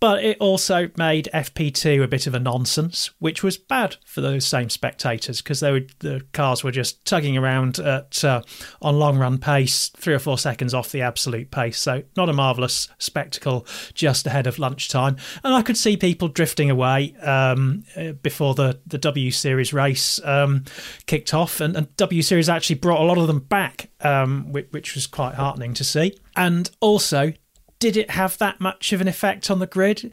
But 0.00 0.24
it 0.24 0.36
also 0.38 0.90
made 0.96 1.28
FP2 1.34 2.04
a 2.04 2.08
bit 2.08 2.28
of 2.28 2.34
a 2.34 2.38
nonsense, 2.38 3.10
which 3.18 3.42
was 3.42 3.56
bad 3.56 3.96
for 4.06 4.20
those 4.20 4.46
same 4.46 4.70
spectators 4.70 5.42
because 5.42 5.58
the 5.60 6.24
cars 6.32 6.62
were 6.62 6.70
just 6.70 7.04
tugging 7.04 7.36
around 7.36 7.80
at 7.80 8.24
uh, 8.24 8.42
on 8.80 8.98
long 8.98 9.18
run 9.18 9.38
pace, 9.38 9.88
three 9.88 10.14
or 10.14 10.20
four 10.20 10.38
seconds 10.38 10.72
off 10.72 10.92
the 10.92 11.02
absolute 11.02 11.50
pace. 11.50 11.78
So 11.80 12.04
not 12.16 12.28
a 12.28 12.32
marvelous 12.32 12.88
spectacle 12.98 13.66
just 13.92 14.26
ahead 14.26 14.46
of 14.46 14.60
lunchtime. 14.60 15.16
And 15.42 15.52
I 15.52 15.62
could 15.62 15.76
see 15.76 15.96
people 15.96 16.28
drifting 16.28 16.70
away 16.70 17.16
um, 17.16 17.82
uh, 17.96 18.12
before 18.12 18.54
the 18.54 18.80
the 18.86 18.98
W 18.98 19.32
Series 19.32 19.72
race 19.72 20.20
um, 20.24 20.64
kicked 21.06 21.34
off, 21.34 21.60
and, 21.60 21.76
and, 21.76 21.96
W 21.96 22.22
Series 22.22 22.48
actually 22.48 22.76
brought 22.76 23.00
a 23.00 23.04
lot 23.04 23.18
of 23.18 23.26
them 23.26 23.40
back, 23.40 23.90
um, 24.00 24.52
which, 24.52 24.68
which 24.70 24.94
was 24.94 25.06
quite 25.06 25.34
heartening 25.34 25.74
to 25.74 25.82
see. 25.82 26.16
And 26.36 26.70
also 26.80 27.32
did 27.78 27.96
it 27.96 28.10
have 28.10 28.38
that 28.38 28.60
much 28.60 28.92
of 28.92 29.00
an 29.00 29.08
effect 29.08 29.50
on 29.50 29.58
the 29.58 29.66
grid? 29.66 30.12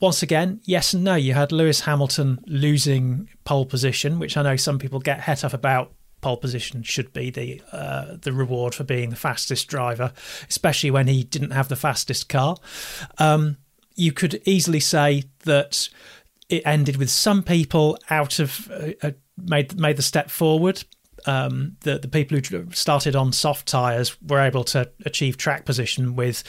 Once 0.00 0.22
again, 0.22 0.60
yes 0.64 0.94
and 0.94 1.04
no. 1.04 1.14
You 1.14 1.34
had 1.34 1.52
Lewis 1.52 1.80
Hamilton 1.80 2.42
losing 2.46 3.28
pole 3.44 3.66
position, 3.66 4.18
which 4.18 4.36
I 4.36 4.42
know 4.42 4.56
some 4.56 4.78
people 4.78 4.98
get 4.98 5.20
het 5.20 5.44
up 5.44 5.52
about. 5.52 5.92
Pole 6.22 6.36
position 6.36 6.82
should 6.82 7.14
be 7.14 7.30
the 7.30 7.62
uh, 7.72 8.16
the 8.20 8.32
reward 8.32 8.74
for 8.74 8.84
being 8.84 9.08
the 9.08 9.16
fastest 9.16 9.68
driver, 9.68 10.12
especially 10.50 10.90
when 10.90 11.06
he 11.06 11.24
didn't 11.24 11.52
have 11.52 11.68
the 11.68 11.76
fastest 11.76 12.28
car. 12.28 12.56
Um, 13.16 13.56
you 13.94 14.12
could 14.12 14.42
easily 14.44 14.80
say 14.80 15.24
that 15.44 15.88
it 16.50 16.62
ended 16.66 16.96
with 16.96 17.08
some 17.08 17.42
people 17.42 17.96
out 18.10 18.38
of 18.38 18.70
uh, 18.70 18.90
uh 19.02 19.10
made 19.38 19.78
made 19.80 19.96
the 19.96 20.02
step 20.02 20.28
forward 20.28 20.84
um, 21.26 21.76
the 21.80 21.98
the 21.98 22.08
people 22.08 22.38
who 22.38 22.70
started 22.72 23.16
on 23.16 23.32
soft 23.32 23.66
tires 23.66 24.16
were 24.22 24.40
able 24.40 24.64
to 24.64 24.90
achieve 25.04 25.36
track 25.36 25.64
position 25.64 26.16
with 26.16 26.42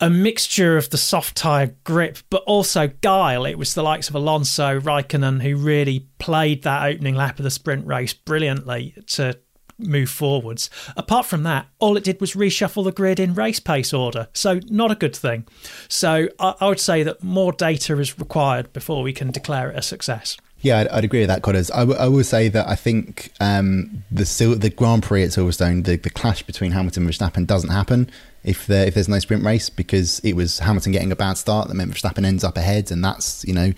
a 0.00 0.10
mixture 0.10 0.76
of 0.76 0.90
the 0.90 0.98
soft 0.98 1.36
tire 1.36 1.74
grip, 1.84 2.18
but 2.30 2.42
also 2.44 2.88
guile. 3.00 3.44
It 3.44 3.58
was 3.58 3.74
the 3.74 3.82
likes 3.82 4.08
of 4.08 4.14
Alonso, 4.14 4.80
Raikkonen 4.80 5.42
who 5.42 5.56
really 5.56 6.06
played 6.18 6.62
that 6.62 6.86
opening 6.86 7.14
lap 7.14 7.38
of 7.38 7.44
the 7.44 7.50
sprint 7.50 7.86
race 7.86 8.12
brilliantly 8.12 8.94
to 9.08 9.38
move 9.78 10.10
forwards. 10.10 10.68
Apart 10.96 11.26
from 11.26 11.44
that, 11.44 11.66
all 11.78 11.96
it 11.96 12.04
did 12.04 12.20
was 12.20 12.34
reshuffle 12.34 12.84
the 12.84 12.92
grid 12.92 13.20
in 13.20 13.34
race 13.34 13.60
pace 13.60 13.92
order, 13.92 14.28
so 14.32 14.60
not 14.68 14.90
a 14.90 14.96
good 14.96 15.14
thing. 15.14 15.46
So 15.88 16.28
I, 16.38 16.54
I 16.60 16.68
would 16.68 16.80
say 16.80 17.02
that 17.04 17.22
more 17.22 17.52
data 17.52 17.98
is 17.98 18.18
required 18.18 18.72
before 18.72 19.02
we 19.02 19.12
can 19.12 19.30
declare 19.30 19.70
it 19.70 19.78
a 19.78 19.82
success. 19.82 20.36
Yeah, 20.60 20.80
I'd, 20.80 20.88
I'd, 20.88 21.04
agree 21.04 21.20
with 21.20 21.28
that, 21.28 21.42
Codders. 21.42 21.70
I, 21.70 21.80
w- 21.80 21.98
I 21.98 22.08
will 22.08 22.24
say 22.24 22.48
that 22.48 22.68
I 22.68 22.74
think 22.74 23.32
um, 23.40 24.02
the 24.10 24.26
Sil- 24.26 24.58
the 24.58 24.70
Grand 24.70 25.04
Prix 25.04 25.22
at 25.22 25.30
Silverstone, 25.30 25.84
the, 25.84 25.96
the 25.96 26.10
clash 26.10 26.42
between 26.42 26.72
Hamilton 26.72 27.04
and 27.04 27.12
Verstappen 27.12 27.46
doesn't 27.46 27.70
happen 27.70 28.10
if 28.42 28.66
there, 28.66 28.86
if 28.86 28.94
there's 28.94 29.08
no 29.08 29.20
sprint 29.20 29.44
race 29.44 29.70
because 29.70 30.18
it 30.20 30.34
was 30.34 30.58
Hamilton 30.58 30.92
getting 30.92 31.12
a 31.12 31.16
bad 31.16 31.38
start 31.38 31.68
that 31.68 31.74
meant 31.74 31.92
Verstappen 31.92 32.24
ends 32.24 32.42
up 32.42 32.56
ahead, 32.56 32.90
and 32.90 33.04
that's 33.04 33.44
you 33.44 33.54
know 33.54 33.72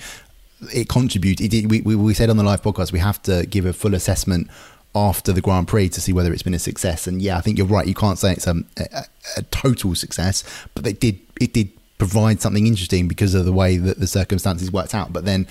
it 0.72 0.88
contributed. 0.88 1.52
It, 1.52 1.66
we, 1.66 1.82
we 1.82 1.96
we 1.96 2.14
said 2.14 2.30
on 2.30 2.38
the 2.38 2.44
live 2.44 2.62
podcast 2.62 2.92
we 2.92 2.98
have 2.98 3.22
to 3.24 3.46
give 3.46 3.66
a 3.66 3.74
full 3.74 3.94
assessment 3.94 4.48
after 4.94 5.32
the 5.32 5.40
Grand 5.40 5.68
Prix 5.68 5.88
to 5.90 6.00
see 6.00 6.12
whether 6.12 6.32
it's 6.32 6.42
been 6.42 6.54
a 6.54 6.58
success. 6.58 7.06
And 7.06 7.22
yeah, 7.22 7.36
I 7.36 7.40
think 7.40 7.58
you're 7.58 7.66
right. 7.66 7.86
You 7.86 7.94
can't 7.94 8.18
say 8.18 8.32
it's 8.32 8.46
a, 8.46 8.56
a, 8.78 9.04
a 9.36 9.42
total 9.44 9.94
success, 9.94 10.44
but 10.74 10.86
it 10.86 10.98
did 10.98 11.18
it 11.40 11.52
did 11.52 11.70
provide 11.98 12.40
something 12.40 12.66
interesting 12.66 13.06
because 13.06 13.34
of 13.34 13.44
the 13.44 13.52
way 13.52 13.76
that 13.76 14.00
the 14.00 14.06
circumstances 14.06 14.72
worked 14.72 14.94
out. 14.94 15.12
But 15.12 15.24
then 15.24 15.46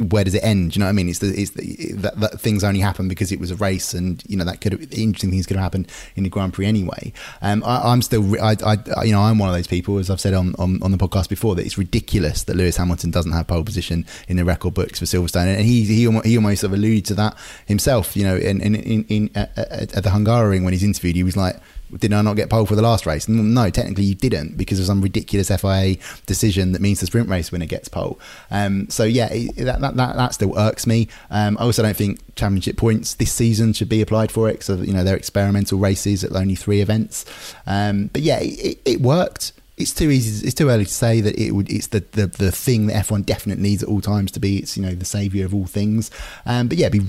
where 0.00 0.24
does 0.24 0.34
it 0.34 0.42
end? 0.42 0.74
You 0.74 0.80
know 0.80 0.86
what 0.86 0.90
I 0.90 0.92
mean? 0.92 1.08
It's 1.08 1.18
the, 1.18 1.28
it's 1.28 1.50
the, 1.50 1.92
that, 1.94 2.18
that 2.20 2.40
things 2.40 2.64
only 2.64 2.80
happen 2.80 3.08
because 3.08 3.30
it 3.32 3.38
was 3.38 3.50
a 3.50 3.56
race, 3.56 3.92
and 3.92 4.22
you 4.26 4.36
know 4.36 4.44
that 4.44 4.60
could 4.60 4.72
have, 4.72 4.80
interesting 4.92 5.30
things 5.30 5.46
could 5.46 5.56
have 5.56 5.62
happened 5.62 5.90
in 6.16 6.24
the 6.24 6.30
Grand 6.30 6.54
Prix 6.54 6.66
anyway. 6.66 7.12
Um, 7.42 7.62
I, 7.64 7.92
am 7.92 8.02
still, 8.02 8.40
I, 8.42 8.56
I, 8.64 9.04
you 9.04 9.12
know, 9.12 9.20
I'm 9.20 9.38
one 9.38 9.48
of 9.48 9.54
those 9.54 9.66
people, 9.66 9.98
as 9.98 10.10
I've 10.10 10.20
said 10.20 10.34
on, 10.34 10.54
on, 10.58 10.82
on 10.82 10.90
the 10.90 10.98
podcast 10.98 11.28
before, 11.28 11.54
that 11.56 11.66
it's 11.66 11.76
ridiculous 11.76 12.44
that 12.44 12.56
Lewis 12.56 12.76
Hamilton 12.76 13.10
doesn't 13.10 13.32
have 13.32 13.46
pole 13.46 13.64
position 13.64 14.06
in 14.28 14.36
the 14.36 14.44
record 14.44 14.74
books 14.74 14.98
for 14.98 15.04
Silverstone, 15.04 15.54
and 15.54 15.64
he 15.64 15.84
he, 15.84 16.10
he 16.24 16.36
almost 16.36 16.62
sort 16.62 16.72
of 16.72 16.78
alluded 16.78 17.04
to 17.06 17.14
that 17.14 17.36
himself. 17.66 18.16
You 18.16 18.24
know, 18.24 18.36
in 18.36 18.60
in 18.60 18.74
in, 18.74 19.04
in 19.08 19.30
at, 19.34 19.56
at 19.58 20.02
the 20.04 20.10
Hungaroring 20.10 20.64
when 20.64 20.72
he's 20.72 20.84
interviewed, 20.84 21.16
he 21.16 21.22
was 21.22 21.36
like 21.36 21.56
did 21.98 22.12
I 22.12 22.22
not 22.22 22.36
get 22.36 22.50
pole 22.50 22.66
for 22.66 22.76
the 22.76 22.82
last 22.82 23.06
race? 23.06 23.28
No, 23.28 23.70
technically 23.70 24.04
you 24.04 24.14
didn't 24.14 24.56
because 24.56 24.78
of 24.78 24.86
some 24.86 25.00
ridiculous 25.00 25.48
FIA 25.48 25.96
decision 26.26 26.72
that 26.72 26.80
means 26.80 27.00
the 27.00 27.06
sprint 27.06 27.28
race 27.28 27.50
winner 27.50 27.66
gets 27.66 27.88
pole. 27.88 28.18
Um, 28.50 28.88
so 28.88 29.04
yeah, 29.04 29.28
that, 29.28 29.80
that, 29.80 29.96
that, 29.96 30.16
that, 30.16 30.34
still 30.34 30.56
irks 30.58 30.86
me. 30.86 31.08
Um, 31.30 31.56
I 31.58 31.62
also 31.62 31.82
don't 31.82 31.96
think 31.96 32.20
championship 32.36 32.76
points 32.76 33.14
this 33.14 33.32
season 33.32 33.72
should 33.72 33.88
be 33.88 34.00
applied 34.00 34.30
for 34.30 34.48
it. 34.48 34.62
So 34.62 34.76
you 34.76 34.92
know 34.92 35.04
they're 35.04 35.16
experimental 35.16 35.78
races 35.78 36.24
at 36.24 36.32
only 36.32 36.54
three 36.54 36.80
events. 36.80 37.24
Um, 37.66 38.08
but 38.12 38.22
yeah, 38.22 38.38
it, 38.40 38.80
it 38.84 39.00
worked 39.00 39.52
it's 39.80 39.92
too 39.92 40.10
easy. 40.10 40.46
It's 40.46 40.54
too 40.54 40.68
early 40.68 40.84
to 40.84 40.92
say 40.92 41.20
that 41.20 41.38
it 41.38 41.52
would. 41.52 41.70
It's 41.70 41.88
the, 41.88 42.00
the, 42.12 42.26
the 42.26 42.52
thing 42.52 42.86
that 42.86 43.06
F1 43.06 43.26
definitely 43.26 43.62
needs 43.62 43.82
at 43.82 43.88
all 43.88 44.00
times 44.00 44.30
to 44.32 44.40
be. 44.40 44.58
It's 44.58 44.76
you 44.76 44.82
know 44.82 44.94
the 44.94 45.04
savior 45.04 45.44
of 45.44 45.54
all 45.54 45.66
things. 45.66 46.10
Um, 46.46 46.68
but 46.68 46.78
yeah, 46.78 46.88
be, 46.88 47.00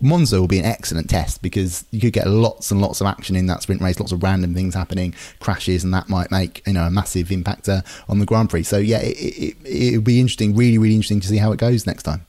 Monza 0.00 0.40
will 0.40 0.48
be 0.48 0.58
an 0.58 0.64
excellent 0.64 1.10
test 1.10 1.42
because 1.42 1.84
you 1.90 2.00
could 2.00 2.12
get 2.12 2.26
lots 2.26 2.70
and 2.70 2.80
lots 2.80 3.00
of 3.00 3.06
action 3.06 3.36
in 3.36 3.46
that 3.46 3.62
sprint 3.62 3.82
race, 3.82 3.98
lots 3.98 4.12
of 4.12 4.22
random 4.22 4.54
things 4.54 4.74
happening, 4.74 5.14
crashes, 5.40 5.84
and 5.84 5.92
that 5.94 6.08
might 6.08 6.30
make 6.30 6.62
you 6.66 6.72
know 6.72 6.86
a 6.86 6.90
massive 6.90 7.32
impact 7.32 7.68
on 8.08 8.18
the 8.18 8.26
Grand 8.26 8.50
Prix. 8.50 8.64
So 8.64 8.78
yeah, 8.78 8.98
it, 8.98 9.16
it, 9.16 9.56
it 9.64 9.96
would 9.96 10.04
be 10.04 10.20
interesting, 10.20 10.54
really, 10.54 10.78
really 10.78 10.94
interesting 10.94 11.20
to 11.20 11.28
see 11.28 11.38
how 11.38 11.52
it 11.52 11.58
goes 11.58 11.86
next 11.86 12.04
time. 12.04 12.26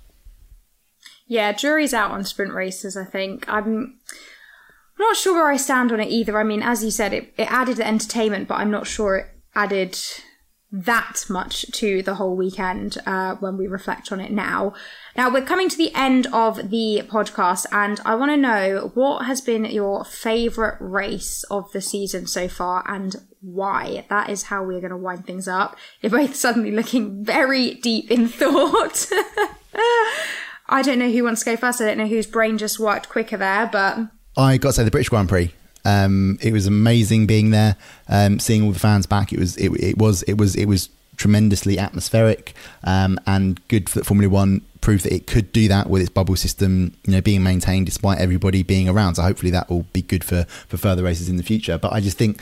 Yeah, 1.27 1.51
jury's 1.51 1.93
out 1.93 2.11
on 2.11 2.23
sprint 2.23 2.53
races. 2.53 2.95
I 2.95 3.03
think 3.03 3.47
I'm. 3.47 3.99
I'm 4.99 5.05
not 5.05 5.15
sure 5.15 5.35
where 5.35 5.51
I 5.51 5.57
stand 5.57 5.91
on 5.91 5.99
it 5.99 6.09
either. 6.09 6.39
I 6.39 6.43
mean, 6.43 6.63
as 6.63 6.83
you 6.83 6.89
said, 6.89 7.13
it, 7.13 7.31
it 7.37 7.51
added 7.51 7.77
the 7.77 7.85
entertainment, 7.85 8.47
but 8.47 8.55
I'm 8.55 8.71
not 8.71 8.87
sure 8.87 9.17
it 9.17 9.27
added 9.57 9.97
that 10.69 11.25
much 11.29 11.65
to 11.71 12.03
the 12.03 12.15
whole 12.15 12.35
weekend 12.35 12.97
uh, 13.05 13.35
when 13.35 13.57
we 13.57 13.67
reflect 13.67 14.11
on 14.11 14.19
it 14.19 14.31
now. 14.31 14.73
Now, 15.15 15.31
we're 15.31 15.45
coming 15.45 15.69
to 15.69 15.77
the 15.77 15.93
end 15.95 16.27
of 16.33 16.69
the 16.69 17.03
podcast, 17.07 17.65
and 17.71 18.01
I 18.05 18.15
want 18.15 18.31
to 18.31 18.37
know 18.37 18.91
what 18.93 19.25
has 19.25 19.39
been 19.39 19.63
your 19.65 20.03
favourite 20.03 20.77
race 20.79 21.43
of 21.49 21.71
the 21.71 21.81
season 21.81 22.27
so 22.27 22.49
far 22.49 22.83
and 22.85 23.15
why. 23.41 24.05
That 24.09 24.29
is 24.29 24.43
how 24.43 24.63
we're 24.63 24.81
going 24.81 24.91
to 24.91 24.97
wind 24.97 25.25
things 25.25 25.47
up. 25.47 25.77
You're 26.01 26.11
both 26.11 26.35
suddenly 26.35 26.71
looking 26.71 27.23
very 27.23 27.75
deep 27.75 28.11
in 28.11 28.27
thought. 28.27 29.07
I 30.69 30.81
don't 30.81 30.99
know 30.99 31.09
who 31.09 31.23
wants 31.23 31.43
to 31.43 31.51
go 31.51 31.55
first. 31.55 31.79
I 31.79 31.85
don't 31.85 31.97
know 31.97 32.07
whose 32.07 32.27
brain 32.27 32.57
just 32.57 32.77
worked 32.77 33.07
quicker 33.07 33.37
there, 33.37 33.69
but. 33.71 33.99
I 34.35 34.57
got 34.57 34.69
to 34.69 34.73
say 34.73 34.83
the 34.83 34.91
British 34.91 35.09
Grand 35.09 35.29
Prix. 35.29 35.53
Um, 35.87 36.37
it 36.41 36.51
was 36.51 36.67
amazing 36.67 37.27
being 37.27 37.51
there, 37.51 37.77
um, 38.09 38.39
seeing 38.39 38.63
all 38.63 38.73
the 38.73 38.79
fans 38.79 39.05
back. 39.05 39.31
It 39.31 39.39
was 39.39 39.55
it, 39.55 39.69
it 39.81 39.97
was 39.97 40.21
it 40.23 40.33
was 40.33 40.53
it 40.55 40.65
was 40.65 40.89
tremendously 41.15 41.79
atmospheric 41.79 42.53
um, 42.83 43.19
and 43.25 43.65
good 43.69 43.87
that 43.87 44.05
Formula 44.05 44.29
One 44.29 44.61
proved 44.81 45.05
that 45.05 45.13
it 45.13 45.25
could 45.27 45.51
do 45.51 45.67
that 45.69 45.89
with 45.89 46.01
its 46.01 46.11
bubble 46.11 46.35
system, 46.35 46.93
you 47.05 47.13
know, 47.13 47.21
being 47.21 47.41
maintained 47.41 47.85
despite 47.85 48.19
everybody 48.19 48.63
being 48.63 48.87
around. 48.89 49.15
So 49.15 49.23
hopefully 49.23 49.51
that 49.51 49.69
will 49.69 49.83
be 49.93 50.01
good 50.01 50.23
for 50.25 50.43
for 50.67 50.77
further 50.77 51.03
races 51.03 51.29
in 51.29 51.37
the 51.37 51.43
future. 51.43 51.77
But 51.77 51.93
I 51.93 52.01
just 52.01 52.17
think 52.17 52.41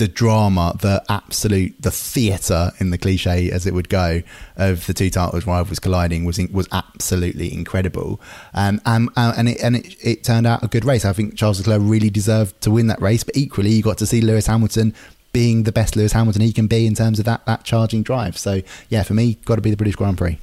the 0.00 0.08
drama, 0.08 0.74
the 0.80 1.04
absolute, 1.10 1.74
the 1.78 1.90
theatre 1.90 2.72
in 2.78 2.88
the 2.88 2.96
cliche 2.96 3.50
as 3.50 3.66
it 3.66 3.74
would 3.74 3.90
go 3.90 4.22
of 4.56 4.86
the 4.86 4.94
two 4.94 5.10
titles 5.10 5.46
rivals 5.46 5.78
colliding 5.78 6.24
was 6.24 6.38
was 6.50 6.66
absolutely 6.72 7.52
incredible. 7.52 8.18
Um, 8.54 8.80
and 8.86 9.10
and 9.14 9.46
it 9.46 9.60
and 9.60 9.76
it, 9.76 9.94
it 10.02 10.24
turned 10.24 10.46
out 10.46 10.64
a 10.64 10.68
good 10.68 10.86
race. 10.86 11.04
I 11.04 11.12
think 11.12 11.36
Charles 11.36 11.58
Leclerc 11.58 11.82
really 11.84 12.08
deserved 12.08 12.58
to 12.62 12.70
win 12.70 12.86
that 12.86 13.00
race, 13.02 13.22
but 13.22 13.36
equally 13.36 13.72
you 13.72 13.82
got 13.82 13.98
to 13.98 14.06
see 14.06 14.22
Lewis 14.22 14.46
Hamilton 14.46 14.94
being 15.32 15.64
the 15.64 15.72
best 15.72 15.96
Lewis 15.96 16.12
Hamilton 16.12 16.40
he 16.40 16.52
can 16.52 16.66
be 16.66 16.86
in 16.86 16.94
terms 16.94 17.18
of 17.18 17.26
that 17.26 17.44
that 17.44 17.64
charging 17.64 18.02
drive. 18.02 18.38
So 18.38 18.62
yeah, 18.88 19.02
for 19.02 19.12
me, 19.12 19.34
got 19.44 19.56
to 19.56 19.62
be 19.62 19.70
the 19.70 19.76
British 19.76 19.96
Grand 19.96 20.16
Prix 20.16 20.38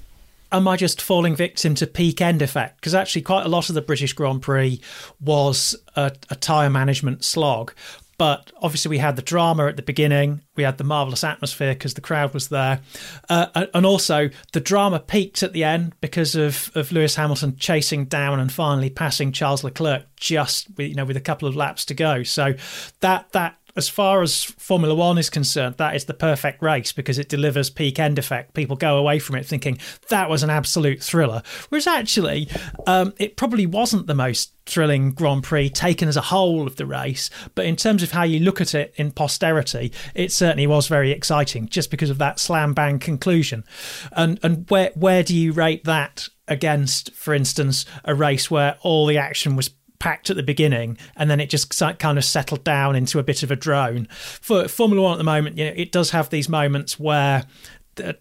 am 0.49 0.65
I 0.65 0.77
just 0.77 1.01
falling 1.01 1.35
victim 1.35 1.75
to 1.75 1.85
peak 1.85 2.21
end 2.21 2.41
effect? 2.41 2.79
Because 2.79 2.95
actually, 2.95 3.23
quite 3.23 3.45
a 3.45 3.49
lot 3.49 3.67
of 3.67 3.75
the 3.75 3.81
British 3.81 4.13
Grand 4.13 4.41
Prix 4.41 4.79
was 5.19 5.75
a, 5.97 6.13
a 6.29 6.35
tyre 6.35 6.69
management 6.69 7.25
slog. 7.25 7.73
But 8.17 8.51
obviously, 8.61 8.89
we 8.89 8.97
had 8.97 9.15
the 9.15 9.21
drama 9.21 9.67
at 9.67 9.75
the 9.75 9.83
beginning. 9.83 10.41
We 10.55 10.63
had 10.63 10.79
the 10.79 10.83
marvelous 10.83 11.23
atmosphere 11.23 11.73
because 11.73 11.93
the 11.93 12.01
crowd 12.01 12.33
was 12.33 12.47
there, 12.47 12.81
uh, 13.29 13.65
and 13.73 13.85
also 13.85 14.29
the 14.53 14.59
drama 14.59 14.99
peaked 14.99 15.43
at 15.43 15.53
the 15.53 15.63
end 15.63 15.93
because 16.01 16.35
of, 16.35 16.71
of 16.73 16.91
Lewis 16.91 17.15
Hamilton 17.15 17.57
chasing 17.57 18.05
down 18.05 18.39
and 18.39 18.51
finally 18.51 18.89
passing 18.89 19.31
Charles 19.31 19.63
Leclerc 19.63 20.03
just 20.15 20.67
with, 20.77 20.89
you 20.89 20.95
know 20.95 21.05
with 21.05 21.17
a 21.17 21.21
couple 21.21 21.47
of 21.47 21.55
laps 21.55 21.85
to 21.85 21.93
go. 21.93 22.23
So 22.23 22.55
that 23.01 23.31
that 23.33 23.57
as 23.77 23.87
far 23.87 24.21
as 24.21 24.43
Formula 24.43 24.95
One 24.95 25.17
is 25.17 25.29
concerned, 25.29 25.75
that 25.77 25.95
is 25.95 26.05
the 26.05 26.13
perfect 26.13 26.61
race 26.61 26.91
because 26.91 27.19
it 27.19 27.29
delivers 27.29 27.69
peak 27.69 27.99
end 27.99 28.17
effect. 28.17 28.53
People 28.53 28.75
go 28.75 28.97
away 28.97 29.19
from 29.19 29.35
it 29.35 29.45
thinking 29.45 29.77
that 30.09 30.29
was 30.29 30.43
an 30.43 30.49
absolute 30.49 31.01
thriller. 31.01 31.43
Whereas 31.69 31.87
actually, 31.87 32.49
um, 32.87 33.13
it 33.17 33.37
probably 33.37 33.65
wasn't 33.65 34.07
the 34.07 34.15
most 34.15 34.53
thrilling 34.65 35.11
Grand 35.11 35.43
Prix 35.43 35.69
taken 35.69 36.07
as 36.07 36.17
a 36.17 36.21
whole 36.21 36.67
of 36.67 36.75
the 36.75 36.85
race. 36.85 37.29
But 37.55 37.65
in 37.65 37.75
terms 37.75 38.03
of 38.03 38.11
how 38.11 38.23
you 38.23 38.39
look 38.39 38.59
at 38.59 38.75
it 38.75 38.93
in 38.97 39.11
posterity, 39.11 39.93
it 40.13 40.31
certainly 40.31 40.67
was 40.67 40.87
very 40.87 41.11
exciting 41.11 41.67
just 41.69 41.91
because 41.91 42.09
of 42.09 42.17
that 42.17 42.39
slam 42.39 42.73
bang 42.73 42.99
conclusion. 42.99 43.63
And 44.11 44.39
and 44.43 44.69
where 44.69 44.91
where 44.95 45.23
do 45.23 45.35
you 45.35 45.53
rate 45.53 45.83
that 45.85 46.27
against, 46.47 47.13
for 47.13 47.33
instance, 47.33 47.85
a 48.05 48.15
race 48.15 48.49
where 48.49 48.77
all 48.81 49.05
the 49.05 49.17
action 49.17 49.55
was 49.55 49.69
packed 49.99 50.29
at 50.29 50.35
the 50.35 50.43
beginning 50.43 50.97
and 51.15 51.29
then 51.29 51.39
it 51.39 51.49
just 51.49 51.77
kind 51.99 52.17
of 52.17 52.25
settled 52.25 52.63
down 52.63 52.95
into 52.95 53.19
a 53.19 53.23
bit 53.23 53.43
of 53.43 53.51
a 53.51 53.55
drone. 53.55 54.07
For 54.11 54.67
Formula 54.67 55.01
One 55.01 55.13
at 55.13 55.17
the 55.17 55.23
moment, 55.23 55.57
you 55.57 55.65
know, 55.65 55.73
it 55.75 55.91
does 55.91 56.11
have 56.11 56.29
these 56.29 56.49
moments 56.49 56.99
where 56.99 57.45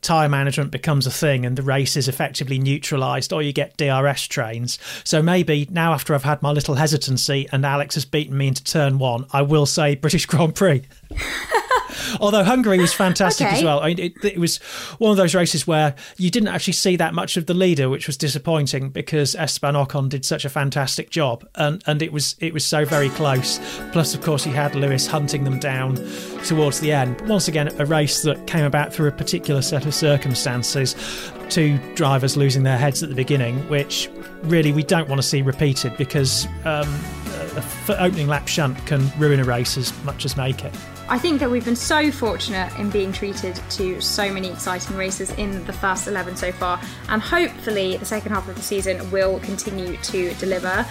tyre 0.00 0.28
management 0.28 0.70
becomes 0.70 1.06
a 1.06 1.10
thing 1.10 1.44
and 1.44 1.56
the 1.56 1.62
race 1.62 1.96
is 1.96 2.08
effectively 2.08 2.58
neutralised, 2.58 3.32
or 3.32 3.42
you 3.42 3.52
get 3.52 3.76
DRS 3.76 4.26
trains. 4.26 4.78
So 5.04 5.22
maybe 5.22 5.66
now, 5.70 5.92
after 5.92 6.14
I've 6.14 6.24
had 6.24 6.42
my 6.42 6.50
little 6.50 6.74
hesitancy 6.74 7.48
and 7.52 7.64
Alex 7.64 7.94
has 7.94 8.04
beaten 8.04 8.36
me 8.36 8.48
into 8.48 8.64
turn 8.64 8.98
one, 8.98 9.26
I 9.32 9.42
will 9.42 9.66
say 9.66 9.94
British 9.94 10.26
Grand 10.26 10.54
Prix. 10.54 10.82
Although 12.20 12.44
Hungary 12.44 12.78
was 12.78 12.92
fantastic 12.92 13.46
okay. 13.46 13.56
as 13.56 13.64
well. 13.64 13.80
I 13.80 13.88
mean, 13.88 13.98
it, 13.98 14.24
it, 14.24 14.38
was 14.38 14.58
one 14.98 15.10
of 15.10 15.16
those 15.16 15.34
races 15.34 15.66
where 15.66 15.94
you 16.16 16.30
didn't 16.30 16.48
actually 16.48 16.74
see 16.74 16.96
that 16.96 17.14
much 17.14 17.36
of 17.36 17.46
the 17.46 17.54
leader, 17.54 17.88
which 17.88 18.06
was 18.06 18.16
disappointing 18.16 18.90
because 18.90 19.34
Esteban 19.34 19.74
Ocon 19.74 20.08
did 20.08 20.24
such 20.24 20.44
a 20.44 20.48
fantastic 20.48 21.10
job, 21.10 21.46
and 21.54 21.82
and 21.86 22.02
it 22.02 22.12
was 22.12 22.36
it 22.40 22.52
was 22.52 22.64
so 22.64 22.84
very 22.84 23.08
close. 23.10 23.58
Plus, 23.92 24.14
of 24.14 24.22
course, 24.22 24.44
he 24.44 24.50
had 24.50 24.74
Lewis 24.74 25.06
hunting 25.06 25.44
them 25.44 25.58
down 25.58 25.96
towards 26.44 26.80
the 26.80 26.92
end. 26.92 27.20
Once 27.28 27.48
again, 27.48 27.68
a 27.80 27.86
race 27.86 28.22
that 28.22 28.46
came 28.46 28.64
about 28.64 28.92
through 28.92 29.08
a 29.08 29.12
particular 29.12 29.62
set 29.62 29.86
of 29.86 29.94
circumstances. 29.94 30.94
Two 31.48 31.78
drivers 31.94 32.36
losing 32.36 32.64
their 32.64 32.78
heads 32.78 33.02
at 33.02 33.08
the 33.08 33.14
beginning, 33.14 33.58
which 33.68 34.10
really 34.42 34.72
we 34.72 34.82
don't 34.82 35.08
want 35.08 35.20
to 35.20 35.26
see 35.26 35.42
repeated 35.42 35.96
because 35.96 36.46
um, 36.64 36.88
a 37.88 38.02
opening 38.02 38.26
lap 38.26 38.48
shunt 38.48 38.84
can 38.86 39.10
ruin 39.18 39.40
a 39.40 39.44
race 39.44 39.76
as 39.76 39.92
much 40.04 40.24
as 40.24 40.36
make 40.36 40.64
it. 40.64 40.74
I 41.08 41.18
think 41.20 41.38
that 41.38 41.48
we've 41.48 41.64
been 41.64 41.76
so 41.76 42.10
fortunate 42.10 42.76
in 42.80 42.90
being 42.90 43.12
treated 43.12 43.54
to 43.70 44.00
so 44.00 44.32
many 44.32 44.50
exciting 44.50 44.96
races 44.96 45.30
in 45.32 45.64
the 45.64 45.72
first 45.72 46.08
11 46.08 46.34
so 46.34 46.50
far, 46.50 46.80
and 47.08 47.22
hopefully 47.22 47.96
the 47.96 48.04
second 48.04 48.32
half 48.32 48.48
of 48.48 48.56
the 48.56 48.62
season 48.62 49.08
will 49.12 49.38
continue 49.40 49.96
to 49.98 50.34
deliver. 50.34 50.84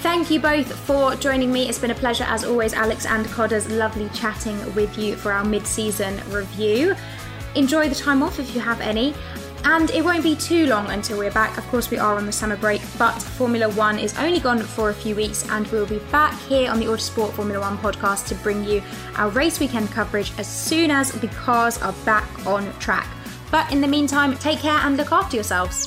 Thank 0.00 0.30
you 0.30 0.40
both 0.40 0.72
for 0.86 1.16
joining 1.16 1.52
me. 1.52 1.68
It's 1.68 1.78
been 1.78 1.90
a 1.90 1.94
pleasure 1.94 2.24
as 2.24 2.44
always, 2.44 2.72
Alex 2.72 3.04
and 3.04 3.26
Codders. 3.26 3.68
Lovely 3.68 4.08
chatting 4.14 4.56
with 4.74 4.96
you 4.96 5.16
for 5.16 5.32
our 5.32 5.44
mid 5.44 5.66
season 5.66 6.18
review. 6.30 6.94
Enjoy 7.54 7.90
the 7.90 7.94
time 7.94 8.22
off 8.22 8.38
if 8.38 8.54
you 8.54 8.60
have 8.62 8.80
any. 8.80 9.14
And 9.70 9.90
it 9.90 10.02
won't 10.02 10.22
be 10.22 10.34
too 10.34 10.64
long 10.64 10.88
until 10.88 11.18
we're 11.18 11.30
back. 11.30 11.58
Of 11.58 11.66
course, 11.68 11.90
we 11.90 11.98
are 11.98 12.16
on 12.16 12.24
the 12.24 12.32
summer 12.32 12.56
break, 12.56 12.80
but 12.96 13.12
Formula 13.20 13.68
One 13.68 13.98
is 13.98 14.16
only 14.16 14.40
gone 14.40 14.60
for 14.60 14.88
a 14.88 14.94
few 14.94 15.14
weeks, 15.14 15.46
and 15.50 15.66
we'll 15.66 15.84
be 15.84 15.98
back 16.10 16.32
here 16.48 16.70
on 16.70 16.80
the 16.80 16.86
Autosport 16.86 17.32
Formula 17.32 17.60
One 17.60 17.76
podcast 17.76 18.28
to 18.28 18.34
bring 18.36 18.64
you 18.64 18.82
our 19.16 19.28
race 19.28 19.60
weekend 19.60 19.90
coverage 19.90 20.32
as 20.38 20.46
soon 20.46 20.90
as 20.90 21.12
the 21.12 21.28
cars 21.28 21.76
are 21.82 21.92
back 22.06 22.46
on 22.46 22.72
track. 22.78 23.06
But 23.50 23.70
in 23.70 23.82
the 23.82 23.86
meantime, 23.86 24.38
take 24.38 24.60
care 24.60 24.72
and 24.72 24.96
look 24.96 25.12
after 25.12 25.36
yourselves. 25.36 25.86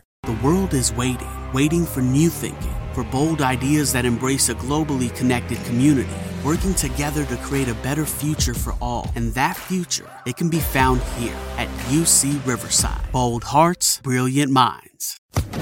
The 0.23 0.37
world 0.43 0.73
is 0.73 0.93
waiting, 0.93 1.29
waiting 1.51 1.85
for 1.85 2.01
new 2.01 2.29
thinking, 2.29 2.75
for 2.93 3.03
bold 3.05 3.41
ideas 3.41 3.91
that 3.93 4.05
embrace 4.05 4.49
a 4.49 4.55
globally 4.55 5.13
connected 5.15 5.57
community, 5.65 6.13
working 6.45 6.73
together 6.75 7.25
to 7.25 7.35
create 7.37 7.67
a 7.67 7.75
better 7.75 8.05
future 8.05 8.53
for 8.53 8.73
all. 8.81 9.09
And 9.15 9.33
that 9.33 9.57
future, 9.57 10.09
it 10.25 10.37
can 10.37 10.49
be 10.49 10.59
found 10.59 11.01
here 11.17 11.35
at 11.57 11.67
UC 11.89 12.45
Riverside. 12.45 13.11
Bold 13.11 13.43
hearts, 13.43 13.99
brilliant 14.01 14.51
minds. 14.51 15.19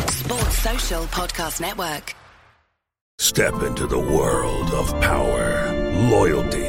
Sports 0.09 0.57
Social 0.57 1.03
Podcast 1.05 1.61
Network. 1.61 2.15
Step 3.17 3.63
into 3.63 3.85
the 3.87 3.99
world 3.99 4.69
of 4.71 4.89
power, 5.01 5.73
loyalty, 6.09 6.68